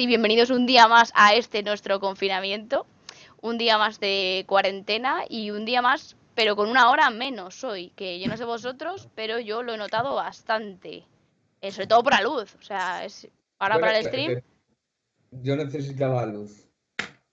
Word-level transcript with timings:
y 0.00 0.06
bienvenidos 0.06 0.48
un 0.48 0.64
día 0.64 0.88
más 0.88 1.12
a 1.14 1.34
este 1.34 1.62
nuestro 1.62 2.00
confinamiento. 2.00 2.86
Un 3.42 3.58
día 3.58 3.76
más 3.76 4.00
de 4.00 4.44
cuarentena 4.48 5.24
y 5.28 5.50
un 5.50 5.66
día 5.66 5.82
más, 5.82 6.16
pero 6.34 6.56
con 6.56 6.70
una 6.70 6.90
hora 6.90 7.10
menos 7.10 7.62
hoy. 7.64 7.92
Que 7.96 8.18
yo 8.18 8.26
no 8.28 8.38
sé 8.38 8.46
vosotros, 8.46 9.10
pero 9.14 9.38
yo 9.40 9.62
lo 9.62 9.74
he 9.74 9.76
notado 9.76 10.14
bastante. 10.14 11.04
Eh, 11.60 11.70
sobre 11.70 11.86
todo 11.86 12.02
por 12.02 12.14
la 12.14 12.22
luz. 12.22 12.56
O 12.58 12.62
sea, 12.62 13.04
es 13.04 13.28
ahora 13.58 13.78
para 13.78 13.98
el 13.98 14.06
stream. 14.06 14.40
Yo 15.32 15.54
necesitaba 15.56 16.24
luz. 16.24 16.66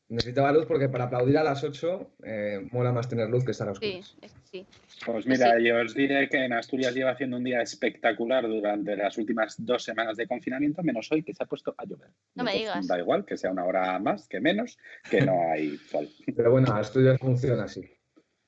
Necesitaba 0.10 0.52
luz 0.52 0.66
porque 0.66 0.90
para 0.90 1.06
aplaudir 1.06 1.38
a 1.38 1.44
las 1.44 1.64
8 1.64 2.12
eh, 2.26 2.68
mola 2.74 2.92
más 2.92 3.08
tener 3.08 3.30
luz 3.30 3.46
que 3.46 3.52
estar 3.52 3.70
a 3.70 3.72
oscuras. 3.72 4.18
Sí. 4.50 4.66
Pues 5.06 5.26
mira, 5.28 5.60
yo 5.60 5.80
os 5.82 5.94
diré 5.94 6.28
que 6.30 6.44
en 6.44 6.54
Asturias 6.54 6.94
lleva 6.94 7.12
haciendo 7.12 7.38
un 7.38 7.44
día 7.44 7.62
espectacular 7.62 8.48
durante 8.48 8.96
las 8.96 9.18
últimas 9.18 9.56
dos 9.58 9.84
semanas 9.84 10.18
de 10.18 10.28
confinamiento, 10.28 10.82
menos 10.84 11.12
hoy 11.12 11.24
que 11.24 11.34
se 11.34 11.44
ha 11.44 11.46
puesto 11.46 11.76
a 11.78 11.86
llover. 11.86 12.10
No 12.36 12.44
me 12.44 12.54
digas. 12.54 12.88
Da 12.88 12.98
igual 12.98 13.26
que 13.26 13.38
sea 13.38 13.52
una 13.52 13.66
hora 13.66 14.00
más 14.00 14.28
que 14.28 14.40
menos, 14.40 14.78
que 15.10 15.22
no 15.22 15.52
hay 15.52 15.78
sol. 15.92 16.10
Pero 16.36 16.52
bueno, 16.52 16.74
Asturias 16.74 17.20
funciona 17.20 17.64
así. 17.64 17.82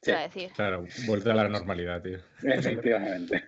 a 0.08 0.20
decir. 0.22 0.52
Claro, 0.56 0.86
vuelta 1.06 1.32
a 1.32 1.36
la 1.36 1.48
normalidad, 1.50 2.02
tío. 2.02 2.20
Efectivamente. 2.44 3.44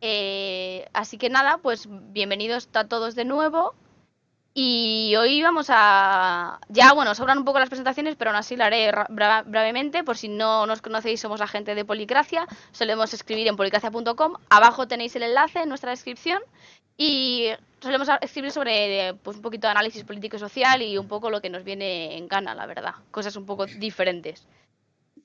Eh, 0.00 0.86
así 0.92 1.18
que 1.18 1.28
nada, 1.30 1.58
pues 1.58 1.88
bienvenidos 2.12 2.68
a 2.74 2.86
todos 2.88 3.14
de 3.14 3.24
nuevo. 3.24 3.74
Y 4.54 5.14
hoy 5.16 5.42
vamos 5.42 5.68
a... 5.70 6.60
Ya, 6.68 6.92
bueno, 6.92 7.14
sobran 7.14 7.38
un 7.38 7.44
poco 7.44 7.58
las 7.58 7.70
presentaciones, 7.70 8.16
pero 8.16 8.30
aún 8.30 8.38
así 8.38 8.54
lo 8.54 8.64
haré 8.64 8.92
brevemente. 9.46 10.04
Por 10.04 10.18
si 10.18 10.28
no 10.28 10.66
nos 10.66 10.82
conocéis, 10.82 11.20
somos 11.20 11.40
la 11.40 11.46
gente 11.46 11.74
de 11.74 11.86
Policracia. 11.86 12.46
Solemos 12.70 13.14
escribir 13.14 13.48
en 13.48 13.56
policracia.com. 13.56 14.34
Abajo 14.50 14.86
tenéis 14.86 15.16
el 15.16 15.22
enlace 15.22 15.60
en 15.60 15.70
nuestra 15.70 15.90
descripción. 15.90 16.42
Y 16.98 17.48
solemos 17.80 18.08
escribir 18.20 18.50
sobre 18.52 19.14
pues, 19.22 19.38
un 19.38 19.42
poquito 19.42 19.66
de 19.66 19.70
análisis 19.70 20.04
político 20.04 20.36
y 20.36 20.40
social 20.40 20.82
y 20.82 20.98
un 20.98 21.08
poco 21.08 21.30
lo 21.30 21.40
que 21.40 21.48
nos 21.48 21.64
viene 21.64 22.18
en 22.18 22.28
gana, 22.28 22.54
la 22.54 22.66
verdad. 22.66 22.94
Cosas 23.10 23.34
un 23.36 23.46
poco 23.46 23.64
diferentes. 23.64 24.46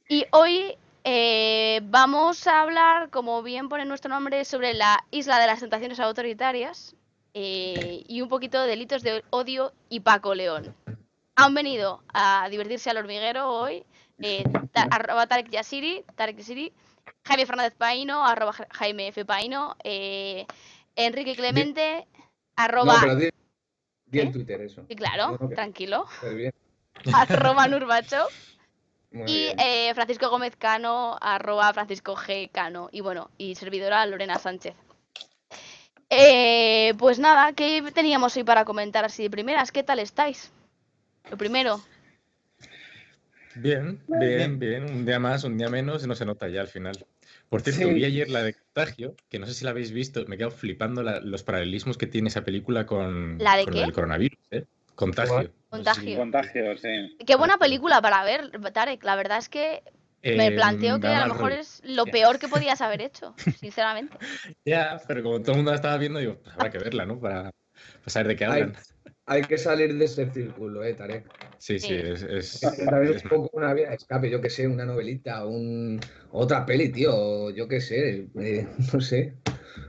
Y 0.08 0.26
hoy 0.32 0.78
eh, 1.04 1.82
vamos 1.84 2.48
a 2.48 2.62
hablar, 2.62 3.10
como 3.10 3.44
bien 3.44 3.68
pone 3.68 3.84
nuestro 3.84 4.10
nombre, 4.10 4.46
sobre 4.46 4.74
la 4.74 5.04
isla 5.12 5.38
de 5.40 5.48
las 5.48 5.60
tentaciones 5.60 6.00
autoritarias 6.00 6.97
eh, 7.40 8.04
y 8.08 8.22
un 8.22 8.30
poquito 8.30 8.60
de 8.60 8.68
delitos 8.68 9.04
de 9.04 9.24
odio 9.30 9.72
y 9.90 10.00
Paco 10.00 10.34
León. 10.34 10.74
Han 11.36 11.54
venido 11.54 12.02
a 12.12 12.48
divertirse 12.50 12.90
al 12.90 12.98
hormiguero 12.98 13.48
hoy, 13.48 13.84
eh, 14.20 14.44
ta- 14.72 14.88
arroba 14.90 15.28
Tarek 15.28 15.52
Yasiri, 15.52 16.04
Tarek 16.16 16.38
Yasiri, 16.38 16.74
Jaime 17.26 17.46
Fernández 17.46 17.76
Paino, 17.78 18.26
arroba 18.26 18.54
Jaime 18.72 19.10
F. 19.10 19.24
Paino, 19.24 19.76
eh, 19.84 20.48
Enrique 20.96 21.36
Clemente, 21.36 22.08
arroba... 22.56 22.94
No, 22.96 23.00
pero 23.02 23.16
di, 23.18 23.30
di 24.08 24.20
en 24.20 24.28
¿Eh? 24.30 24.32
Twitter 24.32 24.62
eso. 24.62 24.84
Sí, 24.90 24.96
claro, 24.96 25.28
No, 25.34 25.38
no, 25.40 25.50
que- 25.50 25.56
tranquilo, 25.56 26.08
bien. 26.36 26.54
arroba 27.14 27.68
Nurbacho. 27.68 28.26
Muy 29.12 29.32
Y 29.32 29.54
eh, 29.60 29.92
Francisco 29.94 30.30
Gómez 30.32 30.56
Cano, 30.58 31.18
arroba 31.22 31.72
Francisco 31.74 32.16
G. 32.16 32.50
Cano. 32.52 32.90
Y 32.92 33.02
bueno, 33.02 33.30
y 33.38 33.54
servidora 33.56 34.04
Lorena 34.08 34.40
Sánchez. 34.40 34.74
Eh, 36.10 36.94
pues 36.98 37.20
nada, 37.20 37.52
¿qué 37.54 37.84
teníamos 37.94 38.36
hoy 38.38 38.44
para 38.44 38.64
comentar 38.66 39.04
así 39.06 39.24
de 39.24 39.30
primeras? 39.30 39.72
¿Qué 39.72 39.84
tal 39.84 40.00
estáis? 40.00 40.52
Lo 41.30 41.38
primero, 41.38 41.82
Bien, 43.60 44.00
bien, 44.08 44.60
bien. 44.60 44.84
Un 44.84 45.04
día 45.04 45.18
más, 45.20 45.44
un 45.44 45.58
día 45.58 45.68
menos, 45.68 46.06
no 46.06 46.14
se 46.14 46.26
nota 46.26 46.48
ya 46.48 46.62
al 46.62 46.68
final. 46.68 46.96
Por 47.50 47.62
cierto, 47.62 47.88
Sí. 47.88 47.94
vi 47.94 48.06
ayer 48.06 48.30
la 48.30 48.44
de 48.44 48.54
Contagio, 48.54 49.16
que 49.30 49.40
no 49.40 49.48
sé 49.48 49.56
si 49.56 49.66
la 49.66 49.72
habéis 49.72 49.92
visto, 49.92 50.24
me 50.28 50.36
he 50.36 50.38
quedado 50.38 50.52
flipando 50.56 51.02
la- 51.02 51.22
los 51.22 51.42
paralelismos 51.42 51.98
que 51.98 52.06
tiene 52.06 52.28
esa 52.30 52.44
película 52.44 52.86
con, 52.86 53.40
¿La 53.40 53.58
de 53.58 53.64
con 53.66 53.74
qué? 53.74 53.80
del 53.80 53.94
coronavirus, 53.94 54.38
¿eh? 54.52 54.66
Contagio. 54.94 55.34
¿Cuál? 55.34 55.52
No 55.72 55.78
sé 55.94 56.02
si- 56.02 56.16
Contagio. 56.16 56.18
Contagio, 56.18 56.78
sí. 56.78 57.18
qué 57.26 57.36
buena 57.36 57.58
película 57.58 58.00
para 58.00 58.24
ver, 58.24 58.52
Tarek. 58.74 59.04
La 59.04 59.16
verdad 59.16 59.40
es 59.40 59.50
que 59.50 59.82
me 60.24 60.48
Eh, 60.50 60.56
planteo 60.56 61.00
que 61.00 61.08
a 61.08 61.26
lo 61.28 61.34
mejor 61.34 61.52
es 61.52 61.82
lo 61.86 62.06
peor 62.06 62.40
que 62.40 62.48
podías 62.48 62.82
haber 62.82 63.02
hecho, 63.02 63.34
sinceramente. 63.60 64.18
Ya, 64.66 65.02
pero 65.08 65.24
como 65.24 65.40
todo 65.42 65.52
el 65.52 65.58
mundo 65.58 65.72
la 65.72 65.76
estaba 65.76 65.98
viendo, 65.98 66.20
digo, 66.20 66.38
pues 66.44 66.56
habrá 66.56 66.70
que 66.72 66.78
verla, 66.80 67.06
¿no? 67.06 67.20
Para, 67.20 67.44
para 67.44 68.10
saber 68.10 68.28
de 68.30 68.36
qué 68.36 68.46
Hay, 68.46 68.62
hablan. 68.64 68.78
hay 69.26 69.42
que 69.44 69.58
salir 69.58 69.98
de 69.98 70.06
ese 70.06 70.30
círculo, 70.32 70.84
eh, 70.84 70.94
Tarek. 70.94 71.26
Sí, 71.60 71.80
sí, 71.80 71.88
Sí. 71.88 71.94
es, 71.94 72.24
es- 72.24 72.62
un 72.64 73.30
poco 73.30 73.50
una 73.54 73.74
vía 73.74 73.90
de 73.90 73.96
escape, 73.96 74.30
yo 74.30 74.42
que 74.42 74.50
sé, 74.50 74.68
una 74.68 74.86
novelita, 74.86 75.46
un... 75.46 76.00
otra 76.32 76.66
peli, 76.66 76.90
tío, 76.90 77.50
yo 77.52 77.68
que 77.68 77.82
sé, 77.82 78.28
eh, 78.40 78.68
no 78.94 79.02
sé. 79.02 79.34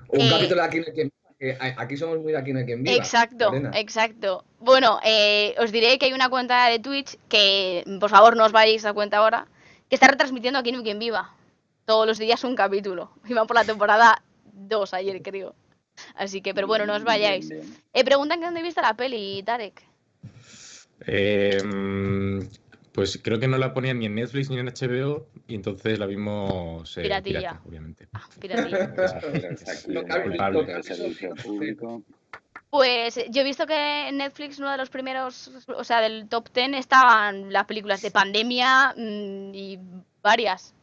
Un 0.08 0.18
Eh, 0.18 0.28
capítulo 0.28 0.62
de 0.62 0.66
Aquí 0.66 0.78
no 0.78 0.84
hay 0.86 0.92
quien 0.92 1.10
que 1.38 1.56
Aquí 1.60 1.96
somos 1.96 2.18
muy 2.18 2.32
de 2.32 2.38
Aquí 2.38 2.52
no 2.52 2.58
hay 2.58 2.64
quien 2.66 2.82
viva. 2.82 2.96
Exacto, 2.96 3.52
exacto. 3.74 4.44
Bueno, 4.60 4.98
eh, 5.04 5.54
os 5.58 5.70
diré 5.70 5.98
que 5.98 6.06
hay 6.06 6.12
una 6.12 6.28
cuenta 6.28 6.66
de 6.66 6.78
Twitch 6.80 7.16
que, 7.28 7.84
por 8.00 8.10
favor, 8.10 8.36
no 8.36 8.44
os 8.44 8.52
vayáis 8.52 8.84
a 8.84 8.92
cuenta 8.92 9.18
ahora, 9.18 9.46
que 9.88 9.96
está 9.96 10.08
retransmitiendo 10.08 10.58
aquí 10.58 10.70
en 10.70 10.82
Quien 10.82 10.98
Viva. 10.98 11.34
Todos 11.84 12.06
los 12.06 12.18
días 12.18 12.44
un 12.44 12.54
capítulo. 12.54 13.10
Iban 13.26 13.46
por 13.46 13.56
la 13.56 13.64
temporada 13.64 14.22
2 14.52 14.94
ayer, 14.94 15.22
creo. 15.22 15.54
Así 16.14 16.42
que, 16.42 16.54
pero 16.54 16.66
bueno, 16.66 16.86
no 16.86 16.94
os 16.94 17.04
vayáis. 17.04 17.50
Eh, 17.50 18.04
preguntan 18.04 18.38
que 18.38 18.46
dónde 18.46 18.62
viste 18.62 18.80
la 18.80 18.94
peli, 18.94 19.42
Tarek. 19.42 19.82
Eh, 21.06 21.62
mm, 21.64 22.40
pues 22.92 23.18
creo 23.22 23.38
que 23.38 23.48
no 23.48 23.58
la 23.58 23.72
ponían 23.72 23.98
ni 23.98 24.06
en 24.06 24.16
Netflix 24.16 24.50
ni 24.50 24.58
en 24.58 24.66
HBO 24.66 25.28
y 25.46 25.54
entonces 25.54 25.98
la 25.98 26.06
vimos 26.06 26.96
eh, 26.98 27.02
Piratilla. 27.02 27.38
pirata, 27.38 27.62
obviamente. 27.66 28.08
Ah, 28.12 28.28
piratilla. 28.38 28.94
Lo 29.88 30.00
en 30.02 32.04
Pues 32.70 33.16
eh, 33.16 33.26
yo 33.30 33.40
he 33.40 33.44
visto 33.44 33.66
que 33.66 34.08
en 34.08 34.18
Netflix 34.18 34.58
uno 34.58 34.70
de 34.70 34.76
los 34.76 34.90
primeros, 34.90 35.50
o 35.74 35.84
sea, 35.84 36.00
del 36.00 36.28
top 36.28 36.50
10 36.52 36.74
estaban 36.74 37.52
las 37.52 37.64
películas 37.66 38.02
de 38.02 38.10
pandemia 38.10 38.94
mm, 38.96 39.54
y 39.54 39.78
varias. 40.22 40.74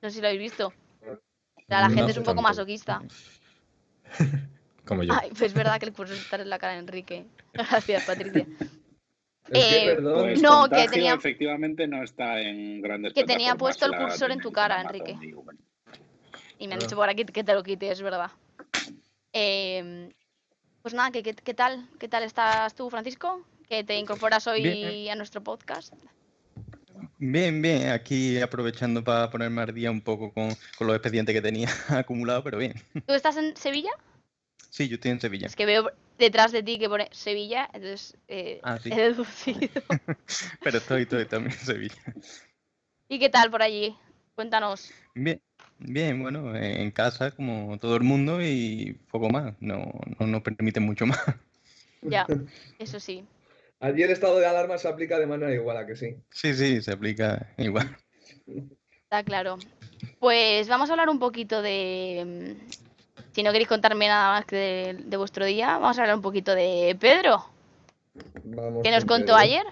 No 0.00 0.08
sé 0.08 0.16
si 0.16 0.20
lo 0.22 0.28
habéis 0.28 0.42
visto. 0.52 0.68
O 1.06 1.60
sea, 1.68 1.80
la 1.82 1.88
No 1.88 1.94
gente 1.94 2.12
es 2.12 2.16
un 2.18 2.24
poco 2.24 2.36
tanto. 2.36 2.48
masoquista. 2.48 3.02
Como 4.86 5.02
yo. 5.02 5.14
Ay, 5.18 5.30
pues 5.30 5.42
es 5.42 5.54
verdad 5.54 5.78
que 5.80 5.86
le 5.86 5.92
puso 5.92 6.12
estar 6.14 6.40
en 6.40 6.50
la 6.50 6.58
cara 6.58 6.74
a 6.74 6.78
Enrique. 6.78 7.24
Gracias, 7.52 8.04
Patricia. 8.04 8.46
Es 9.50 9.62
que, 9.66 9.82
eh, 9.82 9.94
perdón, 9.96 10.20
Pues 10.22 10.40
No, 10.40 10.66
que 10.70 10.88
tenía- 10.88 11.12
efectivamente 11.12 11.86
no 11.86 12.02
está 12.02 12.40
en 12.40 12.80
grandes 12.80 13.12
Que 13.12 13.24
tenía 13.24 13.54
puesto 13.56 13.84
el 13.84 13.94
cursor 13.94 14.30
en 14.30 14.40
tu 14.40 14.50
cara, 14.50 14.80
Enrique. 14.80 15.18
Y 16.58 16.66
me 16.66 16.72
han 16.72 16.80
Ah. 16.80 16.82
dicho 16.82 16.96
por 16.96 17.10
aquí 17.10 17.26
que 17.26 17.44
te 17.44 17.52
lo 17.52 17.62
quite, 17.62 17.90
es 17.90 18.00
verdad. 18.00 18.30
Eh, 19.34 20.08
pues 20.84 20.92
nada, 20.92 21.10
¿qué, 21.10 21.22
qué, 21.22 21.32
qué 21.32 21.54
tal? 21.54 21.88
¿Qué 21.98 22.08
tal 22.08 22.24
estás 22.24 22.74
tú, 22.74 22.90
Francisco? 22.90 23.42
Que 23.70 23.84
te 23.84 23.96
incorporas 23.96 24.46
hoy 24.46 24.62
Bien. 24.62 25.10
a 25.10 25.14
nuestro 25.14 25.42
podcast. 25.42 25.94
Bien, 27.16 27.62
bien, 27.62 27.88
aquí 27.88 28.38
aprovechando 28.38 29.02
para 29.02 29.30
ponerme 29.30 29.62
al 29.62 29.72
día 29.72 29.90
un 29.90 30.02
poco 30.02 30.30
con, 30.34 30.54
con 30.76 30.86
los 30.86 30.94
expedientes 30.94 31.34
que 31.34 31.40
tenía 31.40 31.70
acumulados, 31.88 32.44
pero 32.44 32.58
bien. 32.58 32.74
¿Tú 33.06 33.14
estás 33.14 33.38
en 33.38 33.56
Sevilla? 33.56 33.92
Sí, 34.68 34.86
yo 34.86 34.96
estoy 34.96 35.12
en 35.12 35.20
Sevilla. 35.22 35.46
Es 35.46 35.56
que 35.56 35.64
veo 35.64 35.90
detrás 36.18 36.52
de 36.52 36.62
ti 36.62 36.78
que 36.78 36.90
pone 36.90 37.08
Sevilla, 37.12 37.66
entonces 37.72 38.18
eh, 38.28 38.60
Ah, 38.62 38.78
sí. 38.78 38.90
he 38.92 38.96
deducido. 38.96 39.60
Pero 40.62 40.76
estoy, 40.76 41.02
estoy 41.02 41.24
también 41.24 41.56
en 41.58 41.64
Sevilla. 41.64 42.14
¿Y 43.08 43.18
qué 43.18 43.30
tal 43.30 43.50
por 43.50 43.62
allí? 43.62 43.96
Cuéntanos. 44.34 44.90
Bien, 45.14 45.40
bien, 45.84 46.20
bueno, 46.22 46.54
eh, 46.56 46.82
en 46.82 46.90
casa 46.90 47.30
como 47.32 47.78
todo 47.78 47.96
el 47.96 48.02
mundo 48.02 48.42
y 48.42 48.98
poco 49.10 49.28
más. 49.30 49.54
No, 49.60 49.92
no 50.18 50.26
nos 50.26 50.42
permite 50.42 50.80
mucho 50.80 51.06
más. 51.06 51.20
Ya, 52.02 52.26
eso 52.78 53.00
sí. 53.00 53.24
allí 53.80 54.02
el 54.02 54.10
estado 54.10 54.38
de 54.38 54.46
alarma 54.46 54.78
se 54.78 54.88
aplica 54.88 55.18
de 55.18 55.26
manera 55.26 55.52
igual 55.54 55.76
a 55.76 55.86
que 55.86 55.96
sí. 55.96 56.16
Sí, 56.30 56.54
sí, 56.54 56.82
se 56.82 56.92
aplica 56.92 57.52
igual. 57.58 57.96
Está 59.04 59.22
claro. 59.24 59.58
Pues 60.18 60.68
vamos 60.68 60.88
a 60.90 60.92
hablar 60.92 61.08
un 61.08 61.18
poquito 61.18 61.62
de... 61.62 62.56
Si 63.32 63.42
no 63.42 63.50
queréis 63.52 63.68
contarme 63.68 64.06
nada 64.08 64.32
más 64.32 64.44
que 64.46 64.56
de, 64.56 64.94
de 64.94 65.16
vuestro 65.16 65.44
día, 65.44 65.78
vamos 65.78 65.98
a 65.98 66.02
hablar 66.02 66.16
un 66.16 66.22
poquito 66.22 66.54
de 66.54 66.96
Pedro. 67.00 67.44
Vamos 68.44 68.82
¿Qué 68.82 68.90
nos 68.90 69.04
con 69.04 69.18
contó 69.18 69.32
Pedro. 69.32 69.36
ayer? 69.38 69.66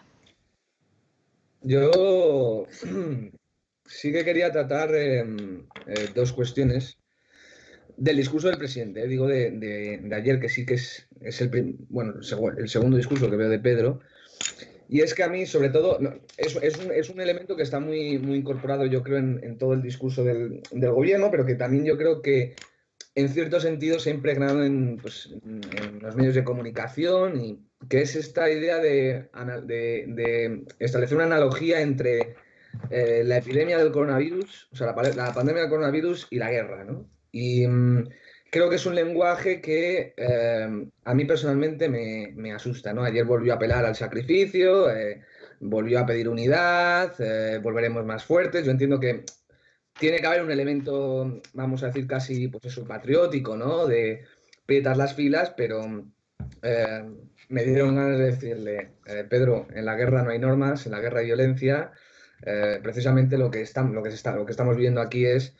Yo 1.63 2.67
sí 3.93 4.11
que 4.13 4.25
quería 4.25 4.51
tratar 4.51 4.95
em, 4.95 5.63
eh, 5.87 6.09
dos 6.15 6.33
cuestiones 6.33 6.99
del 7.97 8.17
discurso 8.17 8.49
del 8.49 8.59
presidente. 8.59 9.03
eh, 9.03 9.09
Digo 9.09 9.27
de, 9.27 9.51
de- 9.53 10.15
ayer, 10.15 10.41
que 10.41 10.49
sí 10.49 10.65
que 10.67 10.75
es, 10.75 11.07
es 11.21 11.41
el, 11.41 11.77
bueno, 11.89 12.15
el 12.17 12.23
segu- 12.23 12.57
el 12.59 12.69
segundo 12.69 12.97
discurso 12.97 13.31
que 13.31 13.37
veo 13.37 13.49
de 13.51 13.59
Pedro. 13.59 14.01
Y 14.89 15.01
es 15.01 15.15
que 15.15 15.23
a 15.23 15.29
mí, 15.29 15.47
sobre 15.47 15.71
todo, 15.71 15.99
es, 16.37 16.57
es 16.63 16.79
un, 16.79 16.93
es 16.93 17.09
un 17.11 17.21
elemento 17.21 17.57
que 17.57 17.63
está 17.63 17.81
muy, 17.81 18.19
muy 18.19 18.37
incorporado, 18.39 18.85
yo 18.87 19.03
creo, 19.03 19.19
en, 19.19 19.41
en 19.43 19.57
todo 19.57 19.73
el 19.75 19.83
discurso 19.83 20.23
del, 20.25 20.61
del 20.71 20.91
gobierno, 20.91 21.31
pero 21.31 21.47
que 21.47 21.55
también 21.55 21.85
yo 21.85 21.97
creo 21.97 22.21
que 22.21 22.55
en 23.15 23.29
cierto 23.29 23.61
sentido 23.61 23.99
se 23.99 24.11
ha 24.11 24.15
impregnado 24.15 24.65
en, 24.65 24.99
pues, 25.01 25.31
en- 25.45 26.01
los 26.03 26.17
medios 26.17 26.35
de 26.35 26.45
comunicación 26.45 27.41
y 27.41 27.59
que 27.89 28.03
es 28.03 28.17
esta 28.17 28.51
idea 28.51 28.79
de- 28.79 29.29
de 30.09 30.65
establecer 30.79 31.17
una 31.17 31.27
analogía 31.27 31.81
entre 31.81 32.37
eh, 32.91 33.23
la 33.25 33.39
epidemia 33.39 33.79
del 33.79 33.93
coronavirus, 33.93 34.69
o 34.73 34.77
sea, 34.77 34.87
la, 34.89 34.95
pa- 34.95 35.03
la 35.11 35.33
pandemia 35.35 35.63
del 35.63 35.71
coronavirus 35.71 36.27
y 36.31 36.39
la 36.39 36.51
guerra, 36.51 36.85
¿no? 36.85 37.09
Y 37.31 37.67
mm, 37.67 38.09
creo 38.51 38.69
que 38.69 38.77
es 38.77 38.87
un 38.87 38.95
lenguaje 38.95 39.61
que 39.61 40.15
eh, 40.17 40.87
a 41.05 41.15
mí 41.15 41.25
personalmente 41.25 41.89
me, 41.89 42.53
asusta, 42.53 42.93
¿no? 42.93 43.05
Ayer 43.05 43.25
volvió 43.25 43.53
a 43.53 43.57
apelar 43.57 43.85
al 43.85 43.97
sacrificio, 43.97 44.91
eh, 44.91 45.23
volvió 45.61 46.01
a 46.01 46.07
pedir 46.07 46.29
unidad, 46.29 47.15
eh, 47.21 47.59
volveremos 47.63 48.05
más 48.05 48.25
fuertes. 48.25 48.65
Yo 48.65 48.71
entiendo 48.73 49.01
que 49.01 49.25
tiene 49.99 50.19
que 50.19 50.27
haber 50.27 50.43
un 50.43 50.51
elemento, 50.51 51.41
vamos 51.55 51.83
a 51.83 51.87
decir, 51.87 52.07
casi, 52.07 52.49
pues 52.49 52.65
eso, 52.67 52.87
patriótico, 52.87 53.57
¿no? 53.57 53.87
De 53.87 54.25
pietas 54.67 54.97
las 54.99 55.15
filas, 55.15 55.51
pero 55.57 55.83
me 57.49 57.65
dieron 57.65 57.97
ganas 57.97 58.19
de 58.19 58.25
decirle, 58.25 58.93
Pedro, 59.29 59.67
en 59.75 59.85
la 59.85 59.97
guerra 59.97 60.23
no 60.23 60.31
hay 60.31 60.39
normas, 60.39 60.87
en 60.87 60.93
la 60.93 61.01
guerra 61.01 61.21
hay 61.21 61.27
violencia. 61.27 61.93
Precisamente 62.83 63.39
lo 63.39 63.51
que, 63.51 63.61
estamos, 63.63 63.95
lo, 63.95 64.03
que 64.03 64.09
está, 64.09 64.35
lo 64.35 64.45
que 64.45 64.53
estamos 64.53 64.77
viendo 64.77 65.01
aquí 65.01 65.25
es 65.25 65.55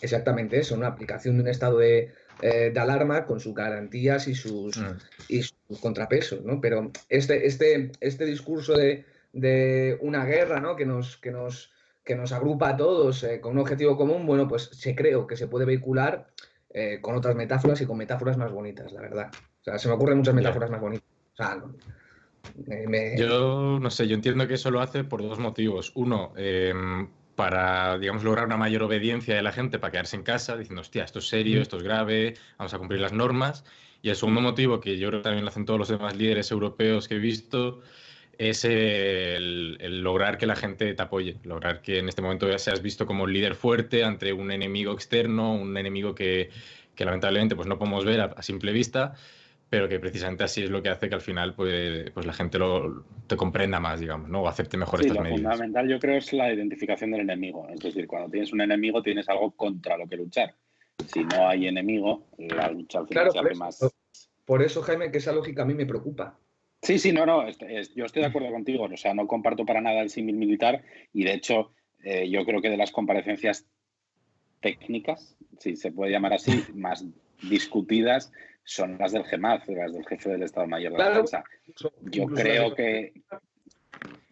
exactamente 0.00 0.58
eso, 0.58 0.74
una 0.74 0.88
aplicación 0.88 1.36
de 1.36 1.42
un 1.42 1.48
estado 1.48 1.78
de, 1.78 2.12
eh, 2.42 2.70
de 2.74 2.80
alarma 2.80 3.26
con 3.26 3.40
sus 3.40 3.54
garantías 3.54 4.26
y 4.28 4.34
sus, 4.34 4.76
mm. 4.76 4.96
y 5.28 5.42
sus 5.42 5.80
contrapesos, 5.80 6.44
¿no? 6.44 6.60
Pero 6.60 6.90
este, 7.08 7.46
este, 7.46 7.92
este 8.00 8.24
discurso 8.24 8.76
de, 8.76 9.04
de 9.32 9.98
una 10.00 10.24
guerra, 10.24 10.60
¿no? 10.60 10.76
Que 10.76 10.84
nos, 10.84 11.16
que 11.18 11.30
nos, 11.30 11.72
que 12.04 12.16
nos 12.16 12.32
agrupa 12.32 12.70
a 12.70 12.76
todos 12.76 13.22
eh, 13.22 13.40
con 13.40 13.52
un 13.52 13.60
objetivo 13.60 13.96
común, 13.96 14.26
bueno, 14.26 14.48
pues 14.48 14.64
se 14.72 14.94
creo 14.94 15.26
que 15.26 15.36
se 15.36 15.46
puede 15.46 15.64
vehicular 15.64 16.28
eh, 16.70 16.98
con 17.00 17.14
otras 17.14 17.36
metáforas 17.36 17.80
y 17.80 17.86
con 17.86 17.96
metáforas 17.96 18.36
más 18.36 18.50
bonitas, 18.50 18.92
la 18.92 19.00
verdad. 19.00 19.30
O 19.60 19.64
sea, 19.64 19.78
se 19.78 19.88
me 19.88 19.94
ocurren 19.94 20.18
muchas 20.18 20.34
metáforas 20.34 20.70
más 20.70 20.80
bonitas. 20.80 21.08
O 21.32 21.36
sea, 21.36 21.62
Yo 23.16 23.78
no 23.80 23.90
sé, 23.90 24.08
yo 24.08 24.14
entiendo 24.14 24.46
que 24.46 24.54
eso 24.54 24.70
lo 24.70 24.80
hace 24.80 25.04
por 25.04 25.22
dos 25.22 25.38
motivos. 25.38 25.92
Uno, 25.94 26.32
em, 26.36 27.08
para, 27.34 27.98
digamos, 27.98 28.22
lograr 28.22 28.46
una 28.46 28.56
mayor 28.56 28.82
obediencia 28.82 29.34
de 29.34 29.42
la 29.42 29.52
gente 29.52 29.78
para 29.78 29.90
quedarse 29.90 30.16
en 30.16 30.22
casa, 30.22 30.56
diciendo, 30.56 30.82
hostia, 30.82 31.04
esto 31.04 31.18
es 31.18 31.28
serio, 31.28 31.60
esto 31.60 31.76
es 31.78 31.82
grave, 31.82 32.34
vamos 32.58 32.74
a 32.74 32.78
cumplir 32.78 33.00
las 33.00 33.12
normas. 33.12 33.64
Y 34.02 34.10
el 34.10 34.16
segundo 34.16 34.40
motivo, 34.40 34.80
que 34.80 34.98
yo 34.98 35.08
creo 35.08 35.20
que 35.20 35.24
también 35.24 35.44
lo 35.44 35.50
hacen 35.50 35.64
todos 35.64 35.78
los 35.78 35.88
demás 35.88 36.16
líderes 36.16 36.50
europeos 36.50 37.08
que 37.08 37.16
he 37.16 37.18
visto, 37.18 37.80
es 38.38 38.64
el, 38.64 40.02
lograr 40.02 40.38
que 40.38 40.46
la 40.46 40.56
gente 40.56 40.92
te 40.94 41.02
apoye, 41.02 41.36
lograr 41.44 41.82
que 41.82 41.98
en 41.98 42.08
este 42.08 42.20
momento 42.22 42.48
ya 42.48 42.58
seas 42.58 42.82
visto 42.82 43.06
como 43.06 43.24
un 43.24 43.32
líder 43.32 43.54
fuerte 43.54 44.04
ante 44.04 44.32
un 44.32 44.50
enemigo 44.50 44.92
externo, 44.92 45.54
un 45.54 45.76
enemigo 45.76 46.14
que, 46.14 46.50
que 46.94 47.04
lamentablemente 47.04 47.56
pues, 47.56 47.66
no 47.66 47.78
podemos 47.78 48.04
ver 48.04 48.20
a 48.20 48.42
simple 48.42 48.72
vista, 48.72 49.14
pero 49.74 49.88
que 49.88 49.98
precisamente 49.98 50.44
así 50.44 50.62
es 50.62 50.70
lo 50.70 50.80
que 50.80 50.88
hace 50.88 51.08
que 51.08 51.16
al 51.16 51.20
final 51.20 51.52
pues, 51.52 52.08
pues 52.12 52.24
la 52.24 52.32
gente 52.32 52.60
lo, 52.60 53.04
te 53.26 53.36
comprenda 53.36 53.80
más, 53.80 53.98
digamos, 53.98 54.28
¿no? 54.28 54.42
o 54.42 54.46
acepte 54.46 54.76
mejor 54.76 55.00
sí, 55.00 55.06
estas 55.06 55.16
lo 55.16 55.22
medidas. 55.24 55.40
fundamental 55.40 55.88
yo 55.88 55.98
creo 55.98 56.16
es 56.16 56.32
la 56.32 56.52
identificación 56.52 57.10
del 57.10 57.22
enemigo, 57.22 57.66
es 57.68 57.80
decir, 57.80 58.06
cuando 58.06 58.30
tienes 58.30 58.52
un 58.52 58.60
enemigo 58.60 59.02
tienes 59.02 59.28
algo 59.28 59.50
contra 59.50 59.96
lo 59.96 60.06
que 60.06 60.16
luchar. 60.16 60.54
Si 61.08 61.24
no 61.24 61.48
hay 61.48 61.66
enemigo, 61.66 62.28
la 62.38 62.70
lucha 62.70 63.00
al 63.00 63.08
final 63.08 63.32
se 63.32 63.38
hace 63.40 63.54
más... 63.56 63.80
Por 64.44 64.62
eso, 64.62 64.80
Jaime, 64.82 65.10
que 65.10 65.18
esa 65.18 65.32
lógica 65.32 65.62
a 65.62 65.64
mí 65.64 65.74
me 65.74 65.86
preocupa. 65.86 66.38
Sí, 66.80 67.00
sí, 67.00 67.10
no, 67.10 67.26
no, 67.26 67.44
yo 67.48 68.04
estoy 68.04 68.22
de 68.22 68.28
acuerdo 68.28 68.52
contigo, 68.52 68.84
o 68.84 68.96
sea, 68.96 69.12
no 69.12 69.26
comparto 69.26 69.66
para 69.66 69.80
nada 69.80 70.02
el 70.02 70.10
símil 70.10 70.36
militar 70.36 70.84
y 71.12 71.24
de 71.24 71.34
hecho 71.34 71.72
eh, 72.04 72.30
yo 72.30 72.44
creo 72.44 72.62
que 72.62 72.70
de 72.70 72.76
las 72.76 72.92
comparecencias 72.92 73.66
técnicas, 74.60 75.36
si 75.58 75.74
se 75.74 75.90
puede 75.90 76.12
llamar 76.12 76.34
así, 76.34 76.62
más 76.74 77.04
discutidas, 77.42 78.32
son 78.64 78.96
las 78.98 79.12
del 79.12 79.24
GEMAZ, 79.24 79.68
las 79.68 79.92
del 79.92 80.06
jefe 80.06 80.30
del 80.30 80.42
Estado 80.42 80.66
Mayor 80.66 80.92
de 80.92 80.98
la 80.98 81.08
Defensa. 81.10 81.44
Yo 82.00 82.26
creo 82.26 82.74
que, 82.74 83.12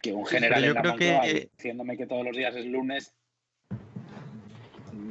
que 0.01 0.13
un 0.13 0.27
general 0.27 0.65
en 0.65 0.75
la 0.75 0.83
Moncloa 0.83 1.23
diciéndome 1.27 1.97
que 1.97 2.07
todos 2.07 2.25
los 2.25 2.37
días 2.37 2.55
es 2.57 2.67
lunes, 2.67 3.15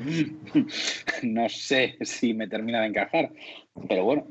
no 1.24 1.50
sé 1.50 1.98
si 2.02 2.34
me 2.34 2.48
termina 2.48 2.82
de 2.82 2.88
encajar, 2.88 3.32
pero 3.88 4.04
bueno, 4.04 4.28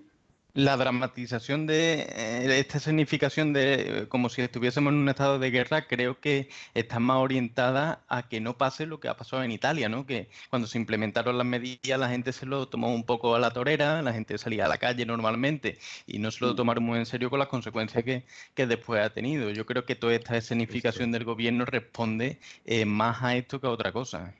la 0.55 0.77
dramatización 0.77 1.67
de 1.67 2.07
eh, 2.09 2.59
esta 2.59 2.81
significación 2.81 3.53
de 3.53 4.07
como 4.09 4.29
si 4.29 4.43
estuviésemos 4.43 4.93
en 4.93 4.99
un 4.99 5.09
estado 5.09 5.39
de 5.39 5.51
guerra 5.51 5.87
creo 5.87 6.21
que 6.21 6.49
está 6.75 6.99
más 6.99 7.19
orientada 7.19 8.03
a 8.09 8.29
que 8.29 8.41
no 8.41 8.57
pase 8.59 8.87
lo 8.87 9.01
que 9.01 9.09
ha 9.09 9.17
pasado 9.17 9.43
en 9.43 9.53
Italia, 9.53 9.89
¿no? 9.89 10.07
Que 10.07 10.29
cuando 10.51 10.69
se 10.69 10.79
implementaron 10.79 11.39
las 11.39 11.47
medidas 11.47 11.99
la 11.99 12.09
gente 12.09 12.33
se 12.33 12.47
lo 12.47 12.69
tomó 12.69 12.93
un 12.95 13.05
poco 13.05 13.35
a 13.35 13.39
la 13.39 13.53
torera, 13.53 14.03
la 14.03 14.13
gente 14.13 14.39
salía 14.39 14.67
a 14.67 14.69
la 14.69 14.79
calle 14.79 15.07
normalmente 15.07 15.79
y 16.07 16.19
no 16.19 16.31
se 16.31 16.45
lo 16.45 16.53
mm. 16.53 16.57
tomaron 16.57 16.85
muy 16.85 16.99
en 16.99 17.07
serio 17.07 17.31
con 17.31 17.39
las 17.39 17.49
consecuencias 17.49 18.05
que, 18.05 18.25
después 18.67 19.01
ha 19.03 19.11
tenido. 19.11 19.51
Yo 19.51 19.67
creo 19.67 19.85
que 19.87 19.97
toda 19.97 20.15
esta 20.15 20.37
escenificación 20.37 21.13
del 21.13 21.25
gobierno 21.25 21.65
responde 21.65 22.39
eh, 22.67 22.85
más 22.85 23.23
a 23.23 23.37
esto 23.37 23.61
que 23.61 23.67
a 23.67 23.71
otra 23.71 23.93
cosa. 23.93 24.35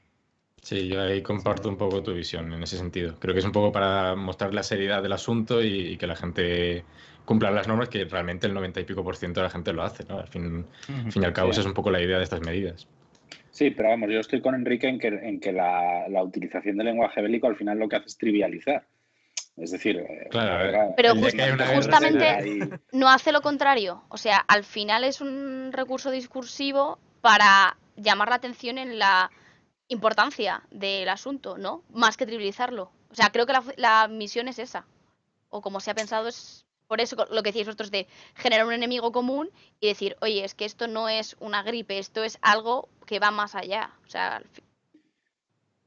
Sí, 0.63 0.89
yo 0.89 1.01
ahí 1.01 1.23
comparto 1.23 1.69
un 1.69 1.77
poco 1.77 2.03
tu 2.03 2.13
visión 2.13 2.53
en 2.53 2.63
ese 2.63 2.77
sentido. 2.77 3.15
Creo 3.19 3.35
que 3.35 3.41
es 3.41 3.47
un 3.47 3.53
poco 3.53 3.73
para 3.73 4.15
mostrar 4.15 4.53
la 4.53 4.63
seriedad 4.63 5.03
del 5.03 5.13
asunto 5.13 5.63
y, 5.63 5.97
que 5.97 6.07
la 6.07 6.17
gente 6.17 6.85
cumpla 7.25 7.51
las 7.51 7.67
normas, 7.67 7.89
que 7.89 8.05
realmente 8.05 8.47
el 8.47 8.55
90 8.55 8.81
y 8.81 8.85
pico 8.85 9.03
por 9.03 9.17
ciento 9.17 9.41
de 9.41 9.45
la 9.45 9.51
gente 9.51 9.73
lo 9.73 9.83
hace, 9.83 10.05
¿no? 10.05 10.19
Al 10.19 10.29
fin, 10.29 10.67
fin 11.11 11.23
y 11.23 11.25
al 11.25 11.33
cabo, 11.33 11.51
esa 11.51 11.61
es 11.61 11.67
un 11.67 11.75
poco 11.75 11.91
la 11.91 12.01
idea 12.01 12.19
de 12.19 12.25
estas 12.25 12.41
medidas. 12.43 12.87
Sí, 13.51 13.71
pero 13.71 13.91
vamos, 13.91 14.11
yo 14.11 14.21
estoy 14.21 14.41
con 14.41 14.55
Enrique 14.55 14.89
en 14.89 14.99
que, 14.99 15.09
en 15.09 15.41
que 15.41 15.53
la, 15.53 16.07
utilización 16.23 16.77
del 16.77 16.87
lenguaje 16.87 17.21
bélico 17.21 17.47
al 17.47 17.57
final 17.57 17.79
lo 17.79 17.89
que 17.89 17.97
hace 17.97 18.07
es 18.07 18.19
trivializar. 18.19 18.87
Es 19.57 19.73
decir, 19.73 19.99
eh, 19.99 20.29
claro, 20.31 20.95
pero 20.97 21.15
justamente 21.15 22.71
no 22.93 23.11
hace 23.11 23.33
lo 23.33 23.43
contrario. 23.43 24.03
O 24.09 24.17
sea, 24.17 24.39
al 24.39 24.65
final 24.65 25.05
es 25.05 25.21
un 25.21 25.73
recurso 25.73 26.11
discursivo 26.11 26.99
para 27.21 27.77
llamar 27.97 28.31
la 28.31 28.37
atención 28.37 28.79
en 28.79 28.99
la 28.99 29.31
importancia 29.91 30.63
del 30.71 31.09
asunto, 31.09 31.59
¿no? 31.59 31.83
Más 31.93 32.17
que 32.17 32.25
trivializarlo. 32.25 32.91
O 33.11 33.15
sea, 33.15 33.31
creo 33.31 33.45
que 33.45 33.55
la, 33.77 34.09
misión 34.09 34.49
es 34.49 34.59
esa. 34.59 34.87
O 35.51 35.61
como 35.61 35.81
se 35.81 35.91
ha 35.91 35.95
pensado 35.95 36.29
es 36.29 36.65
por 36.87 37.01
eso 37.01 37.17
lo 37.31 37.43
que 37.43 37.53
decís 37.53 37.67
vosotros 37.67 37.91
de 37.91 38.07
generar 38.35 38.67
un 38.67 38.73
enemigo 38.73 39.13
común 39.13 39.51
y 39.81 39.89
decir, 39.89 40.17
oye, 40.21 40.45
es 40.45 40.55
que 40.55 40.65
esto 40.65 40.89
no 40.89 41.09
es 41.09 41.37
una 41.39 41.63
gripe, 41.63 41.99
esto 41.99 42.25
es 42.25 42.39
algo 42.41 42.89
que 43.07 43.19
va 43.19 43.31
más 43.31 43.55
allá. 43.55 43.91
O 44.07 44.11
sea, 44.11 44.43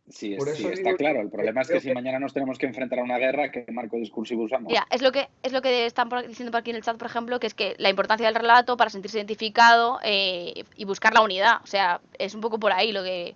Sí, 0.09 0.35
está 0.35 0.95
claro. 0.95 1.21
El 1.21 1.29
problema 1.29 1.61
es 1.61 1.69
que 1.69 1.79
si 1.79 1.93
mañana 1.93 2.19
nos 2.19 2.33
tenemos 2.33 2.57
que 2.57 2.65
enfrentar 2.65 2.99
a 2.99 3.03
una 3.03 3.17
guerra, 3.17 3.51
¿qué 3.51 3.65
marco 3.71 3.95
discursivo 3.95 4.43
usamos? 4.43 4.71
Ya, 4.71 4.85
es 4.91 5.01
lo 5.01 5.13
que 5.13 5.29
es 5.43 5.53
lo 5.53 5.61
que 5.61 5.85
están 5.85 6.09
diciendo 6.27 6.51
por 6.51 6.59
aquí 6.59 6.71
en 6.71 6.75
el 6.75 6.83
chat, 6.83 6.97
por 6.97 7.07
ejemplo, 7.07 7.39
que 7.39 7.47
es 7.47 7.53
que 7.53 7.75
la 7.77 7.89
importancia 7.89 8.27
del 8.27 8.35
relato 8.35 8.75
para 8.75 8.89
sentirse 8.89 9.17
identificado 9.17 9.99
eh, 10.03 10.65
y 10.75 10.83
buscar 10.83 11.13
la 11.13 11.21
unidad. 11.21 11.61
O 11.63 11.67
sea, 11.67 12.01
es 12.19 12.35
un 12.35 12.41
poco 12.41 12.59
por 12.59 12.73
ahí 12.73 12.91
lo 12.91 13.01
que 13.01 13.33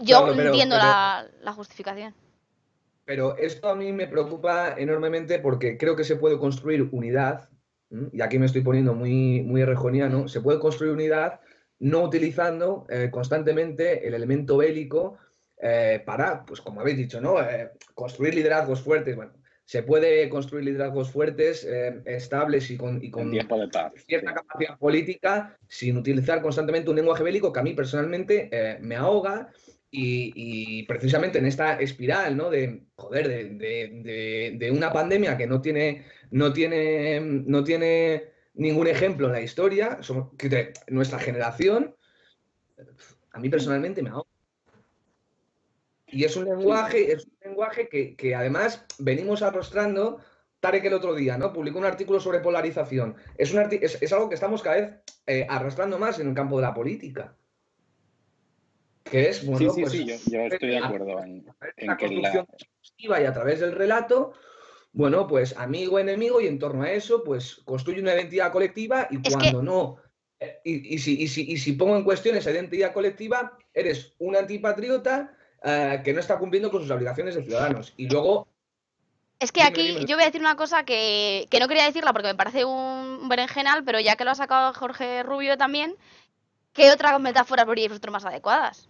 yo 0.00 0.28
entiendo 0.32 0.76
la, 0.76 1.52
justificación. 1.54 2.14
Pero 3.04 3.36
esto 3.36 3.68
a 3.68 3.74
mí 3.74 3.92
me 3.92 4.06
preocupa 4.06 4.74
enormemente 4.78 5.38
porque 5.38 5.76
creo 5.76 5.96
que 5.96 6.04
se 6.04 6.16
puede 6.16 6.38
construir 6.38 6.88
unidad, 6.92 7.48
y 8.12 8.20
aquí 8.22 8.38
me 8.38 8.46
estoy 8.46 8.62
poniendo 8.62 8.94
muy, 8.94 9.42
muy 9.42 9.60
errejoniano, 9.60 10.28
se 10.28 10.40
puede 10.40 10.58
construir 10.60 10.92
unidad 10.92 11.40
no 11.82 12.02
utilizando 12.04 12.86
eh, 12.88 13.08
constantemente 13.10 14.06
el 14.06 14.14
elemento 14.14 14.56
bélico 14.56 15.18
eh, 15.60 16.00
para, 16.06 16.44
pues 16.44 16.60
como 16.60 16.80
habéis 16.80 16.96
dicho, 16.96 17.20
¿no? 17.20 17.40
Eh, 17.42 17.70
construir 17.92 18.36
liderazgos 18.36 18.80
fuertes. 18.80 19.16
Bueno, 19.16 19.32
se 19.64 19.82
puede 19.82 20.28
construir 20.28 20.64
liderazgos 20.64 21.10
fuertes, 21.10 21.64
estables 22.04 22.70
y 22.70 22.76
con, 22.76 23.02
y 23.02 23.10
con 23.10 23.32
cierta 23.32 24.34
capacidad 24.34 24.78
política 24.78 25.56
sin 25.66 25.96
utilizar 25.96 26.40
constantemente 26.40 26.90
un 26.90 26.96
lenguaje 26.96 27.22
bélico 27.22 27.52
que 27.52 27.60
a 27.60 27.62
mí 27.62 27.72
personalmente 27.72 28.78
me 28.80 28.96
ahoga 28.96 29.50
y, 29.94 30.84
precisamente 30.84 31.38
en 31.38 31.46
esta 31.46 31.78
espiral, 31.78 32.36
¿no? 32.36 32.48
De, 32.50 32.86
joder, 32.96 33.28
de, 33.28 34.70
una 34.72 34.92
pandemia 34.92 35.36
que 35.36 35.46
no 35.46 35.60
tiene, 35.60 36.06
no 36.30 36.52
tiene, 36.52 37.20
no 37.20 37.62
tiene 37.62 38.30
ningún 38.54 38.86
ejemplo 38.86 39.26
en 39.26 39.32
la 39.34 39.42
historia, 39.42 40.00
que 40.38 40.72
nuestra 40.88 41.18
generación, 41.18 41.94
a 43.32 43.38
mí 43.38 43.50
personalmente 43.50 44.02
me 44.02 44.10
ahoga. 44.10 44.28
Y 46.06 46.24
es 46.24 46.36
un 46.36 46.46
lenguaje, 46.46 47.12
es 47.12 47.26
un 47.26 47.38
lenguaje 47.42 47.88
que, 47.88 48.34
además 48.34 48.84
venimos 48.98 49.42
arrastrando. 49.42 50.20
Tarek 50.60 50.84
el 50.84 50.94
otro 50.94 51.14
día, 51.16 51.36
¿no? 51.36 51.52
Publicó 51.52 51.80
un 51.80 51.84
artículo 51.84 52.20
sobre 52.20 52.38
polarización. 52.38 53.16
Es, 53.36 53.52
un 53.52 53.60
es, 53.68 54.12
algo 54.12 54.28
que 54.28 54.36
estamos 54.36 54.62
cada 54.62 54.76
vez 54.76 54.94
eh, 55.26 55.44
arrastrando 55.50 55.98
más 55.98 56.20
en 56.20 56.28
el 56.28 56.34
campo 56.34 56.56
de 56.56 56.62
la 56.62 56.72
política 56.72 57.36
que 59.04 59.28
es, 59.28 59.44
bueno, 59.44 59.58
sí, 59.58 59.74
sí, 59.74 59.80
pues, 59.80 59.92
sí, 59.92 60.30
yo, 60.30 60.40
estoy 60.40 60.68
de 60.68 60.78
acuerdo 60.78 61.22
en, 61.22 61.44
la 61.78 61.96
que 61.96 62.08
la... 62.08 62.46
y 62.98 63.24
a 63.24 63.32
través 63.32 63.60
del 63.60 63.72
relato, 63.72 64.32
bueno, 64.92 65.26
pues 65.26 65.56
amigo, 65.56 65.98
enemigo, 65.98 66.40
y 66.40 66.46
en 66.46 66.58
torno 66.58 66.82
a 66.82 66.90
eso, 66.90 67.24
pues 67.24 67.56
construye 67.64 68.00
una 68.00 68.14
identidad 68.14 68.52
colectiva 68.52 69.08
y 69.10 69.18
cuando 69.22 69.62
no, 69.62 69.96
eh, 70.42 70.60
y, 70.64 70.98
si, 70.98 71.22
y, 71.22 71.28
si, 71.28 71.52
y, 71.52 71.56
si, 71.56 71.72
pongo 71.72 71.96
en 71.96 72.02
cuestión 72.02 72.36
esa 72.36 72.50
identidad 72.50 72.92
colectiva, 72.92 73.56
eres 73.72 74.14
un 74.18 74.36
antipatriota 74.36 75.32
eh, 75.62 76.02
que 76.04 76.12
no 76.12 76.18
está 76.18 76.38
cumpliendo 76.38 76.70
con 76.70 76.82
sus 76.82 76.90
obligaciones 76.90 77.36
de 77.36 77.44
ciudadanos. 77.44 77.94
Y 77.96 78.08
luego... 78.08 78.48
Es 79.38 79.52
que 79.52 79.62
aquí 79.62 80.04
yo 80.06 80.16
voy 80.16 80.22
a 80.22 80.26
decir 80.26 80.40
una 80.40 80.56
cosa 80.56 80.84
que, 80.84 81.46
que 81.50 81.60
no 81.60 81.68
quería 81.68 81.84
decirla 81.84 82.12
porque 82.12 82.28
me 82.28 82.34
parece 82.34 82.64
un 82.64 83.28
berenjenal, 83.28 83.84
pero 83.84 84.00
ya 84.00 84.16
que 84.16 84.24
lo 84.24 84.32
ha 84.32 84.36
sacado 84.36 84.72
Jorge 84.72 85.22
Rubio 85.22 85.56
también, 85.56 85.96
¿qué 86.72 86.90
otras 86.90 87.20
metáforas 87.20 87.66
veríais 87.66 87.90
vosotros 87.90 88.12
más 88.12 88.24
adecuadas? 88.24 88.88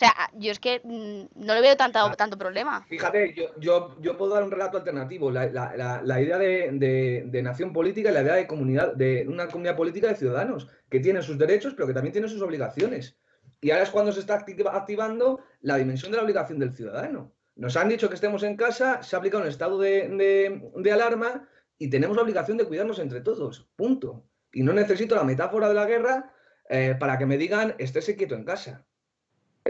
Sea, 0.00 0.14
yo 0.34 0.50
es 0.50 0.58
que 0.58 0.80
mm, 0.82 1.44
no 1.44 1.54
le 1.54 1.60
veo 1.60 1.76
tanto, 1.76 1.98
Ah. 2.00 2.14
tanto 2.16 2.36
problema. 2.38 2.84
Fíjate, 2.88 3.34
yo, 3.34 3.44
yo, 3.60 3.96
yo 4.00 4.16
puedo 4.16 4.34
dar 4.34 4.42
un 4.42 4.50
relato 4.50 4.78
alternativo. 4.78 5.30
La, 5.30 5.46
la- 5.46 5.76
la- 5.76 6.02
la 6.02 6.20
idea 6.20 6.38
de, 6.38 6.70
de- 6.72 7.24
de 7.26 7.42
nación 7.42 7.72
política 7.72 8.10
y 8.10 8.14
la 8.14 8.22
idea 8.22 8.34
de 8.34 8.46
comunidad, 8.46 8.94
de 8.94 9.26
una 9.28 9.46
comunidad 9.48 9.76
política 9.76 10.08
de 10.08 10.16
ciudadanos, 10.16 10.68
que 10.88 11.00
tienen 11.00 11.22
sus 11.22 11.38
derechos, 11.38 11.74
pero 11.74 11.86
que 11.86 11.94
también 11.94 12.12
tienen 12.12 12.30
sus 12.30 12.42
obligaciones. 12.42 13.16
Y 13.60 13.70
ahora 13.70 13.84
es 13.84 13.90
cuando 13.90 14.10
se 14.12 14.20
está 14.20 14.34
activa- 14.34 14.74
activando 14.74 15.40
la 15.60 15.76
dimensión 15.76 16.10
de 16.10 16.16
la 16.16 16.24
obligación 16.24 16.58
del 16.58 16.74
ciudadano. 16.74 17.32
Nos 17.56 17.76
han 17.76 17.88
dicho 17.90 18.08
que 18.08 18.14
estemos 18.14 18.42
en 18.42 18.56
casa, 18.56 19.02
se 19.02 19.14
ha 19.14 19.18
aplicado 19.18 19.42
un 19.42 19.48
estado 19.50 19.78
de, 19.78 20.08
de- 20.08 20.70
de 20.76 20.92
alarma 20.92 21.46
y 21.76 21.90
tenemos 21.90 22.16
la 22.16 22.22
obligación 22.22 22.56
de 22.56 22.64
cuidarnos 22.64 22.98
entre 23.00 23.20
todos. 23.20 23.68
Punto. 23.76 24.24
Y 24.52 24.62
no 24.62 24.72
necesito 24.72 25.14
la 25.14 25.24
metáfora 25.24 25.68
de 25.68 25.74
la 25.74 25.84
guerra 25.84 26.32
eh, 26.70 26.96
para 26.98 27.18
que 27.18 27.26
me 27.26 27.36
digan 27.36 27.74
estése 27.78 28.16
quieto 28.16 28.34
en 28.34 28.44
casa. 28.44 28.86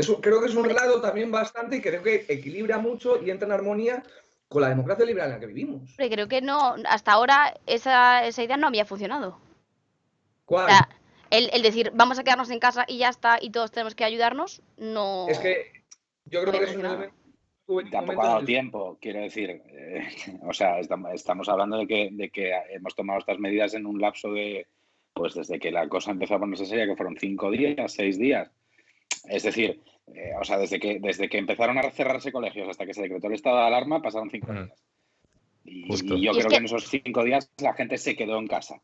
Eso 0.00 0.20
creo 0.20 0.40
que 0.40 0.46
es 0.48 0.54
un 0.54 0.64
relato 0.64 1.00
también 1.00 1.30
bastante 1.30 1.76
y 1.76 1.80
creo 1.80 2.02
que 2.02 2.24
equilibra 2.28 2.78
mucho 2.78 3.22
y 3.22 3.30
entra 3.30 3.46
en 3.46 3.52
armonía 3.52 4.02
con 4.48 4.62
la 4.62 4.68
democracia 4.70 5.04
liberal 5.04 5.28
en 5.28 5.34
la 5.34 5.40
que 5.40 5.46
vivimos. 5.46 5.94
Creo 5.96 6.26
que 6.28 6.40
no, 6.42 6.74
hasta 6.88 7.12
ahora 7.12 7.54
esa, 7.66 8.26
esa 8.26 8.42
idea 8.42 8.56
no 8.56 8.66
había 8.66 8.84
funcionado. 8.84 9.28
O 9.30 10.44
¿Cuál? 10.44 10.66
sea, 10.66 10.88
el, 11.30 11.50
el 11.52 11.62
decir, 11.62 11.92
vamos 11.94 12.18
a 12.18 12.24
quedarnos 12.24 12.50
en 12.50 12.58
casa 12.58 12.84
y 12.88 12.98
ya 12.98 13.08
está, 13.08 13.38
y 13.40 13.50
todos 13.50 13.70
tenemos 13.70 13.94
que 13.94 14.04
ayudarnos, 14.04 14.62
no. 14.76 15.28
Es 15.28 15.38
que 15.38 15.84
yo 16.24 16.40
creo 16.42 16.52
no 16.52 16.58
que 16.58 16.64
es 16.64 16.76
un 16.76 17.90
Tampoco 17.90 18.22
ha 18.22 18.26
dado 18.26 18.44
tiempo, 18.44 18.98
quiero 19.00 19.20
decir. 19.20 19.62
eh, 19.68 20.08
o 20.42 20.52
sea, 20.52 20.80
estam- 20.80 21.12
estamos 21.14 21.48
hablando 21.48 21.78
de 21.78 21.86
que, 21.86 22.08
de 22.10 22.30
que 22.30 22.52
hemos 22.70 22.96
tomado 22.96 23.20
estas 23.20 23.38
medidas 23.38 23.74
en 23.74 23.86
un 23.86 24.00
lapso 24.00 24.32
de, 24.32 24.66
pues 25.12 25.34
desde 25.34 25.60
que 25.60 25.70
la 25.70 25.88
cosa 25.88 26.10
empezó 26.10 26.34
a 26.34 26.40
ponerse 26.40 26.66
seria, 26.66 26.86
que 26.86 26.96
fueron 26.96 27.16
cinco 27.16 27.50
días, 27.52 27.92
seis 27.92 28.18
días. 28.18 28.50
Es 29.28 29.44
decir, 29.44 29.80
eh, 30.14 30.32
o 30.40 30.44
sea, 30.44 30.58
desde 30.58 30.78
que, 30.80 30.98
desde 31.00 31.28
que 31.28 31.38
empezaron 31.38 31.78
a 31.78 31.90
cerrarse 31.90 32.32
colegios 32.32 32.68
hasta 32.68 32.86
que 32.86 32.94
se 32.94 33.02
decretó 33.02 33.26
el 33.28 33.34
estado 33.34 33.58
de 33.58 33.64
alarma, 33.66 34.02
pasaron 34.02 34.30
cinco 34.30 34.52
Mm. 34.52 34.56
días. 34.64 34.84
Y, 35.64 35.88
yo 35.88 36.16
Y 36.16 36.26
es 36.28 36.30
creo 36.36 36.42
que- 36.44 36.48
que 36.48 36.56
en 36.56 36.64
esos 36.64 36.88
cinco 36.88 37.24
días 37.24 37.50
la 37.58 37.74
gente 37.74 37.96
se 37.98 38.16
quedó 38.16 38.38
en 38.38 38.46
casa. 38.46 38.80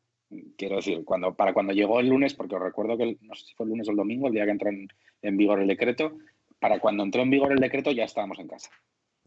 Quiero 0.59 0.77
decir, 0.77 1.05
cuando, 1.05 1.35
para 1.35 1.53
cuando 1.53 1.73
llegó 1.73 2.01
el 2.01 2.09
lunes, 2.09 2.35
porque 2.35 2.57
os 2.57 2.63
recuerdo 2.63 2.97
que 2.97 3.05
el- 3.05 3.19
no 3.23 3.35
sé 3.35 3.47
si 3.47 3.55
fue 3.55 3.65
el 3.65 3.71
lunes 3.71 3.89
o 3.89 3.93
el 3.93 3.97
domingo, 3.97 4.27
el 4.29 4.35
día 4.35 4.45
que 4.45 4.51
entró 4.51 4.69
en, 4.71 4.89
en 5.23 5.37
vigor 5.37 5.61
el 5.61 5.69
decreto, 5.69 6.19
para 6.59 6.79
cuando 6.81 7.03
entró 7.05 7.23
en 7.23 7.31
vigor 7.31 7.53
el 7.53 7.59
decreto 7.61 7.93
ya 7.93 8.05
estábamos 8.05 8.39
en 8.39 8.49
casa. 8.49 8.71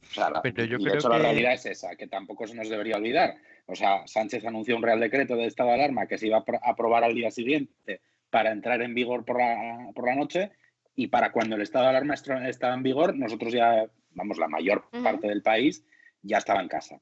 O 0.01 0.13
sea, 0.13 0.29
la- 0.29 0.41
Pero 0.41 0.65
yo 0.65 0.77
y 0.79 0.85
de 0.85 0.93
hecho 0.95 1.09
la 1.09 1.19
realidad 1.19 1.53
es 1.53 1.65
esa, 1.65 1.95
que 1.95 2.07
tampoco 2.07 2.47
se 2.47 2.55
nos 2.55 2.69
debería 2.69 2.97
olvidar. 2.97 3.35
O 3.65 3.75
sea, 3.75 4.05
Sánchez 4.07 4.45
anunció 4.45 4.75
un 4.75 4.83
real 4.83 4.99
decreto 4.99 5.35
de 5.35 5.45
estado 5.45 5.69
de 5.69 5.75
alarma 5.75 6.07
que 6.07 6.17
se 6.17 6.27
iba 6.27 6.37
a 6.37 6.45
apro- 6.45 6.59
aprobar 6.63 7.03
al 7.03 7.13
día 7.15 7.29
siguiente 7.31 8.01
para 8.29 8.51
entrar 8.51 8.81
en 8.81 8.93
vigor 8.93 9.25
por 9.25 9.37
la, 9.39 9.89
por 9.93 10.05
la 10.07 10.15
noche 10.15 10.51
y 10.99 11.07
para 11.07 11.31
cuando 11.31 11.55
el 11.55 11.61
estado 11.61 11.85
de 11.85 11.91
alarma 11.91 12.13
estaba 12.13 12.73
en 12.73 12.83
vigor, 12.83 13.15
nosotros 13.15 13.53
ya, 13.53 13.89
vamos, 14.15 14.37
la 14.37 14.49
mayor 14.49 14.83
parte 15.01 15.29
del 15.29 15.41
país 15.41 15.85
ya 16.23 16.39
estaba 16.39 16.59
en 16.59 16.67
casa. 16.67 16.99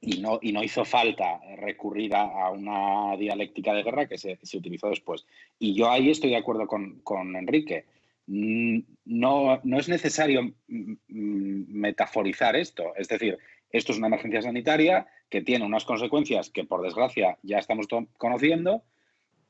Y 0.00 0.20
no, 0.20 0.38
y 0.40 0.52
no 0.52 0.62
hizo 0.62 0.84
falta 0.84 1.40
recurrir 1.56 2.14
a, 2.14 2.22
a 2.22 2.50
una 2.50 3.16
dialéctica 3.16 3.74
de 3.74 3.82
guerra 3.82 4.06
que 4.06 4.16
se, 4.16 4.38
se 4.40 4.58
utilizó 4.58 4.90
después. 4.90 5.26
Y 5.58 5.74
yo 5.74 5.90
ahí 5.90 6.08
estoy 6.08 6.30
de 6.30 6.36
acuerdo 6.36 6.68
con, 6.68 7.00
con 7.00 7.34
Enrique. 7.34 7.86
No, 8.26 9.60
no 9.64 9.78
es 9.80 9.88
necesario 9.88 10.54
metaforizar 11.08 12.54
esto. 12.54 12.94
Es 12.94 13.08
decir, 13.08 13.38
esto 13.70 13.90
es 13.90 13.98
una 13.98 14.06
emergencia 14.06 14.42
sanitaria 14.42 15.08
que 15.28 15.42
tiene 15.42 15.64
unas 15.64 15.84
consecuencias 15.84 16.48
que, 16.48 16.62
por 16.62 16.80
desgracia, 16.82 17.38
ya 17.42 17.58
estamos 17.58 17.88
conociendo. 18.16 18.84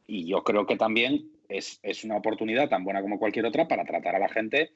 Y 0.06 0.26
yo 0.26 0.44
creo 0.44 0.64
que 0.64 0.76
también 0.76 1.31
es, 1.58 1.78
es 1.82 2.04
una 2.04 2.16
oportunidad 2.16 2.68
tan 2.68 2.84
buena 2.84 3.02
como 3.02 3.18
cualquier 3.18 3.46
otra 3.46 3.68
para 3.68 3.84
tratar 3.84 4.16
a 4.16 4.18
la 4.18 4.28
gente, 4.28 4.72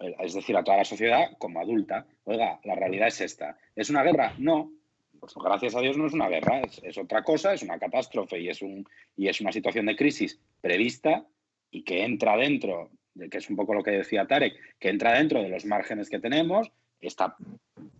eh, 0.00 0.14
es 0.20 0.34
decir, 0.34 0.56
a 0.56 0.64
toda 0.64 0.78
la 0.78 0.84
sociedad 0.84 1.36
como 1.38 1.60
adulta. 1.60 2.06
Oiga, 2.24 2.60
la 2.64 2.74
realidad 2.74 3.08
es 3.08 3.20
esta. 3.20 3.56
¿Es 3.74 3.90
una 3.90 4.02
guerra? 4.02 4.34
No. 4.38 4.72
Pues 5.18 5.34
gracias 5.34 5.76
a 5.76 5.80
Dios 5.80 5.98
no 5.98 6.06
es 6.06 6.14
una 6.14 6.28
guerra, 6.28 6.60
es, 6.60 6.80
es 6.82 6.96
otra 6.96 7.22
cosa, 7.22 7.52
es 7.52 7.62
una 7.62 7.78
catástrofe 7.78 8.40
y 8.40 8.48
es, 8.48 8.62
un, 8.62 8.88
y 9.16 9.28
es 9.28 9.40
una 9.42 9.52
situación 9.52 9.84
de 9.84 9.96
crisis 9.96 10.40
prevista 10.62 11.26
y 11.70 11.82
que 11.82 12.04
entra 12.04 12.36
dentro, 12.38 12.90
de 13.14 13.28
que 13.28 13.38
es 13.38 13.50
un 13.50 13.56
poco 13.56 13.74
lo 13.74 13.82
que 13.82 13.90
decía 13.90 14.26
Tarek, 14.26 14.54
que 14.78 14.88
entra 14.88 15.12
dentro 15.12 15.42
de 15.42 15.50
los 15.50 15.66
márgenes 15.66 16.08
que 16.08 16.20
tenemos, 16.20 16.72
está, 17.00 17.36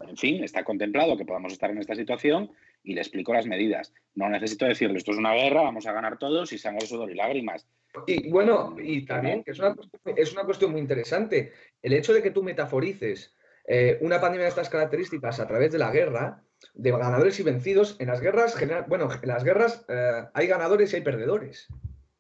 en 0.09 0.17
fin, 0.17 0.43
está 0.43 0.65
contemplado 0.65 1.17
que 1.17 1.27
podamos 1.27 1.53
estar 1.53 1.71
en 1.71 1.79
esta 1.79 1.95
situación 1.95 2.51
y 2.83 2.95
le 2.95 3.01
explico 3.01 3.33
las 3.35 3.47
medidas. 3.47 3.93
No 4.15 4.29
necesito 4.29 4.65
decirle, 4.67 4.99
esto 4.99 5.13
es 5.13 5.19
una 5.19 5.35
guerra, 5.35 5.63
vamos 5.63 5.87
a 5.87 5.93
ganar 5.93 6.19
todos 6.19 6.53
y 6.53 6.59
sangre, 6.59 6.87
sudor 6.87 7.11
y 7.11 7.15
lágrimas. 7.15 7.67
Y 8.07 8.31
bueno, 8.31 8.77
y 8.81 9.05
también, 9.05 9.43
que 9.43 9.51
es 9.51 9.59
una, 9.59 9.75
cuestión- 9.75 10.15
es 10.17 10.33
una 10.33 10.45
cuestión 10.45 10.71
muy 10.73 10.81
interesante, 10.81 11.53
el 11.83 11.93
hecho 11.93 12.13
de 12.13 12.23
que 12.23 12.31
tú 12.31 12.43
metaforices 12.43 13.35
eh, 13.67 13.99
una 14.01 14.21
pandemia 14.21 14.45
de 14.45 14.49
estas 14.51 14.69
características 14.71 15.39
a 15.41 15.47
través 15.47 15.71
de 15.73 15.79
la 15.79 15.91
guerra, 15.91 16.43
de 16.75 16.91
ganadores 16.91 17.39
y 17.41 17.43
vencidos, 17.43 17.97
en 18.01 18.09
las 18.09 18.21
guerras, 18.21 18.55
genera- 18.57 18.83
bueno, 18.89 19.09
en 19.21 19.29
las 19.29 19.45
guerras 19.45 19.85
eh, 19.89 20.25
hay 20.35 20.47
ganadores 20.47 20.93
y 20.93 20.97
hay 20.97 21.03
perdedores. 21.03 21.69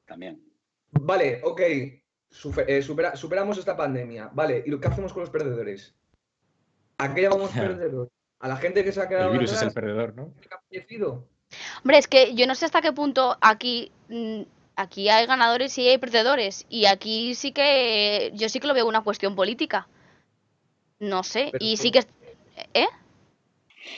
También. 0.06 0.42
Vale, 0.92 1.40
ok, 1.42 1.60
eh, 1.60 2.02
supera- 2.82 3.16
superamos 3.16 3.58
esta 3.58 3.76
pandemia, 3.76 4.28
vale, 4.32 4.62
¿y 4.66 4.70
lo 4.70 4.78
que 4.80 4.88
hacemos 4.88 5.12
con 5.12 5.20
los 5.22 5.30
perdedores? 5.30 5.94
¿A 6.98 7.14
qué 7.14 7.22
llamamos 7.22 7.50
perdedores? 7.78 8.12
¿A 8.40 8.48
la 8.48 8.56
gente 8.56 8.82
que 8.84 8.92
se 8.92 9.00
ha 9.00 9.08
quedado 9.08 9.26
El 9.26 9.32
virus 9.38 9.52
es 9.52 9.62
el 9.62 9.72
perdedor, 9.72 10.14
¿no? 10.14 10.32
que 10.40 10.48
ha 10.54 10.58
fallecido? 10.60 11.26
Hombre, 11.82 11.98
es 11.98 12.08
que 12.08 12.34
yo 12.34 12.46
no 12.46 12.54
sé 12.54 12.64
hasta 12.66 12.80
qué 12.80 12.92
punto 12.92 13.36
aquí, 13.40 13.90
mm, 14.08 14.42
aquí 14.76 15.08
hay 15.08 15.26
ganadores 15.26 15.76
y 15.78 15.88
hay 15.88 15.98
perdedores. 15.98 16.64
Y 16.70 16.86
aquí 16.86 17.34
sí 17.34 17.52
que 17.52 18.30
yo 18.34 18.48
sí 18.48 18.60
que 18.60 18.66
lo 18.68 18.74
veo 18.74 18.86
una 18.86 19.02
cuestión 19.02 19.34
política. 19.36 19.88
No 21.00 21.22
sé. 21.22 21.48
Pero 21.52 21.64
y 21.64 21.76
tú- 21.76 21.82
sí 21.82 21.90
que... 21.90 22.00
¿Eh? 22.74 22.86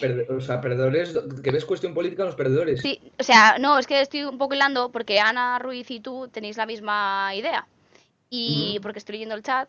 Perde- 0.01 0.27
o 0.31 0.41
sea, 0.41 0.61
perdedores, 0.61 1.15
que 1.43 1.51
ves 1.51 1.65
cuestión 1.65 1.93
política 1.95 2.23
en 2.23 2.27
los 2.27 2.37
perdedores. 2.37 2.81
Sí, 2.81 3.01
o 3.19 3.23
sea, 3.23 3.59
no, 3.59 3.79
es 3.79 3.87
que 3.87 4.01
estoy 4.01 4.25
un 4.25 4.39
poco 4.39 4.55
hilando 4.55 4.91
porque 4.91 5.21
Ana 5.21 5.59
Ruiz 5.59 5.91
y 5.91 6.01
tú 6.01 6.29
tenéis 6.33 6.57
la 6.57 6.67
misma 6.67 7.33
idea. 7.35 7.67
Y 8.31 8.79
porque 8.81 8.99
estoy 8.99 9.15
leyendo 9.15 9.35
el 9.35 9.43
chat. 9.43 9.69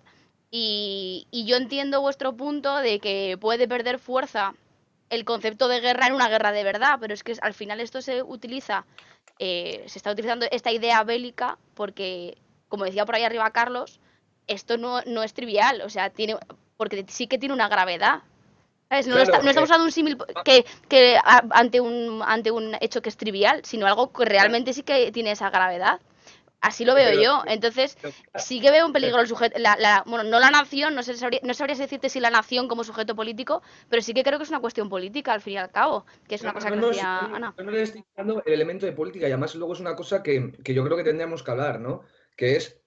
Y, 0.49 1.27
y 1.31 1.45
yo 1.45 1.57
entiendo 1.57 1.99
vuestro 1.99 2.33
punto 2.37 2.77
de 2.77 2.99
que 2.99 3.37
puede 3.41 3.67
perder 3.67 3.99
fuerza 3.99 4.53
el 5.13 5.25
concepto 5.25 5.67
de 5.67 5.79
guerra 5.79 6.07
en 6.07 6.13
una 6.13 6.29
guerra 6.29 6.51
de 6.51 6.63
verdad, 6.63 6.97
pero 6.99 7.13
es 7.13 7.23
que 7.23 7.35
al 7.41 7.53
final 7.53 7.79
esto 7.79 8.01
se 8.01 8.23
utiliza, 8.23 8.85
eh, 9.39 9.83
se 9.87 9.99
está 9.99 10.11
utilizando 10.11 10.45
esta 10.51 10.71
idea 10.71 11.03
bélica 11.03 11.57
porque, 11.75 12.37
como 12.67 12.85
decía 12.85 13.05
por 13.05 13.15
ahí 13.15 13.23
arriba 13.23 13.49
Carlos, 13.51 13.99
esto 14.47 14.77
no, 14.77 15.01
no 15.05 15.23
es 15.23 15.33
trivial, 15.33 15.81
o 15.81 15.89
sea, 15.89 16.09
tiene, 16.09 16.37
porque 16.77 17.05
sí 17.07 17.27
que 17.27 17.37
tiene 17.37 17.53
una 17.53 17.69
gravedad. 17.69 18.21
¿Sabes? 18.89 19.07
No, 19.07 19.15
Claro, 19.15 19.31
está- 19.31 19.43
no 19.43 19.49
estamos 19.49 19.69
eh, 19.69 19.71
usando 19.71 19.85
un 19.85 19.91
símil 19.91 20.17
que, 20.45 20.65
que 20.89 21.17
a- 21.17 21.43
ante, 21.51 21.79
un, 21.81 22.21
ante 22.25 22.51
un 22.51 22.75
hecho 22.81 23.01
que 23.01 23.09
es 23.09 23.17
trivial, 23.17 23.61
sino 23.63 23.87
algo 23.87 24.11
que 24.11 24.25
realmente 24.25 24.73
sí 24.73 24.83
que 24.83 25.11
tiene 25.11 25.31
esa 25.31 25.49
gravedad. 25.49 25.99
Así 26.63 26.85
lo 26.85 26.95
veo 26.95 27.09
Pero- 27.09 27.21
yo. 27.21 27.43
Entonces, 27.45 27.97
pero- 28.01 28.13
sí 28.35 28.61
que 28.61 28.71
veo 28.71 28.85
un 28.85 28.93
peligro 28.93 29.19
el 29.19 29.27
sujeto, 29.27 29.59
la, 29.59 29.75
la- 29.75 30.03
bueno, 30.07 30.23
no 30.23 30.39
la 30.39 30.49
nación, 30.49 30.95
no, 30.95 31.03
sé, 31.03 31.13
sabría, 31.15 31.41
no 31.43 31.53
sabría 31.53 31.75
decirte 31.75 32.07
si 32.07 32.19
la 32.21 32.29
nación 32.29 32.69
como 32.69 32.85
sujeto 32.85 33.15
político, 33.15 33.61
pero 33.89 34.01
sí 34.01 34.13
que 34.13 34.23
creo 34.23 34.39
que 34.39 34.43
es 34.45 34.49
una 34.49 34.61
cuestión 34.61 34.87
política 34.89 35.33
al 35.33 35.41
fin 35.41 35.53
y 35.53 35.57
al 35.57 35.71
cabo, 35.71 36.05
que 36.27 36.35
es 36.35 36.41
una 36.41 36.51
No, 36.51 36.53
cosa 36.55 36.69
no, 36.69 36.75
que 36.75 36.81
no, 36.81 36.87
decía 36.87 37.19
Ana. 37.19 37.53
yo 37.57 37.63
no 37.65 37.71
le 37.71 37.81
estoy 37.81 38.05
dando 38.15 38.41
el 38.45 38.53
elemento 38.53 38.85
de 38.85 38.93
política 38.93 39.27
y 39.27 39.31
además 39.31 39.53
luego 39.55 39.73
es 39.73 39.81
una 39.81 39.95
cosa 39.95 40.23
que, 40.23 40.53
que 40.63 40.73
yo 40.73 40.85
creo 40.85 40.95
que 40.95 41.03
tendríamos 41.03 41.43
que 41.43 41.51
hablar, 41.51 41.81
¿no? 41.81 42.01
Que 42.37 42.55
es 42.55 42.79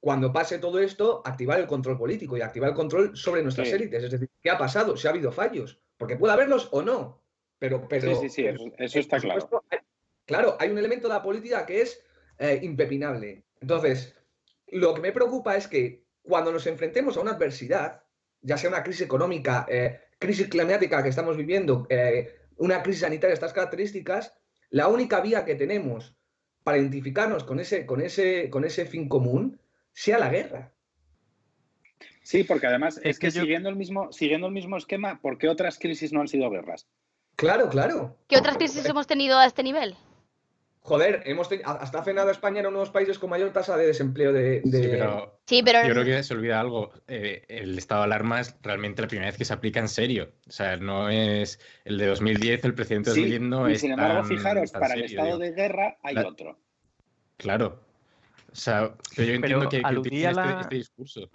cuando 0.00 0.30
pase 0.30 0.58
todo 0.58 0.78
esto, 0.80 1.22
activar 1.24 1.58
el 1.60 1.66
control 1.66 1.96
político 1.96 2.36
y 2.36 2.42
activar 2.42 2.68
el 2.68 2.76
control 2.76 3.16
sobre 3.16 3.42
nuestras 3.42 3.68
Sí. 3.68 3.74
élites. 3.74 4.04
Es 4.04 4.10
decir, 4.10 4.28
¿qué 4.42 4.50
ha 4.50 4.58
pasado? 4.58 4.98
Si 4.98 5.06
ha 5.06 5.10
habido 5.10 5.32
fallos. 5.32 5.78
Porque 5.96 6.16
puede 6.16 6.34
haberlos 6.34 6.68
o 6.72 6.82
no. 6.82 7.22
Pero, 7.58 7.88
pero, 7.88 8.14
sí, 8.16 8.28
sí, 8.28 8.28
sí, 8.28 8.46
eso, 8.46 8.64
eso 8.76 8.98
está 8.98 9.16
por 9.16 9.24
claro. 9.24 9.40
supuesto, 9.40 9.66
hay- 9.70 9.78
claro, 10.26 10.56
hay 10.60 10.68
un 10.68 10.76
elemento 10.76 11.08
de 11.08 11.14
la 11.14 11.22
política 11.22 11.64
que 11.64 11.80
es 11.80 12.02
eh, 12.38 12.60
impepinable. 12.62 13.42
Entonces, 13.60 14.14
lo 14.68 14.94
que 14.94 15.00
me 15.00 15.12
preocupa 15.12 15.56
es 15.56 15.66
que 15.68 16.04
cuando 16.22 16.52
nos 16.52 16.66
enfrentemos 16.66 17.16
a 17.16 17.20
una 17.20 17.32
adversidad, 17.32 18.02
ya 18.42 18.56
sea 18.56 18.70
una 18.70 18.82
crisis 18.82 19.02
económica, 19.02 19.66
eh, 19.68 20.00
crisis 20.18 20.48
climática 20.48 21.02
que 21.02 21.08
estamos 21.08 21.36
viviendo, 21.36 21.86
eh, 21.90 22.34
una 22.56 22.82
crisis 22.82 23.02
sanitaria 23.02 23.28
de 23.30 23.34
estas 23.34 23.52
características, 23.52 24.32
la 24.70 24.88
única 24.88 25.20
vía 25.20 25.44
que 25.44 25.54
tenemos 25.54 26.16
para 26.62 26.78
identificarnos 26.78 27.44
con 27.44 27.60
ese, 27.60 27.84
con 27.86 28.00
ese, 28.00 28.48
con 28.50 28.64
ese 28.64 28.86
fin 28.86 29.08
común 29.08 29.60
sea 29.92 30.18
la 30.18 30.30
guerra. 30.30 30.72
Sí, 32.22 32.42
porque 32.42 32.66
además 32.66 32.96
es, 32.98 33.04
Es 33.04 33.18
que, 33.18 33.26
que 33.28 33.32
yo- 33.34 33.42
siguiendo, 33.42 33.68
el 33.68 33.76
mismo, 33.76 34.10
siguiendo 34.12 34.46
el 34.46 34.52
mismo 34.54 34.76
esquema, 34.78 35.20
¿por 35.20 35.36
qué 35.36 35.48
otras 35.48 35.78
crisis 35.78 36.12
no 36.12 36.20
han 36.22 36.28
sido 36.28 36.48
guerras? 36.50 36.86
Claro, 37.36 37.68
claro. 37.68 38.16
¿Qué 38.28 38.38
otras 38.38 38.56
crisis 38.56 38.84
hemos 38.86 39.06
tenido 39.06 39.38
a 39.38 39.44
este 39.46 39.62
nivel? 39.62 39.94
Joder, 40.86 41.22
hemos 41.24 41.50
teni- 41.50 41.62
hasta 41.64 42.00
hace 42.00 42.12
nada 42.12 42.30
España 42.30 42.60
era 42.60 42.68
uno 42.68 42.80
de 42.80 42.82
los 42.84 42.90
países 42.92 43.18
con 43.18 43.30
mayor 43.30 43.50
tasa 43.54 43.74
de 43.78 43.86
desempleo 43.86 44.34
de... 44.34 44.60
de- 44.62 44.82
Sí, 44.82 44.88
pero 44.90 45.38
Sí, 45.46 45.62
pero 45.64 45.82
yo 45.86 45.94
creo 45.94 46.04
que 46.04 46.22
se 46.22 46.34
olvida 46.34 46.60
algo. 46.60 46.92
eh, 47.08 47.42
el 47.48 47.78
estado 47.78 48.02
de 48.02 48.04
alarma 48.04 48.40
es 48.42 48.54
realmente 48.62 49.00
la 49.00 49.08
primera 49.08 49.30
vez 49.30 49.38
que 49.38 49.46
se 49.46 49.54
aplica 49.54 49.80
en 49.80 49.88
serio. 49.88 50.32
O 50.46 50.52
sea, 50.52 50.76
no 50.76 51.08
es 51.08 51.58
el 51.86 51.96
de 51.96 52.06
2010, 52.06 52.64
el 52.66 52.74
presidente 52.74 53.10
de 53.10 53.14
Sí, 53.14 53.20
2010 53.22 53.48
no 53.50 53.70
y 53.70 53.72
es 53.72 53.80
sin 53.80 53.92
embargo, 53.92 54.14
tan- 54.20 54.28
fijaros, 54.28 54.72
tan 54.72 54.80
para 54.82 54.94
el 54.94 55.04
estado 55.04 55.26
digo. 55.26 55.38
de 55.38 55.52
guerra 55.52 55.96
hay 56.02 56.14
La- 56.16 56.28
otro. 56.28 56.58
Claro. 57.38 57.80
O 58.52 58.54
sea, 58.54 58.94
pero 59.16 59.28
yo 59.28 59.34
entiendo 59.36 59.68
Pero 59.70 59.70
que, 59.70 60.10
que 60.10 60.16
este, 60.26 60.32
la- 60.34 60.60
este 60.60 60.74
discurso. 60.76 61.30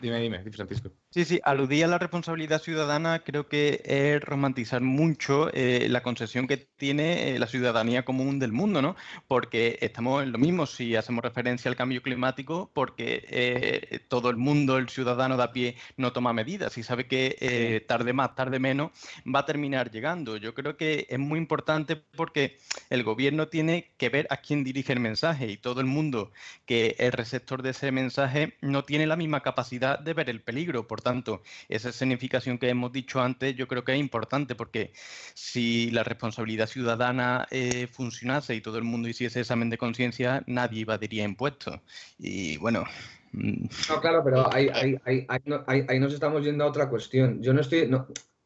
Dime, 0.00 0.20
dime, 0.20 0.42
Francisco. 0.50 0.90
Sí, 1.14 1.24
sí, 1.24 1.40
aludía 1.44 1.84
a 1.84 1.88
la 1.88 1.98
responsabilidad 1.98 2.60
ciudadana, 2.60 3.20
creo 3.20 3.46
que 3.48 3.80
es 3.84 4.20
romantizar 4.20 4.80
mucho 4.80 5.48
eh, 5.54 5.86
la 5.88 6.02
concesión 6.02 6.48
que 6.48 6.56
tiene 6.56 7.36
eh, 7.36 7.38
la 7.38 7.46
ciudadanía 7.46 8.04
común 8.04 8.40
del 8.40 8.50
mundo, 8.50 8.82
¿no? 8.82 8.96
Porque 9.28 9.78
estamos 9.80 10.24
en 10.24 10.32
lo 10.32 10.38
mismo 10.38 10.66
si 10.66 10.96
hacemos 10.96 11.22
referencia 11.22 11.68
al 11.68 11.76
cambio 11.76 12.02
climático, 12.02 12.68
porque 12.74 13.24
eh, 13.28 14.00
todo 14.08 14.28
el 14.28 14.36
mundo, 14.36 14.76
el 14.76 14.88
ciudadano 14.88 15.36
de 15.36 15.44
a 15.44 15.52
pie, 15.52 15.76
no 15.96 16.12
toma 16.12 16.32
medidas 16.32 16.76
y 16.78 16.82
sabe 16.82 17.06
que 17.06 17.84
tarde 17.86 18.12
más, 18.12 18.34
tarde 18.34 18.58
menos, 18.58 18.90
va 19.24 19.40
a 19.40 19.46
terminar 19.46 19.92
llegando. 19.92 20.36
Yo 20.36 20.52
creo 20.52 20.76
que 20.76 21.06
es 21.08 21.18
muy 21.20 21.38
importante 21.38 21.94
porque 21.94 22.58
el 22.90 23.04
gobierno 23.04 23.46
tiene 23.46 23.92
que 23.98 24.08
ver 24.08 24.26
a 24.30 24.38
quién 24.38 24.64
dirige 24.64 24.92
el 24.92 24.98
mensaje 24.98 25.46
y 25.46 25.58
todo 25.58 25.80
el 25.80 25.86
mundo 25.86 26.32
que 26.66 26.96
es 26.98 27.14
receptor 27.14 27.62
de 27.62 27.70
ese 27.70 27.92
mensaje 27.92 28.56
no 28.62 28.82
tiene 28.84 29.06
la 29.06 29.14
misma 29.14 29.42
capacidad 29.42 30.00
de 30.00 30.12
ver 30.12 30.28
el 30.28 30.42
peligro. 30.42 30.88
Por 30.88 31.03
tanto, 31.04 31.42
esa 31.68 31.92
significación 31.92 32.58
que 32.58 32.68
hemos 32.68 32.90
dicho 32.92 33.20
antes 33.20 33.54
yo 33.54 33.68
creo 33.68 33.84
que 33.84 33.92
es 33.92 34.00
importante 34.00 34.56
porque 34.56 34.92
si 35.34 35.92
la 35.92 36.02
responsabilidad 36.02 36.66
ciudadana 36.66 37.46
eh, 37.52 37.86
funcionase 37.86 38.56
y 38.56 38.60
todo 38.60 38.78
el 38.78 38.84
mundo 38.84 39.08
hiciese 39.08 39.38
examen 39.38 39.70
de 39.70 39.78
conciencia, 39.78 40.42
nadie 40.48 40.82
evadiría 40.82 41.22
impuestos. 41.22 41.78
Y 42.18 42.56
bueno... 42.56 42.84
Mm. 43.32 43.66
No, 43.88 44.00
claro, 44.00 44.22
pero 44.24 44.52
ahí, 44.52 44.68
ahí, 45.04 46.00
nos 46.00 46.12
estamos 46.12 46.44
yendo 46.44 46.64
a 46.64 46.68
otra 46.68 46.88
cuestión. 46.88 47.40
Yo 47.40 47.54
no 47.54 47.60
estoy... 47.60 47.88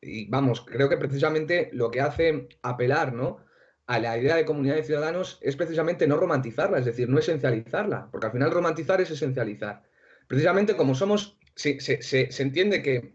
y 0.02 0.28
vamos, 0.28 0.60
creo 0.60 0.90
que 0.90 0.98
precisamente 0.98 1.70
lo 1.72 1.90
que 1.90 2.02
hace 2.02 2.48
apelar, 2.62 3.14
¿no? 3.14 3.48
a 3.88 3.98
la 3.98 4.18
idea 4.18 4.36
de 4.36 4.44
comunidad 4.44 4.76
de 4.76 4.84
ciudadanos 4.84 5.38
es 5.40 5.56
precisamente 5.56 6.06
no 6.06 6.18
romantizarla, 6.18 6.78
es 6.78 6.84
decir, 6.84 7.08
no 7.08 7.18
esencializarla, 7.18 8.08
porque 8.10 8.26
al 8.26 8.32
final 8.32 8.50
romantizar 8.50 9.00
es 9.00 9.10
esencializar. 9.10 9.82
Precisamente 10.26 10.76
como 10.76 10.94
somos 10.94 11.38
se, 11.58 12.42
entiende 12.42 12.82
que 12.82 13.14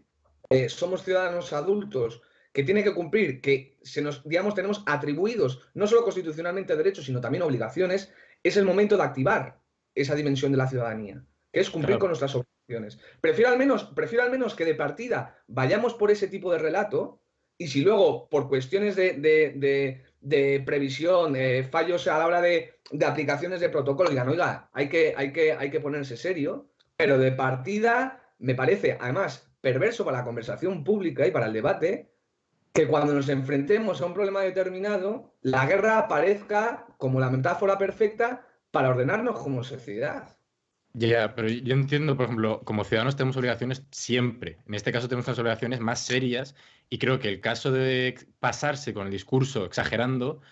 eh, 0.50 0.68
somos 0.68 1.02
ciudadanos 1.02 1.52
adultos 1.52 2.22
que 2.52 2.62
tienen 2.62 2.84
que 2.84 2.94
cumplir, 2.94 3.40
que 3.40 3.78
se 3.82 4.02
nos, 4.02 4.22
digamos, 4.28 4.54
tenemos 4.54 4.82
atribuidos 4.86 5.62
no 5.74 5.86
solo 5.86 6.04
constitucionalmente 6.04 6.76
derechos, 6.76 7.06
sino 7.06 7.20
también 7.20 7.42
obligaciones, 7.42 8.12
es 8.42 8.56
el 8.56 8.64
momento 8.64 8.96
de 8.96 9.02
activar 9.02 9.60
esa 9.94 10.14
dimensión 10.14 10.52
de 10.52 10.58
la 10.58 10.68
ciudadanía, 10.68 11.24
que 11.52 11.60
es 11.60 11.70
cumplir 11.70 11.98
con 11.98 12.08
nuestras 12.08 12.34
obligaciones. 12.34 13.00
Prefiero 13.20 13.50
al, 13.50 13.58
menos, 13.58 13.84
prefiero 13.96 14.24
al 14.24 14.30
menos 14.30 14.54
que 14.54 14.64
de 14.64 14.74
partida 14.74 15.42
vayamos 15.46 15.94
por 15.94 16.10
ese 16.10 16.28
tipo 16.28 16.52
de 16.52 16.58
relato 16.58 17.20
y 17.56 17.68
si 17.68 17.82
luego, 17.82 18.28
por 18.28 18.48
cuestiones 18.48 18.94
de, 18.96 20.62
previsión, 20.66 21.36
eh, 21.36 21.64
fallos 21.64 22.06
a 22.08 22.18
la 22.18 22.26
hora 22.26 22.40
de, 22.40 22.74
aplicaciones 23.06 23.60
de 23.60 23.68
protocolo, 23.68 24.10
digan, 24.10 24.28
oiga, 24.28 24.68
hay 24.72 24.88
que, 24.88 25.14
hay, 25.16 25.32
que, 25.32 25.52
hay 25.52 25.70
que 25.70 25.80
ponerse 25.80 26.16
serio, 26.16 26.68
pero 26.96 27.18
de 27.18 27.32
partida 27.32 28.23
me 28.44 28.54
parece, 28.54 28.98
además, 29.00 29.50
perverso 29.62 30.04
para 30.04 30.18
la 30.18 30.24
conversación 30.24 30.84
pública 30.84 31.26
y 31.26 31.30
para 31.30 31.46
el 31.46 31.54
debate, 31.54 32.12
que 32.74 32.86
cuando 32.86 33.14
nos 33.14 33.30
enfrentemos 33.30 34.00
a 34.02 34.06
un 34.06 34.12
problema 34.12 34.42
determinado, 34.42 35.34
la 35.40 35.64
guerra 35.64 35.98
aparezca 35.98 36.86
como 36.98 37.20
la 37.20 37.30
metáfora 37.30 37.78
perfecta 37.78 38.46
para 38.70 38.90
ordenarnos 38.90 39.38
como 39.38 39.64
sociedad. 39.64 40.36
Ya, 40.92 41.34
pero 41.34 41.48
yo 41.48 41.74
entiendo, 41.74 42.16
por 42.16 42.26
ejemplo, 42.26 42.60
como 42.64 42.84
ciudadanos 42.84 43.16
tenemos 43.16 43.36
obligaciones 43.38 43.82
siempre. 43.90 44.58
En 44.66 44.74
este 44.74 44.92
caso 44.92 45.08
tenemos 45.08 45.26
unas 45.26 45.38
obligaciones 45.38 45.80
más 45.80 46.00
serias 46.00 46.54
y 46.90 46.98
creo 46.98 47.18
que 47.18 47.28
el 47.28 47.40
caso 47.40 47.72
de 47.72 48.14
pasarse 48.40 48.92
con 48.92 49.06
el 49.06 49.12
discurso 49.12 49.64
exagerando, 49.64 50.42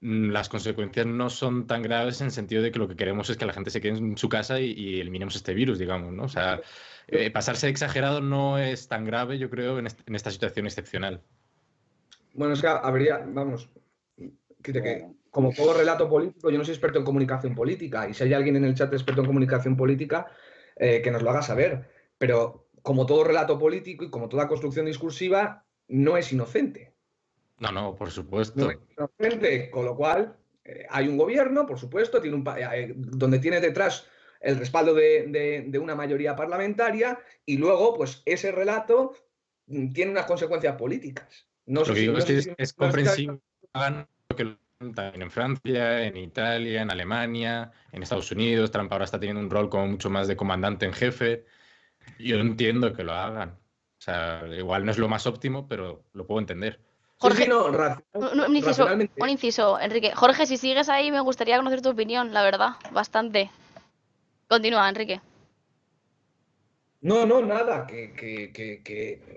las 0.00 0.48
consecuencias 0.48 1.06
no 1.06 1.30
son 1.30 1.66
tan 1.66 1.82
graves 1.82 2.20
en 2.20 2.26
el 2.26 2.32
sentido 2.32 2.62
de 2.62 2.70
que 2.70 2.78
lo 2.78 2.88
que 2.88 2.96
queremos 2.96 3.30
es 3.30 3.36
que 3.36 3.46
la 3.46 3.52
gente 3.52 3.70
se 3.70 3.80
quede 3.80 3.98
en 3.98 4.16
su 4.16 4.28
casa 4.28 4.60
y, 4.60 4.72
y 4.72 5.00
eliminemos 5.00 5.36
este 5.36 5.54
virus, 5.54 5.78
digamos, 5.78 6.12
¿no? 6.12 6.24
O 6.24 6.28
sea, 6.28 6.60
eh, 7.08 7.30
pasarse 7.30 7.68
exagerado 7.68 8.20
no 8.20 8.58
es 8.58 8.88
tan 8.88 9.04
grave, 9.04 9.38
yo 9.38 9.48
creo, 9.48 9.78
en, 9.78 9.86
esta 9.86 10.30
situación 10.30 10.66
excepcional. 10.66 11.22
Bueno, 12.34 12.54
es 12.54 12.60
que 12.60 12.66
habría, 12.66 13.24
vamos, 13.26 13.70
que, 14.62 15.06
como 15.30 15.52
todo 15.52 15.72
relato 15.72 16.08
político, 16.08 16.50
yo 16.50 16.58
no 16.58 16.64
soy 16.64 16.74
experto 16.74 16.98
en 16.98 17.04
comunicación 17.04 17.54
política, 17.54 18.08
y 18.08 18.14
si 18.14 18.24
hay 18.24 18.34
alguien 18.34 18.56
en 18.56 18.64
el 18.64 18.74
chat 18.74 18.92
experto 18.92 19.20
en 19.20 19.28
comunicación 19.28 19.76
política, 19.76 20.26
eh, 20.76 21.00
que 21.00 21.10
nos 21.12 21.22
lo 21.22 21.30
haga 21.30 21.42
saber. 21.42 21.88
Pero 22.18 22.66
como 22.82 23.06
todo 23.06 23.22
relato 23.22 23.58
político 23.58 24.04
y 24.04 24.10
como 24.10 24.28
toda 24.28 24.48
construcción 24.48 24.86
discursiva, 24.86 25.64
no 25.88 26.16
es 26.16 26.32
inocente. 26.32 26.95
No, 27.58 27.72
no, 27.72 27.94
por 27.94 28.10
supuesto. 28.10 28.70
inocente, 28.96 29.70
con 29.70 29.84
lo 29.84 29.96
cual 29.96 30.36
eh, 30.64 30.86
hay 30.90 31.08
un 31.08 31.16
gobierno, 31.16 31.66
por 31.66 31.78
supuesto, 31.78 32.20
tiene 32.20 32.36
un, 32.36 32.44
donde 32.96 33.38
tiene 33.38 33.60
detrás 33.60 34.06
el 34.40 34.58
respaldo 34.58 34.94
de, 34.94 35.78
una 35.80 35.94
mayoría 35.94 36.36
parlamentaria 36.36 37.18
y 37.44 37.56
luego, 37.56 37.94
pues 37.94 38.22
ese 38.26 38.52
relato 38.52 39.14
mm, 39.66 39.92
tiene 39.92 40.10
unas 40.10 40.26
consecuencias 40.26 40.76
políticas. 40.76 41.46
No 41.66 41.80
lo 41.80 41.94
que 41.94 42.00
digo 42.00 42.18
es 42.18 42.24
que 42.24 42.54
es, 42.56 42.72
comprensible 42.74 43.40
que 44.36 44.56
también 44.94 45.22
en 45.22 45.30
Francia, 45.30 46.04
en 46.04 46.16
Italia, 46.16 46.82
en 46.82 46.90
Alemania, 46.90 47.72
en 47.92 48.02
Estados 48.02 48.30
Unidos. 48.30 48.70
Trump 48.70 48.92
ahora 48.92 49.04
está 49.04 49.18
teniendo 49.18 49.40
un 49.40 49.50
rol 49.50 49.68
como 49.68 49.86
mucho 49.86 50.10
más 50.10 50.28
de 50.28 50.36
comandante 50.36 50.86
en 50.86 50.92
jefe. 50.92 51.44
Yo 52.18 52.36
entiendo 52.36 52.92
que 52.92 53.02
lo 53.02 53.14
hagan. 53.14 53.50
O 53.50 54.00
sea, 54.00 54.44
igual 54.56 54.84
no 54.84 54.90
es 54.90 54.98
lo 54.98 55.08
más 55.08 55.26
óptimo, 55.26 55.66
pero 55.66 56.04
lo 56.12 56.26
puedo 56.26 56.40
entender. 56.40 56.80
Jorge, 57.18 57.48
un, 58.12 58.56
inciso, 58.56 58.86
un 59.18 59.28
inciso, 59.28 59.80
Enrique. 59.80 60.12
Jorge, 60.14 60.44
si 60.44 60.58
sigues 60.58 60.90
ahí, 60.90 61.10
me 61.10 61.20
gustaría 61.20 61.56
conocer 61.56 61.80
tu 61.80 61.88
opinión, 61.88 62.34
la 62.34 62.42
verdad, 62.42 62.72
bastante. 62.92 63.50
Continúa, 64.48 64.88
Enrique. 64.88 65.20
No, 67.00 67.24
no, 67.24 67.40
nada, 67.40 67.86
que, 67.86 68.12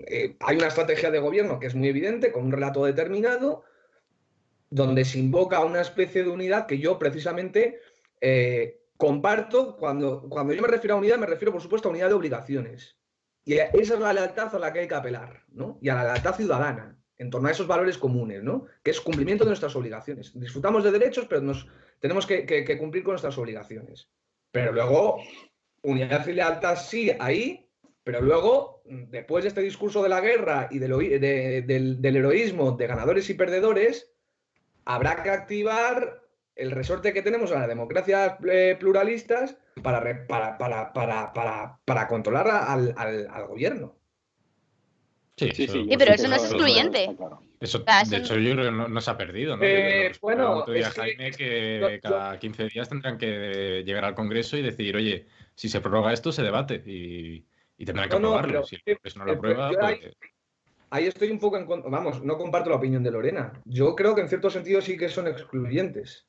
eh, 0.07 0.35
hay 0.39 0.57
una 0.57 0.67
estrategia 0.67 1.09
de 1.09 1.19
gobierno 1.19 1.59
que 1.59 1.67
es 1.67 1.75
muy 1.75 1.87
evidente, 1.87 2.31
con 2.31 2.45
un 2.45 2.51
relato 2.51 2.83
determinado, 2.83 3.63
donde 4.69 5.05
se 5.05 5.19
invoca 5.19 5.63
una 5.63 5.81
especie 5.81 6.23
de 6.23 6.29
unidad 6.29 6.65
que 6.65 6.79
yo 6.79 6.99
precisamente 6.99 7.79
eh, 8.19 8.81
comparto. 8.97 9.77
Cuando, 9.77 10.27
cuando 10.29 10.53
yo 10.53 10.61
me 10.61 10.67
refiero 10.67 10.95
a 10.95 10.99
unidad, 10.99 11.17
me 11.17 11.27
refiero, 11.27 11.53
por 11.53 11.61
supuesto, 11.61 11.87
a 11.87 11.91
unidad 11.91 12.09
de 12.09 12.15
obligaciones. 12.15 12.97
Y 13.45 13.53
esa 13.53 13.93
es 13.93 13.99
la 13.99 14.13
lealtad 14.13 14.53
a 14.53 14.59
la 14.59 14.73
que 14.73 14.79
hay 14.79 14.87
que 14.87 14.95
apelar, 14.95 15.43
¿no? 15.49 15.79
Y 15.81 15.89
a 15.89 15.95
la 15.95 16.03
lealtad 16.03 16.35
ciudadana, 16.35 16.98
en 17.19 17.29
torno 17.29 17.47
a 17.47 17.51
esos 17.51 17.67
valores 17.67 17.99
comunes, 17.99 18.41
¿no? 18.41 18.65
Que 18.82 18.89
es 18.89 18.99
cumplimiento 18.99 19.43
de 19.43 19.51
nuestras 19.51 19.75
obligaciones. 19.75 20.32
Disfrutamos 20.34 20.84
de 20.84 20.91
derechos, 20.91 21.27
pero 21.29 21.41
nos, 21.41 21.67
tenemos 21.99 22.25
que 22.25 22.77
cumplir 22.79 23.03
con 23.03 23.12
nuestras 23.12 23.38
obligaciones. 23.38 24.10
Pero 24.51 24.71
luego, 24.71 25.21
unidad 25.84 26.27
y 26.27 26.34
lealtad 26.34 26.75
sí, 26.75 27.12
ahí, 27.19 27.69
pero 28.03 28.21
luego, 28.21 28.82
después 28.86 29.43
de 29.43 29.49
este 29.49 29.62
discurso 29.62 30.01
de 30.01 30.10
la 30.10 30.21
guerra 30.21 30.67
y 30.71 30.79
del, 30.79 32.01
del, 32.01 32.15
heroísmo 32.15 32.71
de 32.71 32.88
ganadores 32.88 33.29
y 33.29 33.36
perdedores, 33.36 34.12
habrá 34.86 35.21
que 35.21 35.29
activar 35.29 36.23
el 36.55 36.71
resorte 36.71 37.13
que 37.13 37.21
tenemos 37.21 37.51
a 37.51 37.60
las 37.60 37.67
democracias 37.67 38.38
eh, 38.49 38.75
pluralistas 38.79 39.58
para, 39.84 40.25
para, 40.27 40.58
para, 41.86 42.08
controlar 42.08 42.47
al, 42.47 43.47
gobierno. 43.47 43.98
Sí, 45.39 45.52
sí, 45.54 45.67
sí, 45.67 45.95
pero 45.97 46.13
eso 46.13 46.28
no 46.28 46.36
es 46.36 46.43
excluyente. 46.43 47.15
Eso, 47.62 47.80
de 47.80 48.17
hecho, 48.17 48.36
yo 48.36 48.52
creo 48.54 48.65
que 48.65 48.89
no, 48.89 49.02
se 49.02 49.12
ha 49.12 49.17
perdido, 49.17 49.56
¿no? 49.56 49.63
Eh, 49.63 50.12
bueno, 50.21 50.65
Jaime 50.65 51.32
que 51.32 51.99
cada 52.04 52.38
15 52.38 52.65
días 52.65 52.89
tendrán 52.89 53.17
que 53.17 53.84
llegar 53.86 54.04
al 54.04 54.15
Congreso 54.15 54.58
y 54.58 54.62
decir, 54.62 54.95
oye, 54.97 55.28
si 55.56 55.69
se 55.69 55.80
prorroga 55.80 56.12
esto, 56.12 56.32
se 56.32 56.43
debate 56.43 56.84
y, 56.86 57.45
tendrán 57.86 58.10
que 58.10 58.15
aprobarlo. 58.15 58.63
si 58.65 58.78
no 59.15 59.25
lo 59.25 59.34
aprueba, 59.34 59.71
pues... 59.71 60.15
ahí, 60.89 61.08
estoy 61.08 61.32
un 61.32 61.39
poco 61.39 61.58
en 61.58 61.67
Vamos, 61.67 62.21
no 62.21 62.38
comparto 62.38 62.69
la 62.69 62.75
opinión 62.75 63.04
de 63.04 63.12
Lorena. 63.12 63.54
Yo 63.63 63.95
creo 63.95 64.15
que 64.15 64.21
en 64.21 64.30
cierto 64.30 64.49
sentido 64.49 64.82
sí 64.82 64.97
que 64.97 65.08
son 65.08 65.28
excluyentes. 65.28 66.28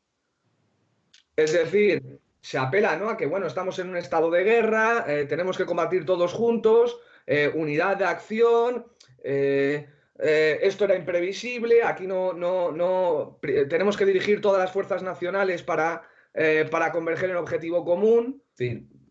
Es 1.35 1.53
decir, 1.53 2.21
se 2.41 2.59
apela 2.59 2.97
¿no? 2.97 3.09
a 3.09 3.17
que, 3.17 3.27
bueno, 3.27 3.47
estamos 3.47 3.79
en 3.79 3.91
un 3.91 3.97
estado 3.97 4.31
de 4.31 4.45
guerra, 4.45 5.05
eh, 5.09 5.27
tenemos 5.27 5.57
que 5.57 5.67
combatir 5.67 6.05
todos 6.05 6.33
juntos, 6.33 6.99
eh, 7.27 7.51
unidad 7.55 7.97
de 7.97 8.05
acción. 8.05 8.87
Eh, 9.23 9.87
eh, 10.23 10.59
esto 10.63 10.85
era 10.85 10.97
imprevisible, 10.97 11.83
aquí 11.83 12.07
no, 12.07 12.33
no, 12.33 12.73
no, 12.73 13.39
tenemos 13.69 13.97
que 13.97 14.05
dirigir 14.05 14.41
todas 14.41 14.61
las 14.61 14.73
fuerzas 14.73 15.03
nacionales 15.03 15.63
para, 15.63 16.03
eh, 16.35 16.67
para 16.71 16.93
converger 16.93 17.31
en 17.31 17.37
objetivo 17.37 17.85
común. 17.85 18.43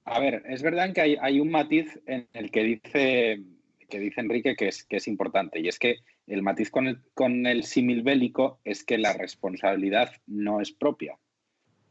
A 0.06 0.20
ver, 0.20 0.44
es 0.48 0.62
verdad 0.62 0.94
que 0.94 1.18
hay, 1.20 1.40
un 1.40 1.50
matiz 1.50 2.00
en 2.06 2.28
el 2.34 2.52
que 2.52 2.64
dice, 2.64 3.42
que 3.90 4.00
dice 4.00 4.22
Enrique 4.22 4.56
que 4.56 4.68
es, 4.68 4.84
que 4.84 4.98
es 4.98 5.08
importante, 5.08 5.60
y 5.60 5.68
es 5.68 5.80
que 5.80 5.98
el 6.28 6.44
matiz 6.44 6.70
con 6.70 6.88
el, 6.88 7.02
con 7.16 7.48
el 7.48 7.64
símil 7.64 8.04
bélico 8.04 8.60
es 8.64 8.84
que 8.84 9.00
la 9.00 9.14
responsabilidad 9.14 10.12
no 10.28 10.62
es 10.62 10.72
propia. 10.72 11.18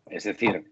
Es 0.07 0.24
decir, 0.24 0.68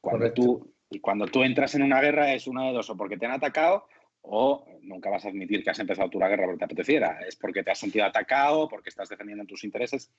cuando 0.00 0.32
tú, 0.32 0.74
cuando 1.00 1.26
tú 1.26 1.44
entras 1.44 1.76
en 1.76 1.82
una 1.82 2.00
guerra 2.00 2.34
es 2.34 2.48
una 2.48 2.64
de 2.64 2.72
dos, 2.72 2.90
o 2.90 2.96
porque 2.96 3.16
te 3.16 3.26
han 3.26 3.32
atacado 3.32 3.86
o 4.26 4.66
nunca 4.82 5.10
vas 5.10 5.24
a 5.24 5.28
admitir 5.28 5.62
que 5.62 5.70
has 5.70 5.78
empezado 5.78 6.08
tú 6.08 6.18
la 6.18 6.28
guerra 6.28 6.46
porque 6.46 6.58
te 6.58 6.64
apeteciera, 6.64 7.20
es 7.26 7.36
porque 7.36 7.62
te 7.62 7.70
has 7.70 7.78
sentido 7.78 8.04
atacado, 8.04 8.68
porque 8.68 8.88
estás 8.88 9.08
defendiendo 9.08 9.44
tus 9.44 9.64
intereses. 9.64 10.10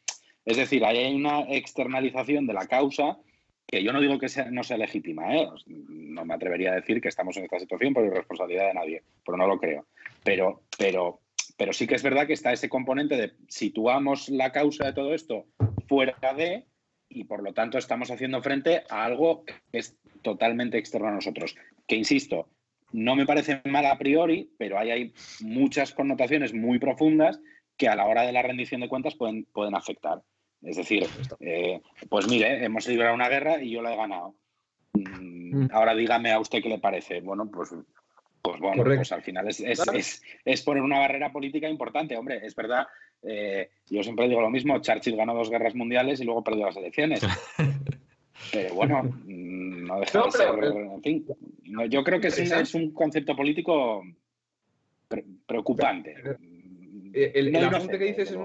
Es 0.46 0.58
decir, 0.58 0.86
hay 0.86 1.14
una 1.14 1.42
externalización 1.42 2.46
de 2.46 2.54
la 2.54 2.68
causa 2.68 3.18
que 3.66 3.84
yo 3.84 3.92
no 3.92 4.00
digo 4.00 4.20
que 4.20 4.30
sea, 4.30 4.52
no 4.52 4.64
sea 4.64 4.78
legítima, 4.78 5.36
¿eh? 5.36 5.50
no 5.66 6.24
me 6.24 6.36
atrevería 6.36 6.72
a 6.72 6.76
decir 6.76 7.02
que 7.02 7.08
estamos 7.08 7.36
en 7.38 7.46
esta 7.46 7.60
situación 7.60 7.96
por 7.96 8.06
irresponsabilidad 8.06 8.68
de 8.68 8.74
nadie, 8.76 9.04
pero 9.26 9.38
no 9.38 9.48
lo 9.48 9.58
creo. 9.58 9.88
Pero, 10.24 10.62
pero, 10.78 11.22
pero 11.58 11.74
sí 11.74 11.88
que 11.88 11.96
es 11.96 12.04
verdad 12.04 12.28
que 12.28 12.34
está 12.34 12.54
ese 12.54 12.70
componente 12.70 13.18
de 13.18 13.34
situamos 13.48 14.30
la 14.30 14.52
causa 14.52 14.86
de 14.86 14.94
todo 14.94 15.16
esto 15.16 15.48
fuera 15.88 16.16
de 16.38 16.66
y 17.10 17.24
por 17.24 17.42
lo 17.42 17.54
tanto 17.54 17.80
estamos 17.80 18.12
haciendo 18.12 18.42
frente 18.44 18.84
a 18.90 19.04
algo 19.04 19.46
que 19.46 19.56
es 19.72 19.98
totalmente 20.22 20.78
externo 20.78 21.08
a 21.08 21.12
nosotros. 21.12 21.56
Que 21.88 21.96
insisto, 21.96 22.50
no 22.96 23.16
me 23.16 23.26
parece 23.26 23.62
mal 23.66 23.86
a 23.86 23.98
priori, 23.98 24.50
pero 24.58 24.80
hay, 24.80 24.92
hay 24.92 25.14
muchas 25.42 25.94
connotaciones 25.94 26.54
muy 26.54 26.80
profundas 26.80 27.42
que 27.76 27.90
a 27.90 27.96
la 27.96 28.06
hora 28.06 28.22
de 28.22 28.32
la 28.32 28.42
rendición 28.42 28.80
de 28.82 28.88
cuentas 28.88 29.16
pueden, 29.16 29.46
pueden 29.52 29.76
afectar. 29.76 30.22
Es 30.62 30.78
decir, 30.78 31.06
eh, 31.42 31.82
pues 32.10 32.28
mire, 32.30 32.64
hemos 32.64 32.88
librado 32.88 33.14
una 33.14 33.28
guerra 33.28 33.62
y 33.62 33.72
yo 33.72 33.82
la 33.82 33.94
he 33.94 33.98
ganado. 33.98 34.36
Mm, 34.94 35.66
mm. 35.66 35.70
Ahora 35.74 35.94
dígame 35.94 36.32
a 36.32 36.40
usted 36.40 36.62
qué 36.64 36.70
le 36.70 36.80
parece. 36.80 37.20
Bueno, 37.20 37.52
pues, 37.52 37.76
pues 38.42 38.60
bueno, 38.62 38.84
pues 38.84 39.12
al 39.12 39.24
final 39.24 39.50
es, 39.50 39.60
es, 39.60 40.62
poner 40.64 40.82
una 40.82 41.00
barrera 41.00 41.34
política 41.34 41.68
importante. 41.68 42.16
Hombre, 42.16 42.40
es 42.46 42.56
verdad, 42.56 42.88
eh, 43.24 43.72
yo 43.90 44.04
siempre 44.04 44.30
digo 44.30 44.40
lo 44.40 44.50
mismo, 44.50 44.80
Churchill 44.80 45.18
ganó 45.18 45.34
dos 45.34 45.50
guerras 45.50 45.76
mundiales 45.76 46.22
y 46.22 46.24
luego 46.24 46.44
perdió 46.46 46.66
las 46.66 46.78
elecciones. 46.78 47.22
Pero 48.54 48.74
bueno, 48.74 49.04
mm, 49.04 49.86
no 49.86 50.00
deja 50.00 50.24
de 50.24 50.32
ser, 50.32 50.64
en 50.64 51.02
fin, 51.02 51.26
yo 51.90 52.04
creo 52.04 52.20
que 52.20 52.28
es 52.28 52.74
un 52.74 52.92
concepto 52.92 53.36
político 53.36 54.04
preocupante. 55.46 56.16
El, 57.14 57.52
que 57.90 57.98
dices 57.98 58.32
es 58.32 58.38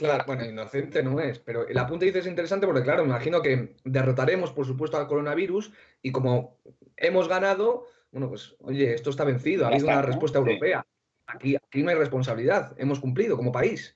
Claro, 0.00 0.24
bueno, 0.26 0.46
inocente 0.46 1.02
no 1.02 1.20
es, 1.20 1.38
pero 1.40 1.68
el 1.68 1.76
apunte 1.76 2.06
dices 2.06 2.24
es 2.24 2.30
interesante 2.30 2.66
porque, 2.66 2.82
claro, 2.82 3.02
me 3.02 3.10
imagino 3.10 3.42
que 3.42 3.76
derrotaremos, 3.84 4.50
por 4.50 4.64
supuesto, 4.64 4.96
al 4.96 5.06
coronavirus 5.06 5.72
y 6.00 6.10
como 6.10 6.56
hemos 6.96 7.28
ganado, 7.28 7.84
bueno, 8.10 8.30
pues, 8.30 8.56
oye, 8.60 8.94
esto 8.94 9.10
está 9.10 9.24
vencido, 9.24 9.66
ha 9.66 9.68
habido 9.68 9.88
una 9.88 10.00
respuesta 10.00 10.38
europea. 10.38 10.86
Aquí, 11.26 11.54
aquí 11.54 11.82
no 11.82 11.90
hay 11.90 11.96
responsabilidad, 11.96 12.74
hemos 12.78 12.98
cumplido 12.98 13.36
como 13.36 13.52
país. 13.52 13.94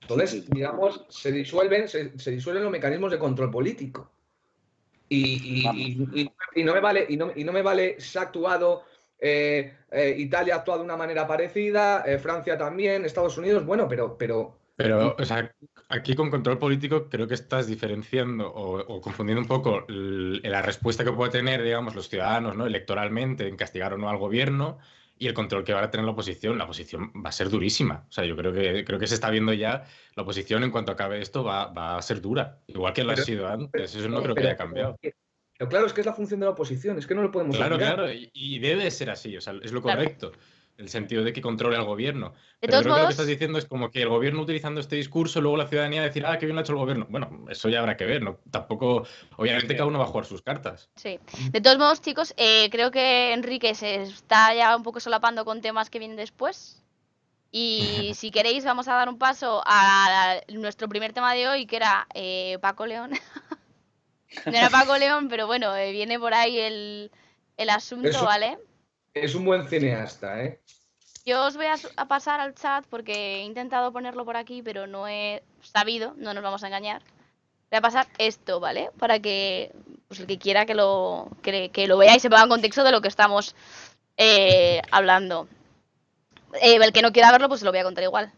Entonces, 0.00 0.48
digamos, 0.48 1.04
se 1.10 1.30
disuelven, 1.30 1.86
se, 1.86 2.30
disuelven 2.30 2.62
los 2.62 2.72
mecanismos 2.72 3.12
de 3.12 3.18
control 3.18 3.50
político. 3.50 4.10
Y, 5.08 6.30
no 6.56 6.74
me 6.74 6.80
vale, 6.80 7.06
y 7.08 7.16
no, 7.16 7.30
y 7.34 7.44
no 7.44 7.52
me 7.52 7.62
vale 7.62 8.00
se 8.00 8.18
ha 8.18 8.22
actuado 8.22 8.84
eh, 9.18 9.72
eh, 9.90 10.14
Italia 10.18 10.54
ha 10.54 10.58
actuado 10.58 10.80
de 10.80 10.84
una 10.84 10.96
manera 10.96 11.26
parecida, 11.26 12.04
eh, 12.06 12.18
Francia 12.18 12.58
también, 12.58 13.04
Estados 13.04 13.38
Unidos, 13.38 13.64
bueno, 13.64 13.88
pero, 13.88 14.16
pero... 14.18 14.58
Pero, 14.76 15.16
o 15.18 15.24
sea, 15.24 15.50
aquí 15.88 16.14
con 16.14 16.30
control 16.30 16.58
político 16.58 17.08
creo 17.08 17.26
que 17.26 17.32
estás 17.32 17.66
diferenciando 17.66 18.52
o, 18.52 19.00
confundiendo 19.00 19.40
un 19.40 19.48
poco 19.48 19.86
la 19.88 20.60
respuesta 20.60 21.02
que 21.02 21.12
puede 21.12 21.32
tener, 21.32 21.62
digamos, 21.62 21.94
los 21.94 22.10
ciudadanos, 22.10 22.54
¿no? 22.54 22.66
Electoralmente 22.66 23.48
en 23.48 23.56
castigar 23.56 23.94
o 23.94 23.96
no 23.96 24.10
al 24.10 24.18
gobierno 24.18 24.78
y 25.18 25.26
el 25.26 25.34
control 25.34 25.64
que 25.64 25.72
va 25.72 25.82
a 25.82 25.90
tener 25.90 26.04
la 26.04 26.12
oposición. 26.12 26.58
La 26.58 26.64
oposición 26.64 27.12
va 27.24 27.30
a 27.30 27.32
ser 27.32 27.48
durísima. 27.48 28.04
O 28.08 28.12
sea, 28.12 28.24
yo 28.24 28.36
creo 28.36 28.52
que, 28.52 28.84
creo 28.84 28.98
que 28.98 29.06
se 29.06 29.14
está 29.14 29.30
viendo 29.30 29.52
ya 29.52 29.84
la 30.14 30.22
oposición 30.22 30.64
en 30.64 30.70
cuanto 30.70 30.92
acabe 30.92 31.20
esto 31.20 31.44
va, 31.44 31.66
va 31.66 31.96
a 31.96 32.02
ser 32.02 32.20
dura. 32.20 32.60
Igual 32.66 32.92
que 32.92 33.04
lo 33.04 33.12
ha 33.12 33.16
sido 33.16 33.48
antes. 33.48 33.94
Eso 33.94 34.08
no 34.08 34.22
creo 34.22 34.34
que 34.34 34.42
haya 34.42 34.56
cambiado. 34.56 34.96
Pero 35.58 35.70
claro, 35.70 35.86
es 35.86 35.92
que 35.92 36.00
es 36.00 36.06
la 36.06 36.12
función 36.12 36.40
de 36.40 36.46
la 36.46 36.52
oposición, 36.52 36.98
es 36.98 37.06
que 37.06 37.14
no 37.14 37.22
lo 37.22 37.30
podemos 37.30 37.56
Claro, 37.56 37.78
claro, 37.78 38.06
y, 38.12 38.58
debe 38.58 38.90
ser 38.90 39.08
así, 39.08 39.36
o 39.36 39.40
sea, 39.40 39.54
es 39.62 39.72
lo 39.72 39.80
correcto. 39.80 40.32
El 40.78 40.88
sentido 40.90 41.24
de 41.24 41.32
que 41.32 41.40
controle 41.40 41.76
al 41.76 41.84
gobierno. 41.84 42.34
Pero 42.60 42.80
creo 42.80 42.94
que 42.94 43.00
lo 43.00 43.06
que 43.06 43.12
estás 43.12 43.26
diciendo 43.26 43.58
es 43.58 43.64
como 43.64 43.90
que 43.90 44.02
el 44.02 44.08
gobierno 44.08 44.42
utilizando 44.42 44.80
este 44.80 44.96
discurso, 44.96 45.40
luego 45.40 45.56
la 45.56 45.68
ciudadanía 45.68 46.02
decir, 46.02 46.26
ah, 46.26 46.38
qué 46.38 46.44
bien 46.44 46.54
lo 46.54 46.60
ha 46.60 46.64
hecho 46.64 46.72
el 46.72 46.78
gobierno. 46.78 47.06
Bueno, 47.08 47.46
eso 47.48 47.68
ya 47.70 47.78
habrá 47.78 47.96
que 47.96 48.04
ver, 48.04 48.22
¿no? 48.22 48.40
Tampoco, 48.50 49.06
obviamente 49.36 49.74
cada 49.74 49.86
uno 49.86 49.98
va 49.98 50.04
a 50.04 50.08
jugar 50.08 50.26
sus 50.26 50.42
cartas. 50.42 50.90
Sí. 50.96 51.18
De 51.50 51.60
todos 51.62 51.78
modos, 51.78 52.02
chicos, 52.02 52.34
eh, 52.36 52.68
creo 52.70 52.90
que 52.90 53.32
Enrique 53.32 53.74
se 53.74 54.02
está 54.02 54.54
ya 54.54 54.76
un 54.76 54.82
poco 54.82 55.00
solapando 55.00 55.44
con 55.46 55.62
temas 55.62 55.88
que 55.88 55.98
vienen 55.98 56.16
después. 56.16 56.82
Y 57.50 58.12
si 58.14 58.30
queréis, 58.30 58.64
vamos 58.64 58.86
a 58.88 58.94
dar 58.94 59.08
un 59.08 59.18
paso 59.18 59.62
a 59.64 60.40
nuestro 60.48 60.88
primer 60.88 61.14
tema 61.14 61.32
de 61.32 61.48
hoy, 61.48 61.66
que 61.66 61.76
era 61.76 62.06
eh, 62.14 62.58
Paco 62.60 62.86
León. 62.86 63.12
No 64.44 64.52
era 64.52 64.68
Paco 64.68 64.98
León, 64.98 65.28
pero 65.28 65.46
bueno, 65.46 65.74
eh, 65.76 65.92
viene 65.92 66.18
por 66.18 66.34
ahí 66.34 66.58
el, 66.58 67.10
asunto, 67.70 68.24
¿vale? 68.24 68.58
Es 69.16 69.34
un 69.34 69.46
buen 69.46 69.66
cineasta, 69.66 70.44
¿eh? 70.44 70.60
Yo 71.24 71.46
os 71.46 71.56
voy 71.56 71.64
a, 71.64 72.04
pasar 72.04 72.38
al 72.38 72.54
chat 72.54 72.84
porque 72.90 73.36
he 73.36 73.44
intentado 73.44 73.90
ponerlo 73.90 74.26
por 74.26 74.36
aquí, 74.36 74.60
pero 74.62 74.86
no 74.86 75.08
he 75.08 75.42
sabido, 75.62 76.12
no 76.18 76.34
nos 76.34 76.42
vamos 76.42 76.62
a 76.62 76.66
engañar. 76.66 77.02
Voy 77.70 77.78
a 77.78 77.80
pasar 77.80 78.06
esto, 78.18 78.60
¿vale? 78.60 78.90
Para 78.98 79.18
que 79.18 79.72
pues, 80.06 80.20
el 80.20 80.26
que 80.26 80.38
quiera 80.38 80.66
que 80.66 80.74
lo, 80.74 81.30
que, 81.42 81.86
lo 81.88 81.96
vea 81.96 82.14
y 82.14 82.20
se 82.20 82.28
ponga 82.28 82.42
en 82.42 82.50
contexto 82.50 82.84
de 82.84 82.92
lo 82.92 83.00
que 83.00 83.08
estamos 83.08 83.56
eh, 84.18 84.82
hablando. 84.90 85.48
Eh, 86.60 86.76
el 86.76 86.92
que 86.92 87.00
no 87.00 87.12
quiera 87.12 87.32
verlo, 87.32 87.48
pues 87.48 87.60
se 87.60 87.64
lo 87.64 87.72
voy 87.72 87.80
a 87.80 87.84
contar 87.84 88.04
igual, 88.04 88.30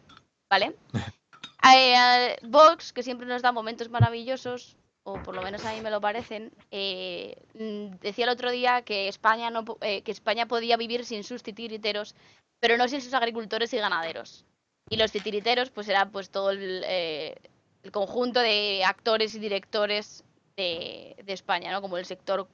¿vale? 0.49 0.77
Vox, 2.45 2.93
que 2.93 3.03
siempre 3.03 3.27
nos 3.27 3.43
da 3.43 3.51
momentos 3.51 3.91
maravillosos, 3.91 4.78
o 5.09 5.23
por 5.23 5.35
lo 5.35 5.43
menos 5.43 5.65
a 5.65 5.73
mí 5.73 5.81
me 5.81 5.91
lo 5.91 6.01
parecen, 6.01 6.53
eh, 6.71 7.35
mm, 7.55 7.97
decía 8.01 8.25
el 8.25 8.31
otro 8.31 8.51
día 8.51 8.83
que 8.83 9.09
España, 9.09 9.51
no, 9.51 9.65
eh, 9.81 10.03
que 10.03 10.13
España 10.13 10.47
podía 10.47 10.77
vivir 10.77 11.05
sin 11.07 11.25
sus 11.25 11.43
titiriteros, 11.43 12.15
pero 12.61 12.77
no 12.77 12.87
sin 12.89 13.01
sus 13.01 13.15
agricultores 13.15 13.73
y 13.73 13.79
ganaderos. 13.79 14.45
Y 14.91 14.97
los 14.97 15.11
titiriteros, 15.11 15.71
pues 15.71 15.89
era 15.89 16.11
pues 16.11 16.29
todo 16.31 16.51
el, 16.51 16.83
eh, 16.87 17.37
el 17.83 17.91
conjunto 17.91 18.41
de 18.41 18.83
actores 18.85 19.35
y 19.35 19.39
directores 19.39 20.25
de, 20.57 21.17
de, 21.25 21.33
España, 21.33 21.73
¿no? 21.73 21.81
Como 21.81 21.97
el 21.97 22.05
sector, 22.05 22.47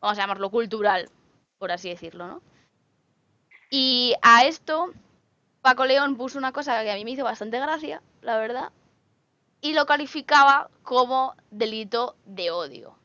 vamos 0.00 0.18
a 0.18 0.20
llamarlo 0.20 0.50
cultural, 0.50 1.08
por 1.58 1.72
así 1.72 1.88
decirlo, 1.88 2.26
¿no? 2.26 2.42
Y 3.70 4.14
a 4.20 4.44
esto, 4.44 4.92
Paco 5.62 5.86
León 5.86 6.16
puso 6.16 6.38
una 6.38 6.52
cosa 6.52 6.82
que 6.82 6.90
a 6.90 6.94
mí 6.94 7.04
me 7.04 7.12
hizo 7.12 7.24
bastante 7.24 7.58
gracia, 7.58 8.02
la 8.20 8.36
verdad, 8.36 8.70
y 9.60 9.72
lo 9.72 9.86
calificaba 9.86 10.70
como 10.82 11.34
delito 11.50 12.16
de 12.24 12.50
odio. 12.50 12.96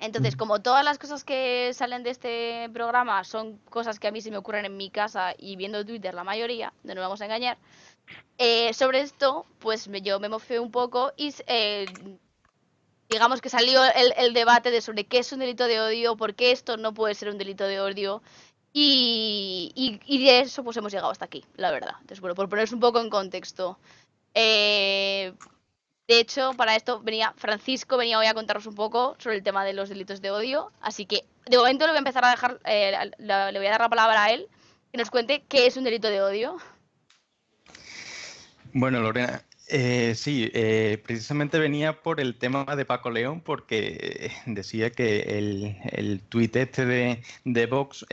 Entonces, 0.00 0.36
mm. 0.36 0.38
como 0.38 0.62
todas 0.62 0.84
las 0.84 0.98
cosas 0.98 1.24
que 1.24 1.72
salen 1.74 2.02
de 2.02 2.10
este 2.10 2.70
programa 2.72 3.24
son 3.24 3.58
cosas 3.70 3.98
que 3.98 4.08
a 4.08 4.12
mí 4.12 4.20
se 4.20 4.30
me 4.30 4.36
ocurren 4.36 4.64
en 4.64 4.76
mi 4.76 4.90
casa 4.90 5.34
y 5.36 5.56
viendo 5.56 5.84
Twitter 5.84 6.14
la 6.14 6.24
mayoría, 6.24 6.72
no 6.84 6.94
nos 6.94 7.02
vamos 7.02 7.20
a 7.20 7.24
engañar, 7.24 7.58
eh, 8.38 8.72
sobre 8.74 9.00
esto, 9.00 9.44
pues 9.58 9.88
yo 10.02 10.20
me 10.20 10.28
mofé 10.28 10.60
un 10.60 10.70
poco 10.70 11.12
y 11.16 11.34
eh, 11.46 11.86
digamos 13.08 13.40
que 13.40 13.48
salió 13.48 13.82
el, 13.84 14.32
debate 14.32 14.70
de 14.70 14.80
sobre 14.80 15.04
qué 15.04 15.18
es 15.18 15.32
un 15.32 15.40
delito 15.40 15.66
de 15.66 15.80
odio, 15.80 16.16
por 16.16 16.34
qué 16.34 16.52
esto 16.52 16.76
no 16.76 16.94
puede 16.94 17.14
ser 17.14 17.30
un 17.30 17.38
delito 17.38 17.64
de 17.64 17.80
odio. 17.80 18.22
Y, 18.72 19.72
y, 19.74 20.24
de 20.24 20.40
eso 20.40 20.62
pues 20.62 20.76
hemos 20.76 20.92
llegado 20.92 21.10
hasta 21.10 21.24
aquí, 21.24 21.44
la 21.56 21.72
verdad. 21.72 21.94
Entonces, 22.00 22.20
bueno, 22.20 22.36
por 22.36 22.48
poneros 22.48 22.72
un 22.72 22.80
poco 22.80 23.00
en 23.00 23.10
contexto. 23.10 23.78
Eh, 24.34 25.32
de 26.08 26.20
hecho, 26.20 26.54
para 26.56 26.74
esto 26.74 27.00
venía 27.02 27.34
Francisco, 27.36 27.98
venía 27.98 28.18
hoy 28.18 28.26
a 28.26 28.32
contaros 28.32 28.66
un 28.66 28.74
poco 28.74 29.14
sobre 29.18 29.36
el 29.36 29.42
tema 29.42 29.62
de 29.62 29.74
los 29.74 29.90
delitos 29.90 30.22
de 30.22 30.30
odio. 30.30 30.72
Así 30.80 31.04
que 31.04 31.26
de 31.46 31.58
momento 31.58 31.84
le 31.84 31.92
voy 31.92 31.96
a 31.96 31.98
empezar 31.98 32.24
a 32.24 32.30
dejar, 32.30 32.58
eh, 32.64 32.92
le 33.18 33.58
voy 33.58 33.66
a 33.66 33.70
dar 33.70 33.80
la 33.82 33.88
palabra 33.90 34.24
a 34.24 34.30
él, 34.32 34.48
que 34.90 34.96
nos 34.96 35.10
cuente 35.10 35.44
qué 35.48 35.66
es 35.66 35.76
un 35.76 35.84
delito 35.84 36.08
de 36.08 36.22
odio. 36.22 36.56
Bueno, 38.72 39.00
Lorena, 39.00 39.42
eh, 39.68 40.14
sí, 40.14 40.50
eh, 40.54 41.02
precisamente 41.06 41.58
venía 41.58 42.00
por 42.00 42.20
el 42.20 42.38
tema 42.38 42.64
de 42.64 42.86
Paco 42.86 43.10
León, 43.10 43.42
porque 43.42 44.30
decía 44.46 44.88
que 44.88 45.20
el, 45.36 45.76
el 45.92 46.22
tuit 46.22 46.56
este 46.56 46.86
de, 46.86 47.22
de 47.44 47.66
Vox 47.66 48.06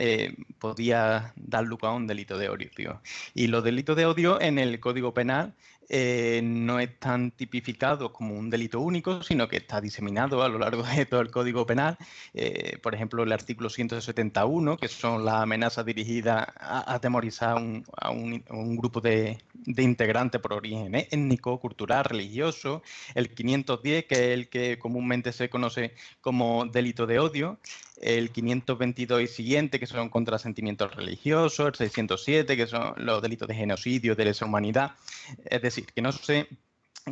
podía 0.58 1.32
dar 1.36 1.64
lugar 1.64 1.92
a 1.92 1.94
un 1.94 2.06
delito 2.06 2.36
de 2.36 2.50
odio. 2.50 3.00
Y 3.32 3.46
los 3.46 3.64
delitos 3.64 3.96
de 3.96 4.04
odio 4.04 4.38
en 4.38 4.58
el 4.58 4.80
Código 4.80 5.14
Penal 5.14 5.54
eh, 5.88 6.40
no 6.42 6.80
están 6.80 7.30
tipificados 7.30 8.10
como 8.10 8.34
un 8.34 8.50
delito 8.50 8.80
único, 8.80 9.22
sino 9.22 9.48
que 9.48 9.58
está 9.58 9.80
diseminado 9.80 10.42
a 10.42 10.48
lo 10.48 10.58
largo 10.58 10.82
de 10.82 11.06
todo 11.06 11.20
el 11.20 11.30
Código 11.30 11.66
Penal. 11.66 11.96
Eh, 12.34 12.78
por 12.82 12.94
ejemplo, 12.94 13.22
el 13.22 13.32
artículo 13.32 13.70
171, 13.70 14.76
que 14.76 14.88
son 14.88 15.24
las 15.24 15.36
amenazas 15.36 15.86
dirigidas 15.86 16.46
a 16.56 16.94
atemorizar 16.94 17.56
a, 17.96 18.10
un, 18.10 18.76
grupo 18.76 19.00
de, 19.00 19.38
de, 19.54 19.82
integrantes 19.82 20.40
por 20.40 20.54
origen 20.54 20.94
étnico, 20.94 21.60
cultural, 21.60 22.04
religioso. 22.04 22.82
El 23.14 23.30
510, 23.34 24.06
que 24.06 24.14
es 24.14 24.20
el 24.20 24.48
que 24.48 24.78
comúnmente 24.78 25.32
se 25.32 25.48
conoce 25.48 25.94
como 26.20 26.66
delito 26.66 27.06
de 27.06 27.18
odio 27.18 27.58
el 28.00 28.30
522 28.30 29.22
y 29.22 29.26
siguiente, 29.26 29.80
que 29.80 29.86
son 29.86 30.08
contra 30.08 30.38
sentimientos 30.38 30.94
religiosos, 30.94 31.66
el 31.66 31.74
607, 31.74 32.56
que 32.56 32.66
son 32.66 32.94
los 32.96 33.22
delitos 33.22 33.48
de 33.48 33.54
genocidio, 33.54 34.14
de 34.14 34.26
lesa 34.26 34.44
humanidad. 34.44 34.92
Es 35.44 35.62
decir, 35.62 35.75
que 35.82 36.02
no 36.02 36.12
se 36.12 36.48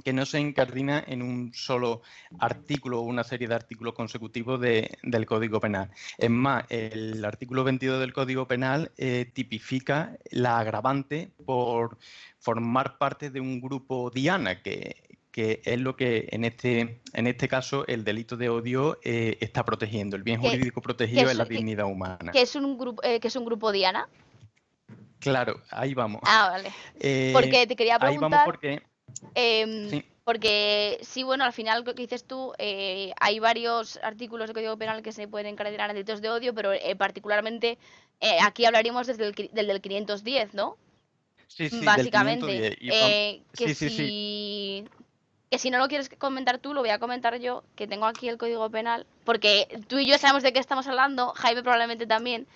que 0.03 0.12
no 0.12 0.27
se 0.27 0.40
incardina 0.40 1.05
en 1.07 1.22
un 1.22 1.53
solo 1.55 2.03
artículo 2.40 3.00
o 3.00 3.03
una 3.03 3.22
serie 3.22 3.46
de 3.46 3.55
artículos 3.55 3.94
consecutivos 3.94 4.61
del 4.61 5.27
Código 5.27 5.61
Penal. 5.61 5.90
Es 6.18 6.31
más, 6.31 6.64
el 6.68 7.24
artículo 7.24 7.62
22 7.62 8.00
del 8.00 8.12
Código 8.12 8.48
Penal 8.48 8.90
eh, 8.96 9.31
tipifica 9.33 10.18
la 10.31 10.59
agravante 10.59 11.31
por 11.44 11.98
formar 12.38 12.98
parte 12.98 13.31
de 13.31 13.40
un 13.40 13.61
grupo 13.61 14.11
diana, 14.11 14.62
que, 14.62 14.96
que 15.31 15.62
es 15.64 15.79
lo 15.79 15.94
que 15.94 16.29
en 16.33 16.44
este, 16.44 17.00
en 17.12 17.27
este 17.29 17.46
caso 17.46 17.87
el 17.87 18.03
delito 18.03 18.37
de 18.37 18.48
odio 18.48 18.98
eh, 19.05 19.38
está 19.40 19.64
protegiendo. 19.64 20.16
El 20.16 20.24
bien 20.24 20.40
jurídico 20.40 20.81
protegido 20.81 21.31
es, 21.31 21.37
la 21.37 21.44
dignidad 21.44 21.87
humana. 21.87 22.33
¿Que 22.33 22.42
es 22.42 22.57
un 22.57 22.77
grupo, 22.77 23.00
que 23.03 23.29
es 23.29 23.37
un 23.37 23.44
grupo 23.44 23.70
Diana? 23.70 24.09
Claro, 25.24 25.60
ahí 25.70 25.94
vamos. 25.94 26.22
Ah, 26.24 26.50
vale. 26.50 26.72
porque 27.32 27.66
te 27.66 27.76
quería 27.76 27.98
preguntar. 27.98 28.24
Ahí 28.24 28.30
vamos 28.30 28.44
porque. 28.44 28.82
Em, 29.34 30.02
porque 30.24 30.98
sí, 31.02 31.22
bueno, 31.22 31.44
al 31.44 31.52
final 31.52 31.84
lo 31.84 31.94
que 31.94 32.02
dices 32.02 32.24
tú, 32.24 32.54
eh, 32.58 33.12
hay 33.20 33.38
varios 33.40 33.98
artículos 34.02 34.48
de 34.48 34.54
Código 34.54 34.76
Penal 34.78 35.02
que 35.02 35.12
se 35.12 35.28
pueden 35.28 35.48
encadenar 35.48 35.90
en 35.90 35.96
delitos 35.96 36.22
de 36.22 36.30
odio, 36.30 36.54
pero 36.54 36.72
eh, 36.72 36.96
particularmente 36.96 37.78
eh, 38.20 38.38
aquí 38.42 38.64
hablaríamos 38.64 39.06
desde 39.06 39.26
el, 39.26 39.34
del, 39.52 39.66
del 39.66 39.80
510, 39.82 40.54
¿no? 40.54 40.78
Sí, 41.46 41.68
sí, 41.68 41.84
Básicamente. 41.84 42.74
que, 43.54 43.74
si, 43.74 44.84
que 45.50 45.58
si 45.58 45.70
no 45.70 45.76
lo 45.76 45.88
quieres 45.88 46.08
comentar 46.08 46.58
tú, 46.58 46.72
lo 46.72 46.80
voy 46.80 46.90
a 46.90 46.98
comentar 46.98 47.38
yo, 47.38 47.62
que 47.76 47.87
tengo 47.87 48.06
aquí 48.06 48.28
el 48.30 48.38
Código 48.38 48.70
Penal, 48.70 49.06
porque 49.24 49.68
tú 49.88 49.98
y 49.98 50.06
yo 50.06 50.16
sabemos 50.16 50.42
de 50.42 50.54
qué 50.54 50.58
estamos 50.58 50.87
hablando, 50.87 51.34
Jaime 51.37 51.62
probablemente 51.62 52.06
también, 52.06 52.46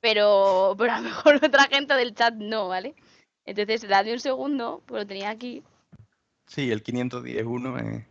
pero, 0.00 0.74
pero 0.78 0.92
a 0.92 1.00
lo 1.00 1.08
mejor 1.08 1.40
otra 1.44 1.64
gente 1.64 1.94
del 1.94 2.14
chat 2.14 2.34
no, 2.34 2.68
¿vale? 2.68 2.94
Entonces, 3.44 3.88
dame 3.88 4.12
un 4.12 4.20
segundo, 4.20 4.82
pues 4.86 5.02
lo 5.02 5.06
tenía 5.06 5.30
aquí. 5.30 5.62
Sí, 6.46 6.70
el 6.70 6.82
510.1 6.82 7.78
es... 7.78 7.84
Eh, 7.84 8.06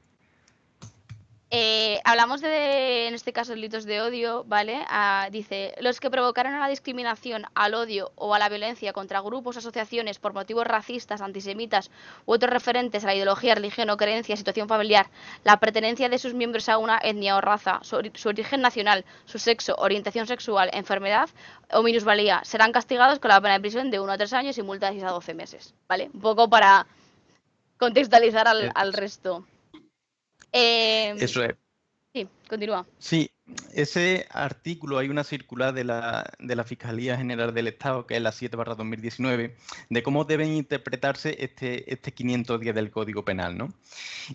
hablamos 2.03 2.41
de, 2.41 3.07
en 3.07 3.13
este 3.13 3.31
caso, 3.31 3.53
delitos 3.53 3.85
de 3.85 4.01
odio, 4.01 4.43
¿vale? 4.47 4.83
Ah, 4.89 5.29
dice, 5.31 5.73
los 5.79 5.99
que 5.99 6.09
provocaron 6.09 6.53
a 6.53 6.59
la 6.59 6.67
discriminación, 6.67 7.45
al 7.55 7.73
odio 7.73 8.11
o 8.15 8.33
a 8.33 8.39
la 8.39 8.49
violencia 8.49 8.91
contra 8.91 9.21
grupos 9.21 9.55
asociaciones 9.55 10.19
por 10.19 10.33
motivos 10.33 10.67
racistas, 10.67 11.21
antisemitas 11.21 11.89
u 12.25 12.33
otros 12.33 12.51
referentes 12.51 13.03
a 13.03 13.07
la 13.07 13.15
ideología, 13.15 13.55
religión 13.55 13.89
o 13.89 13.97
creencia, 13.97 14.35
situación 14.35 14.67
familiar, 14.67 15.09
la 15.45 15.57
pertenencia 15.57 16.09
de 16.09 16.19
sus 16.19 16.33
miembros 16.33 16.67
a 16.67 16.77
una 16.77 16.99
etnia 17.01 17.37
o 17.37 17.41
raza, 17.41 17.79
su, 17.81 17.95
origen 18.27 18.61
nacional, 18.61 19.05
su 19.25 19.39
sexo, 19.39 19.75
orientación 19.77 20.27
sexual, 20.27 20.69
enfermedad 20.73 21.29
o 21.71 21.81
minusvalía, 21.81 22.41
serán 22.43 22.73
castigados 22.73 23.19
con 23.19 23.29
la 23.29 23.39
pena 23.39 23.53
de 23.53 23.61
prisión 23.61 23.89
de 23.89 23.99
1 24.01 24.11
a 24.11 24.17
3 24.17 24.33
años 24.33 24.57
y 24.57 24.63
multa 24.63 24.87
de 24.87 24.93
6 24.93 25.03
a 25.03 25.11
12 25.11 25.33
meses, 25.33 25.73
¿vale? 25.87 26.09
Un 26.13 26.19
poco 26.19 26.49
para 26.49 26.87
contextualizar 27.77 28.47
al, 28.47 28.71
al 28.75 28.91
resto. 28.91 29.45
Eh, 30.51 31.15
Eso 31.19 31.43
es. 31.43 31.55
Sí, 32.13 32.27
continúa. 32.49 32.85
Sí, 32.97 33.29
ese 33.73 34.25
artículo, 34.31 34.97
hay 34.97 35.09
una 35.09 35.23
circular 35.23 35.73
de 35.73 35.83
la, 35.83 36.33
de 36.39 36.55
la 36.55 36.63
Fiscalía 36.63 37.15
General 37.15 37.53
del 37.53 37.67
Estado, 37.67 38.07
que 38.07 38.15
es 38.15 38.21
la 38.21 38.31
7 38.31 38.57
barra 38.57 38.75
2019, 38.75 39.55
de 39.89 40.03
cómo 40.03 40.25
deben 40.25 40.49
interpretarse 40.53 41.35
este, 41.39 41.91
este 41.91 42.11
510 42.11 42.75
del 42.75 42.91
Código 42.91 43.23
Penal, 43.23 43.57
¿no? 43.57 43.69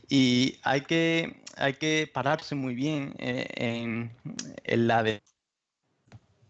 Y 0.08 0.58
hay 0.62 0.82
que, 0.82 1.42
hay 1.56 1.74
que 1.74 2.10
pararse 2.12 2.54
muy 2.54 2.74
bien 2.74 3.14
eh, 3.18 3.48
en, 3.56 4.12
en, 4.64 4.86
la 4.86 5.02
de 5.02 5.22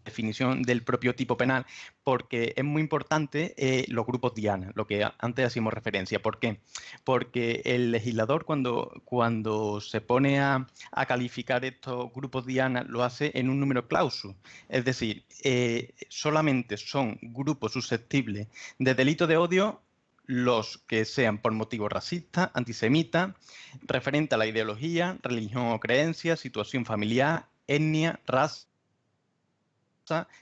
definición 0.03 0.61
del 0.63 0.83
propio 0.83 1.15
tipo 1.15 1.37
penal, 1.37 1.65
porque 2.03 2.53
es 2.55 2.63
muy 2.63 2.81
importante 2.81 3.53
eh, 3.57 3.85
los 3.87 4.05
grupos 4.05 4.33
Diana, 4.33 4.71
lo 4.75 4.87
que 4.87 5.07
antes 5.17 5.45
hacíamos 5.45 5.73
referencia. 5.73 6.21
¿Por 6.21 6.39
qué? 6.39 6.59
Porque 7.03 7.61
el 7.65 7.91
legislador 7.91 8.45
cuando, 8.45 9.01
cuando 9.05 9.81
se 9.81 10.01
pone 10.01 10.39
a, 10.39 10.67
calificar 11.07 11.65
estos 11.65 12.11
grupos 12.13 12.45
Diana 12.45 12.83
lo 12.83 13.03
hace 13.03 13.31
en 13.35 13.49
un 13.49 13.59
número 13.59 13.87
clausus, 13.87 14.33
es 14.69 14.85
decir, 14.85 15.25
eh, 15.43 15.93
solamente 16.09 16.77
son 16.77 17.17
grupos 17.21 17.73
susceptibles 17.73 18.47
de 18.79 18.95
delito 18.95 19.27
de 19.27 19.37
odio 19.37 19.81
los 20.25 20.77
que 20.77 21.05
sean 21.05 21.37
por 21.37 21.51
motivo 21.51 21.89
racista, 21.89 22.51
antisemita, 22.53 23.35
referente 23.81 24.35
a 24.35 24.37
la 24.37 24.47
ideología, 24.47 25.17
religión 25.21 25.67
o 25.67 25.79
creencia, 25.79 26.37
situación 26.37 26.85
familiar, 26.85 27.47
etnia, 27.67 28.19
raza, 28.25 28.67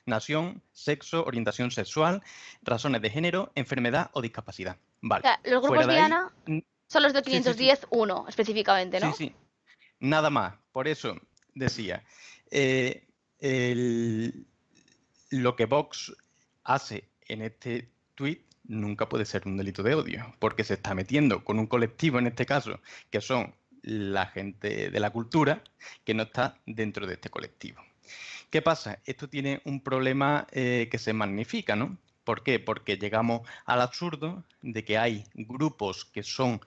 nación, 0.06 0.62
sexo, 0.72 1.24
orientación 1.26 1.72
sexual, 1.72 2.22
razones 2.62 3.02
de 3.02 3.10
género, 3.10 3.52
enfermedad 3.56 4.10
o 4.14 4.22
discapacidad. 4.22 4.78
Vale. 5.02 5.28
los 5.44 5.62
grupos 5.62 5.88
Diana 5.88 6.32
son 6.88 7.04
los 7.04 7.14
de 7.14 7.24
510.1 7.24 8.28
específicamente, 8.28 9.00
¿no? 9.00 9.14
Sí, 9.14 9.28
sí. 9.28 9.36
Nada 10.00 10.30
más. 10.30 10.56
Por 10.72 10.88
eso 10.88 11.16
decía, 11.54 12.04
eh, 12.50 13.08
lo 15.30 15.56
que 15.56 15.66
Vox 15.66 16.14
hace 16.64 17.10
en 17.28 17.42
este 17.42 17.90
tweet 18.16 18.42
nunca 18.66 19.10
puede 19.10 19.26
ser 19.26 19.44
un 19.46 19.58
delito 19.58 19.84
de 19.84 19.96
odio, 19.96 20.36
porque 20.40 20.64
se 20.64 20.76
está 20.76 20.94
metiendo 20.94 21.44
con 21.44 21.60
un 21.60 21.68
colectivo, 21.68 22.20
en 22.20 22.28
este 22.28 22.46
caso, 22.46 22.80
que 23.10 23.22
son 23.22 23.56
la 23.82 24.28
gente 24.28 24.92
de 24.92 25.00
la 25.00 25.10
cultura, 25.10 25.64
que 26.04 26.14
no 26.14 26.24
está 26.24 26.58
dentro 26.66 27.08
de 27.08 27.16
este 27.16 27.30
colectivo. 27.30 27.82
¿Qué 28.52 28.62
pasa? 28.62 29.00
Esto 29.06 29.30
tiene 29.30 29.62
un 29.64 29.82
problema 29.82 30.46
eh, 30.52 30.90
que 30.92 31.00
se 31.00 31.14
magnifica, 31.14 31.78
¿no? 31.78 31.98
¿Por 32.26 32.44
qué? 32.44 32.60
Porque 32.60 32.98
llegamos 32.98 33.48
al 33.66 33.82
absurdo 33.82 34.44
de 34.62 34.84
que 34.84 34.98
hay 34.98 35.24
grupos 35.34 36.04
que 36.04 36.22
son 36.22 36.60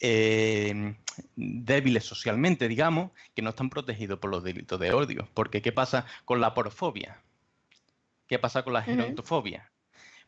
eh, 0.00 0.94
débiles 1.36 2.04
socialmente, 2.04 2.68
digamos, 2.68 3.10
que 3.34 3.40
no 3.40 3.50
están 3.50 3.70
protegidos 3.70 4.18
por 4.18 4.30
los 4.30 4.44
delitos 4.44 4.78
de 4.78 4.92
odio. 4.92 5.28
Porque 5.32 5.62
¿qué 5.62 5.72
pasa 5.72 6.04
con 6.26 6.42
la 6.42 6.52
porofobia? 6.52 7.22
¿Qué 8.28 8.38
pasa 8.38 8.62
con 8.62 8.74
la 8.74 8.82
gerontofobia? 8.82 9.69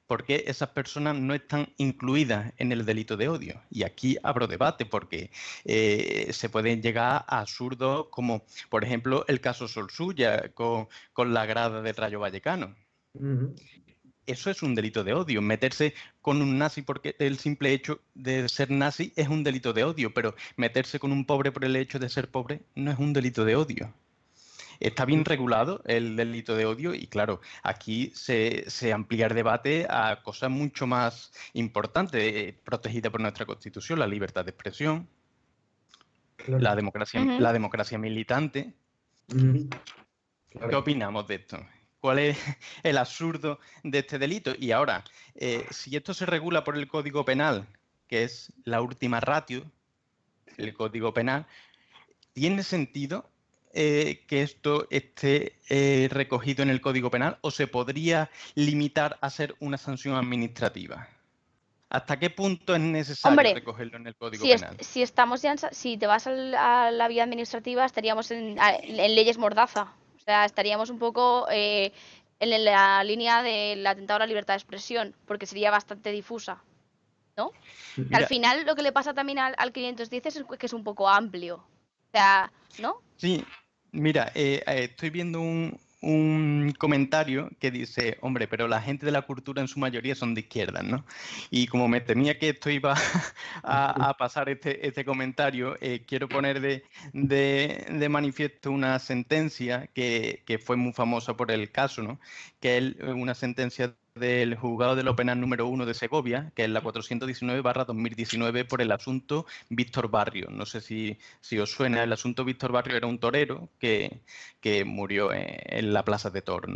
¿Por 0.07 0.25
qué 0.25 0.45
esas 0.47 0.71
personas 0.71 1.17
no 1.17 1.35
están 1.35 1.69
incluidas 1.79 2.53
en 2.59 2.73
el 2.73 2.85
delito 2.85 3.17
de 3.17 3.29
odio? 3.29 3.63
Y 3.71 3.85
aquí 3.85 4.17
abro 4.23 4.47
debate 4.47 4.85
porque 4.85 5.31
eh, 5.65 6.29
se 6.33 6.49
pueden 6.49 6.83
llegar 6.83 7.25
a 7.27 7.41
absurdos 7.41 8.09
como, 8.11 8.45
por 8.69 8.85
ejemplo, 8.85 9.25
el 9.29 9.41
caso 9.41 9.69
Sol 9.69 9.91
Suya 9.91 10.51
con, 10.55 10.89
la 11.33 11.47
grada 11.47 11.83
del 11.83 11.97
Rayo 11.97 12.21
Vallecano. 12.21 12.75
Eso 14.27 14.51
es 14.51 14.63
un 14.63 14.75
delito 14.75 15.03
de 15.03 15.15
odio. 15.15 15.43
Meterse 15.43 15.95
con 16.21 16.43
un 16.43 16.59
nazi 16.59 16.83
porque 16.83 17.17
el 17.19 17.39
simple 17.39 17.73
hecho 17.73 18.01
de 18.15 18.49
ser 18.49 18.71
nazi 18.71 19.13
es 19.17 19.29
un 19.29 19.43
delito 19.43 19.73
de 19.73 19.85
odio, 19.85 20.15
pero 20.15 20.35
meterse 20.57 20.99
con 20.99 21.11
un 21.13 21.25
pobre 21.25 21.51
por 21.53 21.65
el 21.65 21.75
hecho 21.77 21.99
de 21.99 22.09
ser 22.09 22.31
pobre 22.31 22.63
no 22.75 22.91
es 22.91 22.99
un 22.99 23.13
delito 23.13 23.45
de 23.45 23.57
odio. 23.57 23.93
Está 24.81 25.05
bien 25.05 25.25
regulado 25.25 25.83
el 25.87 26.17
delito 26.17 26.57
de 26.57 26.67
odio 26.67 26.95
y 26.95 27.07
claro, 27.07 27.41
aquí 27.63 28.13
se, 28.15 28.93
amplía 28.93 29.27
el 29.27 29.35
debate 29.35 29.87
a 29.89 30.23
cosas 30.23 30.51
mucho 30.51 30.87
más 30.87 31.33
importantes, 31.53 32.23
eh, 32.23 32.59
protegidas 32.65 33.13
por 33.13 33.21
nuestra 33.21 33.47
Constitución, 33.47 33.99
la 33.99 34.07
libertad 34.07 34.45
de 34.45 34.51
expresión, 34.51 35.09
la, 36.47 36.75
democracia, 36.75 37.23
la 37.25 37.53
democracia 37.53 37.99
militante. 37.99 38.75
¿Qué 39.29 40.77
opinamos 40.77 41.27
de 41.29 41.37
esto? 41.37 41.59
¿Cuál 42.01 42.19
es 42.19 42.39
el 42.83 42.99
absurdo 42.99 43.61
de 43.83 44.01
este 44.01 44.19
delito? 44.19 44.53
Y 44.59 44.73
ahora, 44.73 45.05
eh, 45.35 45.65
si 45.71 45.97
esto 45.97 46.13
se 46.15 46.27
regula 46.27 46.65
por 46.65 46.77
el 46.77 46.89
Código 46.89 47.25
Penal, 47.25 47.67
que 48.09 48.25
es 48.25 48.53
la 48.65 48.83
última 48.83 49.21
ratio, 49.21 49.65
el 50.57 50.75
Código 50.75 51.15
Penal, 51.15 51.47
¿tiene 52.33 52.63
sentido 52.63 53.32
eh, 53.75 54.25
que 54.27 54.43
esto 54.43 54.87
esté 54.91 55.59
eh, 55.71 56.09
recogido 56.11 56.63
en 56.63 56.69
el 56.69 56.81
Código 56.83 57.11
Penal 57.11 57.39
o 57.41 57.51
se 57.51 57.67
podría 57.67 58.31
limitar 58.55 59.19
a 59.21 59.31
ser 59.31 59.55
una 59.61 59.79
sanción 59.79 60.15
administrativa? 60.15 61.09
¿Hasta 61.89 62.19
qué 62.19 62.31
punto 62.31 62.75
es 62.75 62.81
necesario 62.81 63.55
recogerlo 63.55 63.97
en 63.97 64.07
el 64.07 64.15
Código 64.15 64.45
Penal? 64.45 64.77
si 64.81 65.03
estamos 65.03 65.43
ya 65.43 65.57
si 65.57 65.97
te 65.97 66.07
vas 66.07 66.27
a 66.27 66.33
la, 66.33 67.09
vía 67.09 67.25
administrativa, 67.25 67.85
estaríamos 67.85 68.31
en, 68.31 68.57
leyes 68.87 69.39
mordaza. 69.39 69.93
O 70.17 70.19
sea, 70.19 70.45
estaríamos 70.45 70.91
un 70.91 70.99
poco 70.99 71.47
eh, 71.51 71.93
en 72.41 72.65
la 72.65 73.03
línea 73.05 73.43
del 73.43 73.87
atentado 73.87 74.17
a 74.17 74.21
la 74.21 74.27
libertad 74.27 74.55
de 74.55 74.59
expresión, 74.59 75.15
porque 75.27 75.47
sería 75.47 75.71
bastante 75.71 76.13
difusa. 76.13 76.63
¿No? 77.35 77.51
al 78.13 78.27
final 78.27 78.67
lo 78.67 78.75
que 78.75 78.83
le 78.83 78.93
pasa 78.93 79.15
también 79.15 79.39
al, 79.39 79.55
al 79.57 79.73
510 79.73 80.27
es 80.27 80.45
que 80.59 80.67
es 80.67 80.73
un 80.75 80.85
poco 80.85 81.09
amplio. 81.09 81.57
O 81.57 82.11
sea, 82.13 82.53
¿no? 82.79 83.01
Sí, 83.17 83.45
Mira, 83.93 84.33
eh, 84.35 84.63
eh, 84.67 84.85
estoy 84.85 85.11
viendo 85.11 85.41
un, 85.41 85.79
comentario 86.79 87.51
que 87.61 87.71
dice, 87.71 88.19
hombre, 88.23 88.49
pero 88.49 88.67
la 88.67 88.81
gente 88.81 89.07
de 89.07 89.13
la 89.13 89.23
cultura 89.23 89.61
en 89.63 89.69
su 89.69 89.79
mayoría 89.79 90.15
son 90.17 90.35
de 90.35 90.41
izquierda, 90.41 90.83
¿no? 90.83 91.05
Y 91.51 91.67
como 91.69 91.87
me 91.89 92.01
temía 92.01 92.39
que 92.39 92.49
esto 92.49 92.71
iba 92.71 92.95
a, 93.63 94.17
pasar 94.19 94.49
este, 94.49 94.85
este 94.87 95.05
comentario, 95.05 95.77
eh, 95.81 96.03
quiero 96.07 96.29
poner 96.29 96.61
de, 96.61 98.09
manifiesto 98.09 98.73
una 98.73 98.99
sentencia 98.99 99.89
que, 99.95 100.43
que, 100.47 100.59
fue 100.59 100.77
muy 100.77 100.93
famosa 100.93 101.37
por 101.37 101.51
el 101.53 101.71
caso, 101.71 102.03
¿no? 102.03 102.19
Que 102.61 102.79
es 102.79 102.95
una 103.01 103.35
sentencia 103.35 103.95
del 104.15 104.57
juzgado 104.57 104.95
de 104.95 105.03
lo 105.03 105.17
penal 105.17 105.41
número 105.41 105.67
uno 105.67 105.87
de 105.87 105.95
Segovia, 105.95 106.53
que 106.55 106.65
es 106.65 106.71
la 106.71 106.83
419-2019 106.83 108.67
por 108.67 108.83
el 108.83 108.93
asunto 108.93 109.47
Víctor 109.71 110.11
Barrio. 110.11 110.49
No 110.51 110.67
sé 110.67 110.81
si, 110.81 111.19
si, 111.41 111.59
os 111.59 111.71
suena, 111.71 112.03
el 112.03 112.13
asunto 112.13 112.45
Víctor 112.45 112.73
Barrio 112.73 112.97
era 112.97 113.07
un 113.07 113.19
torero 113.19 113.69
que, 113.79 114.21
que 114.61 114.85
murió 114.85 115.31
en, 115.33 115.93
la 115.93 116.05
plaza 116.05 116.31
de 116.31 116.43
Tor. 116.43 116.69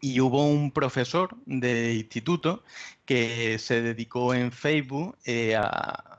Y 0.00 0.20
hubo 0.20 0.46
un 0.46 0.70
profesor 0.70 1.36
de 1.46 1.94
instituto 1.94 2.62
que 3.04 3.58
se 3.58 3.82
dedicó 3.82 4.32
en 4.34 4.52
Facebook 4.52 5.16
eh, 5.24 5.56
a, 5.56 6.12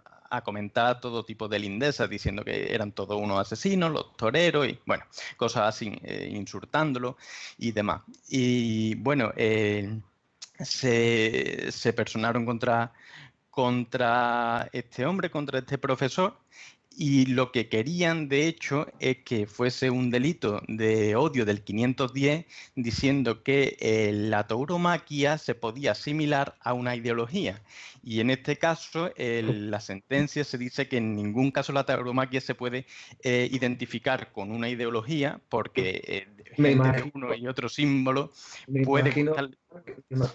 comentar 0.44 1.00
todo 1.00 1.26
tipo 1.26 1.48
de 1.48 1.58
lindezas, 1.58 2.10
diciendo 2.10 2.44
que 2.44 2.74
eran 2.74 2.92
todos 2.92 3.20
unos 3.20 3.40
asesinos, 3.40 3.92
los 3.92 4.16
toreros, 4.16 4.68
y 4.68 4.78
bueno, 4.86 5.04
cosas 5.36 5.64
así, 5.64 5.98
eh, 6.04 6.30
insultándolo 6.32 7.18
y 7.58 7.72
demás. 7.72 8.02
Y 8.30 8.94
bueno, 8.96 9.32
se, 10.60 11.72
se 11.72 11.94
personaron 11.94 12.46
contra, 12.46 12.94
contra 13.50 14.70
este 14.74 15.06
hombre, 15.06 15.30
contra 15.32 15.60
este 15.60 15.78
profesor, 15.78 16.40
y 17.00 17.28
lo 17.28 17.52
que 17.52 17.70
querían, 17.70 18.28
de 18.28 18.48
hecho, 18.48 18.88
es 19.00 19.18
que 19.18 19.46
fuese 19.46 19.92
un 19.92 20.10
delito 20.10 20.64
de 20.68 21.16
odio 21.16 21.46
del 21.46 21.62
510, 21.62 22.46
diciendo 22.76 23.44
que 23.44 23.78
eh, 23.80 24.12
la 24.12 24.48
tauromaquia 24.48 25.38
se 25.38 25.54
podía 25.54 25.92
asimilar 25.92 26.56
a 26.60 26.74
una 26.74 26.96
ideología. 26.96 27.62
Y 28.02 28.20
en 28.20 28.32
este 28.32 28.58
caso, 28.58 29.12
la 29.18 29.80
sentencia 29.80 30.44
se 30.44 30.58
dice 30.58 30.88
que 30.88 30.98
en 30.98 31.16
ningún 31.16 31.52
caso 31.52 31.72
la 31.72 31.86
tauromaquia 31.86 32.42
se 32.42 32.56
puede 32.56 32.88
eh, 33.22 33.48
identificar 33.52 34.32
con 34.32 34.52
una 34.52 34.70
ideología, 34.70 35.40
porque 35.50 36.02
eh, 36.08 36.28
me 36.58 36.72
imagino, 36.72 37.12
uno 37.14 37.36
y 37.36 37.48
otro 37.48 37.70
símbolo 37.70 38.32
me 38.68 38.84
puede... 38.84 39.10
Imagino, 39.10 39.36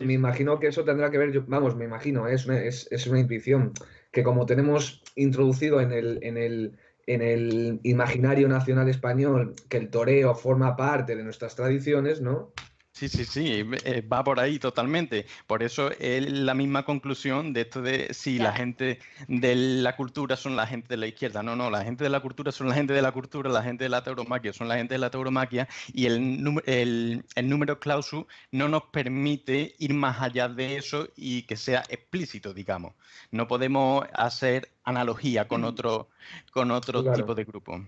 me 0.00 0.12
imagino 0.12 0.60
que 0.60 0.68
eso 0.68 0.84
tendrá 0.84 1.10
que 1.10 1.18
ver, 1.18 1.40
vamos, 1.40 1.74
me 1.74 1.86
imagino, 1.86 2.28
es 2.28 2.46
una, 2.46 2.62
es, 2.62 2.86
es 2.92 3.06
una 3.08 3.18
intuición 3.18 3.72
que 4.12 4.22
como 4.22 4.46
tenemos 4.46 5.02
introducido 5.16 5.80
en 5.80 5.92
el, 5.92 6.18
en 6.22 6.36
el, 6.36 6.78
en 7.06 7.22
el 7.22 7.80
imaginario 7.82 8.48
nacional 8.48 8.88
español 8.88 9.54
que 9.68 9.78
el 9.78 9.90
toreo 9.90 10.34
forma 10.34 10.76
parte 10.76 11.16
de 11.16 11.24
nuestras 11.24 11.56
tradiciones, 11.56 12.20
¿no? 12.20 12.52
Sí, 12.92 13.08
sí, 13.08 13.24
sí, 13.24 13.64
eh, 13.84 14.02
va 14.02 14.22
por 14.22 14.38
ahí 14.38 14.58
totalmente. 14.58 15.24
Por 15.46 15.62
eso 15.62 15.90
es 15.98 16.30
la 16.30 16.52
misma 16.52 16.84
conclusión 16.84 17.54
de 17.54 17.62
esto 17.62 17.80
de 17.80 18.12
si 18.12 18.38
la 18.38 18.52
gente 18.52 18.98
de 19.28 19.56
la 19.56 19.96
cultura 19.96 20.36
son 20.36 20.56
la 20.56 20.66
gente 20.66 20.88
de 20.88 20.96
la 20.98 21.06
izquierda. 21.06 21.42
No, 21.42 21.56
no, 21.56 21.70
la 21.70 21.84
gente 21.84 22.04
de 22.04 22.10
la 22.10 22.20
cultura 22.20 22.52
son 22.52 22.68
la 22.68 22.74
gente 22.74 22.92
de 22.92 23.00
la 23.00 23.10
cultura, 23.10 23.50
la 23.50 23.62
gente 23.62 23.84
de 23.84 23.88
la 23.88 24.04
tauromaquia 24.04 24.52
son 24.52 24.68
la 24.68 24.76
gente 24.76 24.94
de 24.94 24.98
la 24.98 25.10
tauromaquia 25.10 25.66
y 25.94 26.04
el, 26.04 26.62
el, 26.66 27.24
el 27.34 27.48
número 27.48 27.80
clausus 27.80 28.26
no 28.50 28.68
nos 28.68 28.82
permite 28.84 29.74
ir 29.78 29.94
más 29.94 30.20
allá 30.20 30.50
de 30.50 30.76
eso 30.76 31.08
y 31.16 31.44
que 31.44 31.56
sea 31.56 31.82
explícito, 31.88 32.52
digamos. 32.52 32.92
No 33.30 33.48
podemos 33.48 34.06
hacer 34.12 34.68
analogía 34.84 35.48
con 35.48 35.64
otro, 35.64 36.08
con 36.52 36.70
otro 36.70 37.10
tipo 37.14 37.34
de 37.34 37.44
grupo. 37.44 37.80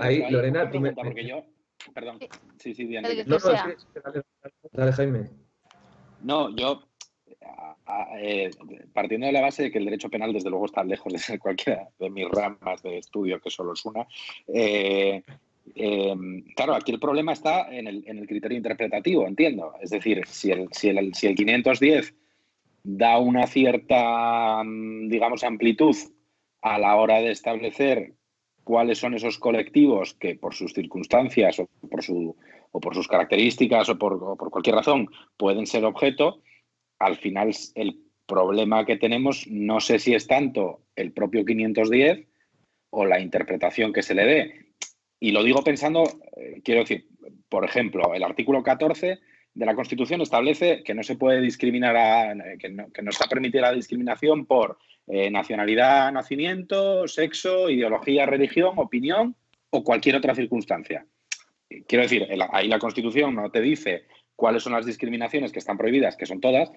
ahí, 0.00 0.30
Lorena, 0.30 0.70
tú 0.70 0.78
me... 0.78 0.92
Porque 0.92 1.26
yo 1.26 1.44
Perdón. 1.94 2.18
Sí, 2.58 2.74
sí, 2.74 2.84
bien. 2.84 3.04
No, 3.26 3.36
dale, 4.72 4.92
Jaime. 4.92 5.30
No, 6.22 6.54
yo, 6.54 6.82
eh, 8.18 8.50
partiendo 8.92 9.26
de 9.26 9.32
la 9.32 9.40
base 9.40 9.64
de 9.64 9.70
que 9.70 9.78
el 9.78 9.84
derecho 9.84 10.08
penal, 10.08 10.32
desde 10.32 10.50
luego, 10.50 10.66
está 10.66 10.84
lejos 10.84 11.12
de 11.12 11.18
ser 11.18 11.38
cualquiera 11.38 11.88
de 11.98 12.10
mis 12.10 12.28
ramas 12.28 12.82
de 12.82 12.98
estudio, 12.98 13.40
que 13.40 13.50
solo 13.50 13.72
es 13.72 13.84
una. 13.84 14.06
Eh, 14.46 15.22
eh, 15.74 16.14
claro, 16.56 16.74
aquí 16.74 16.92
el 16.92 17.00
problema 17.00 17.32
está 17.32 17.68
en 17.74 17.86
el, 17.86 18.26
criterio 18.26 18.56
interpretativo, 18.56 19.26
entiendo. 19.26 19.74
Es 19.80 19.90
decir, 19.90 20.22
si 20.26 20.50
el, 20.50 20.68
si, 20.72 20.88
el, 20.88 21.14
si 21.14 21.26
el 21.26 21.34
510 21.34 22.14
da 22.84 23.18
una 23.18 23.46
cierta, 23.46 24.62
mm, 24.64 25.08
digamos, 25.08 25.44
amplitud 25.44 25.96
a 26.62 26.78
la 26.78 26.96
hora 26.96 27.16
de 27.16 27.30
establecer 27.30 28.14
cuáles 28.64 28.98
son 28.98 29.14
esos 29.14 29.38
colectivos 29.38 30.14
que 30.14 30.34
por 30.36 30.54
sus 30.54 30.72
circunstancias 30.72 31.58
o 31.58 31.68
por, 31.88 32.02
su, 32.02 32.36
o 32.70 32.80
por 32.80 32.94
sus 32.94 33.08
características 33.08 33.88
o 33.88 33.98
por, 33.98 34.36
por, 34.36 34.50
cualquier 34.50 34.76
razón 34.76 35.08
pueden 35.36 35.66
ser 35.66 35.84
objeto, 35.84 36.42
al 36.98 37.16
final 37.16 37.52
el 37.74 38.00
problema 38.26 38.86
que 38.86 38.96
tenemos 38.96 39.46
no 39.48 39.80
sé 39.80 39.98
si 39.98 40.14
es 40.14 40.26
tanto 40.26 40.82
el 40.96 41.12
propio 41.12 41.44
510 41.44 42.26
o 42.90 43.04
la 43.04 43.20
interpretación 43.20 43.92
que 43.92 44.02
se 44.02 44.14
le 44.14 44.24
dé. 44.24 44.66
Y 45.18 45.30
lo 45.30 45.42
digo 45.42 45.62
pensando, 45.62 46.04
eh, 46.36 46.60
quiero 46.64 46.80
decir, 46.80 47.06
por 47.48 47.64
ejemplo, 47.64 48.14
el 48.14 48.22
artículo 48.22 48.62
14 48.62 49.18
de 49.54 49.66
la 49.66 49.74
Constitución 49.74 50.20
establece 50.20 50.82
que 50.82 50.94
no 50.94 51.02
se 51.02 51.16
puede 51.16 51.40
discriminar, 51.40 51.96
a, 51.96 52.34
que, 52.58 52.68
no, 52.70 52.90
que 52.90 53.02
no 53.02 53.10
está 53.10 53.26
permitida 53.28 53.62
la 53.62 53.72
discriminación 53.72 54.46
por 54.46 54.78
eh, 55.06 55.30
nacionalidad, 55.30 56.12
nacimiento, 56.12 57.06
sexo, 57.08 57.68
ideología, 57.68 58.26
religión, 58.26 58.74
opinión 58.76 59.34
o 59.70 59.82
cualquier 59.82 60.16
otra 60.16 60.34
circunstancia. 60.34 61.06
Quiero 61.86 62.02
decir, 62.02 62.28
ahí 62.52 62.68
la 62.68 62.78
Constitución 62.78 63.34
no 63.34 63.50
te 63.50 63.60
dice 63.60 64.04
cuáles 64.36 64.62
son 64.62 64.72
las 64.74 64.86
discriminaciones 64.86 65.52
que 65.52 65.58
están 65.58 65.78
prohibidas, 65.78 66.16
que 66.16 66.26
son 66.26 66.40
todas, 66.40 66.70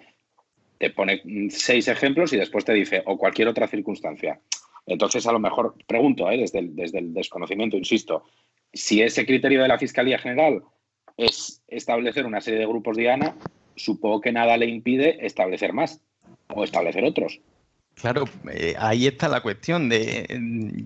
te 0.78 0.90
pone 0.90 1.22
seis 1.50 1.88
ejemplos 1.88 2.34
y 2.34 2.38
después 2.38 2.66
te 2.66 2.74
dice 2.74 3.04
o 3.06 3.18
cualquier 3.18 3.48
otra 3.48 3.68
circunstancia. 3.68 4.40
Entonces, 4.86 5.26
a 5.28 5.32
lo 5.32 5.40
mejor, 5.40 5.76
pregunto, 5.88 6.30
¿eh? 6.30 6.38
desde, 6.38 6.60
el, 6.60 6.76
desde 6.76 7.00
el 7.00 7.14
desconocimiento, 7.14 7.78
insisto, 7.78 8.24
si 8.72 9.02
ese 9.02 9.26
criterio 9.26 9.62
de 9.62 9.68
la 9.68 9.80
Fiscalía 9.80 10.20
General 10.20 10.62
es 11.18 11.64
establecer 11.68 12.26
una 12.26 12.42
serie 12.42 12.60
de 12.60 12.68
grupos 12.68 12.98
diana, 12.98 13.36
supongo 13.76 14.22
que 14.22 14.32
nada 14.32 14.58
le 14.58 14.68
impide 14.68 15.26
establecer 15.26 15.74
más 15.74 16.02
o 16.54 16.64
establecer 16.64 17.04
otros. 17.04 17.40
Claro, 17.96 18.26
eh, 18.52 18.76
ahí 18.78 19.08
está 19.08 19.30
la 19.30 19.42
cuestión 19.42 19.88
de 19.88 20.28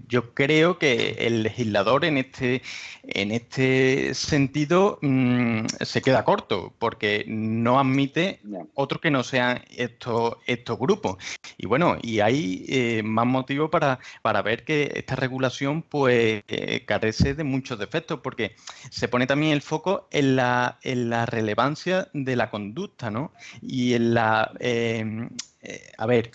yo 0.07 0.33
creo 0.35 0.77
que 0.77 1.15
el 1.19 1.41
legislador 1.41 2.05
en 2.05 2.17
este 2.17 2.61
en 3.03 3.31
este 3.31 4.13
sentido 4.13 4.99
mm, 5.01 5.65
se 5.81 6.03
queda 6.03 6.23
corto 6.23 6.71
porque 6.77 7.25
no 7.27 7.79
admite 7.79 8.39
otros 8.75 9.01
que 9.01 9.09
no 9.09 9.23
sean 9.23 9.63
estos 9.75 10.35
estos 10.45 10.77
grupos 10.77 11.17
y 11.57 11.65
bueno 11.65 11.97
y 11.99 12.19
hay 12.19 12.65
eh, 12.69 13.01
más 13.03 13.25
motivo 13.25 13.71
para, 13.71 13.99
para 14.21 14.43
ver 14.43 14.63
que 14.63 14.91
esta 14.95 15.15
regulación 15.15 15.81
pues 15.81 16.43
eh, 16.47 16.83
carece 16.85 17.33
de 17.33 17.43
muchos 17.43 17.79
defectos 17.79 18.19
porque 18.21 18.55
se 18.91 19.07
pone 19.07 19.25
también 19.25 19.53
el 19.53 19.63
foco 19.63 20.07
en 20.11 20.35
la 20.35 20.77
en 20.83 21.09
la 21.09 21.25
relevancia 21.25 22.07
de 22.13 22.35
la 22.35 22.51
conducta, 22.51 23.09
¿no? 23.09 23.33
Y 23.61 23.93
en 23.95 24.13
la 24.13 24.53
a 25.97 26.05
ver 26.05 26.31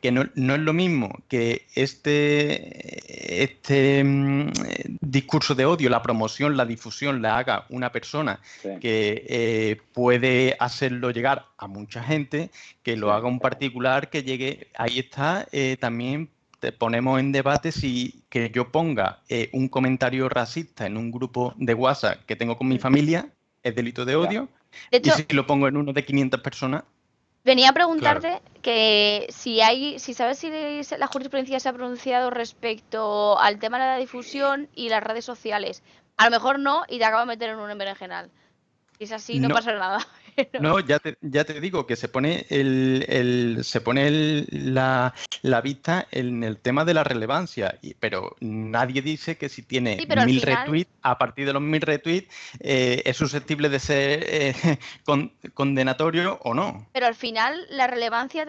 que 0.00 0.10
no, 0.12 0.22
es 0.22 0.60
lo 0.60 0.72
mismo 0.72 1.14
que 1.28 1.66
este, 1.74 3.42
este 3.42 4.02
mm, 4.02 4.50
discurso 5.00 5.54
de 5.54 5.66
odio, 5.66 5.90
la 5.90 6.02
promoción, 6.02 6.56
la 6.56 6.64
difusión 6.64 7.20
la 7.22 7.38
haga 7.38 7.66
una 7.68 7.92
persona 7.92 8.40
que 8.62 9.24
eh, 9.28 9.80
puede 9.92 10.56
hacerlo 10.58 11.10
llegar 11.10 11.46
a 11.58 11.66
mucha 11.66 12.02
gente, 12.02 12.50
que 12.82 12.96
lo 12.96 13.12
haga 13.12 13.28
un 13.28 13.40
particular 13.40 14.08
que 14.10 14.22
llegue, 14.22 14.68
ahí 14.74 14.98
está 14.98 15.46
eh, 15.52 15.76
también 15.78 16.30
te 16.60 16.72
ponemos 16.72 17.18
en 17.18 17.32
debate 17.32 17.72
si 17.72 18.22
que 18.28 18.50
yo 18.50 18.70
ponga 18.70 19.20
eh, 19.28 19.48
un 19.52 19.68
comentario 19.68 20.28
racista 20.28 20.86
en 20.86 20.96
un 20.96 21.10
grupo 21.10 21.54
de 21.56 21.74
WhatsApp 21.74 22.24
que 22.26 22.36
tengo 22.36 22.56
con 22.56 22.68
mi 22.68 22.78
familia 22.78 23.30
es 23.62 23.74
delito 23.74 24.04
de 24.04 24.16
odio. 24.16 24.48
y 24.90 25.10
si 25.10 25.24
lo 25.30 25.46
pongo 25.46 25.68
en 25.68 25.76
uno 25.76 25.92
de 25.92 26.04
500 26.04 26.40
personas 26.40 26.84
Venía 27.42 27.70
a 27.70 27.72
preguntarte 27.72 28.42
que 28.62 29.26
si 29.30 29.60
hay, 29.62 29.98
si 29.98 30.12
sabes 30.12 30.38
si 30.38 30.50
la 30.50 31.06
jurisprudencia 31.06 31.58
se 31.58 31.68
ha 31.68 31.72
pronunciado 31.72 32.30
respecto 32.30 33.38
al 33.38 33.58
tema 33.58 33.78
de 33.78 33.86
la 33.86 33.96
difusión 33.96 34.68
y 34.74 34.90
las 34.90 35.02
redes 35.02 35.24
sociales. 35.24 35.82
A 36.18 36.26
lo 36.26 36.30
mejor 36.30 36.58
no 36.58 36.84
y 36.88 36.98
te 36.98 37.04
acabo 37.04 37.20
de 37.20 37.26
meter 37.26 37.50
en 37.50 37.58
un 37.58 37.96
general. 37.96 38.30
Si 38.98 39.04
es 39.04 39.12
así, 39.12 39.40
no, 39.40 39.48
pasa 39.48 39.72
nada. 39.72 40.06
No, 40.60 40.80
ya 40.80 40.98
te, 40.98 41.16
ya 41.20 41.44
te 41.44 41.60
digo 41.60 41.86
que 41.86 41.96
se 41.96 42.08
pone 42.08 42.46
el, 42.50 43.58
se 43.62 43.80
pone 43.80 44.44
la, 44.50 45.12
vista 45.62 46.06
en 46.10 46.44
el 46.44 46.58
tema 46.58 46.84
de 46.84 46.94
la 46.94 47.04
relevancia, 47.04 47.78
pero 47.98 48.36
nadie 48.40 49.02
dice 49.02 49.36
que 49.36 49.48
si 49.48 49.62
tiene 49.62 49.98
mil 50.26 50.42
retweets, 50.42 50.90
a 51.02 51.18
partir 51.18 51.46
de 51.46 51.52
los 51.52 51.62
mil 51.62 51.80
retweets, 51.80 52.32
eh, 52.60 53.02
es 53.04 53.16
susceptible 53.16 53.68
de 53.68 53.80
ser 53.80 54.24
eh, 54.26 54.54
condenatorio 55.54 56.38
o 56.42 56.54
no. 56.54 56.86
Pero 56.92 57.06
al 57.06 57.14
final 57.14 57.66
la 57.70 57.86
relevancia 57.86 58.46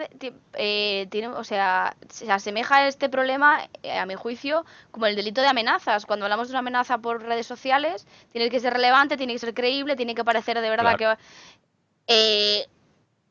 eh, 0.54 1.06
tiene, 1.10 1.28
o 1.28 1.44
sea, 1.44 1.96
se 2.08 2.30
asemeja 2.30 2.76
a 2.76 2.88
este 2.88 3.08
problema, 3.08 3.68
a 3.98 4.06
mi 4.06 4.14
juicio, 4.14 4.64
como 4.90 5.06
el 5.06 5.16
delito 5.16 5.40
de 5.40 5.48
amenazas. 5.48 6.06
Cuando 6.06 6.26
hablamos 6.26 6.48
de 6.48 6.52
una 6.52 6.60
amenaza 6.60 6.98
por 6.98 7.22
redes 7.22 7.46
sociales, 7.46 8.06
tiene 8.32 8.50
que 8.50 8.60
ser 8.60 8.72
relevante, 8.72 9.16
tiene 9.16 9.32
que 9.34 9.38
ser 9.38 9.54
creíble, 9.54 9.96
tiene 9.96 10.14
que 10.14 10.24
parecer 10.24 10.60
de 10.60 10.70
verdad 10.70 10.96
que 10.96 11.16
eh, 12.06 12.66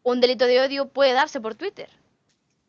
un 0.03 0.21
delito 0.21 0.45
de 0.45 0.59
odio 0.59 0.87
puede 0.87 1.13
darse 1.13 1.39
por 1.41 1.55
Twitter. 1.55 1.89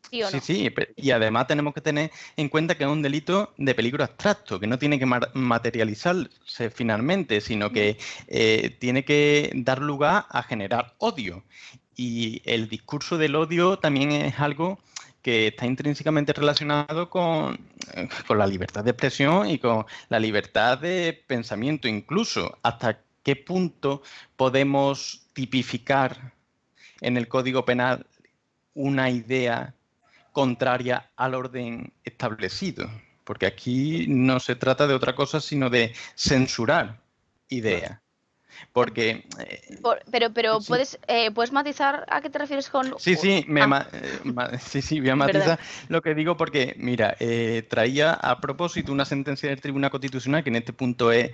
¿Sí, 0.09 0.21
o 0.21 0.29
no? 0.29 0.39
sí, 0.39 0.39
sí, 0.39 0.73
y 0.95 1.11
además 1.11 1.47
tenemos 1.47 1.73
que 1.73 1.81
tener 1.81 2.11
en 2.37 2.49
cuenta 2.49 2.75
que 2.75 2.83
es 2.83 2.89
un 2.89 3.01
delito 3.01 3.53
de 3.57 3.73
peligro 3.73 4.03
abstracto, 4.03 4.59
que 4.59 4.67
no 4.67 4.77
tiene 4.77 4.99
que 4.99 5.05
materializarse 5.05 6.69
finalmente, 6.69 7.41
sino 7.41 7.71
que 7.71 7.97
eh, 8.27 8.75
tiene 8.79 9.05
que 9.05 9.51
dar 9.55 9.79
lugar 9.79 10.25
a 10.29 10.43
generar 10.43 10.93
odio. 10.99 11.43
Y 11.95 12.41
el 12.45 12.69
discurso 12.69 13.17
del 13.17 13.35
odio 13.35 13.79
también 13.79 14.11
es 14.11 14.39
algo 14.39 14.79
que 15.23 15.47
está 15.47 15.65
intrínsecamente 15.65 16.33
relacionado 16.33 17.09
con, 17.09 17.57
con, 18.27 18.37
la 18.37 18.45
libertad 18.45 18.83
de 18.83 18.91
expresión 18.91 19.49
y 19.49 19.57
con 19.57 19.85
la 20.09 20.19
libertad 20.19 20.77
de 20.77 21.23
pensamiento, 21.27 21.87
incluso 21.87 22.59
hasta 22.61 22.99
qué 23.23 23.37
punto 23.37 24.03
podemos 24.35 25.22
tipificar 25.33 26.33
en 27.01 27.17
el 27.17 27.27
Código 27.27 27.65
Penal 27.65 28.05
una 28.73 29.09
idea 29.09 29.73
contraria 30.31 31.11
al 31.15 31.35
orden 31.35 31.93
establecido, 32.03 32.89
porque 33.23 33.45
aquí 33.45 34.05
no 34.07 34.39
se 34.39 34.55
trata 34.55 34.87
de 34.87 34.93
otra 34.93 35.15
cosa 35.15 35.39
sino 35.39 35.69
de 35.69 35.93
censurar 36.15 36.99
ideas. 37.49 38.02
Porque. 38.71 39.25
Eh, 39.39 39.79
pero 40.11 40.33
pero 40.33 40.59
puedes, 40.61 40.99
eh, 41.07 41.31
puedes 41.31 41.51
matizar 41.51 42.05
a 42.09 42.21
qué 42.21 42.29
te 42.29 42.39
refieres 42.39 42.69
con. 42.69 42.95
Sí, 42.97 43.15
sí, 43.15 43.45
me 43.47 43.61
ah. 43.61 43.87
eh, 43.91 44.57
sí, 44.59 44.81
sí, 44.81 44.99
voy 44.99 45.09
a 45.09 45.15
matizar 45.15 45.59
lo 45.89 46.01
que 46.01 46.15
digo 46.15 46.37
porque, 46.37 46.75
mira, 46.77 47.15
traía 47.69 48.13
a 48.13 48.39
propósito 48.39 48.91
una 48.91 49.05
sentencia 49.05 49.49
del 49.49 49.61
Tribunal 49.61 49.91
Constitucional 49.91 50.43
que 50.43 50.49
en 50.49 50.55
este 50.55 50.73
punto 50.73 51.11
es 51.11 51.31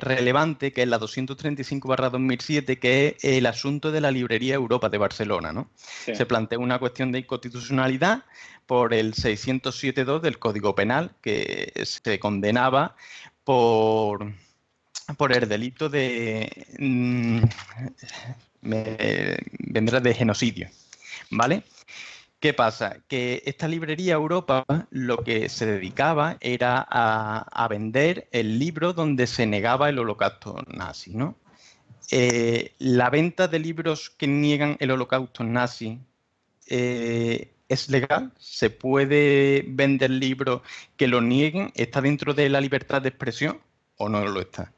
relevante, 0.00 0.72
que 0.72 0.82
es 0.82 0.88
la 0.88 0.98
235-2007, 0.98 2.78
que 2.78 3.16
es 3.18 3.24
el 3.24 3.46
asunto 3.46 3.90
de 3.90 4.00
la 4.00 4.10
librería 4.10 4.54
Europa 4.54 4.88
de 4.88 4.98
Barcelona, 4.98 5.52
¿no? 5.52 5.70
Se 5.76 6.26
plantea 6.26 6.58
una 6.58 6.78
cuestión 6.78 7.12
de 7.12 7.20
inconstitucionalidad 7.20 8.24
por 8.66 8.94
el 8.94 9.14
607.2 9.14 10.20
del 10.20 10.38
Código 10.38 10.74
Penal, 10.74 11.12
que 11.20 11.72
se 11.84 12.18
condenaba 12.18 12.96
por 13.44 14.32
por 15.16 15.32
el 15.32 15.48
delito 15.48 15.88
de... 15.88 16.66
Mm, 16.78 17.42
vendrá 18.60 20.00
de 20.00 20.14
genocidio, 20.14 20.68
¿vale? 21.30 21.64
¿Qué 22.42 22.52
pasa? 22.54 22.96
Que 23.06 23.42
esta 23.46 23.68
librería 23.68 24.14
Europa 24.14 24.64
lo 24.90 25.18
que 25.18 25.48
se 25.48 25.64
dedicaba 25.64 26.38
era 26.40 26.84
a, 26.90 27.68
vender 27.68 28.28
el 28.32 28.58
libro 28.58 28.92
donde 28.92 29.28
se 29.28 29.46
negaba 29.46 29.88
el 29.88 30.00
holocausto 30.00 30.56
nazi, 30.66 31.14
¿no? 31.14 31.36
Eh, 32.10 32.74
la 32.78 33.10
venta 33.10 33.46
de 33.46 33.60
libros 33.60 34.10
que 34.10 34.26
niegan 34.26 34.76
el 34.80 34.90
holocausto 34.90 35.44
nazi 35.44 36.00
eh, 36.66 37.54
es 37.68 37.88
legal, 37.88 38.32
se 38.38 38.70
puede 38.70 39.64
vender 39.68 40.10
libros 40.10 40.62
que 40.96 41.06
lo 41.06 41.20
nieguen, 41.20 41.72
está 41.76 42.00
dentro 42.00 42.34
de 42.34 42.48
la 42.48 42.60
libertad 42.60 43.02
de 43.02 43.10
expresión 43.10 43.60
o 43.96 44.08
no 44.08 44.26
lo 44.26 44.40
está. 44.40 44.72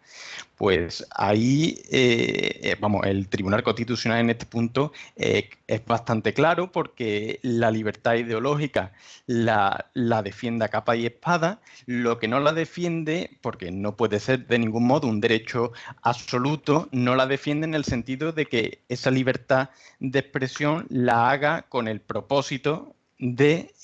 Pues 0.57 1.05
ahí, 1.11 1.83
eh, 1.91 2.61
eh, 2.63 2.77
vamos, 2.79 3.05
el 3.07 3.29
Tribunal 3.29 3.65
Constitucional 3.65 4.21
en 4.21 4.31
este 4.31 4.47
punto 4.47 4.93
eh, 5.17 5.51
es 5.67 5.85
bastante 5.85 6.33
claro 6.33 6.71
porque 6.71 7.41
la 7.43 7.73
libertad 7.73 8.15
ideológica 8.15 8.93
la, 9.27 9.91
la, 9.95 10.23
defiende 10.23 10.65
a 10.65 10.69
capa 10.69 10.95
y 10.95 11.07
espada, 11.07 11.61
lo 11.87 12.19
que 12.19 12.29
no 12.29 12.39
la 12.39 12.53
defiende, 12.53 13.37
porque 13.41 13.73
no 13.73 13.97
puede 13.97 14.21
ser 14.21 14.47
de 14.47 14.61
ningún 14.61 14.87
modo 14.87 15.09
un 15.09 15.21
derecho 15.21 15.73
absoluto, 16.03 16.89
no 16.93 17.17
la 17.17 17.27
defiende 17.27 17.67
en 17.67 17.75
el 17.75 17.85
sentido 17.85 18.31
de 18.31 18.47
que 18.47 18.85
esa 18.89 19.11
libertad 19.11 19.71
de 19.99 20.21
expresión 20.21 20.87
la 20.89 21.31
haga 21.31 21.63
con 21.63 21.89
el 21.89 22.01
propósito 22.01 22.95
de 23.19 23.75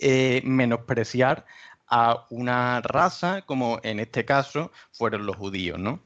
menospreciar 0.44 1.46
a 1.90 2.26
una 2.30 2.80
raza, 2.82 3.42
como 3.42 3.80
en 3.82 3.98
este 3.98 4.24
caso 4.24 4.70
fueron 4.92 5.26
los 5.26 5.36
judíos, 5.36 5.78
¿no? 5.78 6.00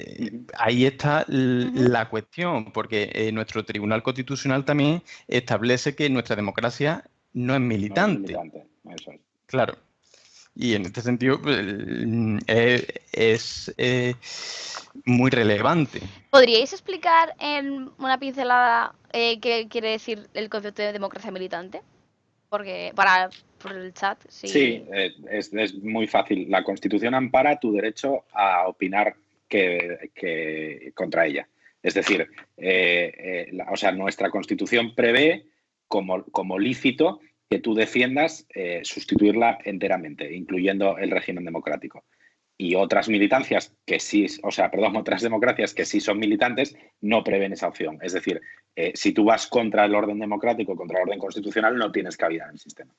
Eh, 0.00 0.40
ahí 0.56 0.86
está 0.86 1.24
la 1.28 2.08
cuestión, 2.08 2.72
porque 2.72 3.10
eh, 3.12 3.32
nuestro 3.32 3.64
Tribunal 3.64 4.02
Constitucional 4.02 4.64
también 4.64 5.02
establece 5.28 5.94
que 5.94 6.08
nuestra 6.08 6.36
democracia 6.36 7.04
no 7.32 7.54
es 7.54 7.60
militante. 7.60 8.36
Claro. 9.46 9.76
Y 10.54 10.74
en 10.74 10.86
este 10.86 11.00
sentido 11.00 11.40
pues, 11.40 11.58
es, 13.12 13.74
eh, 13.78 14.14
muy 15.04 15.30
relevante. 15.30 16.00
¿Podríais 16.30 16.72
explicar 16.72 17.34
en 17.38 17.90
una 17.98 18.18
pincelada 18.18 18.94
qué 19.12 19.68
quiere 19.70 19.90
decir 19.90 20.28
el 20.34 20.48
concepto 20.48 20.82
de 20.82 20.92
democracia 20.92 21.30
militante? 21.30 21.82
Porque 22.48 22.92
para 22.96 23.30
por 23.62 23.72
el 23.72 23.92
chat, 23.92 24.18
sí. 24.28 24.48
Sí, 24.48 24.84
es, 25.30 25.52
es 25.52 25.74
muy 25.74 26.06
fácil. 26.06 26.50
La 26.50 26.64
Constitución 26.64 27.14
ampara 27.14 27.60
tu 27.60 27.72
derecho 27.72 28.24
a 28.32 28.66
opinar 28.66 29.14
que, 29.50 30.92
contra 30.94 31.26
ella. 31.26 31.48
Es 31.82 31.94
decir, 31.94 32.28
eh, 32.56 33.48
eh, 33.52 33.58
o 33.70 33.76
sea, 33.76 33.92
nuestra 33.92 34.30
Constitución 34.30 34.94
prevé 34.94 35.46
como, 35.88 36.24
como 36.24 36.58
lícito 36.58 37.20
que 37.48 37.58
tú 37.58 37.74
defiendas 37.74 38.46
eh, 38.54 38.80
sustituirla 38.84 39.58
enteramente, 39.64 40.32
incluyendo 40.32 40.98
el 40.98 41.10
régimen 41.10 41.44
democrático. 41.44 42.04
Y 42.56 42.74
otras 42.74 43.08
militancias 43.08 43.74
que 43.86 43.98
sí, 43.98 44.26
o 44.42 44.50
sea, 44.50 44.70
perdón, 44.70 44.96
otras 44.96 45.22
democracias 45.22 45.72
que 45.72 45.86
sí 45.86 45.98
son 45.98 46.18
militantes 46.18 46.76
no 47.00 47.24
prevén 47.24 47.54
esa 47.54 47.68
opción. 47.68 47.98
Es 48.02 48.12
decir, 48.12 48.40
si 48.92 49.12
tú 49.12 49.24
vas 49.24 49.46
contra 49.46 49.86
el 49.86 49.94
orden 49.94 50.18
democrático, 50.18 50.76
contra 50.76 50.98
el 50.98 51.04
orden 51.04 51.18
constitucional, 51.18 51.76
no 51.78 51.90
tienes 51.90 52.18
cabida 52.18 52.44
en 52.44 52.50
el 52.50 52.58
sistema. 52.58 52.92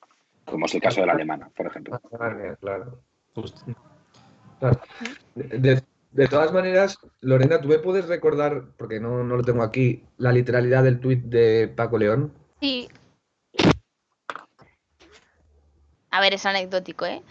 Como 0.46 0.66
es 0.66 0.74
el 0.74 0.82
caso 0.82 1.02
de 1.02 1.08
la 1.08 1.14
alemana, 1.14 1.52
por 1.56 1.68
ejemplo. 1.68 2.02
Claro, 2.10 2.58
claro. 2.60 3.04
De 6.22 6.28
todas 6.28 6.54
maneras, 6.54 7.00
Lorena, 7.22 7.60
¿tú 7.60 7.68
me 7.68 7.80
puedes 7.80 8.08
recordar, 8.08 8.66
porque 8.78 9.00
no, 9.00 9.24
lo 9.24 9.42
tengo 9.42 9.64
aquí, 9.64 10.04
la 10.20 10.32
literalidad 10.32 10.84
del 10.84 11.00
tuit 11.00 11.24
de 11.24 11.68
Paco 11.68 11.98
León? 11.98 12.32
Sí. 12.60 12.88
A 16.12 16.22
ver, 16.22 16.36
es 16.36 16.46
anecdótico, 16.46 17.08
¿eh? 17.08 17.24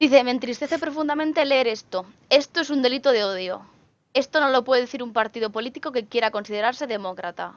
Dice, 0.00 0.24
me 0.24 0.30
entristece 0.30 0.78
profundamente 0.78 1.44
leer 1.44 1.66
esto. 1.66 2.06
Esto 2.30 2.62
es 2.62 2.70
un 2.70 2.80
delito 2.80 3.12
de 3.12 3.22
odio. 3.22 3.60
Esto 4.14 4.40
no 4.40 4.48
lo 4.48 4.64
puede 4.64 4.80
decir 4.80 5.02
un 5.02 5.12
partido 5.12 5.50
político 5.50 5.92
que 5.92 6.06
quiera 6.06 6.30
considerarse 6.30 6.86
demócrata. 6.86 7.52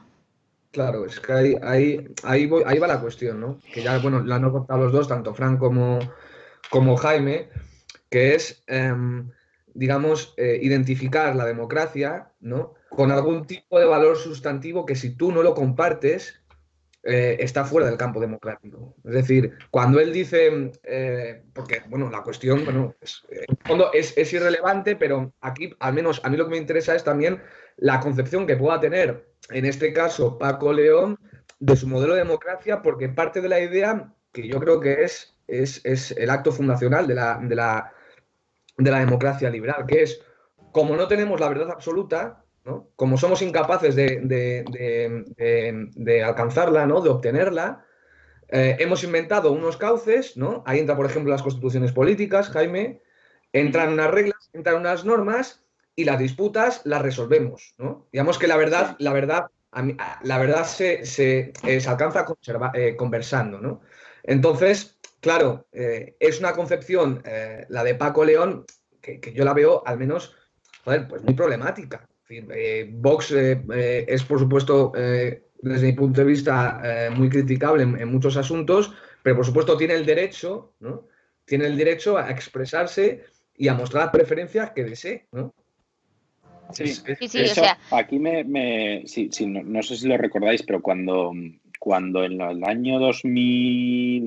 Claro, 0.71 1.05
es 1.05 1.21
que 1.21 1.31
ahí, 1.31 1.55
ahí, 1.63 2.13
ahí, 2.23 2.49
ahí 2.65 2.79
va 2.79 2.87
la 2.87 2.99
cuestión, 2.99 3.39
¿no? 3.39 3.61
Que 3.73 3.81
ya, 3.81 3.97
bueno, 3.99 4.19
la 4.25 4.35
han 4.35 4.51
contado 4.51 4.83
los 4.83 4.91
dos, 4.91 5.07
tanto 5.07 5.33
Fran 5.33 5.57
como, 5.57 5.99
como 6.69 6.97
Jaime, 6.97 7.47
que 8.09 8.35
es... 8.35 8.61
Em, 8.67 9.31
digamos, 9.73 10.33
eh, 10.37 10.59
identificar 10.61 11.35
la 11.35 11.45
democracia 11.45 12.31
¿no? 12.39 12.73
con 12.89 13.11
algún 13.11 13.45
tipo 13.45 13.79
de 13.79 13.85
valor 13.85 14.17
sustantivo 14.17 14.85
que 14.85 14.95
si 14.95 15.15
tú 15.15 15.31
no 15.31 15.43
lo 15.43 15.53
compartes, 15.53 16.41
eh, 17.03 17.37
está 17.39 17.63
fuera 17.63 17.87
del 17.87 17.97
campo 17.97 18.19
democrático. 18.19 18.93
Es 19.05 19.13
decir, 19.13 19.53
cuando 19.71 19.99
él 20.01 20.11
dice, 20.11 20.71
eh, 20.83 21.43
porque, 21.53 21.81
bueno, 21.87 22.09
la 22.09 22.23
cuestión, 22.23 22.65
bueno, 22.65 22.93
es, 22.99 23.23
en 23.31 23.57
fondo 23.65 23.91
es, 23.93 24.17
es, 24.17 24.33
irrelevante, 24.33 24.97
pero 24.97 25.31
aquí, 25.39 25.73
al 25.79 25.93
menos 25.93 26.19
a 26.23 26.29
mí 26.29 26.35
lo 26.35 26.45
que 26.45 26.51
me 26.51 26.57
interesa 26.57 26.95
es 26.95 27.03
también 27.05 27.41
la 27.77 28.01
concepción 28.01 28.45
que 28.45 28.57
pueda 28.57 28.81
tener, 28.81 29.29
en 29.49 29.65
este 29.65 29.93
caso, 29.93 30.37
Paco 30.37 30.73
León, 30.73 31.17
de 31.59 31.75
su 31.77 31.87
modelo 31.87 32.13
de 32.13 32.19
democracia, 32.19 32.81
porque 32.81 33.07
parte 33.07 33.39
de 33.41 33.49
la 33.49 33.61
idea 33.61 34.13
que 34.33 34.47
yo 34.47 34.59
creo 34.59 34.81
que 34.81 35.03
es, 35.03 35.35
es, 35.47 35.81
es 35.85 36.11
el 36.11 36.29
acto 36.29 36.51
fundacional 36.51 37.07
de 37.07 37.15
la, 37.15 37.39
de 37.41 37.55
la 37.55 37.93
de 38.79 38.91
la 38.91 38.99
democracia 38.99 39.49
liberal, 39.49 39.85
que 39.85 40.01
es, 40.03 40.21
como 40.71 40.95
no 40.95 41.07
tenemos 41.07 41.39
la 41.39 41.49
verdad 41.49 41.69
absoluta, 41.71 42.43
como 42.95 43.17
somos 43.17 43.41
incapaces 43.41 43.95
de, 43.95 44.63
alcanzarla, 46.25 46.85
¿no? 46.85 47.01
de 47.01 47.09
obtenerla, 47.09 47.85
eh, 48.49 48.77
hemos 48.79 49.03
inventado 49.03 49.51
unos 49.51 49.77
cauces, 49.77 50.37
¿no? 50.37 50.63
ahí 50.65 50.79
entra, 50.79 50.95
por 50.95 51.05
ejemplo, 51.05 51.31
las 51.31 51.43
constituciones 51.43 51.91
políticas, 51.91 52.49
Jaime, 52.49 53.01
entran 53.53 53.93
unas 53.93 54.11
reglas, 54.11 54.49
entran 54.53 54.77
unas 54.77 55.05
normas 55.05 55.63
y 55.95 56.05
las 56.05 56.19
disputas 56.19 56.81
las 56.85 57.01
resolvemos. 57.01 57.75
¿no? 57.77 58.07
Digamos 58.11 58.37
que 58.39 58.47
la 58.47 58.57
verdad, 58.57 58.95
la 58.99 59.13
verdad, 59.13 59.45
la 60.23 60.37
verdad 60.37 60.65
se, 60.65 61.05
se, 61.05 61.53
eh, 61.63 61.81
alcanza 61.87 62.25
eh, 62.73 62.95
conversando. 62.95 63.59
¿no? 63.59 63.81
Entonces, 64.23 64.98
Claro, 65.19 65.67
eh, 65.71 66.15
es 66.19 66.39
una 66.39 66.53
concepción, 66.53 67.21
eh, 67.25 67.65
la 67.69 67.83
de 67.83 67.95
Paco 67.95 68.23
León, 68.23 68.65
que, 69.01 69.19
yo 69.33 69.43
la 69.43 69.53
veo 69.53 69.83
al 69.85 69.97
menos, 69.97 70.35
pues 70.83 71.01
muy 71.23 71.33
problemática. 71.33 72.07
Eh, 72.29 72.89
Vox 72.91 73.31
es, 73.31 74.23
por 74.23 74.39
supuesto, 74.39 74.91
desde 74.93 75.87
mi 75.87 75.93
punto 75.93 76.21
de 76.21 76.27
vista, 76.27 77.09
muy 77.15 77.29
criticable 77.29 77.83
en, 77.83 78.07
muchos 78.07 78.37
asuntos, 78.37 78.93
pero 79.23 79.37
por 79.37 79.45
supuesto 79.45 79.77
tiene 79.77 79.95
el 79.95 80.05
derecho, 80.05 80.73
¿no? 80.79 81.07
Tiene 81.43 81.65
el 81.65 81.75
derecho 81.75 82.17
a 82.17 82.29
expresarse 82.29 83.23
y 83.55 83.67
a 83.67 83.73
mostrar 83.73 84.11
preferencias 84.11 84.71
que 84.71 84.83
desee, 84.83 85.27
¿no? 85.31 85.53
Sí, 86.71 86.87
sí, 86.87 87.41
o 87.41 87.47
sea... 87.47 87.79
Aquí 87.91 88.19
me, 88.19 89.03
sí, 89.05 89.29
no, 89.47 89.83
sé 89.83 89.97
si 89.97 90.07
lo 90.07 90.17
recordáis, 90.17 90.61
pero 90.63 90.81
cuando 90.81 91.33
cuando 91.79 92.23
en 92.23 92.39
el 92.41 92.63
año 92.63 92.99
2000, 92.99 94.23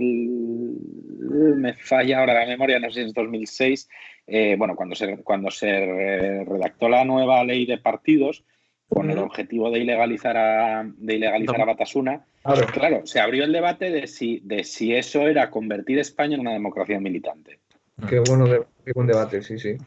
me 1.57 1.75
falla 1.75 2.21
ahora 2.21 2.41
la 2.41 2.47
memoria, 2.47 2.81
no 2.81 2.91
sé 2.91 3.03
si 3.03 3.09
es 3.09 3.15
2006, 3.15 3.89
eh, 4.27 4.57
bueno, 4.59 4.75
cuando 4.75 4.95
se, 4.95 5.19
cuando 5.19 5.51
se 5.51 6.45
redactó 6.45 6.89
la 6.89 7.05
nueva 7.05 7.45
ley 7.45 7.67
de 7.67 7.79
partidos, 7.79 8.45
con 8.89 9.11
el 9.11 9.19
objetivo 9.19 9.71
de 9.71 9.79
ilegalizar 9.79 10.37
a, 10.37 10.85
de 10.85 11.15
ilegalizar 11.15 11.63
a 11.63 11.65
Batasuna, 11.65 12.27
claro. 12.73 13.07
se 13.07 13.21
abrió 13.21 13.45
el 13.45 13.53
debate 13.53 13.91
de 13.91 14.07
si, 14.07 14.41
de 14.45 14.65
si 14.65 14.95
eso 14.95 15.29
era 15.29 15.51
convertir 15.51 15.99
España 15.99 16.35
en 16.35 16.41
una 16.41 16.53
democracia 16.53 17.01
militante. 17.01 17.61
Qué, 18.07 18.19
bueno, 18.19 18.45
qué 18.85 18.93
buen 18.95 19.07
debate, 19.07 19.43
sí, 19.43 19.59
sí. 19.59 19.79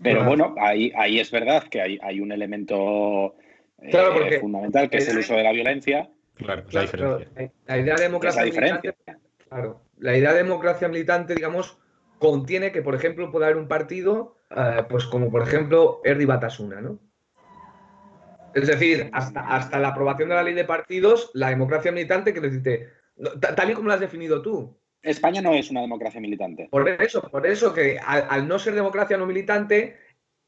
Pero 0.00 0.24
bueno, 0.24 0.54
ahí, 0.58 0.92
ahí 0.96 1.20
es 1.20 1.30
verdad 1.30 1.64
que 1.64 1.82
hay, 1.82 1.98
hay 2.02 2.20
un 2.20 2.32
elemento 2.32 3.34
eh, 3.82 4.38
fundamental 4.40 4.88
que 4.88 4.98
es 4.98 5.08
el 5.08 5.18
uso 5.18 5.34
de 5.34 5.42
la 5.42 5.52
violencia 5.52 6.08
Claro, 6.36 6.64
la 6.70 6.80
diferencia. 6.82 7.28
La, 7.34 7.50
la 7.66 7.78
idea 7.78 7.94
de 7.96 8.02
democracia 8.02 8.42
la 8.44 8.50
militante, 8.50 8.94
claro, 9.48 9.82
la 9.98 10.16
idea 10.16 10.32
de 10.32 10.42
democracia 10.42 10.88
militante, 10.88 11.34
digamos, 11.34 11.78
contiene 12.18 12.72
que, 12.72 12.82
por 12.82 12.94
ejemplo, 12.94 13.30
pueda 13.32 13.46
haber 13.46 13.56
un 13.58 13.68
partido, 13.68 14.36
eh, 14.50 14.84
pues 14.88 15.04
como 15.06 15.30
por 15.30 15.42
ejemplo 15.42 16.00
Erdi 16.04 16.24
Batasuna, 16.24 16.80
¿no? 16.80 16.98
Es 18.54 18.66
decir, 18.66 19.10
hasta, 19.12 19.40
hasta 19.40 19.78
la 19.78 19.88
aprobación 19.88 20.30
de 20.30 20.34
la 20.34 20.42
ley 20.42 20.54
de 20.54 20.64
partidos, 20.64 21.30
la 21.34 21.50
democracia 21.50 21.92
militante, 21.92 22.32
que 22.32 22.40
ta- 23.40 23.54
tal 23.54 23.70
y 23.70 23.74
como 23.74 23.88
lo 23.88 23.94
has 23.94 24.00
definido 24.00 24.40
tú. 24.40 24.78
España 25.02 25.42
no 25.42 25.52
es 25.52 25.70
una 25.70 25.82
democracia 25.82 26.20
militante. 26.20 26.68
Por 26.70 26.88
eso, 26.88 27.20
por 27.30 27.46
eso 27.46 27.72
que 27.74 27.98
al, 27.98 28.26
al 28.28 28.48
no 28.48 28.58
ser 28.58 28.74
democracia 28.74 29.16
no 29.18 29.26
militante, 29.26 29.96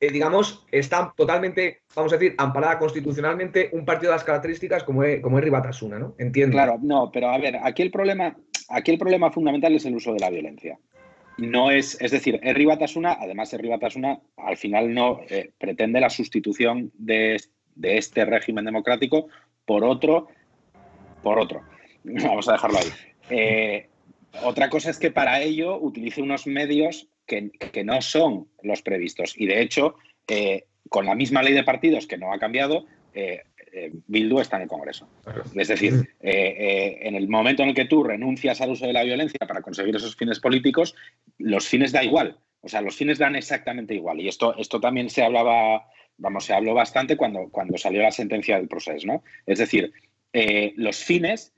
eh, 0.01 0.13
digamos, 0.13 0.65
está 0.71 1.13
totalmente, 1.17 1.83
vamos 1.95 2.13
a 2.13 2.17
decir, 2.17 2.35
amparada 2.39 2.79
constitucionalmente 2.79 3.71
un 3.73 3.85
partido 3.85 4.13
de 4.13 4.17
las 4.17 4.25
características 4.25 4.85
como 4.85 5.03
es, 5.03 5.21
como 5.21 5.39
es 5.39 5.45
Ribatasuna, 5.45 5.99
¿no? 5.99 6.15
Entiendo. 6.19 6.55
Claro, 6.55 6.79
no, 6.81 7.11
pero 7.13 7.31
a 7.31 7.39
ver, 7.39 7.57
aquí 7.63 7.83
el 7.83 7.91
problema, 7.91 8.37
aquí 8.69 8.93
el 8.93 8.99
problema 8.99 9.31
fundamental 9.31 9.75
es 9.75 9.85
el 9.87 9.97
uso 9.97 10.13
de 10.13 10.21
la 10.21 10.31
violencia. 10.31 10.79
No 11.39 11.71
es, 11.71 12.01
es 12.01 12.11
decir, 12.11 12.41
Herri 12.43 12.65
Batasuna, 12.65 13.17
además 13.21 13.53
Herri 13.53 13.69
Batasuna 13.69 14.21
al 14.37 14.57
final 14.57 14.93
no 14.93 15.21
eh, 15.29 15.53
pretende 15.59 16.01
la 16.01 16.11
sustitución 16.11 16.91
de, 16.95 17.41
de 17.75 17.99
este 17.99 18.25
régimen 18.25 18.65
democrático 18.65 19.29
por 19.65 19.85
otro, 19.85 20.29
por 21.23 21.39
otro. 21.39 21.63
Vamos 22.05 22.49
a 22.49 22.53
dejarlo 22.53 22.79
ahí. 22.79 22.89
Eh, 23.31 23.89
otra 24.43 24.71
cosa 24.71 24.91
es 24.91 24.99
que 24.99 25.11
para 25.11 25.41
ello 25.41 25.79
utilice 25.79 26.23
unos 26.23 26.47
medios 26.47 27.09
que, 27.29 27.51
que 27.51 27.85
no 27.85 28.03
son 28.03 28.49
los 28.63 28.83
previstos. 28.83 29.35
Y 29.37 29.47
de 29.47 29.63
hecho, 29.63 29.95
eh, 30.27 30.65
con 30.89 31.07
la 31.07 31.15
misma 31.15 31.43
ley 31.43 31.55
de 31.55 31.63
partidos 31.63 32.07
que 32.07 32.19
no 32.19 32.33
ha 32.33 32.39
cambiado, 32.39 32.87
eh, 33.15 33.43
eh, 33.73 33.93
Bildu 34.07 34.41
está 34.41 34.57
en 34.57 34.63
el 34.63 34.69
Congreso. 34.69 35.09
Es 35.55 35.69
decir, 35.69 35.95
eh, 36.21 36.57
eh, 36.59 36.99
en 37.03 37.15
el 37.15 37.29
momento 37.29 37.63
en 37.63 37.71
el 37.71 37.75
que 37.75 37.85
tú 37.85 38.03
renuncias 38.03 38.61
al 38.61 38.71
uso 38.71 38.87
de 38.87 38.93
la 38.93 39.05
violencia 39.05 39.47
para 39.47 39.63
conseguir 39.63 39.95
esos 39.95 40.17
fines 40.17 40.41
políticos, 40.41 40.95
los 41.39 41.69
fines 41.69 41.93
da 41.93 42.03
igual. 42.03 42.39
O 42.61 42.69
sea, 42.69 42.81
los 42.81 42.97
fines 42.97 43.19
dan 43.19 43.37
exactamente 43.37 43.95
igual. 43.95 44.21
Y 44.21 44.29
esto, 44.29 44.57
esto 44.57 44.81
también 44.81 45.11
se 45.11 45.23
hablaba, 45.23 45.87
vamos, 46.17 46.45
se 46.45 46.55
habló 46.55 46.75
bastante 46.75 47.17
cuando, 47.17 47.49
cuando 47.51 47.79
salió 47.79 48.03
la 48.03 48.11
sentencia 48.11 48.57
del 48.57 48.69
proceso, 48.69 49.07
¿no? 49.07 49.23
Es 49.47 49.59
decir, 49.59 49.93
los 50.77 50.97
fines, 50.97 51.53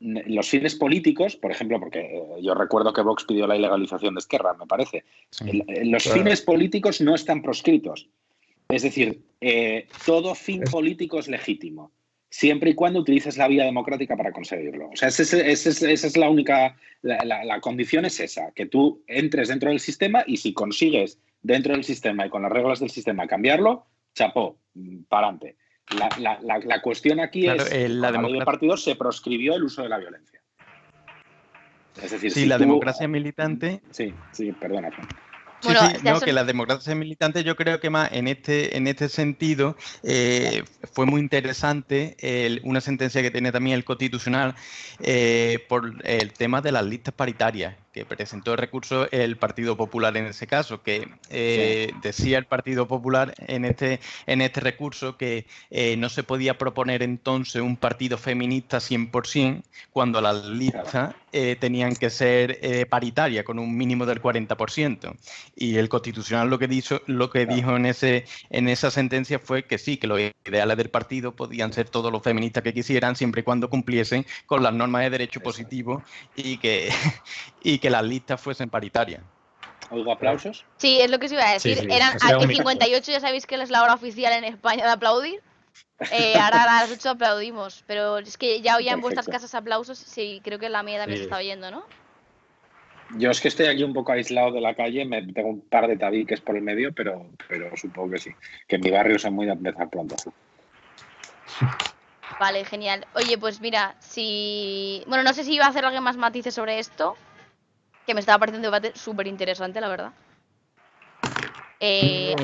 los 0.00 0.48
fines 0.48 0.74
políticos, 0.76 1.36
por 1.36 1.50
ejemplo, 1.50 1.80
porque 1.80 2.00
eh, 2.00 2.22
yo 2.42 2.54
recuerdo 2.54 2.92
que 2.92 3.02
Vox 3.02 3.24
pidió 3.24 3.46
la 3.46 3.56
ilegalización 3.56 4.14
de 4.14 4.20
Esquerra, 4.20 4.54
me 4.54 4.66
parece. 4.66 5.04
El- 5.44 5.90
los 5.90 6.04
Claro. 6.04 6.20
fines 6.20 6.40
políticos 6.42 7.00
no 7.00 7.14
están 7.14 7.42
proscritos. 7.42 8.08
Es 8.68 8.82
decir, 8.82 9.22
eh, 9.40 9.88
todo 10.06 10.34
fin 10.34 10.62
político 10.70 11.18
es 11.18 11.26
legítimo, 11.26 11.90
siempre 12.30 12.70
y 12.70 12.74
cuando 12.74 13.00
utilices 13.00 13.36
la 13.38 13.48
vía 13.48 13.64
democrática 13.64 14.16
para 14.16 14.30
conseguirlo. 14.30 14.90
O 14.90 14.96
sea, 14.96 15.08
esa 15.08 15.36
es 15.42 16.16
la 16.16 16.28
única, 16.30 16.76
la, 17.02 17.24
la- 17.24 17.44
la 17.44 17.60
condición 17.60 18.04
es 18.04 18.20
esa, 18.20 18.52
que 18.52 18.66
tú 18.66 19.02
entres 19.06 19.48
dentro 19.48 19.70
del 19.70 19.80
sistema 19.80 20.22
y 20.26 20.36
si 20.36 20.52
consigues 20.52 21.18
dentro 21.42 21.72
del 21.72 21.82
sistema 21.84 22.26
y 22.26 22.30
con 22.30 22.42
las 22.42 22.52
reglas 22.52 22.78
del 22.80 22.90
sistema 22.90 23.26
cambiarlo, 23.26 23.86
chapó, 24.14 24.58
para 25.08 25.28
adelante. 25.28 25.56
La, 25.96 26.10
la- 26.18 26.38
la- 26.42 26.58
la 26.58 26.82
cuestión 26.82 27.18
aquí 27.20 27.44
Claro, 27.44 27.62
es, 27.64 27.72
eh, 27.72 27.88
la 27.88 28.12
democracia- 28.12 28.44
partidos 28.44 28.84
se 28.84 28.94
proscribió 28.96 29.54
el 29.54 29.64
uso 29.64 29.82
de 29.82 29.88
la 29.88 29.98
violencia. 29.98 30.40
Es 32.02 32.10
decir, 32.10 32.30
Sí, 32.30 32.40
si 32.42 32.46
la 32.46 32.56
tú- 32.56 32.60
democracia 32.64 33.08
militante 33.08 33.80
Sí, 33.90 34.14
sí, 34.32 34.52
perdona. 34.52 34.90
Sí, 35.60 35.64
Bueno, 35.64 35.80
sí, 35.88 35.96
no, 36.04 36.16
son- 36.16 36.26
que 36.26 36.32
la 36.32 36.44
democracia 36.44 36.94
militante 36.94 37.42
yo 37.42 37.56
creo 37.56 37.80
que 37.80 37.90
más 37.90 38.12
en 38.12 38.28
este, 38.28 38.76
en 38.76 38.86
este 38.86 39.08
sentido 39.08 39.76
eh, 40.04 40.62
fue 40.92 41.04
muy 41.06 41.20
interesante 41.20 42.16
el- 42.20 42.60
una 42.62 42.80
sentencia 42.80 43.22
que 43.22 43.32
tiene 43.32 43.50
también 43.50 43.74
el 43.74 43.84
Constitucional 43.84 44.54
eh, 45.00 45.58
por 45.68 45.94
el 46.04 46.32
tema 46.34 46.60
de 46.60 46.70
las 46.70 46.84
listas 46.84 47.12
paritarias, 47.14 47.74
que 47.92 48.04
presentó 48.04 48.52
el 48.52 48.58
recurso 48.58 49.08
el 49.10 49.36
Partido 49.36 49.76
Popular 49.76 50.16
en 50.16 50.26
ese 50.26 50.46
caso, 50.46 50.82
que 50.82 51.08
eh, 51.30 51.92
decía 52.02 52.38
el 52.38 52.46
Partido 52.46 52.86
Popular 52.86 53.34
en 53.38 53.64
este, 53.64 54.00
en 54.26 54.40
este 54.40 54.60
recurso 54.60 55.16
que 55.16 55.46
eh, 55.70 55.96
no 55.96 56.08
se 56.08 56.22
podía 56.22 56.58
proponer 56.58 57.02
entonces 57.02 57.62
un 57.62 57.76
partido 57.76 58.18
feminista 58.18 58.78
100% 58.78 59.62
cuando 59.92 60.20
las 60.20 60.44
listas 60.44 61.14
eh, 61.32 61.56
tenían 61.58 61.94
que 61.96 62.10
ser 62.10 62.86
paritarias, 62.88 63.44
con 63.44 63.58
un 63.58 63.76
mínimo 63.76 64.06
del 64.06 64.22
40%. 64.22 65.16
Y 65.56 65.76
el 65.76 65.88
Constitucional 65.88 66.48
lo 66.48 66.58
que 66.58 66.68
dijo, 66.68 67.00
lo 67.06 67.30
que 67.30 67.46
dijo 67.46 67.76
en, 67.76 67.86
ese, 67.86 68.24
en 68.50 68.68
esa 68.68 68.90
sentencia 68.90 69.38
fue 69.38 69.64
que 69.64 69.78
sí, 69.78 69.96
que 69.96 70.06
los 70.06 70.20
ideales 70.44 70.76
del 70.76 70.90
partido 70.90 71.34
podían 71.34 71.72
ser 71.72 71.88
todos 71.88 72.12
los 72.12 72.22
feministas 72.22 72.62
que 72.62 72.72
quisieran, 72.72 73.16
siempre 73.16 73.40
y 73.40 73.44
cuando 73.44 73.70
cumpliesen 73.70 74.26
con 74.46 74.62
las 74.62 74.72
normas 74.72 75.02
de 75.02 75.10
derecho 75.10 75.40
positivo 75.40 76.02
y 76.36 76.58
que, 76.58 76.90
y 77.62 77.77
que 77.78 77.90
las 77.90 78.02
listas 78.02 78.40
fuesen 78.40 78.70
paritarias. 78.70 79.22
Oigo 79.90 80.12
aplausos. 80.12 80.64
Sí, 80.76 81.00
es 81.00 81.10
lo 81.10 81.18
que 81.18 81.26
os 81.26 81.32
iba 81.32 81.48
a 81.48 81.52
decir. 81.54 81.76
Sí, 81.78 81.84
sí, 81.84 81.88
Eran 81.90 82.16
única. 82.36 82.62
58, 82.62 83.12
ya 83.12 83.20
sabéis 83.20 83.46
que 83.46 83.54
es 83.54 83.70
la 83.70 83.82
hora 83.82 83.94
oficial 83.94 84.32
en 84.32 84.44
España 84.44 84.84
de 84.84 84.90
aplaudir. 84.90 85.40
Eh, 86.12 86.34
ahora 86.40 86.62
a 86.62 86.82
las 86.82 86.92
8 86.92 87.10
aplaudimos, 87.10 87.84
pero 87.86 88.18
es 88.18 88.36
que 88.36 88.60
ya 88.60 88.76
oía 88.76 88.92
en 88.92 89.00
vuestras 89.00 89.26
casas 89.26 89.54
aplausos, 89.54 89.98
sí, 89.98 90.40
creo 90.44 90.58
que 90.58 90.68
la 90.68 90.82
mía 90.82 90.98
también 90.98 91.18
se 91.18 91.24
está 91.24 91.38
oyendo, 91.38 91.70
¿no? 91.70 91.84
Yo 93.16 93.30
es 93.30 93.40
que 93.40 93.48
estoy 93.48 93.66
aquí 93.66 93.82
un 93.82 93.94
poco 93.94 94.12
aislado 94.12 94.52
de 94.52 94.60
la 94.60 94.74
calle, 94.74 95.06
me 95.06 95.22
tengo 95.32 95.48
un 95.48 95.62
par 95.62 95.88
de 95.88 95.96
tabiques 95.96 96.42
por 96.42 96.56
el 96.56 96.62
medio, 96.62 96.92
pero, 96.92 97.26
pero 97.48 97.74
supongo 97.74 98.10
que 98.10 98.18
sí. 98.18 98.30
Que 98.66 98.76
en 98.76 98.82
mi 98.82 98.90
barrio 98.90 99.18
son 99.18 99.32
muy 99.32 99.46
de 99.46 99.52
empezar 99.52 99.88
pronto. 99.88 100.14
Vale, 102.38 102.64
genial. 102.66 103.06
Oye, 103.14 103.38
pues 103.38 103.62
mira, 103.62 103.96
si... 103.98 105.02
Bueno, 105.06 105.24
no 105.24 105.32
sé 105.32 105.42
si 105.44 105.54
iba 105.54 105.64
a 105.64 105.68
hacer 105.68 105.86
alguien 105.86 106.02
más 106.02 106.18
matices 106.18 106.54
sobre 106.54 106.78
esto, 106.78 107.16
que 108.08 108.14
me 108.14 108.20
estaba 108.20 108.38
pareciendo 108.38 108.66
un 108.66 108.72
debate 108.72 108.98
súper 108.98 109.26
interesante, 109.26 109.82
la 109.82 109.88
verdad. 109.88 110.12
Eh, 111.78 112.34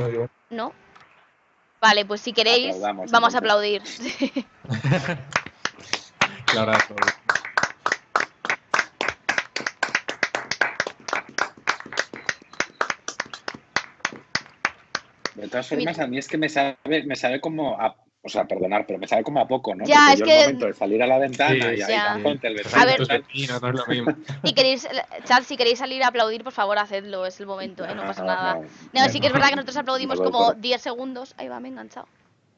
No. 0.50 0.74
Vale, 1.80 2.04
pues 2.04 2.20
si 2.20 2.34
queréis, 2.34 2.66
Aplaudamos, 2.66 3.10
vamos 3.10 3.34
a 3.34 3.38
aplaudir. 3.38 3.82
Claro, 6.46 6.72
De 15.34 15.48
todas 15.48 15.68
formas, 15.68 15.98
a 15.98 16.06
mí 16.06 16.18
es 16.18 16.28
que 16.28 16.38
me 16.38 16.48
sabe, 16.48 16.76
me 16.84 17.16
sabe 17.16 17.40
como 17.40 17.80
a, 17.80 17.96
o 18.26 18.28
sea, 18.30 18.46
perdonar, 18.46 18.86
pero 18.86 18.98
me 18.98 19.06
sabe 19.06 19.22
como 19.22 19.38
a 19.40 19.46
poco, 19.46 19.74
¿no? 19.74 19.84
Ya, 19.84 19.96
Porque 20.06 20.12
es 20.14 20.18
yo 20.20 20.24
que- 20.24 20.32
el 20.32 20.40
momento 20.46 20.66
de 20.66 20.72
salir 20.72 21.02
a 21.02 21.06
la 21.06 21.18
ventana 21.18 21.52
Sí, 21.54 21.60
y 21.60 21.82
ahí 21.82 21.90
ya. 21.90 22.14
la 22.14 22.20
gente, 22.20 22.46
el 22.48 22.54
Te 22.56 22.62
vecino, 22.62 22.82
A 22.82 22.86
ver. 22.86 23.06
vecinos, 23.06 23.62
no 23.62 23.68
es 23.68 23.74
lo 23.74 23.86
mismo. 23.86 24.06
Si 24.44 24.54
queréis, 24.54 24.88
chat, 25.24 25.42
si 25.44 25.56
queréis 25.58 25.78
salir 25.78 26.02
a 26.02 26.08
aplaudir, 26.08 26.42
por 26.42 26.52
favor, 26.54 26.78
hacedlo, 26.78 27.26
es 27.26 27.38
el 27.40 27.46
momento, 27.46 27.84
¿eh? 27.84 27.94
no 27.94 28.02
pasa 28.02 28.22
no, 28.22 28.28
nada. 28.28 28.54
no, 28.54 28.68
No, 28.94 29.08
sí 29.10 29.20
que 29.20 29.26
es 29.26 29.32
verdad 29.34 29.50
que 29.50 29.56
nosotros 29.56 29.74
no 29.76 29.80
aplaudimos 29.82 30.20
como 30.22 30.38
por- 30.38 30.56
10 30.60 30.80
segundos. 30.80 31.34
Ahí 31.36 31.48
va, 31.48 31.60
me 31.60 31.68
he 31.68 31.70
enganchado. 31.72 32.08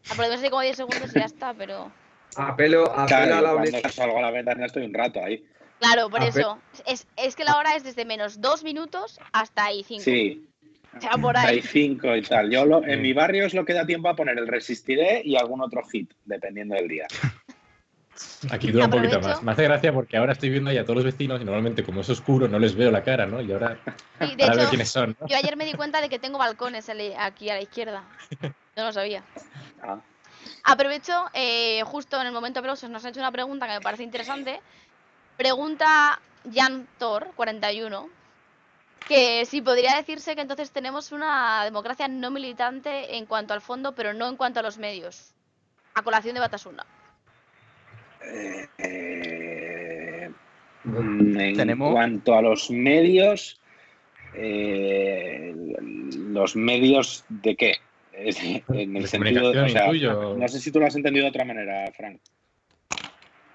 Aplaudimos 0.08 0.40
así 0.40 0.50
como 0.50 0.62
10 0.62 0.76
segundos 0.76 1.10
y 1.10 1.18
ya 1.18 1.24
está, 1.24 1.52
pero... 1.52 1.90
Apelo, 2.36 2.84
apelo 2.92 3.06
Claro, 3.06 3.36
a 3.36 3.40
la 3.40 3.54
honestidad. 3.54 3.90
salgo 3.90 4.18
a 4.18 4.22
la 4.22 4.30
ventana 4.30 4.66
estoy 4.66 4.84
un 4.84 4.94
rato 4.94 5.20
ahí. 5.22 5.44
Claro, 5.80 6.08
por 6.10 6.20
A 6.22 6.26
ver. 6.26 6.38
eso. 6.38 6.58
Es, 6.86 7.06
es 7.16 7.34
que 7.34 7.44
la 7.44 7.58
hora 7.58 7.74
es 7.74 7.82
desde 7.82 8.04
menos 8.04 8.40
2 8.40 8.62
minutos 8.62 9.18
hasta 9.32 9.64
ahí 9.64 9.82
5. 9.84 10.04
Sí, 10.04 10.48
Sea, 11.00 11.10
por 11.20 11.36
hay 11.36 11.56
ahí. 11.56 11.62
cinco 11.62 12.14
y 12.16 12.22
tal. 12.22 12.50
Yo 12.50 12.64
lo- 12.64 12.84
en 12.84 13.02
mi 13.02 13.12
barrio 13.12 13.46
es 13.46 13.54
lo 13.54 13.64
que 13.64 13.72
da 13.74 13.84
tiempo 13.86 14.08
a 14.08 14.16
poner 14.16 14.38
el 14.38 14.46
Resistiré 14.46 15.22
y 15.24 15.36
algún 15.36 15.60
otro 15.60 15.82
hit, 15.86 16.10
dependiendo 16.24 16.74
del 16.74 16.88
día. 16.88 17.06
Aquí 18.50 18.70
dura 18.72 18.86
un 18.86 18.90
poquito 18.90 19.20
más. 19.20 19.42
Me 19.42 19.52
hace 19.52 19.64
gracia 19.64 19.92
porque 19.92 20.16
ahora 20.16 20.32
estoy 20.32 20.48
viendo 20.48 20.70
ahí 20.70 20.78
a 20.78 20.84
todos 20.84 20.96
los 20.96 21.04
vecinos 21.04 21.40
y 21.40 21.44
normalmente 21.44 21.82
como 21.84 22.00
es 22.00 22.08
oscuro 22.08 22.48
no 22.48 22.58
les 22.58 22.74
veo 22.74 22.90
la 22.90 23.02
cara, 23.02 23.26
¿no? 23.26 23.42
Y 23.42 23.52
ahora, 23.52 23.76
Sí, 24.20 24.34
de 24.36 24.42
ahora 24.44 24.56
veo 24.56 24.68
quiénes 24.70 24.88
son, 24.88 25.14
¿no? 25.20 25.26
yo 25.28 25.36
ayer 25.36 25.56
me 25.56 25.66
di 25.66 25.74
cuenta 25.74 26.00
de 26.00 26.08
que 26.08 26.18
tengo 26.18 26.38
balcones 26.38 26.88
aquí 27.18 27.50
a 27.50 27.54
la 27.56 27.60
izquierda. 27.62 28.04
No 28.76 28.84
lo 28.84 28.92
sabía. 28.92 29.22
Ah, 29.82 29.98
Aprovecho, 30.64 31.12
eh, 31.34 31.82
justo 31.84 32.18
en 32.20 32.26
el 32.26 32.32
momento 32.32 32.60
de 32.60 32.66
aplausos 32.66 32.88
nos 32.88 33.04
han 33.04 33.10
hecho 33.10 33.20
una 33.20 33.32
pregunta 33.32 33.66
que 33.66 33.74
me 33.74 33.80
parece 33.82 34.02
interesante. 34.02 34.60
Pregunta 35.36 36.18
Jan 36.54 36.86
Thor, 36.98 37.28
41, 37.36 38.08
que 39.08 39.44
si 39.46 39.60
podría 39.60 39.96
decirse 39.96 40.34
que 40.34 40.40
entonces 40.42 40.70
tenemos 40.70 41.12
una 41.12 41.64
democracia 41.64 42.08
no 42.08 42.30
militante 42.30 43.16
en 43.16 43.26
cuanto 43.26 43.54
al 43.54 43.60
fondo, 43.60 43.94
pero 43.94 44.12
no 44.14 44.28
en 44.28 44.36
cuanto 44.36 44.60
a 44.60 44.62
los 44.62 44.78
medios. 44.78 45.32
A 45.94 46.02
colación 46.02 46.34
de 46.34 46.40
Batasuna. 46.40 46.84
eh, 48.28 48.66
eh, 48.78 50.30
mm, 50.84 51.40
en 51.40 51.56
Tenemos- 51.56 51.92
cuanto 51.92 52.34
a 52.34 52.42
los 52.42 52.70
medios, 52.70 53.60
eh, 54.34 55.54
los 56.28 56.56
medios 56.56 57.24
de 57.28 57.56
qué? 57.56 57.74
En 58.12 58.96
el 58.96 59.02
De 59.02 59.08
sentido, 59.08 59.50
o 59.50 59.68
sea, 59.68 59.92
no 59.92 60.48
sé 60.48 60.58
si 60.58 60.72
tú 60.72 60.80
lo 60.80 60.86
has 60.86 60.96
entendido 60.96 61.24
de 61.24 61.30
otra 61.30 61.44
manera, 61.44 61.90
Frank. 61.96 62.20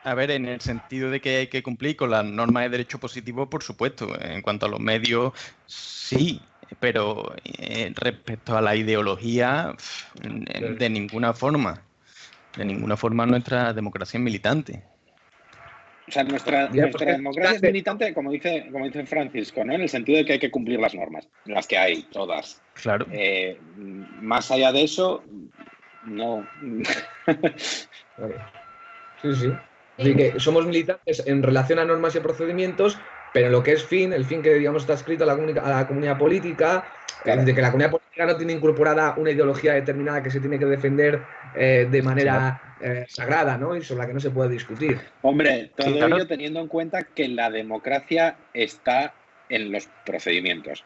A 0.03 0.15
ver, 0.15 0.31
en 0.31 0.47
el 0.47 0.61
sentido 0.61 1.11
de 1.11 1.21
que 1.21 1.37
hay 1.37 1.47
que 1.47 1.61
cumplir 1.61 1.95
con 1.95 2.09
las 2.09 2.25
normas 2.25 2.63
de 2.63 2.69
derecho 2.69 2.99
positivo, 2.99 3.49
por 3.49 3.61
supuesto. 3.61 4.09
En 4.19 4.41
cuanto 4.41 4.65
a 4.65 4.69
los 4.69 4.79
medios, 4.79 5.33
sí, 5.67 6.41
pero 6.79 7.35
eh, 7.43 7.93
respecto 7.95 8.57
a 8.57 8.61
la 8.61 8.75
ideología, 8.75 9.75
de 10.23 10.89
ninguna 10.89 11.33
forma. 11.33 11.83
De 12.57 12.65
ninguna 12.65 12.97
forma 12.97 13.25
nuestra 13.25 13.73
democracia 13.73 14.17
es 14.17 14.23
militante. 14.23 14.83
O 16.07 16.11
sea, 16.11 16.23
nuestra, 16.23 16.67
nuestra 16.67 17.13
democracia 17.13 17.55
es 17.55 17.61
militante, 17.61 18.13
como 18.13 18.31
dice, 18.31 18.67
como 18.71 18.85
dice 18.85 19.05
Francisco, 19.05 19.63
¿no? 19.63 19.73
En 19.73 19.81
el 19.81 19.89
sentido 19.89 20.17
de 20.17 20.25
que 20.25 20.33
hay 20.33 20.39
que 20.39 20.51
cumplir 20.51 20.79
las 20.79 20.93
normas, 20.93 21.29
las 21.45 21.67
que 21.67 21.77
hay, 21.77 22.03
todas. 22.11 22.61
Claro. 22.73 23.05
Eh, 23.11 23.57
más 23.77 24.51
allá 24.51 24.73
de 24.73 24.83
eso, 24.83 25.23
no. 26.05 26.45
sí, 29.21 29.35
sí. 29.35 29.53
Así 30.01 30.15
que 30.15 30.39
somos 30.39 30.65
militantes 30.65 31.23
en 31.25 31.43
relación 31.43 31.79
a 31.79 31.85
normas 31.85 32.15
y 32.15 32.19
procedimientos, 32.19 32.97
pero 33.33 33.49
lo 33.49 33.63
que 33.63 33.73
es 33.73 33.85
fin, 33.85 34.13
el 34.13 34.25
fin 34.25 34.41
que 34.41 34.53
digamos 34.53 34.83
está 34.83 34.93
escrito 34.93 35.23
a 35.23 35.27
la, 35.27 35.33
a 35.33 35.69
la 35.69 35.87
comunidad 35.87 36.17
política, 36.17 36.85
de 37.23 37.53
que 37.53 37.61
la 37.61 37.71
comunidad 37.71 37.91
política 37.91 38.25
no 38.25 38.35
tiene 38.35 38.53
incorporada 38.53 39.13
una 39.17 39.31
ideología 39.31 39.73
determinada 39.73 40.23
que 40.23 40.31
se 40.31 40.39
tiene 40.39 40.57
que 40.57 40.65
defender 40.65 41.21
eh, 41.55 41.87
de 41.89 42.01
manera 42.01 42.75
eh, 42.81 43.05
sagrada, 43.07 43.57
¿no? 43.57 43.75
Y 43.75 43.83
sobre 43.83 44.01
la 44.01 44.07
que 44.07 44.13
no 44.13 44.19
se 44.19 44.31
puede 44.31 44.49
discutir. 44.49 44.99
Hombre, 45.21 45.71
todo 45.75 46.07
ello 46.07 46.27
teniendo 46.27 46.59
en 46.59 46.67
cuenta 46.67 47.03
que 47.03 47.27
la 47.27 47.49
democracia 47.51 48.37
está 48.53 49.13
en 49.49 49.71
los 49.71 49.87
procedimientos 50.05 50.83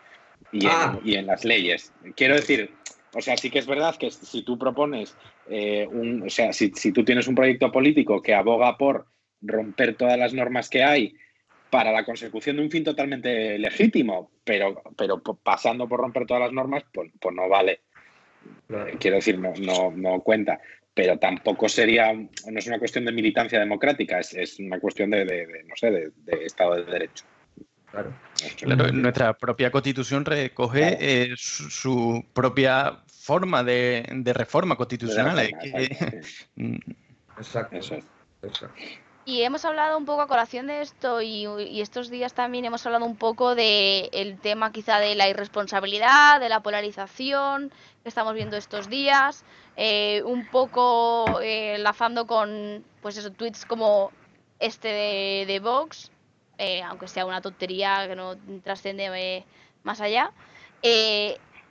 y, 0.51 0.66
en, 0.66 0.72
ah. 0.72 0.99
las 1.26 1.45
leyes. 1.45 1.93
Quiero 2.16 2.36
decir, 2.36 2.72
o 3.16 3.22
sea, 3.22 3.38
sí 3.38 3.49
que 3.49 3.59
es 3.59 3.66
verdad 3.66 3.95
que 3.95 4.11
si 4.11 4.43
tú 4.43 4.57
propones 4.57 5.16
eh, 5.49 5.88
un, 5.89 6.24
o 6.24 6.30
sea, 6.30 6.53
si, 6.53 6.72
si 6.76 6.91
tú 6.91 7.03
tienes 7.03 7.28
un 7.28 7.36
proyecto 7.36 7.72
político 7.72 8.22
que 8.22 8.36
aboga 8.36 8.78
por 8.78 9.07
romper 9.41 9.95
todas 9.95 10.18
las 10.18 10.34
normas 10.34 10.70
que 10.70 10.84
hay 10.84 11.16
para 11.70 11.91
la 11.91 12.05
consecución 12.05 12.57
de 12.57 12.63
un 12.63 12.72
fin 12.72 12.84
totalmente 12.84 13.57
legítimo, 13.57 14.32
pero, 14.43 14.82
pero 14.97 15.22
pasando 15.22 15.88
por 15.88 15.99
romper 15.99 16.26
todas 16.26 16.43
las 16.43 16.53
normas, 16.53 16.86
pues, 16.93 17.11
pues 17.20 17.36
no 17.36 17.49
vale. 17.49 17.82
Quiero 18.99 19.18
decir, 19.18 19.38
no, 19.39 19.53
no, 19.59 19.91
no, 19.91 20.22
cuenta. 20.22 20.59
Pero 20.93 21.18
tampoco 21.20 21.68
sería, 21.68 22.13
no 22.13 22.30
es 22.59 22.68
una 22.68 22.80
cuestión 22.80 23.05
de 23.05 23.11
militancia 23.11 23.59
democrática, 23.59 24.20
es, 24.20 24.34
es 24.34 24.59
una 24.59 24.80
cuestión 24.80 25.09
de, 25.09 25.63
no 25.68 25.76
sé, 25.76 25.91
de, 25.91 26.45
Estado 26.45 26.76
de 26.76 26.86
Derecho. 26.86 27.26
Claro. 27.91 28.91
nuestra 28.91 29.34
propia 29.38 29.72
constitución 29.72 30.26
recoge 30.26 30.97
eh, 30.99 31.34
su, 31.38 32.26
propia 32.34 33.05
forma 33.26 33.64
de, 33.64 34.06
reforma 34.34 34.76
constitucional. 34.76 35.40
Exacto. 37.38 37.78
Eso 37.78 37.96
Exacto. 38.44 38.82
Y 39.28 39.42
hemos 39.42 39.66
hablado 39.66 39.98
un 39.98 40.06
poco 40.06 40.22
a 40.22 40.28
colación 40.28 40.68
de 40.68 40.82
esto 40.82 41.20
y, 41.24 41.48
estos 41.82 42.12
días 42.12 42.36
también 42.36 42.64
hemos 42.66 42.86
hablado 42.86 43.06
un 43.06 43.16
poco 43.16 43.56
del 43.56 44.10
el 44.14 44.38
tema 44.40 44.72
quizá 44.72 45.00
de 45.00 45.16
la 45.16 45.28
irresponsabilidad, 45.28 46.40
de 46.40 46.48
la 46.48 46.60
polarización 46.60 47.72
que 48.04 48.10
estamos 48.10 48.36
viendo 48.36 48.56
estos 48.56 48.88
días, 48.88 49.44
eh, 49.78 50.22
un 50.26 50.46
poco 50.46 51.42
eh, 51.42 51.74
enlazando 51.74 52.28
con 52.28 52.86
pues 53.02 53.18
esos 53.18 53.36
tweets 53.36 53.66
como 53.66 54.12
este 54.60 54.90
de, 54.90 55.46
de 55.48 55.60
Vox, 55.60 56.12
eh, 56.60 56.84
aunque 56.84 57.08
sea 57.08 57.26
una 57.26 57.42
tontería 57.42 58.08
que 58.08 58.16
no 58.16 58.36
trasciende 58.64 59.44
más 59.82 60.02
allá. 60.02 60.32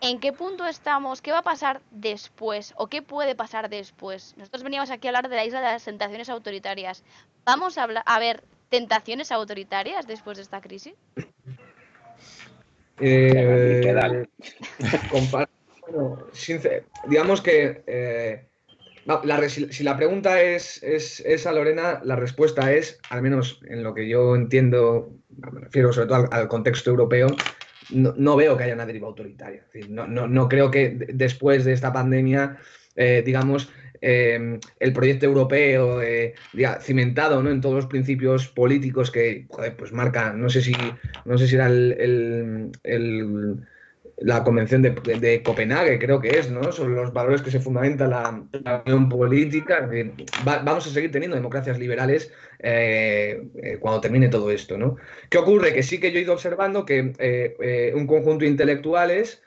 ¿En 0.04 0.20
qué 0.20 0.34
punto 0.34 0.66
estamos? 0.66 1.22
¿Qué 1.22 1.32
va 1.32 1.38
a 1.38 1.42
pasar 1.42 1.80
después? 1.90 2.74
¿O 2.76 2.88
qué 2.88 3.00
puede 3.00 3.34
pasar 3.34 3.70
después? 3.70 4.34
Nosotros 4.36 4.62
veníamos 4.62 4.90
aquí 4.90 5.08
a 5.08 5.10
hablar 5.10 5.30
de 5.30 5.36
la 5.36 5.46
isla 5.46 5.60
de 5.60 5.68
las 5.68 5.84
tentaciones 5.84 6.28
autoritarias. 6.28 7.02
¿Vamos 7.46 7.78
a, 7.78 7.84
a 7.84 8.18
ver 8.18 8.44
tentaciones 8.68 9.32
autoritarias 9.32 10.06
después 10.06 10.36
de 10.36 10.42
esta 10.42 10.60
crisis? 10.60 10.92
Eh, 13.00 13.80
digamos 17.08 17.40
que 17.40 17.82
eh, 17.86 18.46
si 19.70 19.84
la 19.84 19.96
pregunta 19.96 20.42
es, 20.42 20.82
es, 20.82 21.46
a 21.46 21.52
Lorena, 21.52 22.02
la 22.04 22.16
respuesta 22.16 22.74
es, 22.74 23.00
al 23.08 23.22
menos 23.22 23.58
en 23.66 23.82
lo 23.82 23.94
que 23.94 24.06
yo 24.06 24.36
entiendo, 24.36 25.14
me 25.30 25.60
refiero 25.60 25.94
sobre 25.94 26.08
todo 26.08 26.28
al 26.30 26.48
contexto 26.48 26.90
europeo, 26.90 27.28
no, 27.90 28.36
veo 28.36 28.56
que 28.56 28.64
haya 28.64 28.74
una 28.74 28.86
deriva 28.86 29.08
autoritaria. 29.08 29.64
no, 29.88 30.48
creo 30.48 30.70
que 30.70 30.90
después 31.12 31.64
de 31.64 31.72
esta 31.72 31.92
pandemia, 31.92 32.58
eh, 32.96 33.22
digamos, 33.24 33.70
eh, 34.00 34.58
el 34.80 34.92
proyecto 34.92 35.26
europeo 35.26 36.02
eh, 36.02 36.34
cimentado 36.80 37.42
¿no? 37.42 37.50
en 37.50 37.60
todos 37.60 37.74
los 37.74 37.86
principios 37.86 38.48
políticos 38.48 39.10
que 39.10 39.46
pues 39.78 39.92
marca, 39.92 40.32
no 40.32 40.48
sé 40.50 40.60
si, 40.60 40.74
no 41.24 41.38
sé 41.38 41.48
si 41.48 41.54
era 41.54 41.68
el 41.68 42.70
la 44.18 44.44
Convención 44.44 44.82
de, 44.82 45.42
Copenhague, 45.42 45.98
creo 45.98 46.20
que 46.20 46.38
es, 46.38 46.50
¿no? 46.50 46.72
Sobre 46.72 46.94
los 46.94 47.12
valores 47.12 47.42
que 47.42 47.50
se 47.50 47.60
fundamenta 47.60 48.06
la, 48.06 48.80
unión 48.86 49.08
política. 49.08 49.88
vamos 50.44 50.86
a 50.86 50.90
seguir 50.90 51.10
teniendo 51.10 51.36
democracias 51.36 51.78
liberales 51.78 52.32
eh, 52.60 53.42
eh, 53.62 53.78
cuando 53.80 54.00
termine 54.00 54.28
todo 54.28 54.50
esto, 54.50 54.78
¿no? 54.78 54.96
¿Qué 55.28 55.38
ocurre? 55.38 55.72
Que 55.72 55.82
sí 55.82 55.98
que 55.98 56.12
yo 56.12 56.18
he 56.18 56.22
ido 56.22 56.32
observando 56.32 56.84
que 56.84 57.12
eh, 57.18 57.92
un 57.94 58.06
conjunto 58.06 58.44
de 58.44 58.50
intelectuales, 58.50 59.42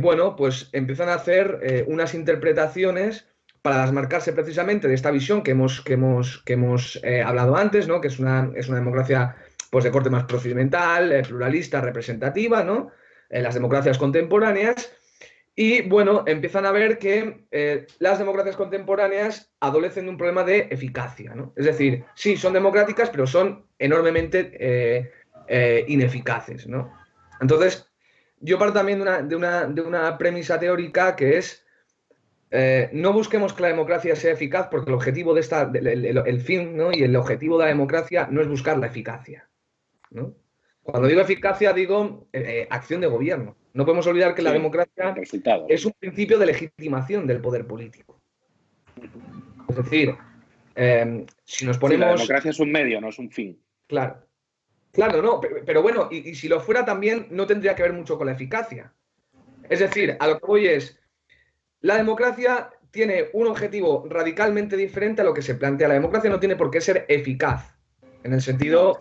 bueno, 0.00 0.36
pues 0.36 0.68
empiezan 0.72 1.08
a 1.08 1.14
hacer 1.14 1.84
unas 1.88 2.14
interpretaciones 2.14 3.26
para 3.62 3.82
desmarcarse 3.82 4.32
precisamente 4.32 4.86
de 4.86 4.94
esta 4.94 5.10
visión 5.10 5.42
que 5.42 5.52
hemos, 5.52 5.80
que 5.80 5.94
hemos, 5.94 6.42
que 6.44 6.52
hemos 6.52 7.00
hablado 7.24 7.56
antes, 7.56 7.88
¿no? 7.88 8.00
Que 8.00 8.08
es 8.08 8.20
una, 8.20 8.52
es 8.54 8.68
una 8.68 8.78
democracia 8.78 9.34
pues, 9.70 9.82
de 9.82 9.90
corte 9.90 10.10
más 10.10 10.24
procedimental, 10.24 11.24
pluralista, 11.26 11.80
representativa, 11.80 12.62
¿no? 12.62 12.92
En 13.30 13.42
las 13.42 13.54
democracias 13.54 13.98
contemporáneas. 13.98 14.92
Y 15.58 15.80
bueno, 15.82 16.22
empiezan 16.26 16.66
a 16.66 16.72
ver 16.72 16.98
que 16.98 17.46
eh, 17.50 17.86
las 17.98 18.18
democracias 18.18 18.56
contemporáneas 18.56 19.50
adolecen 19.60 20.04
de 20.04 20.10
un 20.10 20.18
problema 20.18 20.44
de 20.44 20.68
eficacia. 20.70 21.34
¿no? 21.34 21.54
Es 21.56 21.64
decir, 21.64 22.04
sí, 22.14 22.36
son 22.36 22.52
democráticas, 22.52 23.08
pero 23.08 23.26
son 23.26 23.64
enormemente 23.78 24.52
eh, 24.60 25.10
eh, 25.48 25.84
ineficaces. 25.88 26.66
¿no? 26.66 26.92
Entonces, 27.40 27.90
yo 28.40 28.58
parto 28.58 28.74
también 28.74 28.98
de 28.98 29.34
una, 29.36 29.64
de 29.64 29.80
una, 29.80 30.18
premisa 30.18 30.60
teórica 30.60 31.16
que 31.16 31.38
es 31.38 31.62
no 32.92 33.12
busquemos 33.12 33.52
que 33.52 33.62
la 33.62 33.68
democracia 33.68 34.16
sea 34.16 34.32
eficaz 34.32 34.68
porque 34.70 34.88
el 34.88 34.94
objetivo 34.94 35.34
de 35.34 35.40
esta, 35.40 35.70
el, 35.74 36.40
fin 36.40 36.74
¿no? 36.76 36.90
y 36.90 37.02
el 37.02 37.14
objetivo 37.16 37.58
de 37.58 37.64
la 37.64 37.68
democracia 37.68 38.28
no 38.30 38.40
es 38.40 38.48
buscar 38.48 38.78
la 38.78 38.86
eficacia. 38.86 39.48
¿no? 40.10 40.34
Cuando 40.86 41.08
digo 41.08 41.20
eficacia, 41.20 41.72
digo 41.72 42.28
eh, 42.32 42.44
eh, 42.46 42.66
acción 42.70 43.00
de 43.00 43.08
gobierno. 43.08 43.56
No 43.74 43.84
podemos 43.84 44.06
olvidar 44.06 44.34
que 44.34 44.42
la 44.42 44.52
democracia 44.52 45.14
es 45.68 45.84
un 45.84 45.92
principio 45.98 46.38
de 46.38 46.46
legitimación 46.46 47.26
del 47.26 47.40
poder 47.40 47.66
político. 47.66 48.20
Es 49.68 49.76
decir, 49.76 50.14
em, 50.76 51.26
si 51.44 51.66
nos 51.66 51.76
ponemos. 51.78 52.06
la 52.06 52.12
democracia 52.12 52.50
es 52.52 52.60
un 52.60 52.70
medio, 52.70 53.00
no 53.00 53.08
es 53.08 53.18
un 53.18 53.30
fin. 53.30 53.60
Claro. 53.88 54.22
Claro, 54.92 55.20
no, 55.20 55.40
pero, 55.40 55.82
bueno, 55.82 56.08
y, 56.10 56.34
si 56.36 56.48
lo 56.48 56.60
fuera 56.60 56.84
también, 56.84 57.26
no 57.30 57.46
tendría 57.46 57.74
que 57.74 57.82
ver 57.82 57.92
mucho 57.92 58.16
con 58.16 58.28
la 58.28 58.32
eficacia. 58.32 58.94
Es 59.68 59.80
decir, 59.80 60.16
a 60.18 60.26
lo 60.26 60.38
que 60.38 60.46
voy 60.46 60.66
es. 60.68 60.98
La 61.80 61.96
democracia 61.96 62.70
tiene 62.92 63.26
un 63.34 63.48
objetivo 63.48 64.06
radicalmente 64.08 64.76
diferente 64.76 65.20
a 65.20 65.24
lo 65.24 65.34
que 65.34 65.42
se 65.42 65.56
plantea. 65.56 65.88
La 65.88 65.94
democracia 65.94 66.30
no 66.30 66.40
tiene 66.40 66.56
por 66.56 66.70
qué 66.70 66.80
ser 66.80 67.04
eficaz. 67.08 67.76
En 68.22 68.32
el 68.32 68.40
sentido 68.40 68.98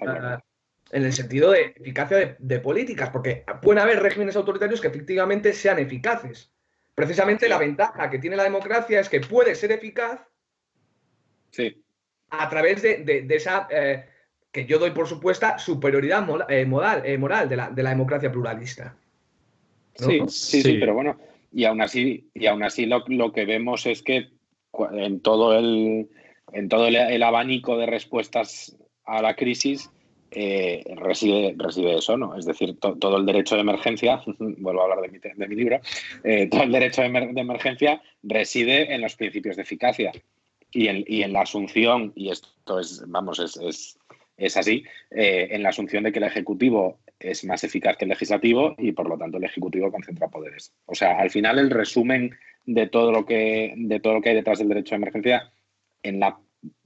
en 0.91 1.03
el 1.03 1.13
sentido 1.13 1.51
de 1.51 1.73
eficacia 1.75 2.37
de, 2.37 2.59
políticas, 2.59 3.09
porque 3.09 3.43
pueden 3.61 3.81
haber 3.81 4.01
regímenes 4.01 4.35
autoritarios 4.35 4.81
que 4.81 4.87
efectivamente 4.87 5.53
sean 5.53 5.79
eficaces. 5.79 6.51
Precisamente 6.93 7.49
la 7.49 7.57
ventaja 7.57 8.09
que 8.09 8.19
tiene 8.19 8.35
la 8.35 8.43
democracia 8.43 8.99
es 8.99 9.09
que 9.09 9.19
puede 9.19 9.55
ser 9.55 9.71
eficaz 9.71 10.21
sí. 11.51 11.83
a 12.29 12.49
través 12.49 12.81
de, 12.81 13.25
esa, 13.29 13.67
eh, 13.69 14.05
que 14.51 14.65
yo 14.65 14.79
doy 14.79 14.91
por 14.91 15.07
supuesta, 15.07 15.57
superioridad 15.57 16.25
eh, 16.49 16.65
moral, 16.65 17.01
eh, 17.05 17.17
moral 17.17 17.49
de, 17.49 17.57
la, 17.57 17.69
democracia 17.71 18.31
pluralista. 18.31 18.95
Sí, 19.95 20.21
sí, 20.27 20.61
sí, 20.61 20.77
pero 20.79 20.93
bueno, 20.93 21.19
y 21.51 21.65
aún 21.65 21.81
así, 21.81 22.29
y 22.33 22.45
aún 22.47 22.63
así 22.63 22.85
lo, 22.85 23.31
que 23.33 23.45
vemos 23.45 23.85
es 23.85 24.01
que 24.01 24.29
en 24.91 25.21
todo 25.21 25.57
el, 25.57 26.09
en 26.51 26.69
todo 26.69 26.87
el 26.87 27.23
abanico 27.23 27.77
de 27.77 27.85
respuestas 27.85 28.77
a 29.05 29.21
la 29.21 29.35
crisis, 29.35 29.89
eh, 30.31 30.83
reside, 30.97 31.55
reside 31.57 31.97
eso, 31.97 32.17
¿no? 32.17 32.35
Es 32.35 32.45
decir, 32.45 32.77
todo 32.79 33.17
el 33.17 33.25
derecho 33.25 33.55
de 33.55 33.61
emergencia, 33.61 34.21
vuelvo 34.39 34.81
a 34.81 34.83
hablar 34.83 35.01
de 35.01 35.09
mi, 35.09 35.19
de 35.19 35.47
mi 35.47 35.55
libro, 35.55 35.79
eh, 36.23 36.47
todo 36.47 36.63
el 36.63 36.71
derecho 36.71 37.01
de, 37.01 37.07
emergencia 37.07 38.01
reside 38.23 38.93
en 38.93 39.01
los 39.01 39.15
principios 39.15 39.55
de 39.55 39.61
eficacia 39.61 40.11
y 40.71 40.87
en, 40.87 41.03
y 41.07 41.23
en 41.23 41.33
la 41.33 41.41
asunción, 41.41 42.11
y 42.15 42.31
esto 42.31 42.79
es, 42.79 43.03
vamos, 43.07 43.39
es, 43.39 43.57
es, 43.57 43.97
es 44.37 44.57
así, 44.57 44.83
eh, 45.11 45.47
en 45.51 45.63
la 45.63 45.69
asunción 45.69 46.03
de 46.03 46.11
que 46.11 46.19
el 46.19 46.25
Ejecutivo 46.25 46.99
es 47.19 47.45
más 47.45 47.63
eficaz 47.63 47.95
que 47.97 48.05
el 48.05 48.09
Legislativo 48.09 48.75
y 48.77 48.91
por 48.91 49.07
lo 49.07 49.17
tanto 49.17 49.37
el 49.37 49.45
Ejecutivo 49.45 49.91
concentra 49.91 50.27
poderes. 50.27 50.73
O 50.85 50.95
sea, 50.95 51.17
al 51.17 51.29
final 51.29 51.59
el 51.59 51.69
resumen 51.69 52.35
de 52.65 52.87
todo 52.87 53.11
lo 53.11 53.25
que, 53.25 53.73
de 53.77 53.99
todo 53.99 54.15
lo 54.15 54.21
que 54.21 54.29
hay 54.29 54.35
detrás 54.35 54.59
del 54.59 54.67
derecho 54.67 54.95
de 54.95 54.97
emergencia 54.97 55.51
en 56.03 56.19
la 56.19 56.37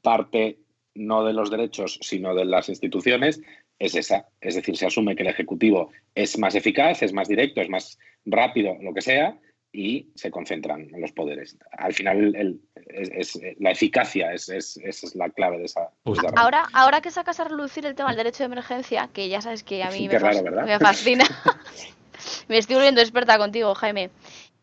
parte 0.01 0.59
no 0.95 1.23
de 1.23 1.33
los 1.33 1.49
derechos, 1.49 1.99
sino 2.01 2.33
de 2.35 2.45
las 2.45 2.69
instituciones, 2.69 3.41
es 3.77 3.95
esa. 3.95 4.27
Es 4.41 4.55
decir, 4.55 4.77
se 4.77 4.85
asume 4.85 5.15
que 5.15 5.23
el 5.23 5.29
Ejecutivo 5.29 5.91
es 6.15 6.37
más 6.37 6.55
eficaz, 6.55 7.01
es 7.01 7.13
más 7.13 7.27
directo, 7.27 7.61
es 7.61 7.69
más 7.69 7.97
rápido, 8.25 8.77
lo 8.81 8.93
que 8.93 9.01
sea, 9.01 9.37
y 9.71 10.09
se 10.15 10.31
concentran 10.31 10.89
en 10.93 11.01
los 11.01 11.11
poderes. 11.11 11.57
Al 11.71 11.93
final, 11.93 12.35
el, 12.35 12.59
es, 12.87 13.39
la 13.59 13.71
eficacia 13.71 14.33
es, 14.33 14.49
es, 14.49 15.15
la 15.15 15.29
clave 15.29 15.59
de 15.59 15.65
esa. 15.65 15.89
ahora, 16.35 16.67
ahora 16.73 17.01
que 17.01 17.11
sacas 17.11 17.39
a 17.39 17.45
relucir 17.45 17.85
el 17.85 17.95
tema 17.95 18.09
del 18.09 18.17
derecho 18.17 18.39
de 18.39 18.45
emergencia, 18.45 19.09
que 19.13 19.29
ya 19.29 19.41
sabes 19.41 19.63
que 19.63 19.83
a 19.83 19.91
mí 19.91 20.07
me, 20.65 20.79
fascina, 20.79 21.25
me 22.47 22.57
estoy 22.57 22.75
volviendo 22.75 23.01
experta 23.01 23.37
contigo, 23.37 23.73
Jaime. 23.75 24.09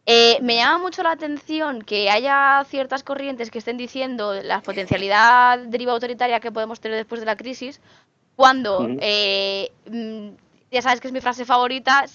Eh, 0.09 0.39
me 0.41 0.55
llama 0.55 0.79
mucho 0.79 1.03
la 1.03 1.11
atención 1.11 1.83
que 1.83 2.09
haya 2.11 2.65
ciertas 2.69 3.03
corrientes 3.03 3.51
que 3.51 3.59
estén 3.59 3.77
diciendo 3.77 4.35
la 4.41 4.63
potencialidad 4.63 5.59
deriva 5.59 5.93
autoritaria 5.93 6.39
que 6.39 6.53
podemos 6.53 6.79
tener 6.79 6.97
después 6.97 7.21
de 7.21 7.27
la 7.27 7.37
crisis, 7.37 7.81
cuando 8.37 8.87
eh, 9.01 9.73
mm, 9.91 10.29
ya 10.71 10.83
sabes 10.83 11.01
que 11.01 11.09
es 11.09 11.13
mi 11.13 11.21
frase 11.21 11.45
favorita 11.45 12.07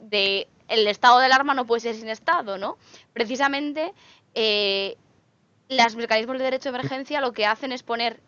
de 0.00 0.46
el 0.68 0.86
estado 0.86 1.18
del 1.18 1.32
arma 1.32 1.54
no 1.54 1.66
puede 1.66 1.80
ser 1.80 1.96
sin 1.96 2.08
estado, 2.08 2.56
¿no? 2.56 2.78
Precisamente 3.12 3.94
eh, 4.34 4.96
los 5.68 5.96
mecanismos 5.96 6.38
de 6.38 6.44
derecho 6.44 6.70
de 6.70 6.78
emergencia 6.78 7.20
lo 7.20 7.32
que 7.32 7.46
hacen 7.46 7.72
es 7.72 7.82
poner 7.82 8.20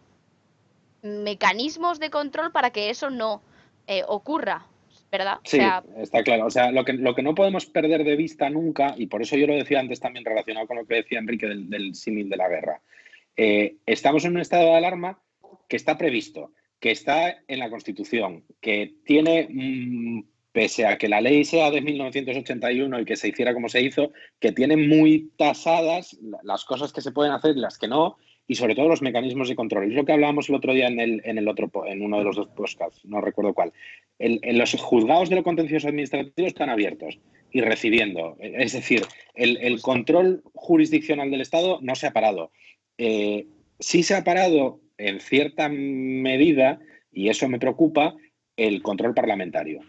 mecanismos 1.03 2.01
de 2.01 2.11
control 2.11 2.51
para 2.51 2.71
que 2.71 2.91
eso 2.91 3.09
no 3.09 3.41
ocurra. 4.09 4.67
¿Verdad? 5.13 5.39
Sí, 5.45 5.61
está 5.99 6.23
claro. 6.23 6.47
O 6.47 6.51
sea, 6.51 6.73
lo 6.73 6.87
que, 6.87 6.95
lo 6.95 7.15
que 7.15 7.23
no 7.23 7.35
podemos 7.35 7.67
perder 7.67 8.03
de 8.03 8.17
vista 8.17 8.49
nunca, 8.49 8.95
y 8.97 9.07
por 9.07 9.21
eso 9.21 9.37
yo 9.37 9.47
lo 9.47 9.55
decía 9.55 9.79
antes 9.79 10.01
también 10.01 10.25
relacionado 10.25 10.67
con 10.67 10.79
lo 10.79 10.87
que 10.87 10.97
decía 10.97 11.19
Enrique 11.19 11.47
del, 11.47 11.69
del 11.69 11.95
símil 11.95 12.31
de 12.31 12.37
la 12.39 12.49
guerra, 12.49 12.81
eh, 13.37 13.77
estamos 13.85 14.25
en 14.25 14.33
un 14.33 14.41
estado 14.41 14.65
de 14.65 14.77
alarma 14.77 15.23
que 15.69 15.77
está 15.77 15.99
previsto, 15.99 16.53
que 16.81 16.91
está 16.91 17.43
en 17.47 17.59
la 17.59 17.69
Constitución, 17.69 18.45
que 18.61 18.95
tiene, 19.05 19.49
mm, 19.51 20.25
pese 20.53 20.87
a 20.87 20.97
que 20.97 21.09
la 21.09 21.21
ley 21.21 21.45
sea 21.45 21.71
de 21.71 21.83
1981 21.83 23.01
y 23.01 23.05
que 23.05 23.17
se 23.17 23.29
hiciera 23.29 23.53
como 23.53 23.69
se 23.69 23.83
hizo, 23.83 24.13
que 24.41 24.53
tiene 24.53 24.77
muy 24.77 25.31
tasadas 25.37 26.19
las 26.43 26.65
cosas 26.65 26.93
que 26.93 27.03
se 27.03 27.13
pueden 27.13 27.33
hacer 27.33 27.57
y 27.57 27.61
las 27.61 27.79
que 27.79 27.89
no, 27.89 28.17
y 28.47 28.55
sobre 28.55 28.75
todo 28.75 28.89
los 28.89 29.03
mecanismos 29.03 29.49
de 29.49 29.57
control. 29.57 29.85
Es 29.85 29.95
lo 29.95 30.05
que 30.05 30.13
hablábamos 30.13 30.49
el 30.49 30.57
otro 30.57 30.75
día 30.75 30.89
en, 30.89 31.01
el, 31.01 31.23
en, 31.25 31.39
el 31.39 31.49
otro, 31.49 31.71
en 31.87 32.03
uno 32.03 32.19
de 32.19 32.25
los 32.25 32.37
dos 32.37 32.49
podcasts, 32.49 33.05
no 33.05 33.21
recuerdo 33.21 33.55
cuál. 33.55 33.73
en 34.19 34.59
los 34.59 34.75
juzgados 34.75 35.31
de 35.31 35.37
lo 35.37 35.43
contencioso 35.43 35.89
administrativo 35.89 36.47
están 36.47 36.71
abiertos 36.71 37.19
y 37.53 37.61
recibiendo. 37.61 38.37
Es 38.41 38.73
decir, 38.73 39.03
el, 39.35 39.81
control 39.83 40.43
jurisdiccional 40.55 41.31
del 41.31 41.43
Estado 41.43 41.79
no 41.83 41.95
se 41.95 42.07
ha 42.07 42.13
parado. 42.13 42.51
Eh, 42.99 43.47
sí 43.79 44.03
se 44.03 44.15
ha 44.15 44.25
parado 44.25 44.81
en 44.99 45.21
cierta 45.21 45.69
medida, 45.69 46.81
y 47.13 47.29
eso 47.29 47.49
me 47.49 47.59
preocupa, 47.59 48.15
el 48.57 48.83
control 48.83 49.15
parlamentario. 49.15 49.81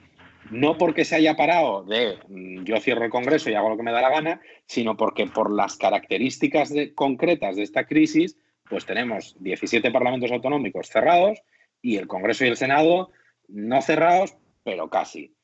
No 0.52 0.78
porque 0.78 1.06
se 1.06 1.16
haya 1.16 1.36
parado 1.36 1.84
de 1.84 2.18
mm, 2.28 2.64
yo 2.64 2.80
cierro 2.80 3.06
el 3.06 3.12
Congreso 3.12 3.50
y 3.50 3.54
hago 3.54 3.70
lo 3.70 3.78
que 3.78 3.84
me 3.84 3.92
da 3.92 4.02
la 4.02 4.10
gana, 4.10 4.42
sino 4.66 4.98
porque 4.98 5.26
por 5.28 5.52
las 5.52 5.78
características 5.78 6.74
concretas 6.96 7.56
de 7.56 7.64
esta 7.64 7.86
crisis 7.86 8.38
pues 8.70 8.86
tenemos 8.86 9.36
17 9.40 9.92
parlamentos 9.92 10.32
autonómicos 10.32 10.88
cerrados 10.88 11.40
y 11.82 11.98
el 11.98 12.08
Congreso 12.08 12.46
y 12.46 12.50
el 12.50 12.58
Senado 12.58 13.12
no 13.48 13.82
cerrados, 13.82 14.36
pero 14.64 14.90
casi. 14.90 15.36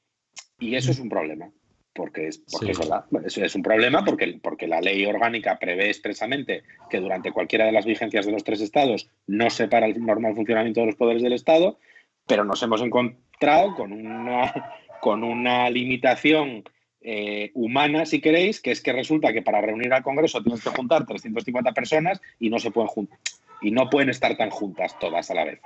Y 0.58 0.76
eso 0.76 0.92
es 0.92 1.00
un 1.00 1.10
problema, 1.10 1.52
porque 1.94 2.28
es, 2.28 2.44
porque 2.52 2.72
es 2.72 2.80
verdad. 2.80 3.06
Eso 3.26 3.44
es 3.44 3.56
un 3.56 3.64
problema 3.64 4.04
porque, 4.04 4.40
porque 4.42 4.68
la 4.68 4.82
ley 4.82 5.06
orgánica 5.06 5.60
prevé 5.60 5.88
expresamente 5.88 6.64
que 6.90 7.00
durante 7.00 7.32
cualquiera 7.32 7.66
de 7.66 7.72
las 7.72 7.86
vigencias 7.86 8.26
de 8.26 8.32
los 8.32 8.44
tres 8.44 8.62
estados 8.62 9.10
no 9.28 9.50
se 9.50 9.68
para 9.68 9.86
el 9.86 10.04
normal 10.04 10.36
funcionamiento 10.36 10.82
de 10.82 10.88
los 10.88 10.96
poderes 10.96 11.22
del 11.22 11.34
Estado, 11.34 11.78
pero 12.26 12.44
nos 12.44 12.62
hemos 12.64 12.82
encontrado 12.82 13.76
con 13.76 13.92
una, 13.92 14.76
con 15.02 15.24
una 15.24 15.70
limitación 15.70 16.64
eh, 17.12 17.50
humana, 17.56 18.06
si 18.06 18.22
queréis, 18.22 18.62
que 18.62 18.70
es 18.70 18.82
que 18.82 18.94
resulta 18.94 19.34
que 19.34 19.42
para 19.42 19.62
reunir 19.62 19.92
al 19.92 20.04
Congreso 20.04 20.44
tienes 20.44 20.64
que 20.64 20.70
juntar 20.70 21.08
350 21.08 21.72
personas 21.72 22.22
y 22.40 22.52
no 22.52 22.60
se 22.60 22.70
pueden 22.70 22.88
juntar 22.88 23.18
y 23.62 23.72
no 23.72 23.90
pueden 23.90 24.12
estar 24.12 24.38
tan 24.38 24.52
juntas 24.52 24.96
todas 25.00 25.32
a 25.32 25.34
la 25.34 25.46
vez. 25.46 25.60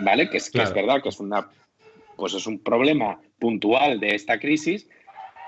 ¿Vale? 0.00 0.28
Que 0.28 0.38
es, 0.38 0.50
que 0.50 0.60
es 0.60 0.74
verdad 0.74 1.00
que 1.00 1.10
es 1.10 1.20
una 1.20 1.48
pues 2.16 2.34
es 2.34 2.48
un 2.48 2.58
problema 2.58 3.20
puntual 3.38 4.00
de 4.00 4.16
esta 4.16 4.40
crisis, 4.40 4.88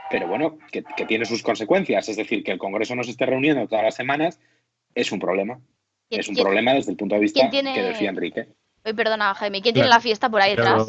pero 0.09 0.29
bueno, 0.29 0.57
que, 0.71 0.85
tiene 1.09 1.25
sus 1.25 1.43
consecuencias. 1.43 2.09
Es 2.09 2.17
decir, 2.17 2.45
que 2.45 2.53
el 2.53 2.59
Congreso 2.59 2.95
no 2.95 3.03
se 3.03 3.11
esté 3.11 3.27
reuniendo 3.27 3.67
todas 3.67 3.87
las 3.87 3.97
semanas 3.97 4.39
es 4.95 5.11
un 5.11 5.19
problema. 5.19 5.61
Es 6.11 6.29
un 6.29 6.37
problema 6.37 6.75
desde 6.75 6.93
el 6.93 6.97
punto 6.97 7.17
de 7.17 7.23
vista 7.23 7.51
que 7.51 7.83
decía 7.83 8.11
Enrique. 8.11 8.47
perdona, 8.85 9.35
Jaime, 9.35 9.63
¿quién 9.63 9.75
tiene 9.75 9.89
la 9.89 9.99
fiesta 9.99 10.31
por 10.31 10.43
ahí 10.43 10.51
detrás? 10.55 10.87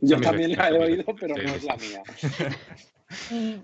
Yo 0.00 0.20
también 0.20 0.52
la 0.56 0.70
he 0.70 0.78
oído, 0.78 1.04
pero 1.18 1.36
no 1.36 1.54
es 1.54 1.64
la 1.64 1.76
mía. 1.76 2.02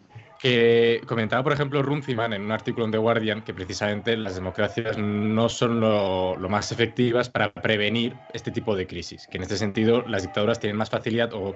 que 0.40 1.02
comentaba, 1.06 1.42
por 1.42 1.52
ejemplo, 1.52 1.82
Runciman 1.82 2.32
en 2.32 2.42
un 2.42 2.50
artículo 2.50 2.86
en 2.86 2.92
The 2.92 2.98
Guardian 2.98 3.42
que 3.42 3.52
precisamente 3.52 4.16
las 4.16 4.36
democracias 4.36 4.96
no 4.96 5.48
son 5.50 5.80
lo, 5.80 6.36
más 6.48 6.72
efectivas 6.72 7.28
para 7.28 7.52
prevenir 7.52 8.16
este 8.32 8.50
tipo 8.50 8.74
de 8.74 8.86
crisis, 8.86 9.26
que 9.30 9.36
en 9.36 9.42
este 9.42 9.58
sentido 9.58 10.02
las 10.08 10.22
dictaduras 10.22 10.58
tienen 10.58 10.78
más 10.78 10.88
facilidad 10.88 11.34
o 11.34 11.54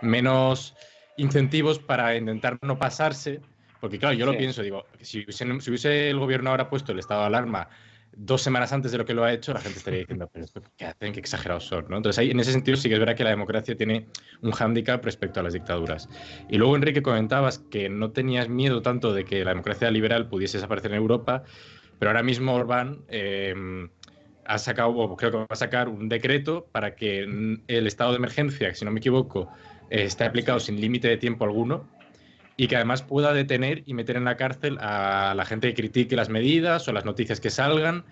menos 0.00 0.74
incentivos 1.18 1.78
para 1.78 2.16
intentar 2.16 2.58
no 2.62 2.78
pasarse, 2.78 3.40
porque 3.80 3.98
claro, 3.98 4.14
yo 4.14 4.24
lo 4.24 4.36
pienso, 4.38 4.62
digo, 4.62 4.86
si 5.02 5.26
si 5.28 5.44
hubiese 5.44 6.08
el 6.08 6.18
gobierno 6.18 6.50
ahora 6.50 6.70
puesto 6.70 6.92
el 6.92 7.00
estado 7.00 7.20
de 7.20 7.26
alarma 7.26 7.68
dos 8.16 8.42
semanas 8.42 8.72
antes 8.72 8.92
de 8.92 8.98
lo 8.98 9.04
que 9.04 9.14
lo 9.14 9.24
ha 9.24 9.32
hecho, 9.32 9.52
la 9.52 9.60
gente 9.60 9.78
estaría 9.78 10.00
diciendo, 10.00 10.28
pero 10.32 10.46
¿qué 10.76 10.84
hacen? 10.86 11.12
Qué 11.12 11.20
exagerados 11.20 11.64
son, 11.64 11.86
¿no? 11.88 11.96
Entonces, 11.96 12.18
ahí, 12.18 12.30
en 12.30 12.40
ese 12.40 12.52
sentido 12.52 12.76
sí 12.76 12.88
que 12.88 12.94
es 12.94 13.00
verdad 13.00 13.16
que 13.16 13.24
la 13.24 13.30
democracia 13.30 13.76
tiene 13.76 14.06
un 14.42 14.52
hándicap 14.52 15.04
respecto 15.04 15.40
a 15.40 15.42
las 15.42 15.52
dictaduras. 15.52 16.08
Y 16.48 16.58
luego, 16.58 16.76
Enrique, 16.76 17.02
comentabas 17.02 17.58
que 17.58 17.88
no 17.88 18.10
tenías 18.10 18.48
miedo 18.48 18.82
tanto 18.82 19.12
de 19.12 19.24
que 19.24 19.44
la 19.44 19.50
democracia 19.50 19.90
liberal 19.90 20.28
pudiese 20.28 20.58
desaparecer 20.58 20.92
en 20.92 20.98
Europa, 20.98 21.42
pero 21.98 22.10
ahora 22.10 22.22
mismo 22.22 22.54
Orbán 22.54 23.02
em, 23.08 23.88
ha 24.44 24.58
sacado, 24.58 24.90
o 24.90 25.16
creo 25.16 25.30
que 25.30 25.36
va 25.38 25.46
a 25.48 25.56
sacar 25.56 25.88
un 25.88 26.08
decreto 26.08 26.66
para 26.72 26.94
que 26.94 27.20
el 27.66 27.86
estado 27.86 28.10
de 28.10 28.16
emergencia, 28.18 28.68
que 28.68 28.74
si 28.74 28.84
no 28.84 28.90
me 28.90 29.00
equivoco, 29.00 29.48
esté 29.90 30.24
aplicado 30.24 30.60
sin 30.60 30.80
límite 30.80 31.08
de 31.08 31.16
tiempo 31.16 31.44
alguno, 31.44 31.88
y 32.56 32.68
que 32.68 32.76
además 32.76 33.02
pueda 33.02 33.32
detener 33.32 33.82
y 33.86 33.94
meter 33.94 34.16
en 34.16 34.24
la 34.24 34.36
cárcel 34.36 34.78
a 34.80 35.34
la 35.36 35.44
gente 35.44 35.68
que 35.68 35.74
critique 35.74 36.16
las 36.16 36.28
medidas 36.28 36.86
o 36.88 36.92
las 36.92 37.04
noticias 37.04 37.40
que 37.40 37.50
salgan. 37.50 38.04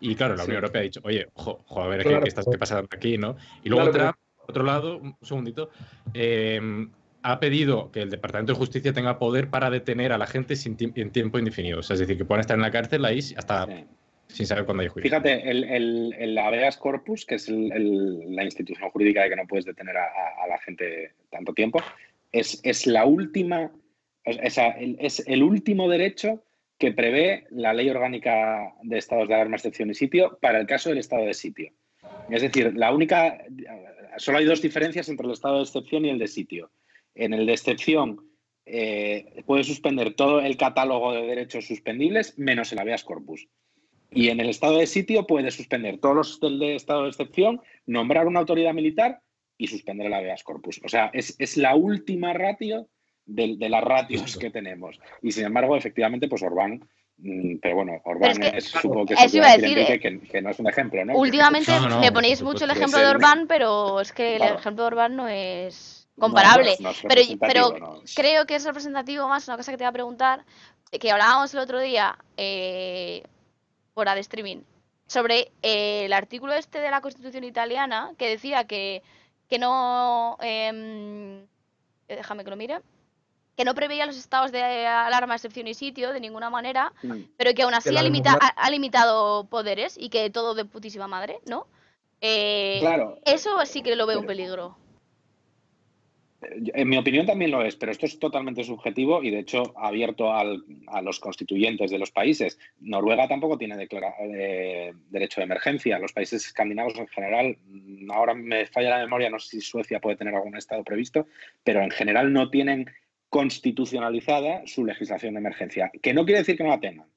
Y 0.00 0.14
claro, 0.14 0.36
la 0.36 0.44
Unión 0.44 0.56
Europea 0.56 0.80
ha 0.80 0.84
dicho, 0.84 1.00
oye, 1.04 1.28
ojo, 1.34 1.82
a 1.82 1.88
ver 1.88 2.02
qué, 2.02 2.20
está 2.24 2.42
pasando 2.58 2.88
aquí, 2.90 3.18
¿no? 3.18 3.36
Y 3.62 3.68
luego 3.68 3.88
otra, 3.88 4.16
por 4.38 4.50
otro 4.50 4.64
lado, 4.64 4.96
un 4.96 5.14
segundito, 5.20 5.70
em, 6.14 6.90
ha 7.22 7.38
pedido 7.38 7.90
que 7.92 8.00
el 8.00 8.08
Departamento 8.08 8.54
de 8.54 8.58
Justicia 8.58 8.94
tenga 8.94 9.18
poder 9.18 9.50
para 9.50 9.68
detener 9.68 10.12
a 10.12 10.18
la 10.18 10.26
gente 10.26 10.56
sin 10.56 10.76
en 10.80 11.10
tiempo 11.10 11.38
indefinido. 11.38 11.80
es 11.80 11.88
decir, 11.88 12.16
que 12.16 12.24
puedan 12.24 12.40
estar 12.40 12.56
en 12.56 12.62
la 12.62 12.70
cárcel 12.70 13.04
ahí 13.04 13.20
hasta 13.36 13.66
sin 14.28 14.46
saber 14.46 14.64
cuándo 14.64 14.82
hay 14.82 14.88
juicio. 14.88 15.10
Fíjate, 15.10 15.50
el, 15.50 16.14
el, 16.16 16.38
habeas 16.38 16.76
corpus, 16.76 17.26
que 17.26 17.34
es 17.34 17.48
la 17.48 18.44
institución 18.44 18.88
jurídica 18.90 19.24
de 19.24 19.30
que 19.30 19.36
no 19.36 19.46
puedes 19.46 19.66
detener 19.66 19.96
a, 19.96 20.06
a 20.42 20.46
la 20.46 20.56
gente 20.58 21.12
tanto 21.30 21.52
tiempo, 21.52 21.82
es, 22.32 22.60
es 22.62 22.86
la 22.86 23.04
última 23.06 23.70
es 24.24 25.24
el 25.26 25.42
último 25.42 25.88
derecho 25.88 26.42
que 26.80 26.92
prevé 26.92 27.46
la 27.50 27.74
ley 27.74 27.90
orgánica 27.90 28.74
de 28.82 28.96
estados 28.96 29.28
de 29.28 29.34
alarma, 29.34 29.56
excepción 29.56 29.90
y 29.90 29.94
sitio 29.94 30.38
para 30.40 30.58
el 30.58 30.66
caso 30.66 30.88
del 30.88 30.98
estado 30.98 31.26
de 31.26 31.34
sitio. 31.34 31.72
Es 32.30 32.40
decir, 32.40 32.72
la 32.74 32.92
única, 32.92 33.44
solo 34.16 34.38
hay 34.38 34.46
dos 34.46 34.62
diferencias 34.62 35.08
entre 35.10 35.26
el 35.26 35.32
estado 35.32 35.56
de 35.56 35.64
excepción 35.64 36.06
y 36.06 36.08
el 36.08 36.18
de 36.18 36.26
sitio. 36.26 36.70
En 37.14 37.34
el 37.34 37.44
de 37.44 37.52
excepción 37.52 38.30
eh, 38.64 39.42
puede 39.44 39.62
suspender 39.62 40.14
todo 40.14 40.40
el 40.40 40.56
catálogo 40.56 41.12
de 41.12 41.26
derechos 41.26 41.66
suspendibles 41.66 42.38
menos 42.38 42.72
el 42.72 42.78
habeas 42.78 43.04
corpus. 43.04 43.46
Y 44.10 44.30
en 44.30 44.40
el 44.40 44.48
estado 44.48 44.78
de 44.78 44.86
sitio 44.86 45.26
puede 45.26 45.50
suspender 45.50 45.98
todos 45.98 46.16
los 46.16 46.40
del 46.40 46.58
de 46.58 46.76
estado 46.76 47.02
de 47.02 47.10
excepción, 47.10 47.60
nombrar 47.84 48.26
una 48.26 48.40
autoridad 48.40 48.72
militar 48.72 49.20
y 49.58 49.66
suspender 49.66 50.06
el 50.06 50.14
habeas 50.14 50.42
corpus. 50.42 50.80
O 50.82 50.88
sea, 50.88 51.10
es, 51.12 51.36
es 51.38 51.58
la 51.58 51.74
última 51.76 52.32
ratio 52.32 52.88
de, 53.26 53.68
las 53.68 53.84
ratios 53.84 54.36
que 54.36 54.50
tenemos. 54.50 54.98
Y 55.22 55.32
sin 55.32 55.44
embargo, 55.44 55.76
efectivamente, 55.76 56.28
pues 56.28 56.42
Orbán 56.42 56.80
mm, 57.18 57.56
pero 57.62 57.76
bueno, 57.76 58.00
Orbán 58.04 58.42
es, 58.42 58.64
supongo 58.64 59.06
que, 59.06 59.14
eso 59.14 59.36
iba 59.36 59.50
a 59.50 59.56
decir, 59.56 59.78
eh, 59.78 60.00
que, 60.00 60.42
no 60.42 60.50
es 60.50 60.58
un 60.58 60.68
ejemplo, 60.68 61.04
¿no? 61.04 61.16
Últimamente 61.16 61.72
me 62.00 62.12
ponéis 62.12 62.42
mucho 62.42 62.64
el 62.64 62.70
ejemplo 62.70 62.98
de 62.98 63.06
Orbán, 63.06 63.46
pero 63.46 64.00
es 64.00 64.12
que 64.12 64.36
el 64.36 64.42
ejemplo 64.42 64.84
de 64.84 64.88
Orbán 64.88 65.16
no 65.16 65.28
es 65.28 66.08
comparable. 66.18 66.76
pero 67.08 67.22
pero 67.40 68.02
creo 68.14 68.46
que 68.46 68.56
es 68.56 68.64
representativo 68.64 69.28
más 69.28 69.48
una 69.48 69.56
cosa 69.56 69.72
que 69.72 69.78
te 69.78 69.84
iba 69.84 69.90
a 69.90 69.92
preguntar, 69.92 70.44
que 70.90 71.10
hablábamos 71.10 71.52
el 71.54 71.60
otro 71.60 71.80
día 71.80 72.18
eh, 72.36 73.22
fuera 73.94 74.14
de 74.14 74.20
streaming, 74.20 74.62
sobre 75.06 75.52
eh, 75.62 76.04
el 76.04 76.12
artículo 76.12 76.52
este 76.52 76.80
de 76.80 76.90
la 76.90 77.00
Constitución 77.00 77.44
italiana 77.44 78.12
que 78.18 78.28
decía 78.28 78.64
que, 78.64 79.02
que 79.48 79.58
no... 79.58 80.36
Em, 80.40 81.46
déjame 82.08 82.44
que 82.44 82.50
lo 82.50 82.56
mire 82.56 82.80
que 83.60 83.64
no 83.66 83.74
preveía 83.74 84.06
los 84.06 84.16
estados 84.16 84.52
de 84.52 84.62
alarma, 84.86 85.34
excepción 85.34 85.68
y 85.68 85.74
sitio 85.74 86.14
de 86.14 86.20
ninguna 86.20 86.48
manera, 86.48 86.94
mm. 87.02 87.34
pero 87.36 87.52
que 87.52 87.60
aún 87.60 87.74
así 87.74 87.90
ha, 87.94 88.00
ha, 88.56 88.70
limitado 88.70 89.44
poderes 89.50 89.98
y 89.98 90.08
que 90.08 90.30
todo 90.30 90.54
de 90.54 90.64
putísima 90.64 91.06
madre, 91.08 91.40
¿no? 91.44 91.66
Eh, 92.22 92.78
claro. 92.80 93.18
Eso 93.26 93.50
sí 93.66 93.82
que 93.82 93.94
lo 93.96 94.06
veo 94.06 94.20
un 94.20 94.24
peligro. 94.24 94.78
En 96.40 96.88
mi 96.88 96.96
opinión 96.96 97.26
también 97.26 97.50
lo 97.50 97.62
es, 97.62 97.76
pero 97.76 97.92
esto 97.92 98.06
es 98.06 98.18
totalmente 98.18 98.64
subjetivo 98.64 99.22
y 99.22 99.28
de 99.28 99.40
hecho 99.40 99.74
abierto 99.76 100.32
a 100.32 101.02
los 101.02 101.20
constituyentes 101.20 101.90
de 101.90 101.98
los 101.98 102.12
países. 102.12 102.58
Noruega 102.80 103.28
tampoco 103.28 103.58
tiene 103.58 103.76
eh, 103.82 104.92
derecho 105.10 105.42
de 105.42 105.44
emergencia. 105.44 105.98
Los 105.98 106.14
países 106.14 106.46
escandinavos 106.46 106.96
en 106.96 107.08
general, 107.08 107.58
ahora 108.08 108.32
me 108.32 108.64
falla 108.64 108.88
la 108.88 109.04
memoria, 109.04 109.28
no 109.28 109.38
sé 109.38 109.50
si 109.50 109.60
Suecia 109.60 110.00
puede 110.00 110.16
tener 110.16 110.34
algún 110.34 110.56
estado 110.56 110.82
previsto, 110.82 111.26
pero 111.62 111.82
en 111.82 111.90
general 111.90 112.32
no 112.32 112.48
tienen 112.48 112.86
constitucionalizada 113.30 114.66
su 114.66 114.84
legislación 114.84 115.34
de 115.34 115.40
emergencia, 115.40 115.90
que 116.02 116.12
no 116.12 116.24
quiere 116.24 116.40
decir 116.40 116.56
que 116.56 116.64
no 116.64 116.70
la 116.70 116.80
tengan. 116.80 117.08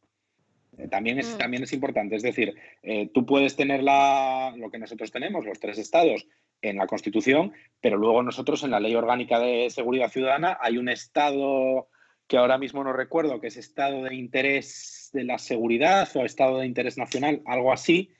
Eh, 0.77 0.87
también, 0.87 1.19
es, 1.19 1.35
mm. 1.35 1.37
también 1.37 1.63
es 1.63 1.73
importante, 1.73 2.15
es 2.15 2.23
decir, 2.23 2.55
eh, 2.81 3.09
tú 3.13 3.25
puedes 3.25 3.55
tener 3.55 3.83
la, 3.83 4.53
lo 4.55 4.71
que 4.71 4.79
nosotros 4.79 5.11
tenemos, 5.11 5.45
los 5.45 5.59
tres 5.59 5.77
estados, 5.77 6.25
en 6.63 6.77
la 6.77 6.87
Constitución, 6.87 7.53
pero 7.81 7.97
luego 7.97 8.23
nosotros 8.23 8.63
en 8.63 8.71
la 8.71 8.79
Ley 8.79 8.95
Orgánica 8.95 9.37
de 9.37 9.69
Seguridad 9.69 10.09
Ciudadana 10.09 10.57
hay 10.61 10.77
un 10.77 10.89
estado 10.89 11.89
que 12.27 12.37
ahora 12.37 12.57
mismo 12.57 12.83
no 12.83 12.93
recuerdo, 12.93 13.39
que 13.39 13.47
es 13.47 13.57
estado 13.57 14.03
de 14.03 14.15
interés 14.15 15.09
de 15.13 15.25
la 15.25 15.37
seguridad 15.37 16.09
o 16.15 16.25
estado 16.25 16.59
de 16.59 16.65
interés 16.65 16.97
nacional, 16.97 17.41
algo 17.45 17.73
así, 17.73 18.11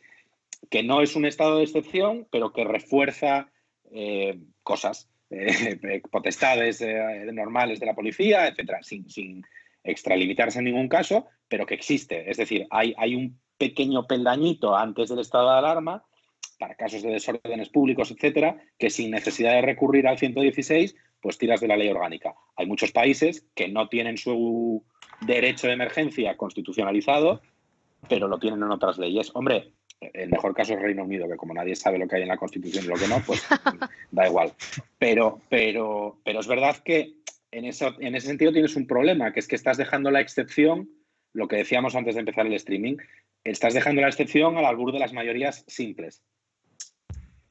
que 0.70 0.84
no 0.84 1.02
es 1.02 1.16
un 1.16 1.26
estado 1.26 1.58
de 1.58 1.64
excepción, 1.64 2.28
pero 2.32 2.52
que 2.52 2.66
refuerza 2.66 3.50
eh, 3.91 4.39
cosas, 4.62 5.10
eh, 5.34 6.02
potestades 6.12 6.82
eh, 6.82 7.26
normales 7.34 7.80
de 7.80 7.86
la 7.86 7.96
policía, 7.96 8.48
etcétera, 8.48 8.82
sin, 8.84 9.10
sin, 9.10 9.44
extralimitarse 9.86 10.60
en 10.60 10.66
ningún 10.66 10.88
caso, 10.88 11.28
pero 11.50 11.66
que 11.66 11.74
existe. 11.74 12.30
Es 12.32 12.38
decir, 12.38 12.66
hay, 12.70 12.94
hay 12.98 13.16
un 13.16 13.38
pequeño 13.58 14.08
peldañito 14.08 14.76
antes 14.76 15.10
del 15.10 15.20
estado 15.20 15.52
de 15.52 15.58
alarma 15.58 16.06
para 16.58 16.76
casos 16.76 17.04
de 17.04 17.12
desórdenes 17.12 17.70
públicos, 17.70 18.10
etcétera, 18.10 18.58
que 18.80 18.90
sin 18.90 19.12
necesidad 19.12 19.52
de 19.52 19.62
recurrir 19.62 20.08
al 20.08 20.18
116, 20.18 20.96
pues 21.20 21.38
tiras 21.38 21.60
de 21.60 21.68
la 21.68 21.76
ley 21.76 21.90
orgánica. 21.90 22.36
Hay 22.56 22.66
muchos 22.66 22.92
países 22.92 23.46
que 23.56 23.68
no 23.68 23.90
tienen 23.90 24.18
su 24.18 24.86
derecho 25.22 25.68
de 25.68 25.74
emergencia 25.74 26.38
constitucionalizado, 26.38 27.42
pero 28.08 28.28
lo 28.28 28.40
tienen 28.40 28.64
en 28.64 28.72
otras 28.72 28.98
leyes. 28.98 29.32
Hombre, 29.34 29.74
el 30.02 30.30
mejor 30.30 30.54
caso 30.54 30.74
es 30.74 30.82
Reino 30.82 31.04
Unido, 31.04 31.28
que 31.28 31.38
como 31.38 31.54
nadie 31.54 31.76
sabe 31.76 31.98
lo 31.98 32.08
que 32.08 32.18
hay 32.18 32.24
en 32.24 32.28
la 32.28 32.38
Constitución 32.38 32.86
y 32.86 32.88
lo 32.88 32.96
que 32.96 33.08
no, 33.08 33.22
pues 33.26 33.46
da 34.12 34.28
igual. 34.28 34.54
Pero, 35.00 35.41
pero, 35.50 36.20
pero 36.24 36.39
es 36.39 36.48
verdad 36.48 36.78
que 36.78 37.14
en, 37.52 37.66
en 37.66 38.16
ese 38.16 38.28
sentido 38.28 38.52
tienes 38.52 38.76
un 38.76 38.88
problema, 38.88 39.32
que 39.32 39.39
es 39.39 39.48
que 39.48 39.56
estás 39.56 39.78
dejando 39.78 40.12
la 40.12 40.22
excepción, 40.22 40.89
lo 41.34 41.48
que 41.48 41.58
decíamos 41.58 41.96
antes 41.96 42.16
de 42.16 42.20
empezar 42.20 42.46
el 42.46 42.54
streaming, 42.54 42.98
estás 43.44 43.74
dejando 43.74 44.02
la 44.02 44.10
excepción 44.10 44.58
al 44.58 44.66
albur 44.66 44.91
de 44.91 45.00
las 45.00 45.14
mayorías 45.14 45.64
simples 45.68 46.24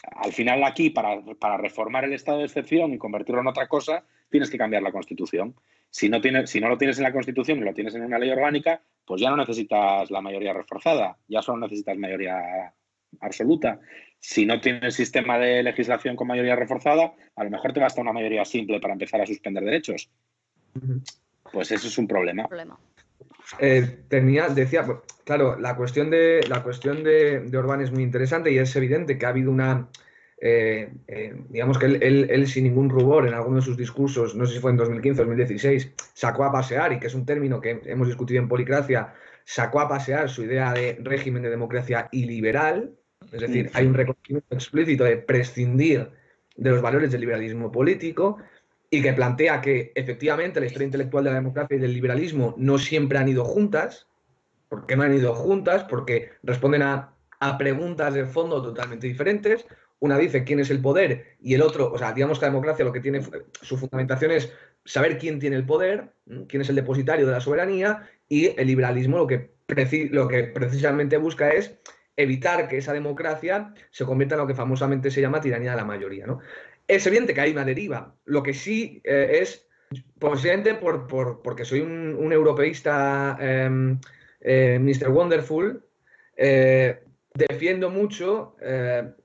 al 0.03 0.32
final 0.32 0.64
aquí, 0.64 0.90
para, 0.90 1.20
reformar 1.57 2.05
el 2.05 2.12
estado 2.12 2.38
de 2.38 2.45
excepción 2.45 2.93
y 2.93 2.99
convertirlo 2.99 3.40
en 3.40 3.47
otra 3.47 3.68
cosa, 3.68 4.05
tienes 4.30 4.51
que 4.51 4.59
cambiar 4.59 4.82
la 4.82 4.93
Constitución. 4.93 5.55
Si 5.93 6.09
no, 6.09 6.22
tienes, 6.22 6.49
si 6.49 6.59
no 6.59 6.70
lo 6.70 6.78
tienes 6.78 6.97
en 6.97 7.05
la 7.05 7.12
Constitución 7.12 7.59
y 7.59 7.64
lo 7.64 7.74
tienes 7.74 7.95
en 7.95 8.03
una 8.03 8.18
ley 8.18 8.30
orgánica, 8.30 8.80
pues 9.05 9.20
ya 9.20 9.28
no 9.28 9.36
necesitas 9.36 10.11
la 10.11 10.22
mayoría 10.22 10.55
reforzada, 10.55 11.18
ya 11.28 11.43
solo 11.43 11.59
necesitas 11.59 11.99
mayoría 11.99 12.72
absoluta. 13.20 13.78
Si 14.18 14.47
no 14.47 14.59
tienes 14.59 14.95
sistema 14.95 15.38
de 15.38 15.62
legislación 15.62 16.16
con 16.16 16.28
mayoría 16.28 16.57
reforzada, 16.57 17.12
a 17.36 17.45
lo 17.45 17.51
mejor 17.51 17.74
te 17.74 17.80
basta 17.80 18.01
una 18.01 18.14
mayoría 18.14 18.43
simple 18.47 18.80
para 18.80 18.95
empezar 18.95 19.20
a 19.20 19.26
suspender 19.26 19.62
derechos. 19.62 20.11
Pues 21.53 21.70
eso 21.72 21.88
es 21.88 21.99
un 21.99 22.09
problema. 22.09 22.49
Eh, 23.59 24.05
tenía, 24.09 24.49
decía, 24.49 24.86
pues, 24.86 25.01
claro, 25.26 25.59
la 25.59 25.76
cuestión 25.76 26.09
de 26.09 26.40
la 26.49 26.62
cuestión 26.62 27.05
de, 27.05 27.40
de 27.40 27.59
Orbán 27.59 27.82
es 27.82 27.93
muy 27.93 28.03
interesante 28.03 28.51
y 28.51 28.57
es 28.57 28.74
evidente 28.76 29.18
que 29.18 29.26
ha 29.26 29.28
habido 29.28 29.51
una, 29.51 29.90
eh, 30.45 30.93
eh, 31.07 31.34
digamos 31.49 31.78
que 31.78 31.86
él, 31.86 32.47
sin 32.49 32.64
ningún 32.64 32.90
rubor 32.90 33.28
en 33.28 33.34
alguno 33.34 33.57
de 33.57 33.62
sus 33.62 33.76
discursos, 33.76 34.34
no 34.34 34.45
sé 34.45 34.55
si 34.55 34.61
fue 34.61 34.72
en 34.72 34.76
2015 34.76 35.22
o 35.22 35.24
2016, 35.24 35.93
sacó 36.12 36.45
a 36.45 36.53
pasear, 36.53 36.93
y 36.93 36.99
que 36.99 37.07
es 37.07 37.14
un 37.14 37.24
término 37.24 37.61
que 37.61 37.80
hemos 37.84 38.09
discutido 38.09 38.43
en 38.43 38.49
Policracia, 38.49 39.14
sacó 39.45 39.80
a 39.80 39.88
pasear 39.88 40.28
su 40.28 40.43
idea 40.43 40.72
de 40.72 40.99
régimen 41.01 41.43
de 41.43 41.51
democracia 41.51 42.09
iliberal, 42.11 42.93
es 43.32 43.40
decir, 43.40 43.70
hay 43.72 43.86
un 43.86 43.95
reconocimiento 43.95 44.55
explícito 44.55 45.05
de 45.05 45.16
prescindir 45.16 46.11
de 46.57 46.70
los 46.70 46.82
valores 46.82 47.12
del 47.12 47.20
liberalismo 47.20 47.70
político, 47.70 48.38
y 48.95 49.01
que 49.01 49.14
plantea 49.14 49.62
que 49.62 49.90
efectivamente 49.95 50.61
la 50.61 50.66
historia 50.66 50.84
intelectual 50.84 51.24
de 51.24 51.30
la 51.30 51.36
democracia 51.36 51.76
y 51.76 51.80
del 51.80 51.95
liberalismo 51.95 52.55
no 52.59 52.76
siempre 52.76 53.16
han 53.16 53.26
ido 53.26 53.43
juntas. 53.43 54.07
¿Por 54.68 54.84
qué 54.84 54.97
no 54.97 55.05
han 55.05 55.14
ido 55.14 55.34
juntas? 55.34 55.84
Porque 55.84 56.32
responden 56.43 56.82
a, 56.82 57.09
preguntas 57.57 58.12
de 58.12 58.26
fondo 58.26 58.62
totalmente 58.62 59.07
diferentes. 59.07 59.66
Una 60.03 60.18
dice 60.18 60.42
quién 60.42 60.59
es 60.59 60.68
el 60.70 60.82
poder 60.82 61.36
y 61.40 61.55
el 61.55 61.62
otro, 61.62 61.92
o 61.92 61.96
sea, 61.96 62.12
digamos 62.12 62.40
que 62.40 62.46
la 62.46 62.50
democracia 62.50 62.84
lo 62.84 62.92
que 62.92 62.98
tiene 62.98 63.20
su 63.61 63.78
fundamentación 63.78 64.32
es 64.32 64.53
saber 64.84 65.16
quién 65.16 65.38
tiene 65.38 65.55
el 65.55 65.64
poder, 65.64 66.12
quién 66.48 66.61
es 66.61 66.68
el 66.68 66.74
depositario 66.74 67.24
de 67.24 67.30
la 67.30 67.40
soberanía 67.40 68.11
y 68.28 68.46
el 68.61 68.66
liberalismo 68.66 69.18
lo 69.18 69.28
que, 69.28 69.53
lo 70.11 70.26
que 70.26 70.42
precisamente 70.42 71.18
busca 71.18 71.50
es 71.50 71.78
evitar 72.16 72.66
que 72.66 72.78
esa 72.78 72.92
democracia 72.92 73.74
se 73.92 74.05
convierta 74.05 74.34
en 74.34 74.40
lo 74.40 74.46
que 74.48 74.57
famosamente 74.57 75.09
se 75.09 75.20
llama 75.20 75.40
tiranía 75.40 75.70
de 75.70 75.76
la 75.76 75.84
mayoría. 75.84 76.26
¿no? 76.26 76.40
Es 76.88 77.07
evidente 77.07 77.32
que 77.32 77.40
hay 77.40 77.53
una 77.53 77.64
deriva. 77.64 78.12
Lo 78.24 78.42
que 78.42 78.55
sí 78.55 79.00
eh, 79.05 79.38
es, 79.40 79.68
posiblemente 80.18 80.74
por, 80.74 81.07
porque 81.44 81.64
soy 81.64 81.78
un, 81.78 82.32
europeísta, 82.32 83.38
em, 83.40 84.00
eh, 84.40 84.80
Mr. 84.80 85.11
Wonderful, 85.11 85.86
eh, 86.36 87.05
defiendo 87.34 87.88
mucho 87.88 88.57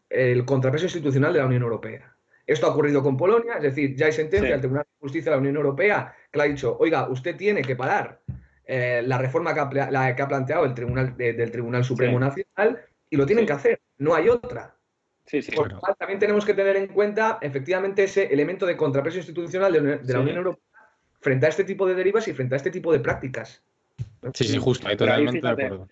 el 0.09 0.45
contrapeso 0.45 0.85
institucional 0.85 1.33
de 1.33 1.39
la 1.39 1.45
Unión 1.45 1.63
Europea. 1.63 2.13
Esto 2.45 2.65
ha 2.65 2.69
ocurrido 2.69 3.03
con 3.03 3.17
Polonia, 3.17 3.55
es 3.55 3.63
decir, 3.63 3.95
ya 3.95 4.05
hay 4.05 4.13
sentencia 4.13 4.51
del 4.51 4.61
Tribunal 4.61 4.85
de 4.85 4.99
Justicia 4.99 5.31
de 5.31 5.35
la 5.35 5.41
Unión 5.41 5.57
Europea 5.57 6.15
que 6.31 6.39
le 6.39 6.43
ha 6.45 6.47
dicho, 6.47 6.77
oiga, 6.79 7.09
usted 7.09 7.35
tiene 7.35 7.61
que 7.61 7.75
parar 7.75 8.21
la 8.67 9.17
reforma 9.17 9.53
que 9.53 9.59
ha, 9.59 9.91
la 9.91 10.15
que 10.15 10.21
ha 10.21 10.27
planteado 10.27 10.65
el 10.65 10.73
Tribunal 10.73 11.15
del 11.17 11.51
Tribunal 11.51 11.83
Supremo 11.83 12.19
Nacional 12.19 12.81
y 13.09 13.17
lo 13.17 13.25
tienen 13.25 13.45
que 13.45 13.53
hacer, 13.53 13.81
no 13.97 14.15
hay 14.15 14.29
otra. 14.29 14.75
Sí, 15.25 15.41
sí, 15.41 15.51
Por 15.51 15.71
lo 15.71 15.79
cual, 15.79 15.95
también 15.99 16.19
tenemos 16.19 16.45
que 16.45 16.53
tener 16.53 16.77
en 16.77 16.87
cuenta 16.87 17.37
efectivamente 17.41 18.05
ese 18.05 18.25
elemento 18.33 18.65
de 18.65 18.77
contrapeso 18.77 19.17
institucional 19.17 19.73
de, 19.73 20.13
la 20.13 20.19
Unión 20.19 20.37
Europea 20.37 20.63
frente 21.19 21.45
a 21.45 21.49
este 21.49 21.65
tipo 21.65 21.85
de 21.85 21.95
derivas 21.95 22.27
y 22.29 22.33
frente 22.33 22.55
a 22.55 22.57
este 22.57 22.71
tipo 22.71 22.93
de 22.93 22.99
prácticas. 22.99 23.61
Sí, 24.33 24.45
sí, 24.45 24.57
justo, 24.57 24.87
ahí 24.87 24.95
totalmente 24.95 25.41
de 25.41 25.49
acuerdo. 25.49 25.87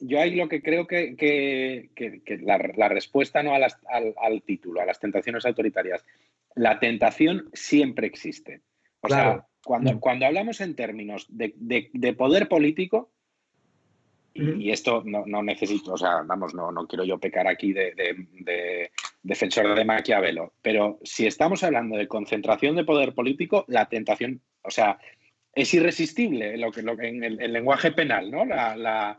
Yo 0.00 0.20
ahí 0.20 0.34
lo 0.34 0.48
que 0.48 0.62
creo 0.62 0.86
que, 0.86 1.90
la, 2.42 2.88
respuesta 2.88 3.42
no 3.42 3.54
al, 3.54 4.42
título, 4.42 4.80
a 4.80 4.86
las 4.86 5.00
tentaciones 5.00 5.44
autoritarias, 5.46 6.04
la 6.54 6.78
tentación 6.78 7.50
siempre 7.52 8.06
existe. 8.06 8.62
O 9.00 9.08
sea, 9.08 9.46
cuando, 9.64 10.00
cuando 10.00 10.26
hablamos 10.26 10.60
en 10.60 10.74
términos 10.74 11.26
de 11.28 12.14
poder 12.16 12.48
político, 12.48 13.10
y, 14.34 14.72
esto 14.72 15.04
no, 15.04 15.42
necesito, 15.42 15.92
o 15.92 15.96
sea, 15.96 16.22
vamos, 16.22 16.54
no, 16.54 16.72
no 16.72 16.88
quiero 16.88 17.04
yo 17.04 17.18
pecar 17.18 17.46
aquí 17.46 17.72
de, 17.72 18.20
defensor 19.22 19.76
de 19.76 19.84
Maquiavelo, 19.84 20.54
pero 20.60 20.98
si 21.04 21.26
estamos 21.26 21.62
hablando 21.62 21.96
de 21.96 22.08
concentración 22.08 22.74
de 22.74 22.84
poder 22.84 23.14
político, 23.14 23.64
la 23.68 23.88
tentación, 23.88 24.40
o 24.62 24.70
sea, 24.70 24.98
es 25.54 25.74
irresistible 25.74 26.56
lo 26.56 26.70
que, 26.72 26.82
lo, 26.82 27.00
en 27.00 27.22
el, 27.22 27.52
lenguaje 27.52 27.92
penal, 27.92 28.30
¿no? 28.30 28.44
La, 28.44 29.16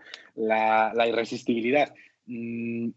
irresistibilidad. 1.07 1.93
Mm, 2.25 2.89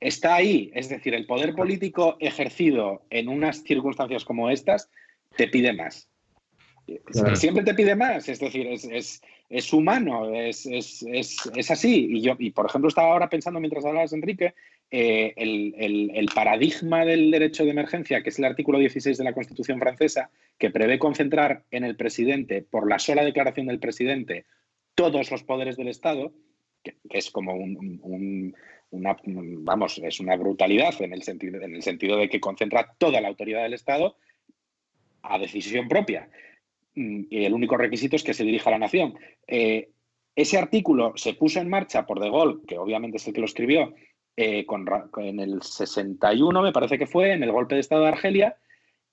está 0.00 0.36
ahí, 0.36 0.70
es 0.74 0.88
decir, 0.88 1.14
el 1.14 1.26
poder 1.26 1.54
político 1.54 2.16
ejercido 2.20 3.06
en 3.10 3.28
unas 3.28 3.62
circunstancias 3.62 4.24
como 4.24 4.50
estas 4.50 4.90
te 5.36 5.48
pide 5.48 5.72
más. 5.72 6.08
Siempre 7.34 7.64
te 7.64 7.74
pide 7.74 7.96
más, 7.96 8.28
es 8.28 8.38
decir, 8.38 8.66
es, 8.68 9.20
es 9.48 9.72
humano, 9.72 10.32
es, 10.34 10.66
así. 11.70 12.06
Y 12.10 12.20
yo, 12.20 12.36
y 12.38 12.50
por 12.50 12.66
ejemplo, 12.66 12.88
estaba 12.88 13.12
ahora 13.12 13.28
pensando 13.28 13.60
mientras 13.60 13.84
hablabas, 13.84 14.12
Enrique, 14.12 14.54
eh, 14.90 15.34
el, 15.36 16.28
paradigma 16.34 17.04
del 17.04 17.30
derecho 17.30 17.64
de 17.64 17.70
emergencia, 17.70 18.22
que 18.22 18.28
es 18.28 18.38
el 18.38 18.44
artículo 18.44 18.78
16 18.78 19.18
de 19.18 19.24
la 19.24 19.32
Constitución 19.32 19.80
francesa, 19.80 20.30
que 20.58 20.70
prevé 20.70 20.98
concentrar 20.98 21.64
en 21.70 21.84
el 21.84 21.96
presidente, 21.96 22.62
por 22.62 22.88
la 22.88 22.98
sola 22.98 23.24
declaración 23.24 23.66
del 23.66 23.80
presidente, 23.80 24.44
todos 24.94 25.30
los 25.30 25.42
poderes 25.42 25.76
del 25.76 25.88
Estado, 25.88 26.32
que, 26.82 26.96
es 27.10 27.30
como 27.30 27.54
una, 27.54 29.16
vamos, 29.22 30.00
es 30.02 30.20
una 30.20 30.36
brutalidad 30.36 30.94
en 31.02 31.12
el, 31.12 31.22
sentido, 31.22 31.60
en 31.60 31.74
el 31.74 31.82
sentido 31.82 32.16
de 32.16 32.28
que 32.28 32.40
concentra 32.40 32.94
toda 32.96 33.20
la 33.20 33.28
autoridad 33.28 33.62
del 33.62 33.74
Estado 33.74 34.16
a 35.22 35.38
decisión 35.38 35.88
propia. 35.88 36.28
Mm, 36.94 37.24
y 37.28 37.44
el 37.44 37.52
único 37.52 37.76
requisito 37.76 38.16
es 38.16 38.22
que 38.22 38.34
se 38.34 38.44
dirija 38.44 38.70
a 38.70 38.72
la 38.72 38.78
nación. 38.78 39.18
Eh, 39.46 39.90
ese 40.36 40.58
artículo 40.58 41.14
se 41.16 41.34
puso 41.34 41.60
en 41.60 41.68
marcha 41.68 42.06
por 42.06 42.20
De 42.20 42.30
Gaulle, 42.30 42.60
que 42.68 42.78
obviamente 42.78 43.16
es 43.16 43.26
el 43.26 43.32
que 43.32 43.40
lo 43.40 43.46
escribió, 43.46 43.94
eh, 44.36 44.66
en 45.16 45.40
el 45.40 45.62
61, 45.62 46.62
me 46.62 46.72
parece 46.72 46.98
que 46.98 47.06
fue, 47.06 47.32
en 47.32 47.42
el 47.42 47.52
golpe 47.52 47.74
de 47.74 47.80
Estado 47.80 48.02
de 48.02 48.08
Argelia, 48.08 48.56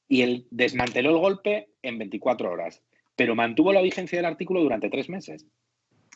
y 0.07 0.21
él 0.21 0.47
desmanteló 0.51 1.11
el 1.11 1.17
golpe 1.17 1.69
en 1.81 1.97
24 1.97 2.51
horas, 2.51 2.83
pero 3.15 3.35
mantuvo 3.35 3.71
la 3.71 3.81
vigencia 3.81 4.17
del 4.17 4.25
artículo 4.25 4.61
durante 4.61 4.89
tres 4.89 5.09
meses. 5.09 5.45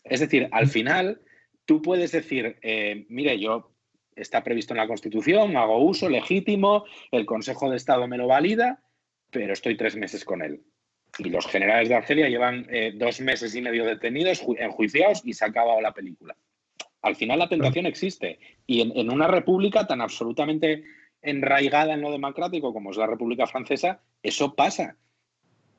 Es 0.03 0.19
decir, 0.19 0.49
al 0.51 0.67
final 0.67 1.21
tú 1.65 1.81
puedes 1.81 2.11
decir, 2.11 2.57
eh, 2.61 3.05
mire, 3.09 3.39
yo 3.39 3.71
está 4.15 4.43
previsto 4.43 4.73
en 4.73 4.79
la 4.79 4.87
Constitución, 4.87 5.55
hago 5.55 5.79
uso 5.79 6.09
legítimo, 6.09 6.85
el 7.11 7.25
Consejo 7.25 7.69
de 7.69 7.77
Estado 7.77 8.07
me 8.07 8.17
lo 8.17 8.27
valida, 8.27 8.83
pero 9.31 9.53
estoy 9.53 9.77
tres 9.77 9.95
meses 9.95 10.25
con 10.25 10.41
él. 10.41 10.63
Y 11.19 11.29
los 11.29 11.47
generales 11.47 11.89
de 11.89 11.95
Argelia 11.95 12.29
llevan 12.29 12.67
eh, 12.69 12.93
dos 12.95 13.21
meses 13.21 13.55
y 13.55 13.61
medio 13.61 13.85
detenidos, 13.85 14.43
enjuiciados 14.57 15.21
y 15.23 15.33
se 15.33 15.45
ha 15.45 15.49
acabado 15.49 15.81
la 15.81 15.93
película. 15.93 16.35
Al 17.07 17.15
final 17.15 17.39
la 17.39 17.49
tentación 17.49 17.85
existe. 17.85 18.39
Y 18.65 18.81
en, 18.81 19.11
una 19.11 19.27
república 19.27 19.87
tan 19.87 20.01
absolutamente 20.01 20.83
enraigada 21.21 21.93
en 21.93 22.01
lo 22.01 22.11
democrático 22.11 22.73
como 22.73 22.91
es 22.91 22.97
la 22.97 23.07
República 23.07 23.47
Francesa, 23.47 24.01
eso 24.21 24.55
pasa. 24.55 24.97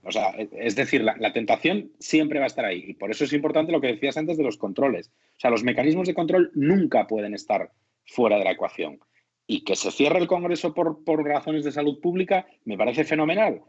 O 0.03 0.13
sea, 0.13 0.31
es 0.31 0.75
decir, 0.75 1.03
la, 1.03 1.17
la, 1.19 1.33
tentación 1.33 1.93
siempre 1.99 2.39
va 2.39 2.45
a 2.45 2.49
estar 2.49 2.65
ahí. 2.65 2.85
Y 2.87 2.95
por 2.95 3.11
eso 3.11 3.25
es 3.25 3.33
importante 3.33 3.73
lo 3.73 3.81
que 3.81 3.89
decías 3.89 4.17
antes 4.17 4.37
de 4.37 4.45
los 4.45 4.57
controles. 4.57 5.11
O 5.37 5.41
sea, 5.41 5.51
los 5.51 5.65
mecanismos 5.65 6.07
de 6.07 6.15
control 6.15 6.51
nunca 6.55 7.07
pueden 7.07 7.35
estar 7.35 7.71
fuera 8.05 8.39
de 8.39 8.45
la 8.45 8.53
ecuación. 8.53 9.01
Y 9.47 9.65
que 9.65 9.77
se 9.77 9.91
cierre 9.91 10.19
el 10.19 10.27
Congreso 10.27 10.75
por, 10.75 11.05
por 11.05 11.25
razones 11.25 11.65
de 11.65 11.73
salud 11.73 12.01
pública 12.01 12.47
me 12.65 12.77
parece 12.77 13.05
fenomenal, 13.05 13.63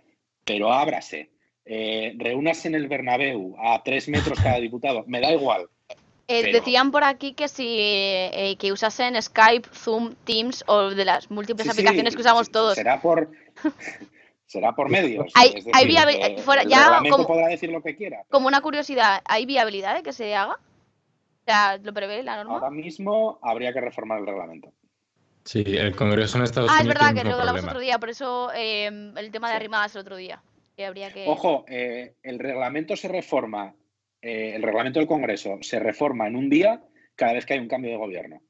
pero 0.45 0.72
ábrase. 0.72 1.32
Eh, 1.66 2.16
reúnase 2.18 2.68
en 2.68 2.76
el 2.76 2.88
Bernabéu 2.88 3.55
a 3.60 3.84
tres 3.84 4.10
metros 4.10 4.39
cada 4.39 4.60
diputado, 4.60 5.03
me 5.07 5.22
da 5.22 5.32
igual. 5.32 5.70
Eh, 6.30 6.51
decían 6.51 6.91
por 6.91 7.03
aquí 7.03 7.34
que 7.34 7.47
si 7.47 7.77
eh, 7.80 8.55
que 8.59 8.71
usasen 8.71 9.19
Skype, 9.19 9.67
Zoom, 9.73 10.13
Teams 10.25 10.63
o 10.67 10.91
de 10.91 11.03
las 11.03 11.32
múltiples 11.32 11.67
aplicaciones 11.67 12.15
que 12.15 12.21
usamos 12.21 12.51
todos. 12.51 12.75
Será 12.75 13.01
por 13.01 13.32
será 14.45 14.75
por 14.75 14.89
medios. 14.89 15.32
Hay, 15.34 15.55
eh, 15.55 16.38
fuera, 16.43 16.63
ya 16.63 17.01
como, 17.09 17.25
podrá 17.25 17.47
decir 17.47 17.71
lo 17.71 17.82
que 17.82 17.95
quiera. 17.95 18.23
Como 18.30 18.47
una 18.47 18.61
curiosidad, 18.61 19.21
¿hay 19.25 19.47
viabilidad 19.47 19.95
de 19.95 20.03
que 20.03 20.13
se 20.13 20.36
haga? 20.36 20.53
O 20.53 21.43
sea, 21.45 21.77
¿lo 21.77 21.93
prevé 21.93 22.21
la 22.21 22.38
norma? 22.38 22.53
Ahora 22.55 22.69
mismo 22.69 23.39
habría 23.41 23.73
que 23.73 23.82
reformar 23.82 24.19
el 24.19 24.27
reglamento. 24.27 24.71
Sí, 25.45 25.63
el 25.65 25.95
Congreso 25.95 26.38
en 26.38 26.43
Estados 26.43 26.69
Unidos. 26.69 26.80
Ah, 26.80 26.82
es 26.84 26.88
verdad 26.88 27.15
que 27.15 27.27
lo 27.27 27.39
hablamos 27.39 27.63
otro 27.63 27.80
día, 27.80 27.97
por 27.97 28.09
eso 28.09 28.51
el 28.51 29.32
tema 29.32 29.49
de 29.49 29.55
arrimadas 29.55 29.95
el 29.95 30.01
otro 30.01 30.15
día. 30.15 30.43
Ojo, 31.25 31.65
eh, 31.67 32.15
el 32.23 32.39
reglamento 32.39 32.95
se 32.95 33.09
reforma, 33.09 33.73
eh, 34.22 34.53
el 34.55 34.63
reglamento 34.63 34.99
del 34.99 35.07
Congreso 35.07 35.57
se 35.61 35.80
reforma 35.80 36.28
en 36.28 36.36
un 36.36 36.49
día 36.49 36.84
cada 37.15 37.34
vez 37.34 37.45
que 37.45 37.53
hay 37.53 37.59
un 37.59 37.67
cambio 37.67 37.91
de 37.91 37.97
gobierno. 37.97 38.41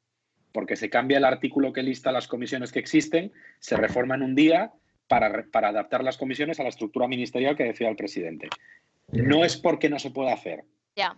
Porque 0.52 0.76
se 0.76 0.90
cambia 0.90 1.18
el 1.18 1.26
artículo 1.26 1.74
que 1.74 1.84
lista 1.84 2.12
las 2.12 2.28
comisiones 2.28 2.72
que 2.72 2.80
existen, 2.80 3.32
se 3.60 3.78
reforma 3.78 4.16
en 4.16 4.24
un 4.24 4.36
día 4.36 4.74
para, 5.08 5.46
para 5.52 5.70
adaptar 5.70 6.04
las 6.04 6.18
comisiones 6.18 6.60
a 6.60 6.64
la 6.64 6.70
estructura 6.70 7.08
ministerial 7.08 7.56
que 7.56 7.66
decía 7.66 7.90
el 7.90 7.96
presidente. 7.96 8.50
No 9.12 9.44
es 9.44 9.58
porque 9.58 9.90
no 9.90 10.00
se 10.00 10.12
pueda 10.12 10.34
hacer. 10.34 10.64
Ya. 10.96 11.16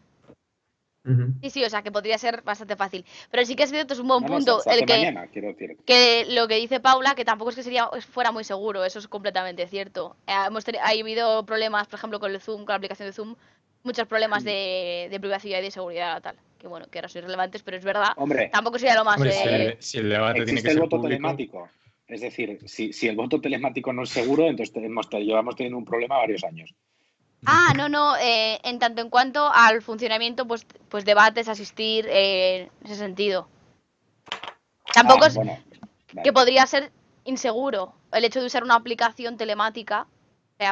Sí, 1.42 1.50
sí, 1.50 1.64
o 1.64 1.70
sea 1.70 1.82
que 1.82 1.92
podría 1.92 2.18
ser 2.20 2.44
bastante 2.44 2.76
fácil. 2.76 3.04
Pero 3.32 3.44
sí 3.44 3.56
que 3.56 3.64
es 3.64 3.72
cierto, 3.72 3.94
es 3.94 4.00
un 4.00 4.08
buen 4.08 4.24
punto 4.24 4.62
el 4.68 4.86
que, 4.86 5.78
que 5.84 6.26
lo 6.30 6.48
que 6.48 6.56
dice 6.58 6.80
Paula, 6.80 7.16
que 7.16 7.26
tampoco 7.26 7.50
es 7.50 7.56
que 7.56 7.64
sería 7.64 7.90
fuera 8.12 8.32
muy 8.32 8.44
seguro, 8.44 8.86
eso 8.86 9.00
es 9.00 9.08
completamente 9.08 9.68
cierto. 9.68 10.16
Eh, 10.28 10.34
hemos 10.48 10.64
ha 10.68 10.90
habido 10.90 11.44
problemas, 11.46 11.88
por 11.88 11.98
ejemplo, 11.98 12.20
con 12.20 12.32
el 12.32 12.40
Zoom, 12.40 12.66
con 12.66 12.74
la 12.74 12.76
aplicación 12.76 13.10
de 13.10 13.14
Zoom, 13.14 13.36
muchos 13.84 14.08
problemas 14.08 14.44
de, 14.44 15.16
privacidad 15.20 15.60
y 15.60 15.64
de 15.64 15.72
seguridad 15.72 16.22
tal. 16.22 16.36
Que 16.60 16.68
bueno, 16.68 16.86
que 16.90 17.00
ahora 17.00 17.10
son 17.10 17.24
irrelevantes, 17.24 17.64
pero 17.64 17.78
es 17.78 17.84
verdad. 17.84 18.10
Hombre, 18.18 18.50
tampoco 18.50 18.78
sería 18.78 18.96
lo 18.96 19.04
más. 19.04 19.20
Eh, 19.26 19.78
si, 19.80 19.98
el, 19.98 20.10
debate 20.10 20.46
tiene 20.46 20.62
que 20.62 20.70
el 20.70 20.80
voto 20.80 21.02
telemático. 21.02 21.70
Es 22.08 22.22
decir, 22.22 22.60
si, 22.66 22.94
si 22.94 23.08
el 23.08 23.16
voto 23.16 23.40
telemático 23.40 23.94
no 23.94 24.04
es 24.04 24.10
seguro, 24.10 24.48
entonces 24.48 24.74
tenemos, 24.74 25.10
llevamos 25.10 25.56
teniendo 25.56 25.78
un 25.78 25.86
problema 25.86 26.18
varios 26.18 26.44
años. 26.44 26.76
Ah, 27.46 27.74
no, 27.76 27.90
no, 27.90 28.16
eh, 28.18 28.60
en 28.64 28.78
tanto 28.78 29.02
en 29.02 29.10
cuanto 29.10 29.50
al 29.52 29.82
funcionamiento, 29.82 30.46
pues, 30.46 30.66
pues 30.90 31.06
debates, 31.06 31.48
asistir, 31.48 32.06
eh, 32.08 32.70
en 32.82 32.86
ese 32.86 32.96
sentido. 32.96 33.48
Tampoco 34.94 35.26
ah, 35.26 35.28
es 35.28 35.40
que 36.24 36.34
podría 36.34 36.68
ser 36.68 36.92
inseguro 37.24 37.94
el 38.12 38.26
hecho 38.26 38.42
de 38.42 38.46
usar 38.46 38.64
una 38.64 38.76
aplicación 38.76 39.38
telemática 39.38 40.06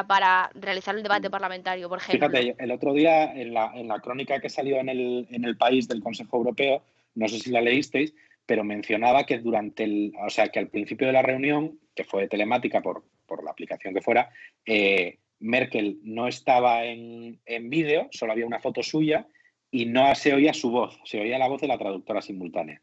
para 0.06 0.50
realizar 0.54 0.94
el 0.96 1.02
debate 1.02 1.30
parlamentario, 1.30 1.88
por 1.88 1.98
ejemplo. 1.98 2.28
Fíjate, 2.30 2.56
el 2.62 2.70
otro 2.70 2.92
día 2.92 3.32
en 3.32 3.54
la, 3.54 3.72
en 3.74 3.88
la 3.88 4.00
crónica 4.00 4.40
que 4.40 4.48
salió 4.48 4.76
en 4.78 4.88
el, 4.88 5.26
en 5.30 5.44
el 5.44 5.56
país 5.56 5.88
del 5.88 6.02
Consejo 6.02 6.36
Europeo, 6.36 6.82
no 7.14 7.28
sé 7.28 7.38
si 7.38 7.50
la 7.50 7.60
leísteis, 7.60 8.14
pero 8.46 8.64
mencionaba 8.64 9.24
que 9.26 9.38
durante 9.38 9.84
el, 9.84 10.12
o 10.24 10.30
sea, 10.30 10.48
que 10.48 10.58
al 10.58 10.68
principio 10.68 11.06
de 11.06 11.12
la 11.12 11.22
reunión, 11.22 11.78
que 11.94 12.04
fue 12.04 12.28
telemática 12.28 12.80
por, 12.80 13.04
por 13.26 13.44
la 13.44 13.50
aplicación 13.50 13.94
que 13.94 14.00
fuera, 14.00 14.30
eh, 14.64 15.18
Merkel 15.40 15.98
no 16.02 16.28
estaba 16.28 16.84
en, 16.84 17.38
vídeo, 17.46 18.08
solo 18.10 18.32
había 18.32 18.46
una 18.46 18.60
foto 18.60 18.82
suya 18.82 19.26
y 19.70 19.86
no 19.86 20.14
se 20.14 20.34
oía 20.34 20.52
su 20.52 20.70
voz, 20.70 21.00
se 21.04 21.20
oía 21.20 21.38
la 21.38 21.48
voz 21.48 21.60
de 21.60 21.68
la 21.68 21.78
traductora 21.78 22.20
simultánea. 22.20 22.82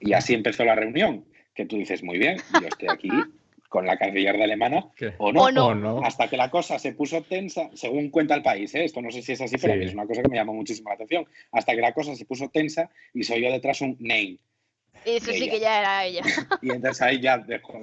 Y 0.00 0.12
así 0.12 0.34
empezó 0.34 0.64
la 0.64 0.74
reunión, 0.74 1.24
que 1.54 1.66
tú 1.66 1.76
dices, 1.76 2.02
muy 2.02 2.18
bien, 2.18 2.38
yo 2.60 2.68
estoy 2.68 2.88
aquí 2.88 3.10
con 3.68 3.86
la 3.86 3.98
canciller 3.98 4.36
de 4.36 4.44
alemana, 4.44 4.90
o 5.18 5.30
no, 5.32 6.00
hasta 6.02 6.28
que 6.28 6.36
la 6.36 6.50
cosa 6.50 6.78
se 6.78 6.92
puso 6.92 7.22
tensa, 7.22 7.70
según 7.74 8.10
cuenta 8.10 8.34
el 8.34 8.42
país, 8.42 8.74
¿eh? 8.74 8.84
esto 8.84 9.02
no 9.02 9.10
sé 9.10 9.22
si 9.22 9.32
es 9.32 9.40
así, 9.40 9.56
pero 9.60 9.74
es 9.74 9.92
una 9.92 10.06
cosa 10.06 10.22
que 10.22 10.28
me 10.28 10.36
llamó 10.36 10.54
muchísimo 10.54 10.88
la 10.88 10.94
atención, 10.94 11.26
hasta 11.52 11.74
que 11.74 11.80
la 11.80 11.92
cosa 11.92 12.16
se 12.16 12.24
puso 12.24 12.48
tensa 12.48 12.90
y 13.12 13.24
se 13.24 13.34
oyó 13.34 13.52
detrás 13.52 13.80
un 13.82 13.96
name. 14.00 14.38
Eso 15.04 15.32
sí 15.32 15.48
que 15.48 15.60
ya 15.60 15.80
era 15.80 16.04
ella. 16.04 16.22
Y 16.62 16.70
entonces 16.70 17.00
ahí 17.02 17.20
ya 17.20 17.38
dejó, 17.38 17.80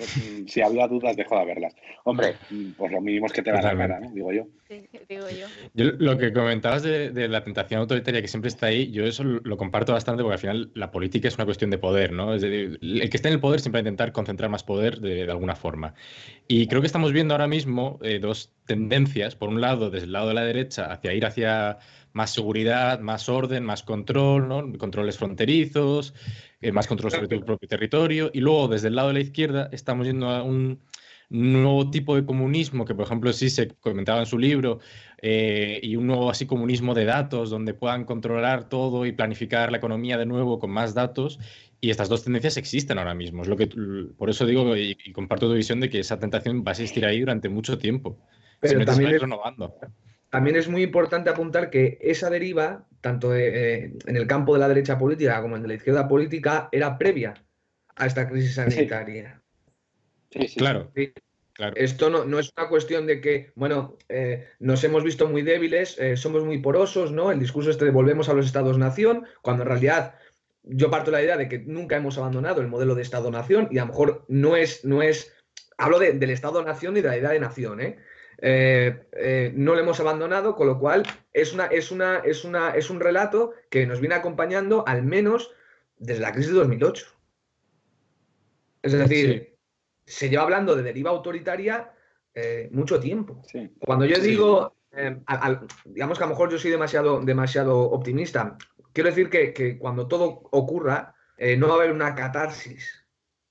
si 0.48 0.62
había 0.62 0.88
dudas, 0.88 1.16
dejó 1.16 1.36
de 1.36 1.42
haberlas. 1.42 1.76
Hombre, 2.04 2.36
pues 2.78 2.92
lo 2.92 3.02
mínimo 3.02 3.28
es 3.28 3.34
que 3.34 3.42
te 3.42 3.52
van 3.52 3.66
a 3.66 3.78
cara, 3.78 4.00
¿no? 4.00 4.12
Digo 4.12 4.32
yo. 4.32 4.48
Sí, 4.68 4.88
digo 5.08 5.28
yo. 5.30 5.48
yo. 5.74 5.92
Lo 5.98 6.18
que 6.18 6.34
comentabas 6.34 6.84
de, 6.84 7.28
la 7.28 7.44
tentación 7.44 7.82
autoritaria 7.82 8.22
que 8.22 8.28
siempre 8.28 8.50
está 8.50 8.68
ahí, 8.68 8.92
yo 8.92 9.06
eso 9.06 9.24
lo 9.24 9.58
comparto 9.58 9.94
bastante 9.94 10.24
porque 10.24 10.34
al 10.34 10.40
final 10.40 10.72
la 10.74 10.92
política 10.92 11.28
es 11.28 11.36
una 11.36 11.46
cuestión 11.46 11.70
de 11.70 11.78
poder, 11.78 12.12
¿no? 12.12 12.34
Es 12.34 12.42
decir, 12.42 12.80
el 12.82 13.10
que 13.10 13.18
esté 13.18 13.30
en 13.30 13.36
el 13.36 13.40
poder 13.40 13.60
siempre 13.60 13.82
va 13.82 13.86
a 13.86 13.88
intentar 13.88 14.12
concentrar 14.12 14.50
más 14.50 14.64
poder 14.64 15.00
de, 15.00 15.24
alguna 15.24 15.56
forma. 15.56 15.94
Y 16.48 16.68
creo 16.68 16.82
que 16.82 16.88
estamos 16.88 17.12
viendo 17.14 17.34
ahora 17.34 17.48
mismo 17.48 18.00
eh, 18.02 18.20
dos 18.20 18.55
tendencias. 18.66 19.36
Por 19.36 19.50
un 19.50 19.62
lado, 19.62 19.90
desde 19.90 20.06
el 20.06 20.14
lado 20.14 20.30
de 20.30 20.34
la 20.34 20.44
derecha, 20.44 20.92
hacia 20.92 21.14
ir 21.14 21.26
hacia 21.26 21.78
más 22.14 22.32
seguridad, 22.32 23.00
más 23.00 23.30
orden, 23.30 23.64
más 23.64 23.84
control, 23.84 24.78
controles 24.78 25.18
fronterizos, 25.18 26.14
eh, 26.62 26.72
más 26.72 26.88
control 26.88 27.12
sobre 27.12 27.28
tu 27.28 27.44
propio 27.44 27.68
territorio. 27.68 28.32
Y 28.34 28.40
luego, 28.40 28.68
desde 28.68 28.88
el 28.88 28.96
lado 28.96 29.10
de 29.10 29.16
la 29.16 29.20
izquierda, 29.22 29.70
estamos 29.72 30.08
yendo 30.08 30.30
a 30.30 30.44
un 30.44 30.80
nuevo 31.30 31.90
tipo 31.90 32.16
de 32.16 32.26
comunismo 32.26 32.86
que, 32.86 32.96
por 32.96 33.06
ejemplo, 33.06 33.34
sí 33.34 33.50
se 33.50 33.68
comentaba 33.68 34.20
en 34.20 34.26
su 34.26 34.38
libro, 34.38 34.80
eh, 35.22 35.80
y 35.82 35.96
un 35.96 36.08
nuevo 36.08 36.30
así 36.30 36.46
comunismo 36.46 36.94
de 36.94 37.06
datos, 37.06 37.50
donde 37.50 37.74
puedan 37.74 38.06
controlar 38.06 38.70
todo 38.70 39.06
y 39.06 39.12
planificar 39.12 39.72
la 39.72 39.78
economía 39.78 40.18
de 40.18 40.26
nuevo 40.26 40.60
con 40.60 40.72
más 40.72 40.94
datos. 40.94 41.40
Y 41.82 41.90
estas 41.90 42.10
dos 42.10 42.24
tendencias 42.24 42.58
existen 42.58 42.98
ahora 42.98 43.14
mismo. 43.16 43.42
Es 43.42 43.48
lo 43.48 43.58
que, 43.58 43.68
por 44.18 44.30
eso 44.30 44.46
digo 44.46 44.76
y, 44.76 44.96
comparto 45.14 45.48
tu 45.48 45.56
visión 45.56 45.80
de 45.80 45.90
que 45.90 46.00
esa 46.00 46.20
tentación 46.20 46.64
va 46.66 46.70
a 46.70 46.74
existir 46.74 47.06
ahí 47.06 47.20
durante 47.20 47.50
mucho 47.50 47.78
tiempo. 47.78 48.20
Pero 48.70 48.86
también 48.86 49.20
renovando. 49.20 49.76
También 50.30 50.56
es 50.56 50.68
muy 50.68 50.84
importante 50.84 51.30
apuntar 51.30 51.70
que 51.70 51.98
esa 52.02 52.30
deriva, 52.30 52.86
tanto 53.02 53.34
eh, 53.34 53.94
en 54.06 54.18
el 54.18 54.28
campo 54.28 54.54
de 54.54 54.60
la 54.60 54.68
derecha 54.68 54.98
política 54.98 55.42
como 55.42 55.56
en 55.56 55.62
de 55.62 55.70
la 55.70 55.76
izquierda 55.76 56.08
política, 56.08 56.68
era 56.72 56.98
previa 56.98 57.36
a 57.96 58.06
esta 58.06 58.28
crisis 58.28 58.56
sanitaria. 58.56 59.42
Sí, 60.32 60.48
sí, 60.48 60.56
claro. 60.58 60.92
Esto 61.76 62.10
no, 62.10 62.38
es 62.38 62.52
una 62.58 62.68
cuestión 62.68 63.08
de 63.08 63.22
que, 63.22 63.54
bueno, 63.56 63.98
eh, 64.10 64.46
nos 64.60 64.84
hemos 64.84 65.06
visto 65.06 65.30
muy 65.30 65.42
débiles, 65.42 65.98
eh, 66.00 66.18
somos 66.18 66.44
muy 66.44 66.58
porosos, 66.58 67.14
¿no? 67.14 67.32
El 67.32 67.40
discurso 67.40 67.70
este 67.70 67.86
de 67.86 67.92
volvemos 67.92 68.28
a 68.28 68.34
los 68.34 68.46
estados-nación, 68.46 69.26
cuando 69.42 69.64
en 69.64 69.70
realidad 69.70 70.16
yo 70.64 70.92
parto 70.92 71.12
de 71.12 71.18
la 71.18 71.24
idea 71.24 71.38
de 71.38 71.48
que 71.48 71.60
nunca 71.60 71.96
hemos 71.96 72.18
abandonado 72.18 72.60
el 72.60 72.68
modelo 72.68 72.94
de 72.96 73.04
estado-nación 73.04 73.70
y 73.72 73.78
a 73.78 73.82
lo 73.84 73.88
mejor 73.88 74.26
no 74.28 74.58
es, 74.58 74.84
no 74.84 75.02
es, 75.02 75.34
hablo 75.78 76.00
del 76.00 76.30
estado-nación 76.30 76.98
y 76.98 77.02
de 77.02 77.08
la 77.08 77.18
idea 77.18 77.30
de 77.30 77.40
nación, 77.40 77.80
¿eh? 77.80 78.00
Eh, 78.40 79.08
eh, 79.14 79.52
no 79.56 79.76
lo 79.76 79.82
hemos 79.82 80.00
abandonado, 80.00 80.56
con 80.56 80.68
lo 80.68 80.80
cual 80.80 81.04
es, 81.34 81.54
una, 81.54 81.66
es, 81.68 81.92
una, 81.92 82.18
es, 82.20 82.44
una, 82.44 82.72
es 82.72 82.90
un 82.90 83.00
relato 83.00 83.54
que 83.70 83.86
nos 83.86 84.00
viene 84.00 84.16
acompañando 84.16 84.84
al 84.88 85.04
menos 85.04 85.52
desde 85.98 86.22
la 86.22 86.32
crisis 86.32 86.52
de 86.52 86.60
2008. 86.60 87.06
Es 88.82 88.92
decir, 88.92 89.58
se 90.06 90.30
lleva 90.30 90.44
hablando 90.44 90.76
de 90.76 90.84
deriva 90.84 91.12
autoritaria 91.12 91.92
eh, 92.34 92.70
mucho 92.72 93.00
tiempo. 93.00 93.42
Cuando 93.80 94.06
yo 94.06 94.20
digo, 94.20 94.76
digamos 95.86 96.18
que 96.18 96.24
a 96.24 96.28
lo 96.28 96.34
mejor 96.34 96.52
yo 96.52 96.60
soy 96.60 96.72
demasiado, 96.72 97.22
demasiado 97.22 97.80
optimista, 97.80 98.58
quiero 98.94 99.10
decir 99.10 99.30
que, 99.30 99.54
que 99.54 99.78
cuando 99.78 100.08
todo 100.08 100.42
ocurra, 100.52 101.16
no 101.58 101.68
va 101.68 101.74
a 101.74 101.78
haber 101.78 101.92
una 101.92 102.16
catarsis 102.16 103.05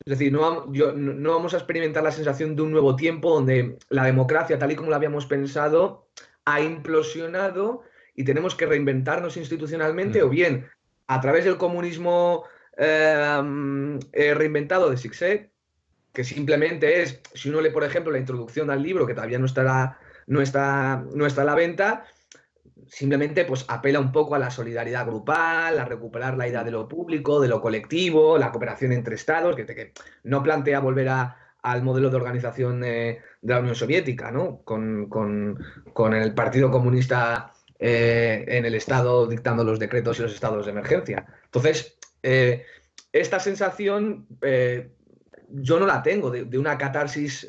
es 0.06 0.18
decir, 0.18 0.32
no, 0.32 0.66
no, 0.66 1.32
vamos 1.32 1.54
a 1.54 1.56
experimentar 1.56 2.02
la 2.02 2.12
sensación 2.12 2.54
de 2.54 2.62
un 2.62 2.72
nuevo 2.72 2.94
tiempo 2.94 3.30
donde 3.34 3.78
la 3.88 4.04
democracia, 4.04 4.58
tal 4.58 4.70
y 4.70 4.76
como 4.76 4.90
la 4.90 4.96
habíamos 4.96 5.24
pensado, 5.24 6.08
ha 6.44 6.60
implosionado 6.60 7.82
y 8.14 8.24
tenemos 8.24 8.54
que 8.54 8.66
reinventarnos 8.66 9.38
institucionalmente 9.38 10.22
o 10.22 10.28
bien 10.28 10.66
a 11.06 11.20
través 11.22 11.46
del 11.46 11.56
comunismo 11.56 12.44
em, 12.76 13.98
eh, 14.12 14.34
reinventado 14.34 14.90
de 14.90 14.98
Sixet, 14.98 15.50
que 16.12 16.22
simplemente 16.22 17.02
es, 17.02 17.20
si 17.32 17.48
uno 17.48 17.62
lee, 17.62 17.70
por 17.70 17.84
ejemplo, 17.84 18.12
la 18.12 18.18
introducción 18.18 18.70
al 18.70 18.82
libro, 18.82 19.06
que 19.06 19.14
todavía 19.14 19.38
no, 19.38 19.46
estará, 19.46 19.98
no, 20.26 20.42
está, 20.42 21.02
no 21.14 21.24
está 21.24 21.42
a 21.42 21.46
la 21.46 21.54
venta, 21.54 22.04
simplemente 22.88 23.44
pues 23.44 23.64
apela 23.68 24.00
un 24.00 24.12
poco 24.12 24.34
a 24.34 24.38
la 24.38 24.50
solidaridad 24.50 25.06
grupal, 25.06 25.78
a 25.78 25.84
recuperar 25.84 26.36
la 26.36 26.48
idea 26.48 26.64
de 26.64 26.70
lo 26.70 26.88
público, 26.88 27.40
de 27.40 27.48
lo 27.48 27.60
colectivo, 27.60 28.38
la 28.38 28.50
cooperación 28.50 28.92
entre 28.92 29.14
estados, 29.14 29.56
que, 29.56 29.92
no 30.24 30.42
plantea 30.42 30.80
volver 30.80 31.08
a, 31.08 31.36
al 31.62 31.82
modelo 31.82 32.10
de 32.10 32.16
organización 32.16 32.80
de 32.80 33.20
la 33.42 33.60
Unión 33.60 33.74
Soviética, 33.74 34.30
¿no? 34.30 34.60
Con, 34.64 35.06
con 35.08 36.14
el 36.14 36.34
Partido 36.34 36.70
Comunista 36.70 37.54
eh, 37.86 38.44
en 38.46 38.64
el 38.64 38.76
Estado 38.76 39.26
dictando 39.26 39.64
los 39.64 39.78
decretos 39.78 40.18
y 40.18 40.22
los 40.22 40.32
estados 40.32 40.64
de 40.64 40.72
emergencia. 40.72 41.26
Entonces, 41.44 41.98
eh, 42.22 42.64
esta 43.12 43.40
sensación 43.40 44.26
eh, 44.40 44.90
yo 45.50 45.80
no 45.80 45.86
la 45.86 46.02
tengo 46.02 46.30
de, 46.30 46.56
una 46.56 46.78
catarsis 46.78 47.46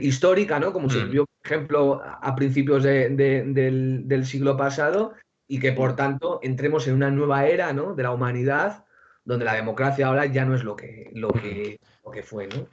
histórica, 0.00 0.58
¿no? 0.60 0.72
Como 0.72 0.88
se 0.88 1.04
mm. 1.04 1.10
vio, 1.10 1.26
por 1.26 1.33
ejemplo, 1.44 2.02
a 2.02 2.34
principios 2.34 2.82
del, 2.82 4.24
siglo 4.24 4.56
pasado 4.56 5.14
y 5.46 5.60
que, 5.60 5.72
por 5.72 5.94
tanto, 5.94 6.40
entremos 6.42 6.86
en 6.88 6.94
una 6.94 7.10
nueva 7.10 7.46
era 7.46 7.72
¿no? 7.72 7.94
de 7.94 8.02
la 8.02 8.12
humanidad 8.12 8.84
donde 9.24 9.44
la 9.44 9.54
democracia 9.54 10.06
ahora 10.06 10.26
ya 10.26 10.44
no 10.44 10.54
es 10.54 10.64
lo 10.64 10.76
que, 10.76 11.10
lo 11.14 11.28
que, 11.28 11.78
lo 12.04 12.10
que 12.10 12.22
fue, 12.22 12.46
¿no? 12.48 12.68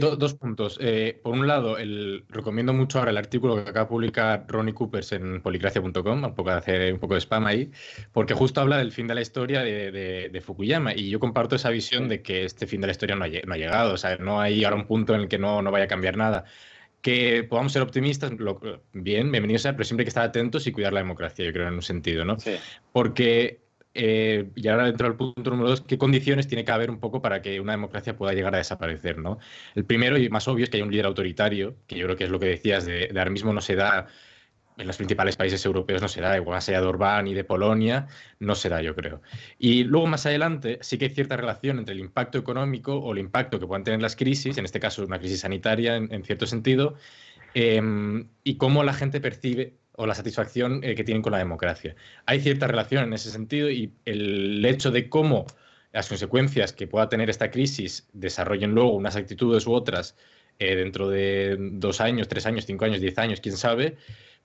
Dos 0.00 0.34
puntos. 0.34 0.78
Eh, 0.80 1.20
por 1.22 1.34
un 1.34 1.46
lado, 1.46 1.78
el, 1.78 2.24
recomiendo 2.28 2.72
mucho 2.72 2.98
ahora 2.98 3.10
el 3.10 3.16
artículo 3.16 3.56
que 3.56 3.70
acaba 3.70 3.84
de 3.84 3.88
publicar 3.88 4.44
Ronnie 4.48 4.74
Coopers 4.74 5.12
en 5.12 5.40
policracia.com, 5.40 6.24
un 6.24 6.34
poco 6.34 6.50
de 6.50 6.56
hacer 6.56 6.92
un 6.92 6.98
poco 6.98 7.14
de 7.14 7.20
spam 7.20 7.46
ahí, 7.46 7.70
porque 8.12 8.34
justo 8.34 8.60
habla 8.60 8.78
del 8.78 8.92
fin 8.92 9.06
de 9.06 9.14
la 9.14 9.20
historia 9.20 9.62
de, 9.62 10.42
Fukuyama 10.44 10.94
y 10.94 11.08
yo 11.08 11.20
comparto 11.20 11.56
esa 11.56 11.70
visión 11.70 12.08
de 12.08 12.22
que 12.22 12.44
este 12.44 12.66
fin 12.66 12.80
de 12.80 12.88
la 12.88 12.90
historia 12.92 13.16
no 13.16 13.24
ha, 13.24 13.56
llegado, 13.56 13.94
o 13.94 13.96
sea, 13.96 14.16
no 14.16 14.40
hay 14.40 14.64
ahora 14.64 14.76
un 14.76 14.86
punto 14.86 15.14
en 15.14 15.22
el 15.22 15.28
que 15.28 15.38
no, 15.38 15.62
no 15.62 15.70
vaya 15.70 15.84
a 15.84 15.88
cambiar 15.88 16.16
nada. 16.16 16.44
Que 17.00 17.44
podamos 17.44 17.72
ser 17.72 17.82
optimistas, 17.82 18.30
bien, 18.92 19.30
bienvenidos 19.30 19.62
sea, 19.62 19.72
pero 19.72 19.84
siempre 19.84 20.02
hay 20.02 20.06
que 20.06 20.10
estar 20.10 20.24
atentos 20.24 20.66
y 20.66 20.72
cuidar 20.72 20.92
la 20.92 21.00
democracia, 21.00 21.44
yo 21.44 21.52
creo, 21.52 21.68
en 21.68 21.74
un 21.74 21.82
sentido, 21.82 22.24
¿no? 22.24 22.38
Sí. 22.38 22.56
Porque 22.92 23.63
eh, 23.94 24.50
y 24.56 24.68
ahora 24.68 24.86
dentro 24.86 25.06
del 25.06 25.16
punto 25.16 25.50
número 25.50 25.70
dos, 25.70 25.80
¿qué 25.80 25.96
condiciones 25.98 26.48
tiene 26.48 26.64
que 26.64 26.72
haber 26.72 26.90
un 26.90 26.98
poco 26.98 27.22
para 27.22 27.40
que 27.40 27.60
una 27.60 27.72
democracia 27.72 28.16
pueda 28.16 28.32
llegar 28.32 28.54
a 28.54 28.58
desaparecer? 28.58 29.18
¿no? 29.18 29.38
El 29.76 29.84
primero 29.84 30.18
y 30.18 30.28
más 30.28 30.48
obvio 30.48 30.64
es 30.64 30.70
que 30.70 30.78
haya 30.78 30.84
un 30.84 30.90
líder 30.90 31.06
autoritario, 31.06 31.76
que 31.86 31.96
yo 31.96 32.06
creo 32.06 32.16
que 32.16 32.24
es 32.24 32.30
lo 32.30 32.40
que 32.40 32.46
decías, 32.46 32.84
de, 32.86 33.08
ahora 33.16 33.30
mismo 33.30 33.52
no 33.52 33.60
se 33.60 33.76
da, 33.76 34.08
en 34.76 34.88
los 34.88 34.96
principales 34.96 35.36
países 35.36 35.64
europeos 35.64 36.02
no 36.02 36.08
se 36.08 36.20
da, 36.20 36.36
igual 36.36 36.56
más 36.56 36.66
de 36.66 36.76
Orbán 36.76 37.28
y 37.28 37.34
de 37.34 37.44
Polonia, 37.44 38.08
no 38.40 38.56
se 38.56 38.68
da, 38.68 38.82
yo 38.82 38.96
creo. 38.96 39.22
Y 39.58 39.84
luego 39.84 40.08
más 40.08 40.26
adelante 40.26 40.78
sí 40.82 40.98
que 40.98 41.06
hay 41.06 41.14
cierta 41.14 41.36
relación 41.36 41.78
entre 41.78 41.94
el 41.94 42.00
impacto 42.00 42.38
económico 42.38 42.96
o 42.96 43.12
el 43.12 43.18
impacto 43.18 43.60
que 43.60 43.66
puedan 43.68 43.84
tener 43.84 44.02
las 44.02 44.16
crisis, 44.16 44.58
en 44.58 44.64
este 44.64 44.80
caso 44.80 45.04
una 45.04 45.20
crisis 45.20 45.40
sanitaria 45.40 45.96
en, 45.96 46.24
cierto 46.24 46.46
sentido, 46.46 46.96
em, 47.54 48.28
y 48.42 48.56
cómo 48.56 48.82
la 48.82 48.94
gente 48.94 49.20
percibe 49.20 49.74
o 49.96 50.06
la 50.06 50.14
satisfacción 50.14 50.80
eh, 50.82 50.94
que 50.94 51.04
tienen 51.04 51.22
con 51.22 51.32
la 51.32 51.38
democracia. 51.38 51.94
Hay 52.26 52.40
cierta 52.40 52.66
relación 52.66 53.04
en 53.04 53.12
ese 53.12 53.30
sentido 53.30 53.70
y 53.70 53.92
el 54.04 54.64
hecho 54.64 54.90
de 54.90 55.08
cómo 55.08 55.46
las 55.92 56.08
consecuencias 56.08 56.72
que 56.72 56.86
pueda 56.86 57.08
tener 57.08 57.30
esta 57.30 57.50
crisis 57.50 58.08
desarrollen 58.12 58.72
luego 58.72 58.92
unas 58.92 59.14
actitudes 59.16 59.66
u 59.66 59.72
otras 59.72 60.16
eh, 60.58 60.74
dentro 60.74 61.08
de 61.08 61.56
dos 61.58 62.00
años, 62.00 62.28
tres 62.28 62.46
años, 62.46 62.66
cinco 62.66 62.84
años, 62.84 63.00
diez 63.00 63.16
años, 63.18 63.40
quién 63.40 63.56
sabe, 63.56 63.96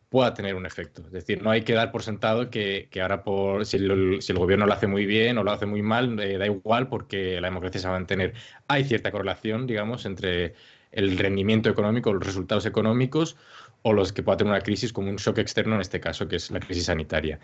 pueda 0.10 0.34
tener 0.34 0.56
un 0.56 0.66
efecto. 0.66 1.02
Es 1.06 1.12
decir, 1.12 1.42
no 1.42 1.52
hay 1.52 1.64
que 1.64 1.74
dar 1.74 1.92
por 1.92 2.04
sentado 2.04 2.50
que, 2.50 2.88
ahora 3.02 3.24
por, 3.24 3.66
si 3.66 3.78
el, 3.78 4.20
gobierno 4.36 4.66
lo 4.66 4.74
hace 4.74 4.88
muy 4.88 5.06
bien 5.06 5.38
o 5.38 5.44
lo 5.44 5.52
hace 5.52 5.66
muy 5.66 5.82
mal, 5.82 6.20
eh, 6.20 6.38
da 6.38 6.46
igual 6.46 6.88
porque 6.88 7.40
la 7.42 7.48
democracia 7.48 7.82
se 7.82 7.88
va 7.88 7.96
a 7.96 8.00
mantener. 8.00 8.34
Hay 8.68 8.84
cierta 8.86 9.12
correlación, 9.12 9.68
digamos, 9.68 10.06
entre 10.06 10.54
el 10.92 11.18
rendimiento 11.18 11.70
económico, 11.70 12.14
los 12.14 12.26
resultados 12.26 12.66
económicos 12.66 13.38
o 13.82 13.94
los 13.94 14.12
que 14.12 14.24
pueda 14.24 14.38
tener 14.38 14.52
una 14.52 14.62
crisis 14.62 14.92
como 14.92 15.10
un 15.10 15.16
shock 15.16 15.38
externo 15.38 15.76
en 15.76 15.82
este 15.82 16.00
caso, 16.00 16.28
que 16.28 16.36
es 16.36 16.52
la 16.52 16.60
crisis 16.60 16.86
sanitaria. 16.86 17.40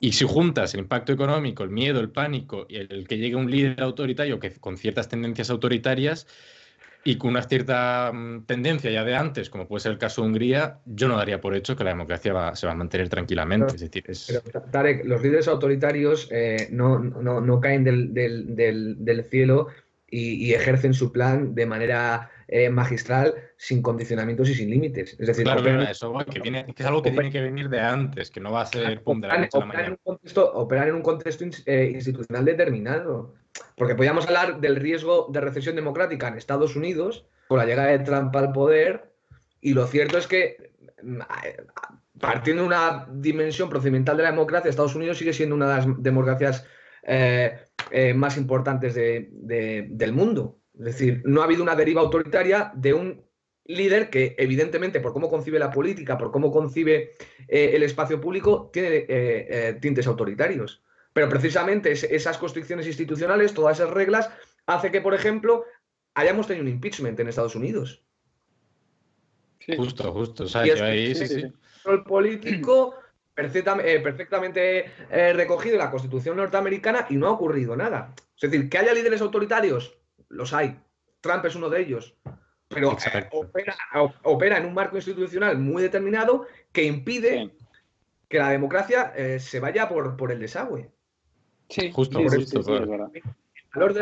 Y 0.00 0.12
si 0.12 0.24
juntas 0.24 0.74
el 0.74 0.80
impacto 0.80 1.12
económico, 1.12 1.62
el 1.62 1.70
miedo, 1.70 2.00
el 2.00 2.10
pánico 2.10 2.66
y 2.68 2.76
el, 2.76 3.06
que 3.08 3.18
llegue 3.18 3.36
un 3.36 3.50
líder 3.50 3.82
autoritario 3.82 4.38
que, 4.38 4.52
con 4.52 4.76
ciertas 4.76 5.08
tendencias 5.08 5.50
autoritarias 5.50 6.26
y 7.04 7.18
con 7.18 7.30
una 7.30 7.42
cierta 7.42 8.10
mm, 8.12 8.44
tendencia 8.46 8.90
ya 8.90 9.04
de 9.04 9.14
antes, 9.14 9.48
como 9.48 9.68
puede 9.68 9.80
ser 9.80 9.92
el 9.92 9.98
caso 9.98 10.22
de 10.22 10.28
Hungría, 10.28 10.80
yo 10.86 11.08
no 11.08 11.16
daría 11.16 11.40
por 11.40 11.54
hecho 11.54 11.76
que 11.76 11.84
la 11.84 11.90
democracia 11.90 12.54
se 12.54 12.66
va 12.66 12.72
a 12.72 12.76
mantener 12.76 13.08
tranquilamente. 13.08 13.74
es 13.74 13.80
decir, 13.80 14.04
Tarek, 14.70 15.04
los 15.04 15.22
líderes 15.22 15.48
autoritarios 15.48 16.28
eh, 16.30 16.68
no, 16.70 16.98
no, 16.98 17.40
no, 17.40 17.60
caen 17.60 17.84
del, 17.84 18.12
del, 18.12 18.56
del, 19.04 19.24
cielo 19.24 19.68
y, 20.10 20.46
y, 20.46 20.54
ejercen 20.54 20.94
su 20.94 21.12
plan 21.12 21.54
de 21.54 21.66
manera 21.66 22.30
eh, 22.48 22.70
magistral 22.70 23.34
sin 23.56 23.82
condicionamientos 23.82 24.48
y 24.48 24.54
sin 24.54 24.70
límites. 24.70 25.16
Es 25.18 25.26
decir, 25.26 25.42
claro, 25.42 25.60
eso, 25.82 26.14
que, 26.30 26.64
es 26.76 26.86
algo 26.86 27.02
que 27.02 27.10
tiene 27.10 27.32
que 27.32 27.40
venir 27.40 27.68
de 27.68 27.80
antes, 27.80 28.30
que 28.30 28.38
no 28.38 28.52
va 28.52 28.60
a 28.60 28.66
ser 28.66 29.02
pum, 29.02 29.20
de 29.20 29.26
la 29.26 29.38
noche 29.38 29.56
a 29.56 29.60
la 29.60 29.66
mañana. 29.66 29.86
En 29.86 29.92
un 29.92 29.98
contexto, 30.04 30.52
operar 30.54 30.88
en 30.88 30.94
un 30.94 31.02
contexto 31.02 31.44
eh, 31.66 31.90
institucional 31.92 32.44
determinado. 32.44 33.34
Porque 33.76 33.96
podríamos 33.96 34.26
hablar 34.26 34.60
del 34.60 34.76
riesgo 34.76 35.28
de 35.32 35.40
recesión 35.40 35.74
democrática 35.74 36.28
en 36.28 36.36
Estados 36.36 36.76
Unidos 36.76 37.26
con 37.48 37.58
la 37.58 37.66
llegada 37.66 37.88
de 37.88 37.98
Trump 38.00 38.34
al 38.36 38.52
poder, 38.52 39.12
y 39.60 39.74
lo 39.74 39.86
cierto 39.88 40.16
es 40.16 40.28
que 40.28 40.72
mm, 41.02 41.18
partiendo 42.20 42.62
de 42.62 42.68
una 42.68 43.08
dimensión 43.10 43.68
procedimental 43.68 44.16
de 44.16 44.22
la 44.22 44.30
democracia, 44.30 44.70
Estados 44.70 44.94
Unidos 44.94 45.18
sigue 45.18 45.32
siendo 45.32 45.56
una 45.56 45.68
de 45.68 45.74
las 45.74 46.02
democracias 46.02 46.64
eh, 47.02 47.58
más 48.14 48.36
importantes 48.36 48.94
del 48.94 50.12
mundo. 50.12 50.60
Es 50.78 50.84
decir, 50.84 51.22
no 51.24 51.40
ha 51.40 51.44
habido 51.44 51.62
una 51.62 51.74
deriva 51.74 52.02
autoritaria 52.02 52.70
de 52.74 52.92
un 52.92 53.26
líder 53.64 54.10
que, 54.10 54.34
evidentemente, 54.38 55.00
por 55.00 55.12
cómo 55.12 55.28
concibe 55.28 55.58
la 55.58 55.70
política, 55.70 56.18
por 56.18 56.30
cómo 56.30 56.52
concibe 56.52 57.14
eh, 57.48 57.70
el 57.74 57.82
espacio 57.82 58.20
público, 58.20 58.70
tiene 58.72 58.88
eh, 58.88 59.06
eh, 59.08 59.78
tintes 59.80 60.06
autoritarios. 60.06 60.82
Pero 61.12 61.28
precisamente 61.28 61.92
esas 61.92 62.36
constricciones 62.36 62.86
institucionales, 62.86 63.54
todas 63.54 63.78
esas 63.78 63.90
reglas, 63.90 64.30
hace 64.66 64.92
que, 64.92 65.00
por 65.00 65.14
ejemplo, 65.14 65.64
hayamos 66.14 66.46
tenido 66.46 66.64
un 66.64 66.70
impeachment 66.70 67.18
en 67.18 67.28
Estados 67.28 67.56
Unidos. 67.56 68.02
Justo, 69.76 70.12
justo. 70.12 70.44
O 70.44 70.48
sea, 70.48 70.62
que 70.62 70.72
ahí, 70.72 71.14
sí, 71.14 71.26
sí. 71.26 71.44
El 71.86 72.02
político 72.02 72.94
perfectamente 73.34 74.90
recogido 75.32 75.76
en 75.76 75.80
la 75.80 75.90
Constitución 75.90 76.36
norteamericana 76.36 77.06
y 77.08 77.16
no 77.16 77.28
ha 77.28 77.32
ocurrido 77.32 77.74
nada. 77.76 78.14
Es 78.36 78.50
decir, 78.50 78.68
que 78.68 78.78
haya 78.78 78.92
líderes 78.92 79.22
autoritarios, 79.22 79.95
los 80.28 80.52
hay. 80.52 80.78
Trump 81.20 81.44
es 81.44 81.54
uno 81.54 81.68
de 81.68 81.80
ellos. 81.80 82.16
Pero 82.68 82.96
eh, 83.14 83.28
opera, 84.24 84.58
en 84.58 84.66
un 84.66 84.74
marco 84.74 84.96
institucional 84.96 85.58
muy 85.58 85.82
determinado 85.82 86.46
que 86.72 86.84
impide 86.84 87.52
que 88.28 88.38
la 88.38 88.50
democracia 88.50 89.12
eh, 89.16 89.38
se 89.38 89.60
vaya 89.60 89.88
por, 89.88 90.16
por 90.16 90.32
el 90.32 90.40
desagüe. 90.40 90.90
Sí, 91.68 91.90
justo, 91.92 92.20
por 92.20 92.34
justo, 92.34 92.76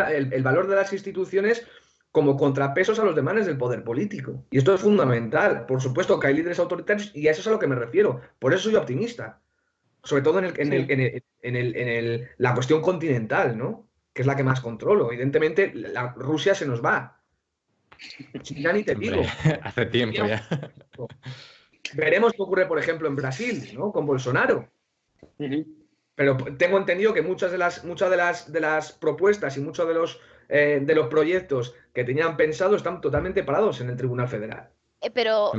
el, 0.09 0.42
valor 0.42 0.68
de 0.68 0.76
las 0.76 0.92
instituciones 0.92 1.66
como 2.10 2.36
contrapesos 2.36 2.98
a 2.98 3.05
los 3.05 3.16
demandas 3.16 3.46
del 3.46 3.59
poder 3.59 3.82
político. 3.82 4.44
Y 4.51 4.59
esto 4.59 4.74
es 4.74 4.80
fundamental. 4.80 5.66
Por 5.66 5.80
supuesto 5.80 6.20
que 6.20 6.28
hay 6.28 6.34
líderes 6.34 6.59
autoritarios 6.59 7.10
y 7.14 7.26
a 7.26 7.32
eso 7.32 7.40
es 7.40 7.46
a 7.48 7.51
lo 7.51 7.59
que 7.59 7.66
me 7.66 7.74
refiero. 7.74 8.20
Por 8.38 8.55
eso 8.55 8.64
soy 8.64 8.76
optimista. 8.76 9.40
Sobre 10.02 10.22
todo 10.22 10.38
en, 10.38 10.72
el, 10.72 11.16
en, 11.42 12.28
la 12.36 12.55
cuestión 12.55 12.82
continental, 12.82 13.56
¿no? 13.56 13.88
Que 14.15 14.23
es 14.23 14.27
la 14.27 14.36
que 14.36 14.45
más 14.45 14.61
controlo. 14.61 15.11
Evidentemente, 15.11 15.73
la, 15.74 16.15
Rusia 16.16 16.55
se 16.55 16.66
nos 16.66 16.82
va. 16.82 17.20
Ya 18.45 18.73
ni 18.73 18.85
te 18.85 18.95
digo. 18.95 19.23
Hace 19.62 19.86
tiempo 19.86 20.24
ya. 20.24 20.49
Veremos 21.95 22.32
qué 22.32 22.43
ocurre, 22.43 22.66
por 22.66 22.78
ejemplo, 22.78 23.09
en 23.09 23.16
Brasil, 23.16 23.70
¿no? 23.74 23.93
Con 23.93 24.07
Bolsonaro. 24.07 24.69
Pero 26.15 26.36
tengo 26.57 26.78
entendido 26.78 27.12
que 27.12 27.23
muchas 27.23 27.51
de 27.51 27.59
las, 27.59 27.85
muchas 27.85 28.09
de 28.09 28.16
las, 28.16 28.53
de 28.53 28.61
las 28.61 28.93
propuestas 28.93 29.57
y 29.57 29.61
muchos 29.61 29.86
de 29.86 29.95
los, 29.95 30.20
eh, 30.49 30.81
de 30.81 30.95
los 30.95 31.09
proyectos 31.09 31.74
que 31.93 32.05
tenían 32.05 32.36
pensado 32.36 32.77
están 32.77 33.01
totalmente 33.01 33.43
parados 33.43 33.81
en 33.81 33.91
el 33.91 33.97
Tribunal 33.97 34.28
Federal. 34.28 34.70
Eh, 35.05 35.10
pero 35.12 35.52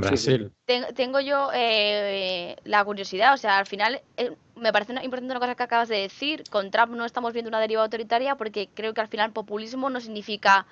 tengo 0.95 1.19
yo 1.19 1.49
eh, 1.53 2.55
la 2.63 2.83
curiosidad, 2.83 3.33
o 3.33 3.37
sea, 3.37 3.59
al 3.59 3.67
final 3.67 4.01
eh, 4.17 4.31
me 4.55 4.73
parece 4.73 4.93
importante 4.93 5.31
una 5.31 5.39
cosa 5.39 5.55
que 5.55 5.63
acabas 5.63 5.89
de 5.89 5.97
decir, 5.97 6.43
con 6.49 6.71
Trump 6.71 6.93
no 6.93 7.05
estamos 7.05 7.31
viendo 7.33 7.49
una 7.49 7.59
deriva 7.59 7.83
autoritaria 7.83 8.35
porque 8.35 8.69
creo 8.73 8.93
que 8.93 9.01
al 9.01 9.07
final 9.07 9.33
populismo 9.33 9.89
no 9.89 10.01
significa 10.01 10.65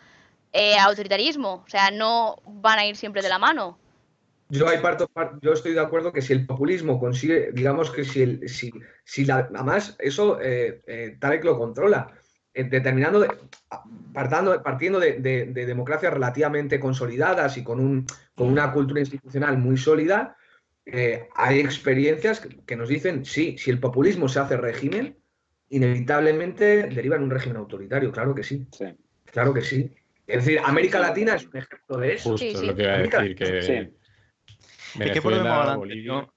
autoritarismo, 0.81 1.63
o 1.65 1.67
sea, 1.69 1.89
no 1.89 2.35
van 2.45 2.77
a 2.77 2.85
ir 2.85 2.95
siempre 2.95 3.23
de 3.23 3.29
la 3.29 3.39
mano. 3.39 3.79
Yo, 4.49 4.67
hay 4.69 4.77
parto, 4.79 5.09
yo 5.41 5.53
estoy 5.53 5.73
de 5.73 5.79
acuerdo 5.79 6.13
que 6.13 6.21
si 6.21 6.33
el 6.33 6.45
populismo 6.45 6.99
consigue, 6.99 7.51
digamos 7.53 7.89
que 7.89 8.03
si, 8.03 8.21
el, 8.21 8.47
si, 8.47 8.71
si 9.03 9.25
la, 9.25 9.49
además 9.51 9.95
eso 9.97 10.37
Tarek 11.19 11.43
lo 11.43 11.57
controla, 11.57 12.07
determinando, 12.53 13.25
partiendo 14.13 14.99
de, 14.99 15.51
democracias 15.53 16.13
relativamente 16.13 16.79
consolidadas 16.79 17.57
y 17.57 17.63
con, 17.63 17.79
un, 17.79 18.05
con 18.35 18.47
una 18.47 18.71
cultura 18.71 18.99
institucional 18.99 19.57
muy 19.57 19.77
sólida, 19.77 20.37
eh, 20.85 21.27
hay 21.35 21.59
experiencias 21.59 22.45
que, 22.65 22.75
nos 22.75 22.89
dicen, 22.89 23.25
sí, 23.25 23.57
si 23.57 23.71
el 23.71 23.79
populismo 23.79 24.27
se 24.27 24.39
hace 24.39 24.57
régimen, 24.57 25.17
inevitablemente 25.69 26.83
deriva 26.83 27.15
en 27.15 27.23
un 27.23 27.31
régimen 27.31 27.57
autoritario, 27.57 28.11
claro 28.11 28.35
que 28.35 28.43
sí. 28.43 28.67
Claro 29.25 29.53
que 29.53 29.61
sí. 29.61 29.91
Es 30.27 30.45
decir, 30.45 30.59
América 30.63 30.99
Latina 30.99 31.35
es 31.35 31.45
un 31.45 31.57
ejemplo 31.57 31.97
de 31.97 32.13
eso. 32.13 32.31
Justo 32.31 32.61
lo 32.61 32.75
que 32.75 32.83
iba 32.83 32.93
a 32.93 32.97
decir, 32.99 33.35
que... 33.35 33.91
Venezuela, 34.95 35.75
Bolivia 35.75 36.27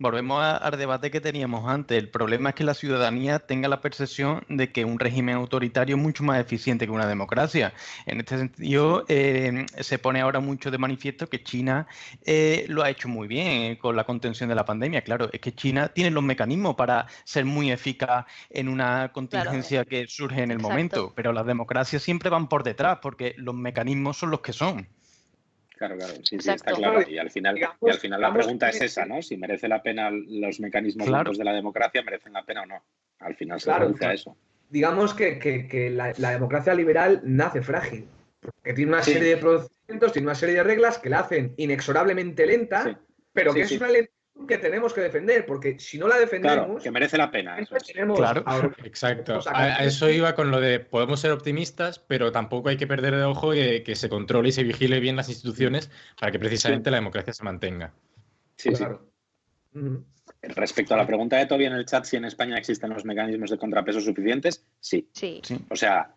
Volvemos 0.00 0.42
al 0.42 0.78
debate 0.78 1.10
que 1.10 1.20
teníamos 1.20 1.68
antes. 1.68 1.98
El 1.98 2.08
problema 2.08 2.48
es 2.48 2.54
que 2.54 2.64
la 2.64 2.72
ciudadanía 2.72 3.38
tenga 3.38 3.68
la 3.68 3.82
percepción 3.82 4.42
de 4.48 4.72
que 4.72 4.86
un 4.86 4.98
régimen 4.98 5.36
autoritario 5.36 5.96
es 5.96 6.02
mucho 6.02 6.24
más 6.24 6.40
eficiente 6.40 6.86
que 6.86 6.90
una 6.90 7.06
democracia. 7.06 7.74
En 8.06 8.18
este 8.18 8.38
sentido, 8.38 9.04
eh, 9.08 9.66
se 9.78 9.98
pone 9.98 10.22
ahora 10.22 10.40
mucho 10.40 10.70
de 10.70 10.78
manifiesto 10.78 11.26
que 11.26 11.42
China 11.42 11.86
eh, 12.24 12.64
lo 12.68 12.82
ha 12.82 12.88
hecho 12.88 13.08
muy 13.08 13.28
bien 13.28 13.72
eh, 13.72 13.78
con 13.78 13.94
la 13.94 14.04
contención 14.04 14.48
de 14.48 14.54
la 14.54 14.64
pandemia. 14.64 15.02
Claro, 15.02 15.28
es 15.34 15.40
que 15.40 15.54
China 15.54 15.88
tiene 15.88 16.10
los 16.10 16.24
mecanismos 16.24 16.76
para 16.76 17.06
ser 17.24 17.44
muy 17.44 17.70
eficaz 17.70 18.24
en 18.48 18.70
una 18.70 19.12
contingencia 19.12 19.84
que 19.84 20.06
surge 20.08 20.42
en 20.42 20.50
el 20.50 20.60
momento, 20.60 21.12
pero 21.14 21.34
las 21.34 21.44
democracias 21.44 22.02
siempre 22.02 22.30
van 22.30 22.48
por 22.48 22.62
detrás 22.62 23.00
porque 23.02 23.34
los 23.36 23.54
mecanismos 23.54 24.16
son 24.16 24.30
los 24.30 24.40
que 24.40 24.54
son. 24.54 24.88
Claro, 25.80 25.96
claro, 25.96 26.12
sí, 26.24 26.38
sí, 26.38 26.50
está 26.50 26.72
claro. 26.72 27.08
Y 27.08 27.16
al 27.16 27.30
final, 27.30 27.58
y 27.58 27.88
al 27.88 27.98
final 27.98 28.20
la 28.20 28.34
pregunta 28.34 28.68
es 28.68 28.82
esa, 28.82 29.06
¿no? 29.06 29.22
Si 29.22 29.38
merece 29.38 29.66
la 29.66 29.82
pena 29.82 30.10
los 30.10 30.60
mecanismos 30.60 31.08
de 31.38 31.42
la 31.44 31.54
democracia, 31.54 32.02
merecen 32.02 32.34
la 32.34 32.44
pena 32.44 32.64
o 32.64 32.66
no. 32.66 32.84
Al 33.20 33.34
final 33.34 33.58
se 33.58 33.64
claro, 33.64 33.94
a 33.98 34.12
eso. 34.12 34.36
Digamos 34.68 35.14
que, 35.14 35.90
la, 35.90 36.32
democracia 36.32 36.74
liberal 36.74 37.22
nace 37.24 37.62
frágil, 37.62 38.06
porque 38.40 38.74
tiene 38.74 38.92
una 38.92 39.02
serie 39.02 39.30
de 39.30 39.36
procedimientos, 39.38 40.12
tiene 40.12 40.26
una 40.26 40.34
serie 40.34 40.56
de 40.56 40.64
reglas 40.64 40.98
que 40.98 41.08
la 41.08 41.20
hacen 41.20 41.54
inexorablemente 41.56 42.44
lenta, 42.44 43.00
pero 43.32 43.54
que 43.54 43.62
es 43.62 43.72
una 43.72 43.88
lentitud 43.88 44.19
que 44.48 44.58
tenemos 44.58 44.92
que 44.92 45.00
defender, 45.00 45.46
porque 45.46 45.78
si 45.78 45.98
no 45.98 46.08
la 46.08 46.18
defendemos... 46.18 46.66
Claro, 46.66 46.78
que 46.78 46.90
merece 46.90 47.18
la 47.18 47.30
pena. 47.30 47.58
Eso 47.58 47.76
claro, 48.14 48.72
exacto. 48.84 49.40
A, 49.46 49.84
eso 49.84 50.08
iba 50.10 50.34
con 50.34 50.50
lo 50.50 50.60
de 50.60 50.80
podemos 50.80 51.20
ser 51.20 51.32
optimistas, 51.32 51.98
pero 51.98 52.32
tampoco 52.32 52.68
hay 52.68 52.76
que 52.76 52.86
perder 52.86 53.16
de 53.16 53.24
ojo 53.24 53.52
que, 53.52 53.82
que 53.82 53.94
se 53.94 54.08
controle 54.08 54.48
y 54.48 54.52
se 54.52 54.64
vigile 54.64 55.00
bien 55.00 55.16
las 55.16 55.28
instituciones 55.28 55.90
para 56.18 56.32
que 56.32 56.38
precisamente 56.38 56.90
la 56.90 56.98
democracia 56.98 57.32
se 57.32 57.44
mantenga. 57.44 57.92
Sí, 58.56 58.70
claro. 58.70 59.06
Respecto 60.42 60.94
a 60.94 60.96
la 60.96 61.06
pregunta 61.06 61.36
de 61.36 61.46
Toby 61.46 61.66
en 61.66 61.74
el 61.74 61.86
chat, 61.86 62.04
si 62.04 62.16
en 62.16 62.24
España 62.24 62.56
existen 62.56 62.90
los 62.90 63.04
mecanismos 63.04 63.50
de 63.50 63.58
contrapeso 63.58 64.00
suficientes, 64.00 64.64
sí. 64.80 65.08
Sí. 65.12 65.40
O 65.68 65.76
sea, 65.76 66.14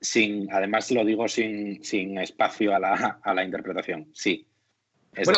sin, 0.00 0.50
además 0.52 0.90
lo 0.90 1.04
digo 1.04 1.26
sin, 1.28 1.82
sin 1.82 2.18
espacio 2.18 2.74
a 2.74 2.78
la, 2.78 3.18
a 3.22 3.34
la 3.34 3.44
interpretación, 3.44 4.08
sí. 4.12 4.46
Es 5.14 5.28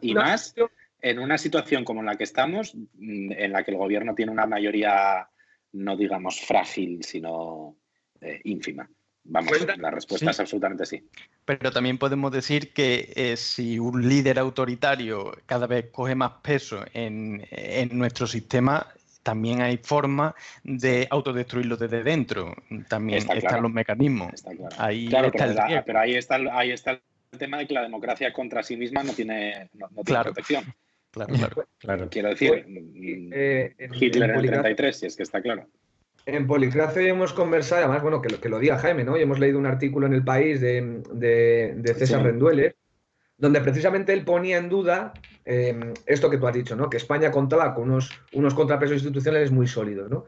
y, 0.00 0.14
más 0.14 0.54
en 1.02 1.18
una 1.18 1.36
situación 1.36 1.84
como 1.84 2.02
la 2.02 2.16
que 2.16 2.24
estamos, 2.24 2.74
mm, 2.74 3.32
en 3.32 3.52
la 3.52 3.64
que 3.64 3.72
el 3.72 3.76
gobierno 3.76 4.14
tiene 4.14 4.32
una 4.32 4.46
mayoría, 4.46 5.28
no 5.72 5.96
digamos 5.96 6.40
frágil, 6.40 7.02
sino 7.02 7.76
eh, 8.20 8.40
ínfima. 8.44 8.88
Vamos, 9.24 9.52
la 9.78 9.90
respuesta 9.90 10.30
es 10.30 10.40
absolutamente 10.40 10.84
sí. 10.84 11.08
Pero 11.44 11.70
también 11.70 11.98
podemos 11.98 12.32
decir 12.32 12.72
que 12.72 13.12
eh, 13.14 13.36
si 13.36 13.78
un 13.78 14.08
líder 14.08 14.38
autoritario 14.38 15.32
cada 15.46 15.66
vez 15.68 15.90
coge 15.92 16.14
más 16.16 16.32
peso 16.42 16.84
en, 16.92 17.44
nuestro 17.92 18.26
sistema, 18.26 18.86
también 19.22 19.62
hay 19.62 19.76
forma 19.76 20.34
de 20.64 21.06
autodestruirlo 21.08 21.76
desde 21.76 22.02
dentro. 22.02 22.52
También 22.88 23.18
están 23.30 23.62
los 23.62 23.72
mecanismos. 23.72 24.32
Ahí 24.76 25.06
está 25.06 25.84
pero, 25.84 26.00
ahí 26.00 26.16
está, 26.16 26.40
ahí 26.52 26.72
está 26.72 27.00
el 27.30 27.38
tema 27.38 27.58
de 27.58 27.68
que 27.68 27.74
la 27.74 27.82
democracia 27.82 28.32
contra 28.32 28.64
sí 28.64 28.76
misma 28.76 29.04
no 29.04 29.12
tiene, 29.12 29.70
no, 29.74 29.88
tiene 30.04 30.22
protección. 30.22 30.64
Claro, 31.12 31.34
claro. 31.78 32.08
Quiero 32.10 32.30
decir, 32.30 32.64
eh, 33.32 33.74
Hitler 33.92 34.30
en, 34.30 34.36
el 34.36 34.50
33, 34.50 34.98
si 34.98 35.06
es 35.06 35.16
que 35.16 35.22
está 35.22 35.42
claro. 35.42 35.66
En 36.24 36.46
Policracia 36.46 37.02
hemos 37.02 37.34
conversado, 37.34 37.82
además, 37.82 38.02
bueno, 38.02 38.22
que 38.22 38.30
lo, 38.30 38.40
que 38.40 38.48
lo 38.48 38.58
diga 38.58 38.78
Jaime, 38.78 39.04
¿no? 39.04 39.18
Y 39.18 39.22
hemos 39.22 39.38
leído 39.38 39.58
un 39.58 39.66
artículo 39.66 40.06
en 40.06 40.14
El 40.14 40.24
País 40.24 40.60
de, 40.60 41.94
César 41.98 42.22
Rendueles, 42.22 42.74
donde 43.36 43.60
precisamente 43.60 44.14
él 44.14 44.24
ponía 44.24 44.56
en 44.56 44.70
duda 44.70 45.12
em, 45.44 45.92
esto 46.06 46.30
que 46.30 46.38
tú 46.38 46.46
has 46.46 46.54
dicho, 46.54 46.76
¿no? 46.76 46.88
Que 46.88 46.96
España 46.96 47.30
contaba 47.30 47.74
con 47.74 47.90
unos, 47.90 48.10
unos 48.32 48.54
contrapesos 48.54 48.94
institucionales 48.94 49.50
muy 49.50 49.66
sólidos, 49.66 50.08
¿no? 50.08 50.24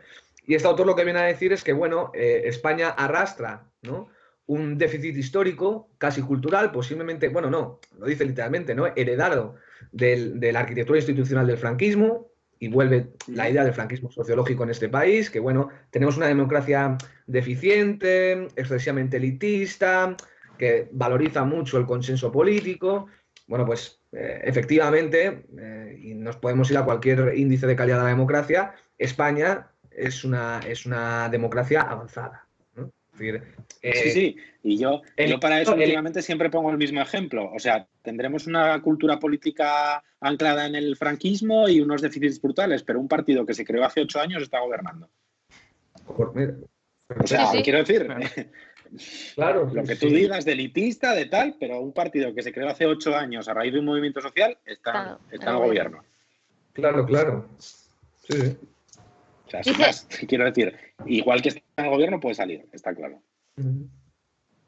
Y 0.47 0.55
este 0.55 0.69
autor 0.69 0.87
lo 0.87 0.97
que 0.97 1.05
viene 1.05 1.21
a 1.21 1.25
decir 1.25 1.55
es 1.55 1.65
que, 1.65 1.73
bueno, 1.73 2.11
eh, 2.13 2.43
España 2.45 2.91
arrastra, 2.91 3.71
¿no? 3.81 4.09
Un 4.47 4.77
déficit 4.77 5.17
histórico, 5.17 5.89
casi 5.97 6.21
cultural, 6.21 6.73
posiblemente, 6.73 7.29
bueno, 7.29 7.49
no, 7.49 7.81
lo 7.99 8.07
dice 8.07 8.27
literalmente, 8.27 8.75
¿no? 8.75 8.87
Heredado 8.95 9.55
de 9.93 10.51
la 10.53 10.61
arquitectura 10.61 10.99
institucional 10.99 11.47
del 11.47 11.59
franquismo 11.59 12.31
y 12.59 12.69
vuelve 12.69 13.11
la 13.27 13.51
idea 13.51 13.65
del 13.65 13.75
franquismo 13.75 14.11
sociológico 14.11 14.63
en 14.63 14.71
este 14.71 14.89
país, 14.89 15.31
que 15.31 15.41
bueno, 15.41 15.69
tenemos 15.91 16.17
una 16.17 16.29
democracia 16.29 16.97
deficiente, 17.27 18.49
excesivamente 18.57 19.19
elitista, 19.19 20.17
que 20.57 20.89
valoriza 20.93 21.45
mucho 21.45 21.79
el 21.79 21.87
consenso 21.87 22.31
político. 22.33 23.07
Bueno, 23.47 23.67
pues 23.67 24.01
eh, 24.13 24.41
efectivamente, 24.45 25.47
eh, 25.59 25.99
y 26.01 26.15
nos 26.15 26.37
podemos 26.37 26.71
ir 26.71 26.79
a 26.79 26.85
cualquier 26.85 27.33
índice 27.37 27.67
de 27.67 27.77
calidad 27.77 27.99
de 27.99 28.05
la 28.05 28.09
democracia, 28.09 28.75
España 28.97 29.71
es 29.91 30.25
una, 30.25 30.61
es 30.67 30.87
una 30.87 31.29
democracia 31.29 31.83
avanzada 31.83 32.44
sí, 33.19 33.31
eh, 33.83 34.11
sí, 34.11 34.37
y 34.63 34.79
yo, 34.79 35.03
yo 35.17 35.39
para 35.39 35.61
eso 35.61 35.75
últimamente 35.75 36.23
siempre 36.23 36.51
pongo 36.51 36.71
el 36.71 36.79
mismo 36.79 37.01
ejemplo. 37.01 37.51
O 37.53 37.59
sea, 37.59 37.87
tendremos 38.03 38.47
una 38.47 38.81
cultura 38.81 39.19
política 39.19 40.03
anclada 40.21 40.67
en 40.67 40.75
el 40.75 40.97
franquismo 40.97 41.69
y 41.69 41.81
unos 41.81 42.01
déficits 42.01 42.41
brutales, 42.41 42.83
pero 42.83 42.99
un 42.99 43.09
partido 43.09 43.45
que 43.45 43.55
se 43.55 43.65
creó 43.65 43.85
hace 43.85 44.01
ocho 44.01 44.21
años 44.21 44.43
está 44.43 44.61
gobernando. 44.61 45.09
O 46.07 47.27
sea, 47.27 47.51
quiero 47.63 47.79
decir, 47.79 48.09
claro, 49.35 49.71
lo 49.73 49.85
que 49.85 49.97
tú 49.97 50.07
digas 50.07 50.45
de 50.45 50.53
elitista, 50.53 51.15
de 51.15 51.27
tal, 51.27 51.57
pero 51.61 51.81
un 51.81 51.93
partido 51.93 52.35
que 52.35 52.43
se 52.43 52.53
creó 52.53 52.69
hace 52.69 52.87
ocho 52.87 53.15
años 53.15 53.49
a 53.49 53.55
raíz 53.55 53.73
de 53.73 53.81
un 53.81 53.85
movimiento 53.87 54.21
social 54.21 54.57
está, 54.65 55.19
está 55.31 55.51
en 55.51 55.57
el 55.57 55.63
gobierno. 55.63 56.05
Claro, 56.73 57.07
claro. 57.07 57.49
Sí. 57.59 58.57
O 58.73 58.74
sea, 59.63 59.93
quiero 60.29 60.45
decir, 60.45 60.77
igual 61.07 61.43
que 61.43 61.51
está 61.51 61.61
en 61.77 61.85
el 61.85 61.91
gobierno 61.91 62.21
puede 62.21 62.35
salir, 62.35 62.67
está 62.73 62.95
claro. 62.95 63.21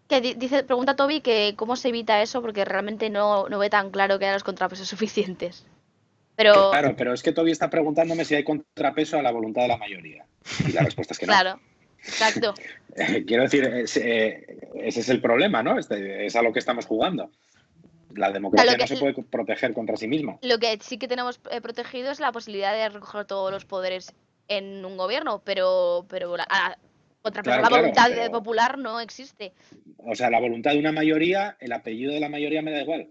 Que 0.08 0.20
dice, 0.20 0.62
pregunta 0.62 0.94
Toby 0.94 1.20
que 1.20 1.54
cómo 1.56 1.74
se 1.76 1.88
evita 1.88 2.22
eso 2.22 2.40
porque 2.40 2.64
realmente 2.64 3.10
no, 3.10 3.48
no 3.48 3.58
ve 3.58 3.70
tan 3.70 3.90
claro 3.90 4.18
que 4.18 4.26
haya 4.26 4.34
los 4.34 4.44
contrapesos 4.44 4.88
suficientes. 4.88 5.66
Pero... 6.36 6.70
Claro, 6.70 6.94
pero 6.96 7.14
es 7.14 7.22
que 7.22 7.32
Toby 7.32 7.50
está 7.50 7.70
preguntándome 7.70 8.24
si 8.24 8.34
hay 8.34 8.44
contrapeso 8.44 9.18
a 9.18 9.22
la 9.22 9.32
voluntad 9.32 9.62
de 9.62 9.68
la 9.68 9.78
mayoría. 9.78 10.26
Y 10.68 10.72
la 10.72 10.82
respuesta 10.82 11.14
es 11.14 11.18
que 11.18 11.26
no. 11.26 11.32
Claro, 11.32 11.58
exacto. 11.98 12.54
quiero 13.26 13.42
decir, 13.42 13.64
eh, 13.64 13.86
ese 14.74 15.00
es 15.00 15.08
el 15.08 15.20
problema, 15.20 15.62
¿no? 15.62 15.78
Este, 15.78 16.26
es 16.26 16.36
a 16.36 16.42
lo 16.42 16.52
que 16.52 16.58
estamos 16.58 16.84
jugando. 16.84 17.30
La 18.14 18.30
democracia 18.30 18.76
no 18.76 18.86
se 18.86 18.96
puede 18.96 19.14
proteger 19.22 19.72
contra 19.74 19.96
sí 19.96 20.08
misma. 20.08 20.38
Lo 20.42 20.58
que 20.58 20.78
sí 20.80 20.98
que 20.98 21.08
tenemos 21.08 21.40
eh, 21.50 21.60
protegido 21.60 22.10
es 22.10 22.20
la 22.20 22.32
posibilidad 22.32 22.74
de 22.74 22.88
recoger 22.88 23.26
todos 23.26 23.50
los 23.50 23.64
poderes 23.64 24.14
en 24.48 24.84
un 24.84 24.96
gobierno, 24.96 25.42
pero, 25.44 26.06
pero 26.08 26.36
la, 26.36 26.78
contra 27.22 27.60
la 27.60 27.68
voluntad 27.68 28.10
popular 28.30 28.78
no 28.78 29.00
existe. 29.00 29.52
O 29.98 30.14
sea, 30.14 30.30
la 30.30 30.40
voluntad 30.40 30.72
de 30.72 30.78
una 30.78 30.92
mayoría, 30.92 31.56
el 31.60 31.72
apellido 31.72 32.12
de 32.12 32.20
la 32.20 32.28
mayoría 32.28 32.62
me 32.62 32.70
da 32.70 32.82
igual. 32.82 33.08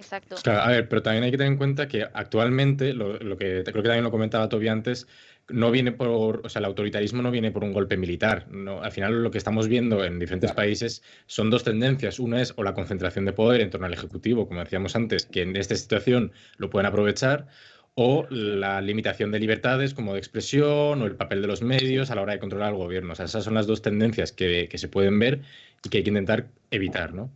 Exacto. 0.00 0.36
a 0.50 0.68
ver, 0.68 0.88
pero 0.88 1.02
también 1.02 1.24
hay 1.24 1.30
que 1.30 1.36
tener 1.36 1.52
en 1.52 1.58
cuenta 1.58 1.86
que 1.86 2.02
actualmente, 2.02 2.94
lo, 2.94 3.18
que 3.36 3.62
creo 3.64 3.82
que 3.82 3.88
también 3.88 4.04
lo 4.04 4.10
comentaba 4.10 4.48
Toby 4.48 4.68
antes, 4.68 5.06
no 5.50 5.70
viene 5.70 5.92
por, 5.92 6.40
o 6.44 6.48
sea, 6.48 6.60
el 6.60 6.64
autoritarismo 6.64 7.20
no 7.20 7.30
viene 7.30 7.50
por 7.50 7.64
un 7.64 7.72
golpe 7.72 7.98
militar. 7.98 8.46
No, 8.50 8.82
al 8.82 8.92
final 8.92 9.22
lo 9.22 9.30
que 9.30 9.38
estamos 9.38 9.68
viendo 9.68 10.04
en 10.04 10.18
diferentes 10.18 10.52
países 10.52 11.02
son 11.26 11.50
dos 11.50 11.64
tendencias. 11.64 12.18
Una 12.18 12.40
es 12.40 12.54
o 12.56 12.62
la 12.62 12.72
concentración 12.72 13.26
de 13.26 13.32
poder 13.32 13.60
en 13.60 13.70
torno 13.70 13.86
al 13.86 13.92
Ejecutivo, 13.92 14.48
como 14.48 14.60
decíamos 14.60 14.96
antes, 14.96 15.26
que 15.26 15.42
en 15.42 15.56
esta 15.56 15.74
situación 15.74 16.32
lo 16.56 16.70
pueden 16.70 16.86
aprovechar, 16.86 17.46
o 17.94 18.26
la 18.30 18.80
limitación 18.80 19.30
de 19.30 19.40
libertades 19.40 19.94
como 19.94 20.14
de 20.14 20.18
expresión 20.18 21.02
o 21.02 21.06
el 21.06 21.16
papel 21.16 21.42
de 21.42 21.48
los 21.48 21.62
medios 21.62 22.10
a 22.10 22.14
la 22.14 22.22
hora 22.22 22.34
de 22.34 22.38
controlar 22.38 22.68
al 22.68 22.76
gobierno. 22.76 23.12
O 23.12 23.16
sea, 23.16 23.26
esas 23.26 23.44
son 23.44 23.54
las 23.54 23.66
dos 23.66 23.82
tendencias 23.82 24.32
que, 24.32 24.68
se 24.72 24.88
pueden 24.88 25.18
ver 25.18 25.40
y 25.84 25.88
que 25.88 25.98
hay 25.98 26.04
que 26.04 26.10
intentar 26.10 26.46
evitar, 26.70 27.12
¿no? 27.12 27.30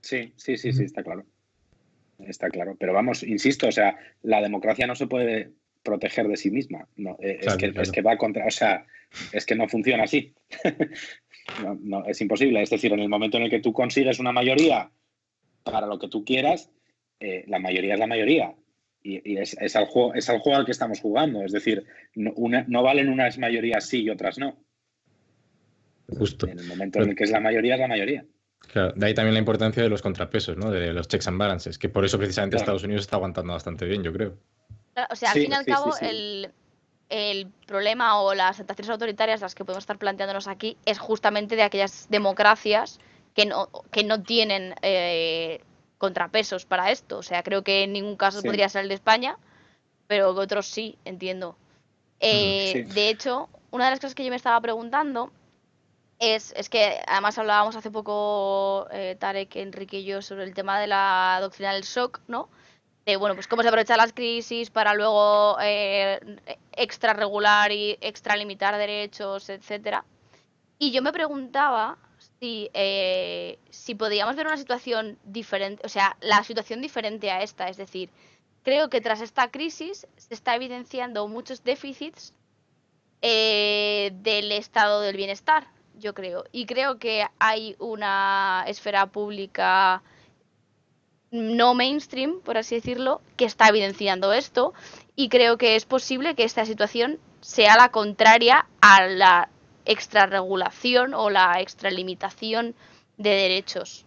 Sí, 0.00 0.32
sí, 0.36 0.56
sí, 0.56 0.72
sí, 0.72 0.84
está 0.84 1.02
claro. 1.02 1.24
Está 2.18 2.50
claro. 2.50 2.76
Pero 2.78 2.92
vamos, 2.92 3.22
insisto, 3.22 3.68
o 3.68 3.72
sea, 3.72 3.96
la 4.22 4.42
democracia 4.42 4.86
no 4.86 4.96
se 4.96 5.06
puede 5.06 5.52
proteger 5.82 6.26
de 6.28 6.36
sí 6.36 6.50
misma. 6.50 6.86
No, 6.96 7.16
eh, 7.20 7.38
es, 7.40 7.56
que, 7.56 7.72
es, 7.74 7.92
que, 7.92 8.02
va 8.02 8.16
contra, 8.16 8.46
o 8.46 8.50
sea, 8.50 8.84
es 9.32 9.46
que 9.46 9.54
no 9.54 9.68
funciona 9.68 10.04
así. 10.04 10.34
no, 11.80 12.04
es 12.06 12.20
imposible. 12.20 12.62
Es 12.62 12.70
decir, 12.70 12.92
en 12.92 13.00
el 13.00 13.08
momento 13.08 13.36
en 13.36 13.44
el 13.44 13.50
que 13.50 13.60
tú 13.60 13.72
consigues 13.72 14.18
una 14.18 14.32
mayoría 14.32 14.90
para 15.62 15.86
lo 15.86 15.98
que 15.98 16.08
tú 16.08 16.24
quieras, 16.24 16.70
eh, 17.20 17.44
la 17.46 17.58
mayoría 17.58 17.94
es 17.94 18.00
la 18.00 18.06
mayoría 18.06 18.54
y, 19.08 19.38
es, 19.38 19.56
es, 19.60 19.76
al 19.76 19.86
juego, 19.86 20.14
es 20.14 20.28
al 20.28 20.40
juego 20.40 20.58
al 20.58 20.64
que 20.64 20.72
estamos 20.72 21.00
jugando. 21.00 21.42
Es 21.44 21.52
decir, 21.52 21.84
no, 22.14 22.32
no 22.66 22.82
valen 22.82 23.08
unas 23.08 23.38
mayorías 23.38 23.86
sí 23.86 24.02
y 24.02 24.10
otras 24.10 24.38
no. 24.38 24.56
Justo. 26.08 26.46
En 26.46 26.58
el 26.58 26.66
momento 26.66 27.00
en 27.00 27.10
el 27.10 27.16
que 27.16 27.24
es 27.24 27.30
la 27.30 27.40
mayoría, 27.40 27.74
es 27.74 27.80
la 27.80 27.88
mayoría. 27.88 28.24
Claro, 28.72 28.92
de 28.94 29.06
ahí 29.06 29.14
también 29.14 29.34
la 29.34 29.40
importancia 29.40 29.82
de 29.82 29.88
los 29.88 30.02
contrapesos, 30.02 30.56
¿no? 30.56 30.70
De 30.70 30.92
los 30.92 31.08
checks 31.08 31.28
and 31.28 31.38
balances, 31.38 31.78
que 31.78 31.88
por 31.88 32.04
eso 32.04 32.18
precisamente 32.18 32.56
Estados 32.56 32.84
Unidos 32.84 33.02
está 33.02 33.16
aguantando 33.16 33.52
bastante 33.52 33.86
bien, 33.86 34.02
yo 34.02 34.12
creo. 34.12 34.36
O 35.10 35.16
sea, 35.16 35.30
al 35.30 35.38
fin 35.38 35.52
y 35.52 35.54
al 35.54 35.64
cabo, 35.64 35.94
el, 36.00 37.46
problema 37.66 38.20
o 38.20 38.34
las 38.34 38.56
tentaciones 38.58 38.90
autoritarias, 38.90 39.40
las 39.40 39.54
que 39.54 39.64
podemos 39.64 39.82
estar 39.82 39.98
planteándonos 39.98 40.48
aquí, 40.48 40.76
es 40.84 40.98
justamente 40.98 41.56
de 41.56 41.62
aquellas 41.62 42.08
democracias 42.10 42.98
que 43.34 43.46
no, 43.46 43.70
que 43.90 44.02
no 44.04 44.22
tienen 44.22 44.74
eh, 44.82 45.60
contrapesos 45.98 46.64
para 46.64 46.90
esto. 46.90 47.18
O 47.18 47.22
sea, 47.22 47.42
creo 47.42 47.62
que 47.62 47.82
en 47.82 47.92
ningún 47.92 48.16
caso 48.16 48.42
podría 48.42 48.68
ser 48.68 48.82
el 48.82 48.88
de 48.88 48.94
España. 48.94 49.36
pero 50.06 50.30
otros 50.30 50.66
sí, 50.66 50.96
entiendo. 51.04 51.56
Eh, 52.20 52.70
sí. 52.72 52.82
De 52.94 53.10
hecho, 53.10 53.48
una 53.70 53.84
de 53.84 53.90
las 53.90 54.00
cosas 54.00 54.14
que 54.14 54.24
yo 54.24 54.30
me 54.30 54.36
estaba 54.36 54.60
preguntando 54.60 55.30
es, 56.18 56.52
es 56.56 56.68
que 56.68 57.00
además 57.06 57.38
hablábamos 57.38 57.76
hace 57.76 57.90
poco 57.90 58.88
eh, 58.90 59.16
Tarek, 59.18 59.56
Enrique 59.56 59.98
y 59.98 60.04
yo 60.04 60.22
sobre 60.22 60.44
el 60.44 60.54
tema 60.54 60.80
de 60.80 60.86
la 60.86 61.38
doctrina 61.40 61.74
del 61.74 61.84
shock, 61.84 62.20
¿no? 62.26 62.48
De, 63.06 63.16
bueno, 63.16 63.34
pues 63.34 63.46
cómo 63.46 63.62
se 63.62 63.68
aprovechan 63.68 63.98
las 63.98 64.12
crisis 64.12 64.70
para 64.70 64.94
luego 64.94 65.56
eh, 65.60 66.20
extra 66.72 67.12
regular 67.12 67.70
y 67.72 67.96
extra 68.00 68.36
limitar 68.36 68.76
derechos, 68.76 69.48
etcétera. 69.48 70.04
Y 70.78 70.90
yo 70.90 71.02
me 71.02 71.12
preguntaba 71.12 71.96
si, 72.40 72.70
eh, 72.74 73.58
si 73.70 73.94
podíamos 73.94 74.36
ver 74.36 74.46
una 74.46 74.56
situación 74.56 75.18
diferente, 75.24 75.82
o 75.84 75.88
sea, 75.88 76.16
la 76.20 76.44
situación 76.44 76.80
diferente 76.80 77.30
a 77.30 77.42
esta, 77.42 77.68
es 77.68 77.76
decir, 77.76 78.10
creo 78.62 78.88
que 78.90 79.00
tras 79.00 79.20
esta 79.20 79.50
crisis 79.50 80.06
se 80.16 80.34
está 80.34 80.54
evidenciando 80.54 81.26
muchos 81.28 81.64
déficits 81.64 82.34
eh, 83.22 84.10
del 84.14 84.52
estado 84.52 85.00
del 85.00 85.16
bienestar, 85.16 85.68
yo 85.98 86.14
creo. 86.14 86.44
Y 86.52 86.66
creo 86.66 86.98
que 86.98 87.26
hay 87.38 87.76
una 87.78 88.64
esfera 88.66 89.06
pública 89.06 90.02
no 91.30 91.74
mainstream, 91.74 92.40
por 92.40 92.56
así 92.56 92.76
decirlo, 92.76 93.20
que 93.36 93.44
está 93.44 93.68
evidenciando 93.68 94.32
esto. 94.32 94.72
Y 95.16 95.28
creo 95.28 95.58
que 95.58 95.76
es 95.76 95.84
posible 95.84 96.34
que 96.34 96.44
esta 96.44 96.64
situación 96.64 97.18
sea 97.40 97.76
la 97.76 97.90
contraria 97.90 98.66
a 98.80 99.06
la 99.06 99.48
extrarregulación 99.88 101.14
o 101.14 101.30
la 101.30 101.60
extralimitación 101.60 102.74
de 103.16 103.30
derechos. 103.30 104.04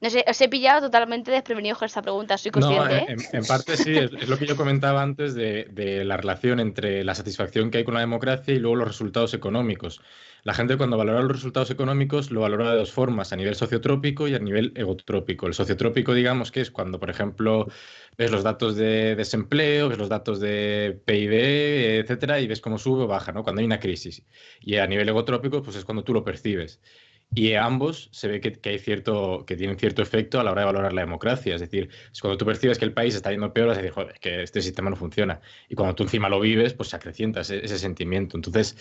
No 0.00 0.08
sé, 0.08 0.24
os 0.26 0.40
he 0.40 0.48
pillado 0.48 0.80
totalmente 0.86 1.30
desprevenido 1.30 1.76
con 1.76 1.84
esta 1.86 2.00
pregunta, 2.00 2.38
soy 2.38 2.50
No, 2.54 2.60
consciente. 2.60 2.96
¿eh? 2.96 3.06
en, 3.08 3.18
en 3.36 3.44
parte 3.44 3.76
sí, 3.76 3.96
es, 3.96 4.10
es 4.12 4.28
lo 4.28 4.38
que 4.38 4.46
yo 4.46 4.56
comentaba 4.56 5.02
antes 5.02 5.34
de, 5.34 5.66
de 5.70 6.04
la 6.04 6.16
relación 6.16 6.58
entre 6.58 7.04
la 7.04 7.14
satisfacción 7.14 7.70
que 7.70 7.78
hay 7.78 7.84
con 7.84 7.94
la 7.94 8.00
democracia 8.00 8.54
y 8.54 8.58
luego 8.58 8.76
los 8.76 8.88
resultados 8.88 9.34
económicos. 9.34 10.00
La 10.42 10.54
gente 10.54 10.78
cuando 10.78 10.96
valora 10.96 11.20
los 11.20 11.32
resultados 11.32 11.70
económicos 11.70 12.30
lo 12.30 12.40
valora 12.40 12.70
de 12.72 12.78
dos 12.78 12.92
formas, 12.92 13.30
a 13.34 13.36
nivel 13.36 13.56
sociotrópico 13.56 14.26
y 14.26 14.34
a 14.34 14.38
nivel 14.38 14.72
egotrópico. 14.74 15.46
El 15.46 15.52
sociotrópico, 15.52 16.14
digamos, 16.14 16.50
que 16.50 16.62
es 16.62 16.70
cuando, 16.70 16.98
por 16.98 17.10
ejemplo, 17.10 17.66
ves 18.16 18.30
los 18.30 18.42
datos 18.42 18.76
de 18.76 19.16
desempleo, 19.16 19.90
ves 19.90 19.98
los 19.98 20.08
datos 20.08 20.40
de 20.40 20.98
PIB, 21.04 22.00
etcétera, 22.00 22.40
y 22.40 22.46
ves 22.46 22.62
cómo 22.62 22.78
sube 22.78 23.02
o 23.02 23.06
baja, 23.06 23.32
¿no? 23.32 23.42
Cuando 23.42 23.60
hay 23.60 23.66
una 23.66 23.80
crisis. 23.80 24.24
Y 24.60 24.76
a 24.76 24.86
nivel 24.86 25.10
egotrópico, 25.10 25.62
pues 25.62 25.76
es 25.76 25.84
cuando 25.84 26.04
tú 26.04 26.14
lo 26.14 26.24
percibes. 26.24 26.80
Y 27.32 27.54
ambos 27.54 28.08
se 28.12 28.26
ve 28.26 28.40
que, 28.40 28.52
que 28.52 28.70
hay 28.70 28.78
cierto, 28.78 29.44
que 29.46 29.56
tienen 29.56 29.78
cierto 29.78 30.02
efecto 30.02 30.40
a 30.40 30.44
la 30.44 30.50
hora 30.50 30.62
de 30.62 30.66
valorar 30.66 30.92
la 30.92 31.02
democracia. 31.02 31.54
Es 31.54 31.60
decir, 31.60 31.88
cuando 32.20 32.36
tú 32.36 32.44
percibes 32.44 32.78
que 32.78 32.84
el 32.84 32.92
país 32.92 33.14
está 33.14 33.30
yendo 33.30 33.52
peor, 33.52 33.68
vas 33.68 33.78
a 33.78 33.80
decir, 33.80 33.94
joder, 33.94 34.12
es 34.14 34.20
que 34.20 34.42
este 34.42 34.60
sistema 34.62 34.90
no 34.90 34.96
funciona. 34.96 35.40
Y 35.68 35.76
cuando 35.76 35.94
tú 35.94 36.02
encima 36.02 36.28
lo 36.28 36.40
vives, 36.40 36.74
pues 36.74 36.88
se 36.88 36.96
acrecienta 36.96 37.42
ese, 37.42 37.64
ese 37.64 37.78
sentimiento. 37.78 38.36
Entonces, 38.36 38.76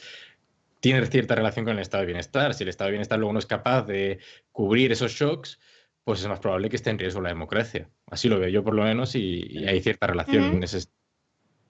tiene 0.80 1.05
cierta 1.05 1.35
relación 1.35 1.65
con 1.65 1.76
el 1.76 1.81
estado 1.81 2.01
de 2.01 2.07
bienestar. 2.07 2.53
Si 2.53 2.63
el 2.63 2.69
estado 2.69 2.88
de 2.88 2.93
bienestar 2.93 3.19
luego 3.19 3.34
no 3.34 3.39
es 3.39 3.45
capaz 3.45 3.84
de 3.84 4.19
cubrir 4.51 4.91
esos 4.91 5.11
shocks, 5.11 5.59
pues 6.03 6.21
es 6.21 6.27
más 6.27 6.39
probable 6.39 6.69
que 6.69 6.76
esté 6.76 6.89
en 6.89 6.97
riesgo 6.97 7.21
la 7.21 7.30
democracia. 7.30 7.88
Así 8.09 8.30
lo 8.30 8.39
veo 8.39 8.49
yo 8.49 8.63
por 8.63 8.73
lo 8.73 8.84
menos 8.84 9.13
y, 9.13 9.45
y 9.47 9.67
hay 9.67 9.81
cierta 9.81 10.07
relación 10.07 10.45
en 10.45 10.63
ese 10.63 10.88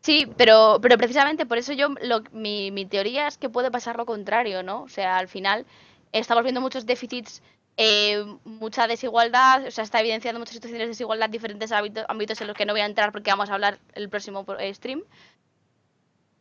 Sí, 0.02 0.28
pero, 0.38 0.80
pero 0.82 0.98
precisamente 0.98 1.46
por 1.46 1.58
eso 1.58 1.74
yo 1.74 1.90
lo, 2.02 2.24
mi, 2.32 2.72
mi 2.72 2.86
teoría 2.86 3.28
es 3.28 3.38
que 3.38 3.50
puede 3.50 3.70
pasar 3.70 3.98
lo 3.98 4.06
contrario, 4.06 4.64
¿no? 4.64 4.84
O 4.84 4.88
sea, 4.88 5.18
al 5.18 5.28
final 5.28 5.66
estamos 6.12 6.44
viendo 6.44 6.62
muchos 6.62 6.86
déficits, 6.86 7.42
eh, 7.78 8.24
mucha 8.44 8.88
desigualdad, 8.88 9.66
o 9.68 9.72
sea, 9.72 9.84
está 9.84 10.00
evidenciando 10.02 10.40
muchas 10.40 10.56
situaciones 10.56 10.86
de 10.86 10.90
desigualdad, 10.90 11.30
diferentes 11.30 11.72
ámbito- 11.72 12.06
ámbitos 12.10 12.42
en 12.42 12.48
los 12.48 12.56
que 12.58 12.66
no 12.66 12.74
voy 12.74 12.82
a 12.82 12.86
entrar 12.86 13.12
porque 13.12 13.32
vamos 13.32 13.50
a 13.50 13.54
hablar 13.54 13.80
el 13.94 14.10
próximo 14.10 14.46
eh, 14.60 14.74
stream. 14.74 15.04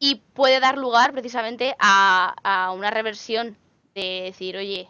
Y 0.01 0.17
puede 0.35 0.61
dar 0.61 0.79
lugar 0.79 1.13
precisamente 1.13 1.75
a, 1.79 2.35
a 2.45 2.73
una 2.73 2.91
reversión 2.91 3.57
de 3.95 4.23
decir, 4.27 4.57
oye, 4.57 4.89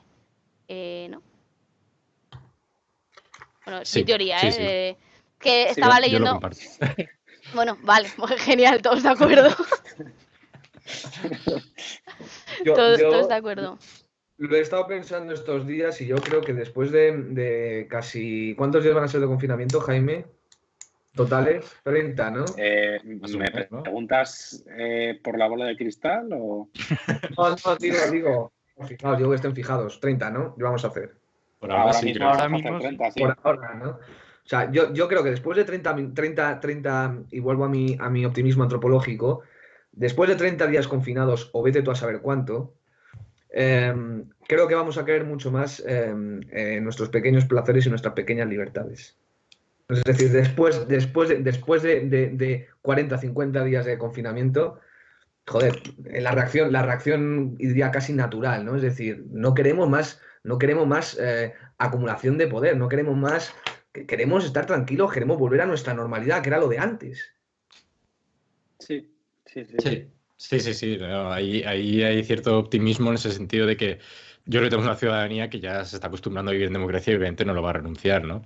eh, 0.68 1.08
¿no? 1.10 1.22
Bueno, 3.64 3.80
mi 3.80 3.84
Sí, 3.86 4.04
teoría, 4.04 4.38
sí, 4.40 4.46
¿eh? 4.48 4.52
sí. 4.52 4.58
Eh, 4.62 4.96
que 5.38 5.62
estaba 5.70 5.96
yo- 5.96 6.00
leyendo... 6.02 6.40
Bueno, 7.54 7.78
vale, 7.80 8.10
genial, 8.40 8.82
todos 8.82 9.02
de 9.02 9.08
acuerdo. 9.08 9.48
Yo, 12.64 12.74
Todos, 12.74 12.98
yo 13.00 13.10
todos 13.10 13.28
de 13.28 13.34
acuerdo. 13.34 13.78
Lo 14.38 14.56
he 14.56 14.60
estado 14.60 14.86
pensando 14.86 15.34
estos 15.34 15.66
días 15.66 16.00
y 16.00 16.06
yo 16.06 16.16
creo 16.16 16.40
que 16.40 16.54
después 16.54 16.90
de, 16.92 17.12
de 17.12 17.86
casi... 17.90 18.54
¿Cuántos 18.56 18.82
días 18.82 18.94
van 18.94 19.04
a 19.04 19.08
ser 19.08 19.20
de 19.20 19.26
confinamiento, 19.26 19.80
Jaime? 19.80 20.26
Totales, 21.14 21.64
30, 21.82 22.30
¿no? 22.30 22.44
Eh, 22.56 23.00
¿Me 23.04 23.50
preguntas 23.50 24.64
eh, 24.78 25.18
por 25.22 25.36
la 25.36 25.48
bola 25.48 25.64
de 25.66 25.76
cristal 25.76 26.28
o...? 26.32 26.68
No, 27.36 27.50
no, 27.50 27.76
digo, 27.76 27.96
digo, 28.12 28.52
fijaos, 28.86 29.18
digo 29.18 29.30
que 29.30 29.36
estén 29.36 29.54
fijados, 29.54 29.98
30, 29.98 30.30
¿no? 30.30 30.54
¿Qué 30.56 30.62
vamos 30.62 30.84
a 30.84 30.88
hacer? 30.88 31.16
Por 31.58 31.72
ahora, 31.72 31.92
sí, 31.94 32.06
mismo 32.06 32.26
Ahora 32.26 32.44
hacer 32.44 32.50
mismo 32.50 32.78
sí. 32.78 32.86
30, 32.86 33.10
sí. 33.10 33.20
Por 33.20 33.36
ahora, 33.42 33.74
¿no? 33.74 33.90
O 33.90 33.98
sea, 34.48 34.70
yo, 34.70 34.94
yo 34.94 35.08
creo 35.08 35.24
que 35.24 35.30
después 35.30 35.58
de 35.58 35.64
30, 35.64 35.92
min- 35.94 36.14
30, 36.14 36.60
30, 36.60 37.24
y 37.30 37.40
vuelvo 37.40 37.64
a 37.64 37.68
mi, 37.68 37.96
a 37.98 38.08
mi 38.08 38.24
optimismo 38.24 38.62
antropológico, 38.62 39.42
después 39.90 40.30
de 40.30 40.36
30 40.36 40.68
días 40.68 40.86
confinados, 40.86 41.50
o 41.52 41.62
vete 41.62 41.82
tú 41.82 41.90
a 41.90 41.96
saber 41.96 42.20
cuánto, 42.20 42.77
em, 43.50 44.24
creo 44.46 44.68
que 44.68 44.74
vamos 44.74 44.98
a 44.98 45.04
querer 45.04 45.24
mucho 45.24 45.50
más 45.50 45.82
em, 45.86 46.40
eh, 46.50 46.80
nuestros 46.80 47.08
pequeños 47.08 47.44
placeres 47.46 47.86
y 47.86 47.90
nuestras 47.90 48.14
pequeñas 48.14 48.48
libertades. 48.48 49.16
Es 49.88 50.04
decir, 50.04 50.30
después, 50.30 50.86
después, 50.86 51.28
de, 51.30 51.36
después 51.36 51.82
de, 51.82 52.00
de- 52.08 52.28
de 52.28 52.68
40, 52.82 53.16
50 53.18 53.64
días 53.64 53.86
de 53.86 53.96
confinamiento, 53.96 54.80
joder, 55.46 55.80
eh, 56.04 56.20
la 56.20 56.32
reacción, 56.32 56.72
la 56.72 56.82
reacción 56.82 57.56
diría 57.56 57.90
casi 57.90 58.12
natural, 58.12 58.64
¿no? 58.66 58.76
Es 58.76 58.82
decir, 58.82 59.24
no 59.30 59.54
queremos 59.54 59.88
más, 59.88 60.20
no 60.44 60.58
queremos 60.58 60.86
más 60.86 61.16
eh, 61.18 61.54
acumulación 61.78 62.36
de 62.36 62.48
poder, 62.48 62.76
no 62.76 62.88
queremos 62.90 63.16
más, 63.16 63.54
que- 63.92 64.04
queremos 64.06 64.44
estar 64.44 64.66
tranquilos, 64.66 65.10
queremos 65.10 65.38
volver 65.38 65.62
a 65.62 65.66
nuestra 65.66 65.94
normalidad, 65.94 66.42
que 66.42 66.50
era 66.50 66.58
lo 66.58 66.68
de 66.68 66.78
antes. 66.78 67.32
Sí, 68.78 69.10
sí, 69.46 69.64
sí. 69.64 69.76
Sí, 69.78 70.08
sí, 70.38 70.60
sí, 70.60 70.72
sí, 70.74 70.96
no, 70.98 71.30
ahí, 71.32 71.62
ahí 71.64 72.02
hay 72.02 72.24
cierto 72.24 72.58
optimismo 72.58 73.10
en 73.10 73.16
ese 73.16 73.30
sentido 73.32 73.66
de 73.66 73.76
que 73.76 73.98
yo 74.46 74.60
creo 74.60 74.62
que 74.64 74.70
tenemos 74.70 74.86
una 74.86 74.96
ciudadanía 74.96 75.50
que 75.50 75.60
ya 75.60 75.84
se 75.84 75.96
está 75.96 76.06
acostumbrando 76.08 76.50
a 76.50 76.52
vivir 76.52 76.68
en 76.68 76.72
democracia 76.72 77.12
y 77.12 77.16
obviamente 77.16 77.44
no 77.44 77.52
lo 77.54 77.62
va 77.62 77.70
a 77.70 77.74
renunciar, 77.74 78.24
¿no? 78.24 78.42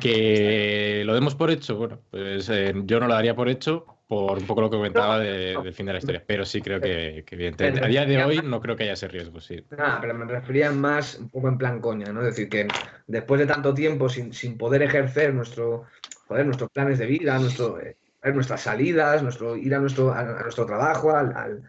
Que 0.00 1.02
lo 1.06 1.14
demos 1.14 1.34
por 1.34 1.50
hecho, 1.50 1.76
bueno, 1.76 2.00
pues 2.10 2.48
eh, 2.50 2.74
yo 2.84 3.00
no 3.00 3.06
lo 3.08 3.14
daría 3.14 3.34
por 3.36 3.48
hecho 3.48 3.86
por 4.08 4.38
un 4.38 4.46
poco 4.46 4.60
lo 4.60 4.70
que 4.70 4.76
comentaba 4.76 5.18
de- 5.18 5.56
del 5.62 5.72
fin 5.74 5.86
de 5.86 5.92
la 5.92 5.98
historia, 5.98 6.24
pero 6.26 6.44
sí 6.44 6.62
creo 6.62 6.80
que, 6.80 7.24
que 7.26 7.34
evidentemente, 7.34 7.84
a 7.84 7.88
día 7.88 8.06
de 8.06 8.22
hoy 8.24 8.40
no 8.44 8.60
creo 8.60 8.76
que 8.76 8.84
haya 8.84 8.92
ese 8.92 9.08
riesgo, 9.08 9.40
sí. 9.40 9.64
Nada, 9.70 10.00
pero 10.00 10.14
me 10.14 10.24
refería 10.26 10.70
más 10.70 11.18
un 11.18 11.28
poco 11.28 11.48
en 11.48 11.58
plan 11.58 11.80
coña, 11.80 12.12
¿no? 12.12 12.20
Es 12.20 12.28
decir, 12.36 12.48
que 12.48 12.68
después 13.06 13.40
de 13.40 13.46
tanto 13.46 13.74
tiempo 13.74 14.08
sin, 14.08 14.32
sin 14.32 14.56
poder 14.56 14.82
ejercer 14.82 15.34
nuestro, 15.34 15.84
joder, 16.28 16.46
nuestros 16.46 16.70
planes 16.70 16.98
de 17.00 17.06
vida, 17.06 17.38
nuestro, 17.38 17.80
eh, 17.80 17.96
nuestras 18.34 18.62
salidas, 18.62 19.22
nuestro, 19.22 19.56
ir 19.56 19.74
a 19.74 19.78
nuestro, 19.80 20.12
a, 20.12 20.20
a 20.20 20.42
nuestro 20.42 20.66
trabajo, 20.66 21.10
al, 21.14 21.34
al- 21.36 21.62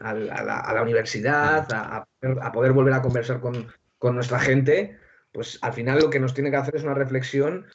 al- 0.00 0.30
a, 0.30 0.42
la, 0.44 0.60
a 0.60 0.74
la 0.74 0.82
universidad, 0.82 1.70
a, 1.72 2.06
a 2.42 2.52
poder, 2.52 2.72
volver 2.72 2.94
a 2.94 3.02
conversar 3.02 3.40
con, 3.40 3.68
con 3.98 4.14
nuestra 4.14 4.38
gente, 4.40 4.98
pues 5.32 5.58
al 5.62 5.72
final 5.72 6.00
lo 6.00 6.10
que 6.10 6.20
nos 6.20 6.34
tiene 6.34 6.50
que 6.50 6.56
hacer 6.56 6.76
es 6.76 6.82
una 6.84 6.94
reflexión, 6.94 7.66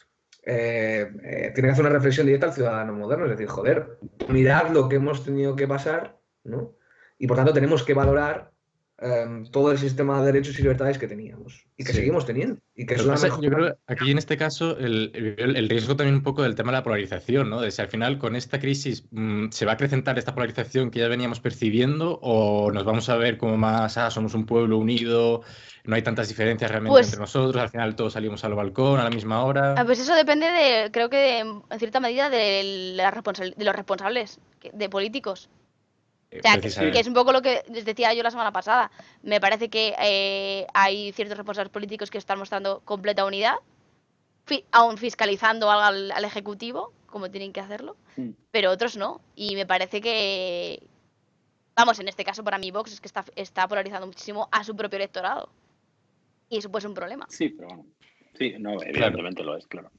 eh, 0.44 1.12
eh, 1.24 1.52
tiene 1.54 1.68
que 1.70 1.72
hacer 1.74 1.86
una 1.86 1.94
reflexión 1.94 2.26
directa 2.28 2.48
al 2.48 2.54
ciudadano 2.54 2.94
moderno, 2.94 3.26
es 3.26 3.32
decir, 3.32 3.48
joder, 3.48 3.98
mirad 4.28 4.70
lo 4.70 4.88
que 4.90 4.98
hemos 4.98 5.24
tenido 5.24 5.56
que 5.56 5.68
pasar, 5.68 6.20
¿no? 6.44 6.76
Y 7.18 7.28
por 7.28 7.38
tanto 7.38 7.54
tenemos 7.54 7.84
que 7.84 7.94
valorar 7.94 8.52
em, 8.98 9.46
todo 9.52 9.72
el 9.72 9.78
sistema 9.78 10.20
de 10.22 10.28
derechos 10.32 10.58
y 10.58 10.62
libertades 10.62 10.98
que 10.98 11.08
teníamos 11.08 11.66
y 11.76 11.84
que 11.84 11.92
Sí. 11.92 11.98
seguimos 12.00 12.26
teniendo. 12.26 12.58
Y 12.76 12.86
que 12.86 12.94
es 12.96 13.04
pasa, 13.04 13.28
mejor- 13.28 13.44
yo 13.44 13.50
creo 13.52 13.68
que 13.68 13.94
aquí 13.94 14.12
en 14.12 14.18
este 14.18 14.38
caso 14.38 14.78
el, 14.78 15.12
el- 15.38 15.56
el 15.58 15.70
riesgo 15.70 15.96
también 15.98 16.16
un 16.16 16.24
poco 16.24 16.44
del 16.44 16.56
tema 16.56 16.72
de 16.72 16.78
la 16.78 16.84
polarización, 16.84 17.50
¿no? 17.50 17.60
De 17.60 17.72
si 17.72 17.82
al 17.82 17.90
final 17.90 18.18
con 18.18 18.36
esta 18.38 18.60
crisis 18.60 19.06
mm, 19.12 19.50
se 19.50 19.66
va 19.66 19.74
a 19.74 19.76
acrecentar 19.76 20.18
esta 20.18 20.34
polarización 20.34 20.92
que 20.92 21.00
ya 21.00 21.08
veníamos 21.10 21.42
percibiendo 21.42 22.20
o 22.22 22.72
nos 22.72 22.86
vamos 22.86 23.10
a 23.10 23.18
ver 23.18 23.38
como 23.38 23.58
más, 23.58 23.98
ah, 23.98 24.10
somos 24.12 24.34
un 24.34 24.46
pueblo 24.46 24.78
unido, 24.78 25.42
no 25.84 25.96
hay 25.96 26.02
tantas 26.02 26.30
diferencias 26.30 26.72
realmente 26.72 26.94
Pues- 26.94 27.08
entre 27.08 27.20
nosotros, 27.20 27.62
al 27.62 27.70
final 27.70 27.96
todos 27.98 28.14
salimos 28.14 28.44
al 28.46 28.54
balcón 28.56 29.00
a 29.00 29.04
la 29.04 29.10
misma 29.10 29.44
hora. 29.44 29.76
Pues 29.86 30.00
eso 30.00 30.16
depende 30.16 30.46
de, 30.48 30.90
creo 30.92 31.10
que 31.10 31.18
de- 31.18 31.40
en 31.40 31.80
cierta 31.80 32.00
medida 32.00 32.30
de, 32.30 32.94
la 32.96 33.12
responsab- 33.12 33.56
de 33.56 33.66
los 33.66 33.76
responsables, 33.76 34.40
de 34.74 34.90
políticos. 34.90 35.50
Eh, 36.36 36.40
O 36.40 36.70
sea, 36.70 36.92
que, 36.92 37.00
es 37.00 37.08
un 37.08 37.14
poco 37.14 37.32
lo 37.32 37.42
que 37.42 37.64
les 37.70 37.86
decía 37.86 38.14
yo 38.14 38.24
la 38.24 38.32
semana 38.32 38.52
pasada. 38.52 38.92
Me 39.24 39.40
parece 39.40 39.70
que 39.70 39.96
eh, 40.00 40.68
hay 40.74 41.12
ciertos 41.14 41.38
responsables 41.38 41.72
políticos 41.72 42.10
que 42.12 42.18
están 42.18 42.40
mostrando 42.40 42.82
completa 42.86 43.26
unidad, 43.26 43.56
fi- 44.46 44.66
aún 44.72 44.98
fiscalizando 44.98 45.70
al, 45.72 46.12
al 46.12 46.26
Ejecutivo, 46.26 46.94
como 47.08 47.30
tienen 47.32 47.54
que 47.54 47.62
hacerlo, 47.62 47.96
Mm. 48.18 48.30
pero 48.52 48.72
otros 48.72 48.96
no. 48.96 49.20
Y 49.36 49.56
me 49.56 49.66
parece 49.66 50.00
que, 50.02 50.82
vamos, 51.76 52.00
en 52.00 52.08
este 52.08 52.24
caso 52.24 52.44
para 52.44 52.58
mí 52.58 52.72
Vox 52.72 52.94
es 52.94 53.02
que 53.02 53.08
está, 53.08 53.26
está 53.36 53.68
polarizando 53.68 54.08
muchísimo 54.08 54.48
a 54.52 54.64
su 54.64 54.76
propio 54.76 54.98
electorado. 54.98 55.50
Y 56.50 56.58
eso 56.60 56.70
puede 56.70 56.82
ser 56.84 56.90
un 56.90 56.96
problema. 56.96 57.26
Sí, 57.30 57.50
pero 57.50 57.68
bueno. 57.70 57.86
Sí, 58.38 58.56
no, 58.60 58.82
evidentemente 58.82 59.44
lo 59.44 59.58
es, 59.58 59.66
claro. 59.68 59.90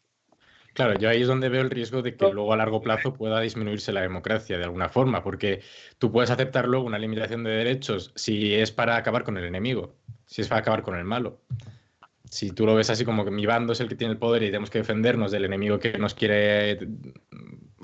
Claro, 0.76 0.98
yo 0.98 1.08
ahí 1.08 1.22
es 1.22 1.26
donde 1.26 1.48
veo 1.48 1.62
el 1.62 1.70
riesgo 1.70 2.02
de 2.02 2.14
que 2.16 2.30
luego 2.30 2.52
a 2.52 2.56
largo 2.58 2.82
plazo 2.82 3.14
pueda 3.14 3.40
disminuirse 3.40 3.94
la 3.94 4.02
democracia 4.02 4.58
de 4.58 4.64
alguna 4.64 4.90
forma, 4.90 5.22
porque 5.22 5.62
tú 5.96 6.12
puedes 6.12 6.30
aceptar 6.30 6.68
luego 6.68 6.84
una 6.84 6.98
limitación 6.98 7.44
de 7.44 7.50
derechos 7.50 8.12
si 8.14 8.54
es 8.54 8.72
para 8.72 8.96
acabar 8.96 9.24
con 9.24 9.38
el 9.38 9.46
enemigo, 9.46 9.94
si 10.26 10.42
es 10.42 10.48
para 10.48 10.60
acabar 10.60 10.82
con 10.82 10.94
el 10.94 11.04
malo. 11.04 11.40
Si 12.28 12.50
tú 12.50 12.66
lo 12.66 12.74
ves 12.74 12.90
así 12.90 13.06
como 13.06 13.24
que 13.24 13.30
mi 13.30 13.46
bando 13.46 13.72
es 13.72 13.80
el 13.80 13.88
que 13.88 13.94
tiene 13.94 14.12
el 14.12 14.18
poder 14.18 14.42
y 14.42 14.48
tenemos 14.48 14.68
que 14.68 14.80
defendernos 14.80 15.32
del 15.32 15.46
enemigo 15.46 15.78
que 15.78 15.96
nos 15.96 16.12
quiere 16.12 16.78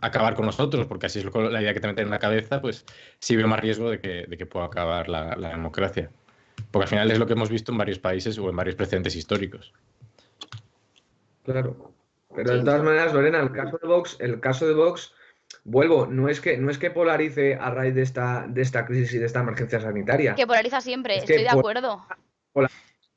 acabar 0.03 0.35
con 0.35 0.45
nosotros, 0.45 0.85
porque 0.85 1.07
así 1.07 1.21
es 1.21 1.25
la 1.35 1.63
idea 1.63 1.73
que 1.73 1.81
te 1.81 1.87
meten 1.87 2.05
en 2.05 2.11
la 2.11 2.19
cabeza, 2.19 2.61
pues 2.61 2.85
sí 3.19 3.37
veo 3.37 3.49
más 3.49 3.61
riesgo 3.61 3.89
de 3.89 4.01
que, 4.01 4.27
de 4.29 4.37
que 4.37 4.45
pueda 4.45 4.67
acabar 4.67 5.09
la, 5.09 5.35
la 5.37 5.49
democracia. 5.49 6.11
Porque 6.71 6.85
al 6.85 6.91
final 6.91 7.11
es 7.11 7.19
lo 7.19 7.27
que 7.27 7.33
hemos 7.33 7.49
visto 7.49 7.73
en 7.73 7.79
varios 7.79 7.99
países 7.99 8.37
o 8.37 8.51
en 8.51 8.57
varios 8.57 8.77
precedentes 8.77 9.17
históricos. 9.17 9.73
Claro. 11.45 12.02
Pero 12.35 12.57
de 12.57 12.65
todas 12.65 12.83
maneras, 12.83 13.13
Lorena, 13.13 13.41
el 13.41 13.53
caso 13.53 13.79
de 13.79 13.89
Vox, 13.89 14.17
el 14.21 14.41
caso 14.41 14.67
de 14.67 14.75
Vox, 14.75 15.13
vuelvo, 15.65 16.07
no 16.07 16.29
es 16.29 16.41
que 16.41 16.57
no 16.57 16.71
es 16.71 16.79
que 16.79 16.91
polarice 16.91 17.55
a 17.55 17.71
raíz 17.71 17.95
de 17.95 18.03
esta, 18.03 18.47
de 18.49 18.63
esta 18.63 18.87
crisis 18.87 19.15
y 19.15 19.19
de 19.19 19.27
esta 19.27 19.41
emergencia 19.41 19.81
sanitaria. 19.81 20.35
Que 20.35 20.47
polariza 20.47 20.81
siempre, 20.81 21.19
estoy 21.19 21.43
de 21.43 21.51
acuerdo. 21.51 22.05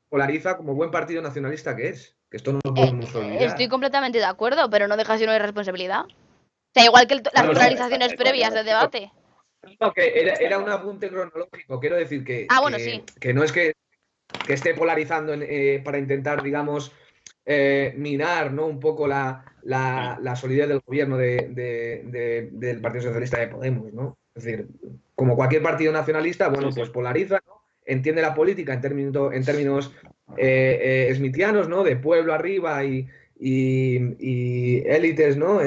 Polariza 0.10 0.58
como 0.58 0.76
buen 0.76 0.92
partido 0.92 1.22
nacionalista 1.22 1.76
que 1.76 1.90
es. 1.90 2.16
Que 2.30 2.38
esto 2.38 2.54
no 2.54 2.60
lo 2.64 2.74
podemos 2.74 3.14
eh, 3.14 3.18
olvidar. 3.18 3.44
Estoy 3.44 3.68
completamente 3.68 4.18
de 4.18 4.26
acuerdo, 4.26 4.70
pero 4.70 4.88
no 4.88 4.98
deja 4.98 5.18
de 5.18 5.26
una 5.26 5.36
irresponsabilidad. 5.36 6.06
O 6.06 6.74
sea, 6.74 6.86
igual 6.86 7.08
que 7.08 7.16
las 7.16 7.46
polarizaciones 7.46 8.14
previas 8.16 8.54
del 8.54 8.66
debate. 8.66 9.12
No, 9.80 9.94
que 9.94 10.36
era, 10.40 10.60
un 10.60 10.70
apunte 10.70 11.10
cronológico. 11.10 11.80
Quiero 11.80 11.96
decir 11.96 12.24
que, 12.24 12.46
ah, 12.50 12.62
bueno, 12.62 12.78
que, 12.78 12.84
sí. 12.84 13.04
que, 13.20 13.34
no 13.34 13.44
es 13.44 13.52
que, 13.52 13.74
que 14.46 14.54
esté 14.54 14.74
polarizando 14.74 15.34
eh, 15.34 15.82
para 15.84 15.98
intentar, 15.98 16.44
digamos, 16.44 16.92
eh, 17.48 17.94
minar 17.96 18.52
¿no? 18.52 18.66
un 18.66 18.80
poco 18.80 19.08
la, 19.08 19.46
la, 19.64 20.36
solidez 20.36 20.68
del 20.68 20.80
gobierno 20.80 21.16
de, 21.16 22.50
del 22.52 22.82
Partido 22.82 23.04
Socialista 23.04 23.40
de 23.40 23.48
Podemos. 23.48 23.94
¿no? 23.94 24.18
Es 24.34 24.44
decir, 24.44 24.68
como 25.14 25.36
cualquier 25.36 25.62
partido 25.62 25.94
nacionalista, 25.94 26.50
bueno, 26.50 26.72
pues 26.74 26.90
polariza, 26.90 27.40
¿no? 27.46 27.62
entiende 27.86 28.24
la 28.24 28.34
política 28.34 28.74
en 28.74 28.82
términos, 28.82 29.34
en 29.34 29.46
términos 29.46 29.94
eh, 30.38 31.08
eh, 31.10 31.16
smithianos, 31.16 31.70
¿no? 31.70 31.84
de 31.84 31.96
pueblo 31.96 32.34
arriba 32.34 32.84
y, 32.84 33.08
y, 33.40 34.78
élites 34.88 35.38
¿no? 35.38 35.60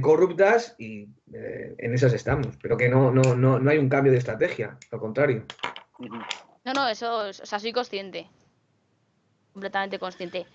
corruptas 0.00 0.74
y 0.76 1.08
en 1.32 1.94
esas 1.94 2.12
estamos, 2.14 2.48
pero 2.60 2.76
que 2.76 2.88
no, 2.88 3.12
no, 3.12 3.36
no, 3.36 3.60
no 3.60 3.70
hay 3.70 3.78
un 3.78 3.88
cambio 3.88 4.10
de 4.10 4.18
estrategia, 4.18 4.76
al 4.90 4.98
contrario. 4.98 5.44
No, 6.64 6.72
no, 6.72 6.88
eso, 6.88 7.28
o 7.28 7.32
sea, 7.32 7.60
soy 7.60 7.72
consciente 7.72 8.28
completamente 9.52 9.98
consciente. 9.98 10.46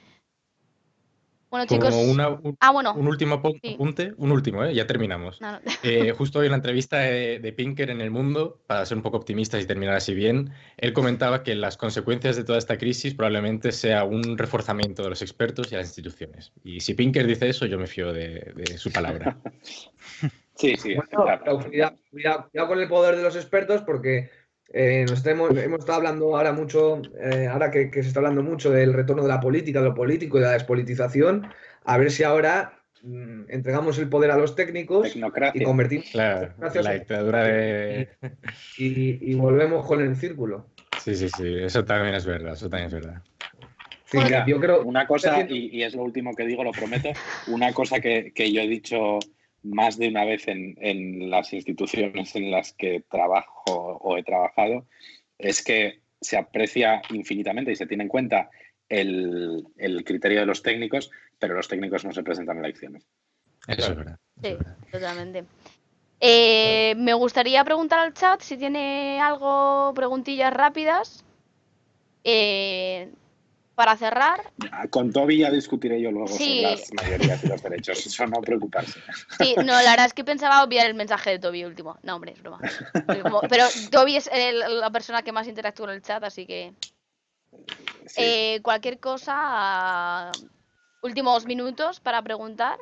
Bueno, 1.56 1.68
chicos. 1.68 1.96
un, 1.96 2.58
ah, 2.60 2.72
bueno. 2.72 2.94
un 2.96 3.08
último 3.08 3.36
apunte, 3.36 4.14
un 4.18 4.32
último, 4.32 4.66
¿eh? 4.66 4.74
ya 4.74 4.88
terminamos. 4.88 5.40
Eh, 5.84 6.12
justo 6.12 6.40
hoy 6.40 6.48
en 6.48 6.52
la 6.52 6.58
entrevista 6.58 6.98
de, 6.98 7.54
Pinker 7.56 7.92
en 7.92 8.02
El 8.02 8.10
Mundo, 8.10 8.60
para 8.66 8.86
ser 8.86 8.98
un 8.98 9.04
poco 9.04 9.18
optimistas 9.18 9.64
y 9.64 9.68
terminar 9.68 9.96
así 9.96 10.16
bien, 10.16 10.52
él 10.78 10.94
comentaba 10.94 11.44
que 11.44 11.54
las 11.54 11.78
consecuencias 11.78 12.36
de 12.36 12.44
toda 12.44 12.58
esta 12.58 12.78
crisis 12.78 13.14
probablemente 13.14 13.72
sea 13.72 14.04
un 14.04 14.38
reforzamiento 14.38 15.04
de 15.04 15.10
los 15.10 15.22
expertos 15.22 15.72
y 15.72 15.76
las 15.76 15.86
instituciones. 15.86 16.52
Y 16.64 16.80
si 16.80 16.96
Pinker 16.96 17.28
dice 17.28 17.50
eso, 17.50 17.68
yo 17.68 17.78
me 17.78 17.86
fío 17.86 18.12
de, 18.12 18.66
su 18.78 18.92
palabra. 18.92 19.38
sí, 20.56 20.76
sí. 20.76 20.96
cuidado 22.12 22.68
con 22.68 22.80
el 22.80 22.88
poder 22.88 23.16
de 23.16 23.24
los 23.24 23.36
expertos 23.36 23.84
porque 23.84 24.32
eh, 24.74 25.06
nos 25.08 25.26
hemos, 25.26 25.56
hemos, 25.58 25.80
estado 25.80 26.00
hablando 26.00 26.36
ahora 26.36 26.52
mucho, 26.52 27.02
eh, 27.20 27.48
ahora 27.48 27.72
que, 27.72 27.90
se 27.94 28.00
está 28.00 28.20
hablando 28.20 28.44
mucho 28.44 28.72
del 28.72 28.94
retorno 28.94 29.22
de 29.24 29.30
la 29.30 29.40
política, 29.40 29.80
de 29.80 29.90
lo 29.90 29.96
político 29.96 30.38
y 30.38 30.42
de 30.42 30.48
la 30.48 30.54
despolitización, 30.54 31.48
a 31.84 31.98
ver 31.98 32.12
si 32.12 32.24
ahora 32.24 32.82
mm, 33.04 33.44
entregamos 33.50 33.98
el 34.00 34.10
poder 34.10 34.32
a 34.32 34.38
los 34.38 34.56
técnicos 34.56 35.16
y 35.16 35.64
convertimos 35.64 36.14
la 36.14 36.94
dictadura 36.94 37.44
de... 37.44 38.10
Y, 38.78 39.34
volvemos 39.36 39.86
con 39.86 40.02
el 40.02 40.16
círculo. 40.16 40.68
Sí, 41.02 41.16
sí, 41.16 41.30
sí, 41.30 41.56
eso 41.60 41.86
también 41.86 42.16
es 42.16 42.26
verdad, 42.26 42.54
eso 42.54 42.70
también 42.70 42.88
es 42.88 42.94
verdad. 42.94 44.46
yo 44.48 44.60
creo... 44.60 44.84
Una 44.84 45.06
cosa, 45.06 45.46
y, 45.48 45.84
es 45.84 45.94
lo 45.94 46.04
último 46.04 46.34
que 46.34 46.46
digo, 46.46 46.64
lo 46.64 46.72
prometo, 46.72 47.10
una 47.48 47.72
cosa 47.72 48.00
que, 48.00 48.32
que 48.34 48.52
yo 48.52 48.62
he 48.62 48.68
dicho 48.68 49.20
más 49.66 49.98
de 49.98 50.08
una 50.08 50.26
vez 50.26 50.48
en, 50.48 51.30
las 51.30 51.52
instituciones 51.54 52.36
en 52.36 52.52
las 52.52 52.74
que 52.74 53.04
trabajo 53.10 53.98
o 54.02 54.18
he 54.18 54.24
trabajado, 54.24 54.86
es 55.38 55.64
que 55.64 56.02
se 56.22 56.38
aprecia 56.38 57.02
infinitamente 57.10 57.72
y 57.72 57.76
se 57.76 57.88
tiene 57.88 58.04
en 58.04 58.10
cuenta 58.10 58.50
el, 58.88 59.66
criterio 60.06 60.40
de 60.40 60.46
los 60.46 60.62
técnicos, 60.62 61.12
pero 61.40 61.56
los 61.56 61.68
técnicos 61.68 62.06
no 62.06 62.14
se 62.14 62.24
presentan 62.24 62.58
en 62.60 62.66
elecciones. 62.66 63.08
Eso 63.68 63.92
es 63.92 63.98
verdad. 63.98 64.20
Sí, 64.42 64.56
totalmente. 64.92 65.46
Eh, 66.20 66.94
me 66.98 67.14
gustaría 67.14 67.64
preguntar 67.64 68.00
al 68.00 68.14
chat 68.14 68.42
si 68.42 68.58
tiene 68.58 69.20
algo, 69.20 69.94
preguntillas 69.96 70.54
rápidas. 70.54 71.26
Eh, 72.24 73.10
para 73.76 73.98
cerrar. 73.98 74.42
Con 74.90 75.12
Toby 75.12 75.40
ya 75.40 75.52
discutiré 75.52 76.02
yo 76.02 76.12
luego 76.12 76.30
sobre 76.30 76.62
las 76.62 76.94
mayorías 76.94 77.44
y 77.44 77.48
los 77.48 77.62
derechos, 77.62 78.06
eso 78.06 78.26
no 78.26 78.42
preocuparse. 78.42 79.02
Sí, 79.38 79.54
no, 79.58 79.82
la 79.82 79.92
verdad 79.92 80.06
es 80.06 80.14
que 80.14 80.24
pensaba 80.24 80.64
obviar 80.64 80.88
el 80.88 80.96
mensaje 80.96 81.32
de 81.32 81.40
Toby 81.40 81.66
último. 81.66 81.98
No, 82.04 82.16
hombre, 82.16 82.32
es 82.32 82.42
broma. 82.42 82.60
Pero 83.50 83.66
Toby 83.92 84.16
es 84.16 84.30
la 84.32 84.90
persona 84.90 85.22
que 85.22 85.32
más 85.32 85.48
interactúa 85.48 85.90
en 85.90 85.96
el 85.96 86.02
chat, 86.02 86.24
así 86.24 86.46
que. 86.46 86.74
Eh, 88.18 88.60
cualquier 88.62 89.00
cosa. 89.00 90.32
Últimos 91.02 91.46
minutos 91.46 92.00
para 92.00 92.22
preguntar. 92.22 92.78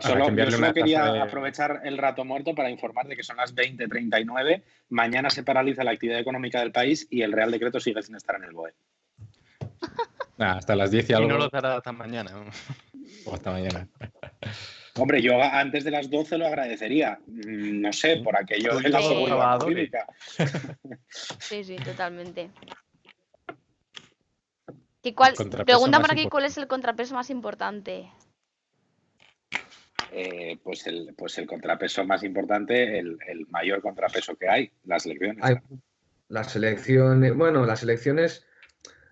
Solo, 0.00 0.30
yo 0.30 0.50
solo 0.50 0.72
quería 0.72 1.22
aprovechar 1.22 1.80
el 1.84 1.98
rato 1.98 2.24
muerto 2.24 2.54
para 2.54 2.70
informar 2.70 3.06
de 3.06 3.16
que 3.16 3.22
son 3.22 3.36
las 3.36 3.54
20.39. 3.54 4.62
Mañana 4.90 5.30
se 5.30 5.42
paraliza 5.42 5.84
la 5.84 5.92
actividad 5.92 6.20
económica 6.20 6.60
del 6.60 6.72
país 6.72 7.06
y 7.10 7.22
el 7.22 7.32
Real 7.32 7.50
Decreto 7.50 7.80
sigue 7.80 8.02
sin 8.02 8.16
estar 8.16 8.36
en 8.36 8.44
el 8.44 8.52
BOE. 8.52 8.74
hasta 10.38 10.76
las 10.76 10.90
10 10.90 11.10
y 11.10 11.12
algo. 11.12 11.26
Y 11.26 11.28
no 11.28 11.38
lo 11.38 11.48
hará 11.52 11.76
hasta 11.76 11.92
mañana. 11.92 12.30
O 13.24 13.34
hasta 13.34 13.50
mañana. 13.50 13.88
Hombre, 14.96 15.20
yo 15.20 15.42
antes 15.42 15.82
de 15.82 15.90
las 15.90 16.08
12 16.08 16.38
lo 16.38 16.46
agradecería. 16.46 17.18
Mm, 17.26 17.80
no 17.80 17.92
sé, 17.92 18.18
por 18.18 18.36
aquello 18.36 18.78
de 18.78 18.88
la 18.88 19.02
seguridad 19.02 19.58
pública. 19.58 20.06
Sí, 21.38 21.64
sí, 21.64 21.76
totalmente. 21.76 22.50
¿Y 25.02 25.12
cuál, 25.12 25.34
pregunta 25.64 26.00
para 26.00 26.14
aquí, 26.14 26.28
¿cuál 26.28 26.44
es 26.44 26.56
el 26.58 26.66
contrapeso 26.66 27.14
más 27.14 27.30
importante? 27.30 28.10
Eh, 30.16 30.60
pues, 30.62 30.86
el, 30.86 31.12
pues 31.18 31.38
el 31.38 31.46
contrapeso 31.48 32.04
más 32.04 32.22
importante, 32.22 33.00
el, 33.00 33.18
mayor 33.50 33.82
contrapeso 33.82 34.36
que 34.36 34.48
hay, 34.48 34.70
las 34.84 35.06
elecciones. 35.06 35.44
las 36.28 36.54
elecciones, 36.54 37.34
bueno, 37.34 37.66
las 37.66 37.82
elecciones, 37.82 38.46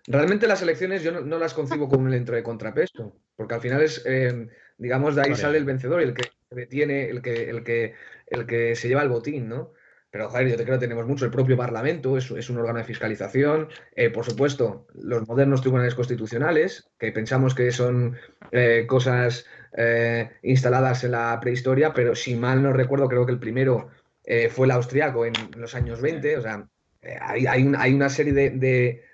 realmente 0.07 0.47
las 0.47 0.63
elecciones 0.63 1.03
yo 1.03 1.11
no, 1.11 1.39
las 1.41 1.55
concibo 1.55 1.89
como 1.89 2.05
un 2.05 2.15
entro 2.15 2.37
de 2.37 2.45
contrapeso, 2.45 3.17
porque 3.35 3.55
al 3.55 3.61
final 3.61 3.83
es, 3.83 4.01
eh, 4.07 4.47
digamos, 4.79 5.17
de 5.17 5.23
ahí 5.23 5.35
sale 5.35 5.59
el 5.59 5.65
vencedor, 5.65 6.01
el 6.03 6.15
que 6.15 6.31
detiene, 6.51 7.09
el 7.09 7.21
que, 7.21 7.51
el 7.51 7.65
que, 7.65 7.95
el 8.29 8.47
que 8.47 8.77
se 8.77 8.87
lleva 8.87 9.03
el 9.03 9.09
botín, 9.09 9.49
¿no? 9.49 9.73
Pero, 10.13 10.29
joder, 10.29 10.47
yo 10.51 10.57
te 10.57 10.65
creo 10.65 10.79
que 10.79 10.87
tenemos 10.87 11.07
mucho. 11.07 11.25
El 11.25 11.31
propio 11.31 11.57
Parlamento 11.57 12.19
es, 12.19 12.31
es 12.31 12.51
un 12.51 12.59
órgano 12.59 12.79
de 12.79 12.85
fiscalización. 12.85 13.69
Eh, 13.97 14.11
por 14.11 14.27
supuesto, 14.27 14.87
los 14.93 15.27
modernos 15.27 15.63
tribunales 15.63 15.95
constitucionales, 15.95 16.91
que 16.99 17.13
pensamos 17.13 17.55
que 17.55 17.73
son 17.73 18.19
eh, 18.51 18.85
cosas 18.87 19.47
eh, 19.77 20.31
instaladas 20.43 21.05
en 21.05 21.13
la 21.13 21.39
prehistoria, 21.41 21.93
pero 21.93 22.15
si 22.15 22.35
mal 22.35 22.63
no 22.63 22.73
recuerdo, 22.73 23.09
creo 23.09 23.27
que 23.27 23.33
el 23.33 23.39
primero 23.39 23.89
fue 24.51 24.67
el 24.67 24.71
austriaco 24.71 25.27
en 25.27 25.33
los 25.57 25.75
años 25.75 26.01
20. 26.01 26.37
O 26.37 26.43
sea, 26.43 26.69
hay, 27.21 27.47
hay, 27.47 27.93
una 27.93 28.09
serie 28.09 28.33
de, 28.33 28.51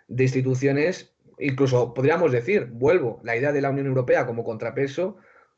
de, 0.06 0.22
instituciones, 0.22 1.14
incluso 1.38 1.94
podríamos 1.94 2.30
decir, 2.30 2.66
vuelvo, 2.66 3.18
la 3.24 3.34
idea 3.34 3.50
de 3.50 3.62
la 3.62 3.70
Unión 3.70 3.86
Europea 3.86 4.26
como 4.26 4.44
contrapeso, 4.44 5.16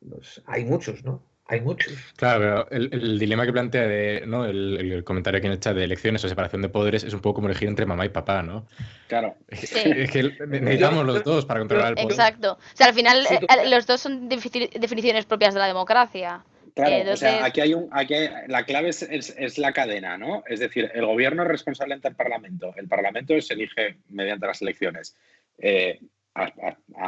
pues 0.09 0.41
hay 0.47 0.65
muchos, 0.65 1.05
¿no? 1.05 1.30
Hay 1.51 1.61
muchos. 1.61 1.93
Claro, 2.17 2.67
pero 2.69 2.91
el, 2.93 3.19
dilema 3.19 3.45
que 3.45 3.53
plantea 3.53 3.83
de, 3.83 4.23
¿no? 4.25 4.45
el, 4.45 5.03
comentario 5.03 5.39
aquí 5.39 5.49
en 5.49 5.55
el 5.55 5.59
chat 5.59 5.75
de 5.75 5.83
elecciones 5.83 6.25
o 6.25 6.29
separación 6.29 6.63
de 6.63 6.69
poderes 6.69 7.03
es 7.03 7.13
un 7.13 7.21
poco 7.21 7.37
como 7.37 7.49
elegir 7.49 7.69
entre 7.69 7.87
mamá 7.87 8.07
y 8.07 8.09
papá, 8.09 8.43
¿no? 8.43 8.67
Claro. 9.09 9.35
Es 9.49 9.71
que 10.13 10.33
necesitamos 10.47 11.05
los 11.05 11.25
dos 11.25 11.45
para 11.45 11.59
controlar 11.59 11.89
el 11.89 11.95
poder. 11.95 12.13
Exacto. 12.13 12.53
O 12.53 12.77
sea, 12.77 12.87
al 12.87 12.95
final 12.95 13.27
eh, 13.29 13.69
los 13.69 13.85
dos 13.85 14.01
son 14.01 14.29
definiciones 14.29 15.27
propias 15.27 15.53
de 15.53 15.61
la 15.61 15.67
democracia. 15.67 16.45
Claro, 16.77 17.13
o 17.13 17.17
sea, 17.17 17.45
aquí 17.45 17.61
hay 17.61 17.75
un, 17.75 17.89
aquí 17.91 18.15
la 18.47 18.65
clave 18.65 18.91
es, 18.91 19.59
la 19.59 19.73
cadena, 19.73 20.17
¿no? 20.17 20.45
Es 20.47 20.61
decir, 20.61 20.89
el 20.95 21.05
gobierno 21.05 21.43
es 21.43 21.49
responsable 21.49 21.95
ante 21.95 22.07
el 22.07 22.15
Parlamento. 22.15 22.73
El 22.77 22.87
Parlamento 22.87 23.39
se 23.41 23.55
elige 23.55 23.97
mediante 24.09 24.47
las 24.47 24.63
elecciones. 24.63 25.17
Eh, 25.59 25.99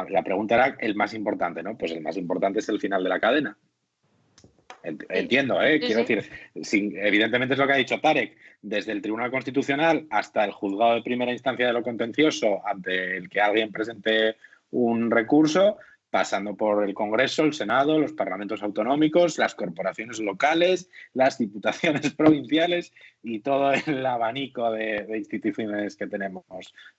la 0.09 0.21
pregunta 0.21 0.55
era 0.55 0.77
el 0.79 0.95
más 0.95 1.13
importante, 1.13 1.63
¿no? 1.63 1.77
Pues 1.77 1.93
el 1.93 2.01
más 2.01 2.17
importante 2.17 2.59
es 2.59 2.67
el 2.67 2.81
final 2.81 3.03
de 3.03 3.09
la 3.09 3.21
cadena. 3.21 3.57
Entiendo, 4.83 5.61
¿eh? 5.61 5.79
Quiero 5.79 6.03
decir, 6.03 6.97
evidentemente 6.97 7.53
es 7.53 7.59
lo 7.59 7.65
que 7.65 7.73
ha 7.73 7.77
dicho 7.77 8.01
Tarek, 8.01 8.35
desde 8.61 8.91
el 8.91 9.01
Tribunal 9.01 9.31
Constitucional 9.31 10.05
hasta 10.09 10.43
el 10.43 10.51
juzgado 10.51 10.95
de 10.95 11.03
primera 11.03 11.31
instancia 11.31 11.67
de 11.67 11.73
lo 11.73 11.83
contencioso 11.83 12.61
ante 12.67 13.17
el 13.17 13.29
que 13.29 13.39
alguien 13.39 13.71
presente 13.71 14.35
un 14.71 15.09
recurso, 15.09 15.77
pasando 16.09 16.55
por 16.55 16.87
el 16.87 16.93
Congreso, 16.93 17.43
el 17.43 17.53
Senado, 17.53 17.97
los 17.97 18.11
parlamentos 18.11 18.61
autonómicos, 18.61 19.39
las 19.39 19.55
corporaciones 19.55 20.19
locales, 20.19 20.89
las 21.13 21.37
diputaciones 21.37 22.13
provinciales 22.15 22.93
y 23.23 23.39
todo 23.39 23.71
el 23.73 24.05
abanico 24.05 24.69
de, 24.71 25.07
instituciones 25.17 25.95
que 25.95 26.07
tenemos 26.07 26.43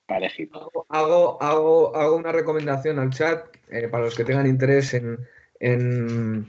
para 0.07 0.21
elegir. 0.21 0.51
Hago, 0.89 1.41
hago, 1.41 1.95
hago 1.95 2.17
una 2.17 2.33
recomendación 2.33 2.99
al 2.99 3.11
chat 3.11 3.45
eh, 3.71 3.89
para 3.89 4.05
los 4.05 4.17
que 4.17 4.25
tengan 4.25 4.47
interés 4.47 4.95
en, 4.95 5.19
en, 5.61 6.47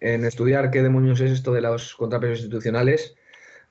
estudiar 0.00 0.70
qué 0.70 0.82
demonios 0.82 1.20
es 1.20 1.30
esto 1.30 1.52
de 1.52 1.60
los 1.60 1.94
contrapesos 1.94 2.40
institucionales. 2.40 3.16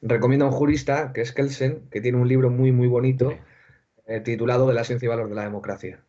Recomiendo 0.01 0.45
a 0.45 0.49
un 0.49 0.53
jurista, 0.53 1.11
que 1.13 1.21
es 1.21 1.31
Kelsen, 1.31 1.89
que 1.89 2.01
tiene 2.01 2.17
un 2.17 2.27
libro 2.27 2.49
muy, 2.49 2.71
muy 2.71 2.87
bonito 2.87 3.33
eh, 4.05 4.21
titulado 4.21 4.67
De 4.67 4.73
la 4.73 4.81
esencia 4.81 5.05
y 5.05 5.09
valor 5.09 5.29
de 5.29 5.35
la 5.35 5.43
democracia. 5.43 6.03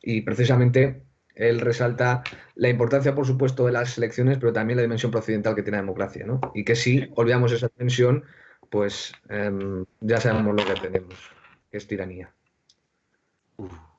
Y 0.00 0.22
precisamente 0.22 1.02
él 1.34 1.60
resalta 1.60 2.22
la 2.54 2.68
importancia, 2.68 3.14
por 3.14 3.26
supuesto, 3.26 3.66
de 3.66 3.72
las 3.72 3.98
elecciones, 3.98 4.38
pero 4.38 4.52
también 4.52 4.76
la 4.76 4.82
dimensión 4.82 5.10
procedimental 5.10 5.54
que 5.54 5.62
tiene 5.62 5.78
la 5.78 5.82
democracia, 5.82 6.24
¿no? 6.26 6.40
Y 6.54 6.64
que 6.64 6.76
si 6.76 7.10
olvidamos 7.16 7.52
esa 7.52 7.68
dimensión, 7.76 8.24
pues 8.70 9.12
em, 9.28 9.84
ya 10.00 10.20
sabemos 10.20 10.54
lo 10.54 10.64
que 10.64 10.80
tenemos, 10.80 11.14
que 11.70 11.78
es 11.78 11.86
tiranía. 11.86 12.32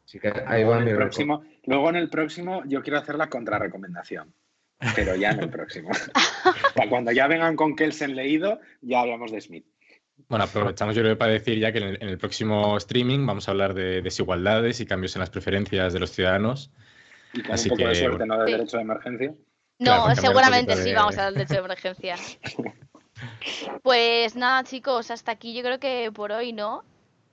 Así 0.06 0.20
que 0.20 0.32
ahí 0.46 0.64
va 0.64 0.80
mi 0.80 0.94
próximo, 0.94 1.44
Luego 1.66 1.90
en 1.90 1.96
el 1.96 2.10
próximo 2.10 2.64
yo 2.66 2.82
quiero 2.84 3.00
hacer 3.00 3.16
la 3.16 3.30
contrarrecomendación, 3.30 4.34
pero 4.95 5.15
ya 5.15 5.31
en 5.31 5.41
el 5.41 5.49
próximo. 5.49 5.89
cuando 6.89 7.11
ya 7.11 7.27
vengan 7.27 7.56
con 7.56 7.76
Kelsen 7.76 8.15
leído, 8.15 8.60
ya 8.81 9.02
hablamos 9.02 9.31
de 9.31 9.41
Smith. 9.41 9.65
Bueno, 10.30 10.45
aprovechamos 10.45 10.95
yo 10.95 11.02
creo 11.02 11.18
para 11.18 11.34
decir 11.34 11.60
ya 11.60 11.72
que 11.72 11.80
en 11.80 12.02
el, 12.02 12.18
próximo 12.18 12.77
streaming 12.77 13.26
vamos 13.26 13.47
a 13.47 13.52
hablar 13.52 13.73
de 13.73 14.02
desigualdades 14.02 14.80
y 14.80 14.85
cambios 14.85 15.15
en 15.15 15.19
las 15.19 15.30
preferencias 15.30 15.93
de 15.93 15.99
los 15.99 16.11
ciudadanos. 16.11 16.72
Y 17.34 17.41
con 17.41 17.60
un 17.60 17.68
poco 17.68 17.88
de 17.88 17.95
suerte, 17.95 18.26
¿no? 18.26 18.38
Del 18.39 18.52
derecho 18.52 18.77
de 18.77 18.84
emergencia. 18.84 19.34
No, 19.77 20.15
seguramente 20.15 20.76
sí 20.77 20.93
vamos 20.93 21.18
a 21.18 21.27
hablar 21.27 21.34
del 21.34 21.47
derecho 21.47 21.61
de 21.61 21.65
emergencia. 21.65 22.15
Pues 23.81 24.35
nada, 24.35 24.64
chicos, 24.65 25.10
hasta 25.10 25.31
aquí 25.31 25.53
yo 25.53 25.64
creo 25.64 25.80
que 25.80 26.11
por 26.14 26.34
hoy 26.34 26.52
no. 26.52 26.84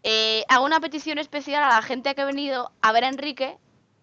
Eh, 0.05 0.45
hago 0.49 0.65
una 0.65 0.81
petición 0.81 1.19
especial 1.19 1.63
a 1.65 1.69
la 1.69 1.83
gente 1.83 2.15
que 2.15 2.21
ha 2.21 2.25
venido 2.25 2.73
a 2.81 2.93
ver 2.93 3.05
a 3.05 3.09
Enrique. 3.09 3.57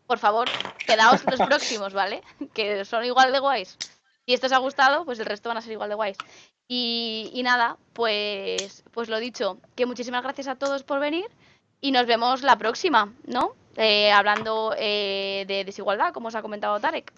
Por 0.09 0.17
favor, 0.17 0.49
quedaos 0.87 1.23
los 1.23 1.39
próximos, 1.47 1.93
¿vale? 1.93 2.23
Que 2.55 2.83
son 2.83 3.05
igual 3.05 3.31
de 3.31 3.37
guays. 3.37 3.77
Si 4.25 4.33
esto 4.33 4.47
os 4.47 4.53
ha 4.53 4.57
gustado, 4.57 5.05
pues 5.05 5.19
el 5.19 5.27
resto 5.27 5.49
van 5.49 5.57
a 5.57 5.61
ser 5.61 5.71
igual 5.71 5.89
de 5.89 5.93
guays. 5.93 6.17
Y, 6.67 7.39
nada, 7.43 7.77
pues, 7.93 8.83
pues 8.91 9.07
lo 9.07 9.19
dicho, 9.19 9.59
que 9.75 9.85
muchísimas 9.85 10.23
gracias 10.23 10.47
a 10.47 10.55
todos 10.55 10.81
por 10.81 10.99
venir 10.99 11.27
y 11.79 11.91
nos 11.91 12.07
vemos 12.07 12.41
la 12.41 12.57
próxima, 12.57 13.13
¿no? 13.23 13.53
Eh, 13.75 14.11
hablando 14.11 14.73
eh, 14.79 15.45
de 15.47 15.63
desigualdad, 15.63 16.11
como 16.11 16.29
os 16.29 16.35
ha 16.35 16.41
comentado 16.41 16.79
Tarek. 16.79 17.13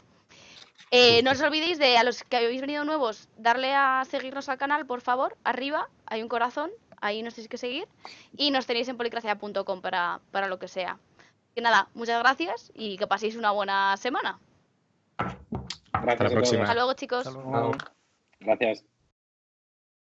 Eh, 0.91 1.23
no 1.23 1.31
os 1.31 1.39
olvidéis 1.39 1.79
de, 1.79 1.97
a 1.97 2.03
los 2.03 2.25
que 2.25 2.35
habéis 2.35 2.59
venido 2.59 2.83
nuevos, 2.83 3.29
darle 3.37 3.73
a 3.73 4.03
seguirnos 4.03 4.49
al 4.49 4.57
canal, 4.57 4.85
por 4.85 4.99
favor, 4.99 5.37
arriba, 5.45 5.87
hay 6.07 6.21
un 6.23 6.27
corazón, 6.27 6.71
ahí 6.99 7.23
nos 7.23 7.35
tenéis 7.35 7.47
que 7.47 7.57
seguir, 7.57 7.87
y 8.35 8.51
nos 8.51 8.65
tenéis 8.65 8.89
en 8.89 8.97
policracia.com 8.97 9.81
para, 9.81 10.19
para 10.31 10.47
lo 10.47 10.59
que 10.59 10.67
sea. 10.67 10.99
Que 11.55 11.61
nada, 11.61 11.89
muchas 11.93 12.19
gracias 12.19 12.71
y 12.75 12.97
que 12.97 13.07
paséis 13.07 13.35
una 13.35 13.51
buena 13.51 13.97
semana. 13.97 14.39
Hasta 15.17 16.23
la 16.23 16.29
próxima. 16.29 16.63
Hasta 16.63 16.75
luego, 16.75 16.93
chicos. 16.93 17.27
Gracias. 18.39 18.85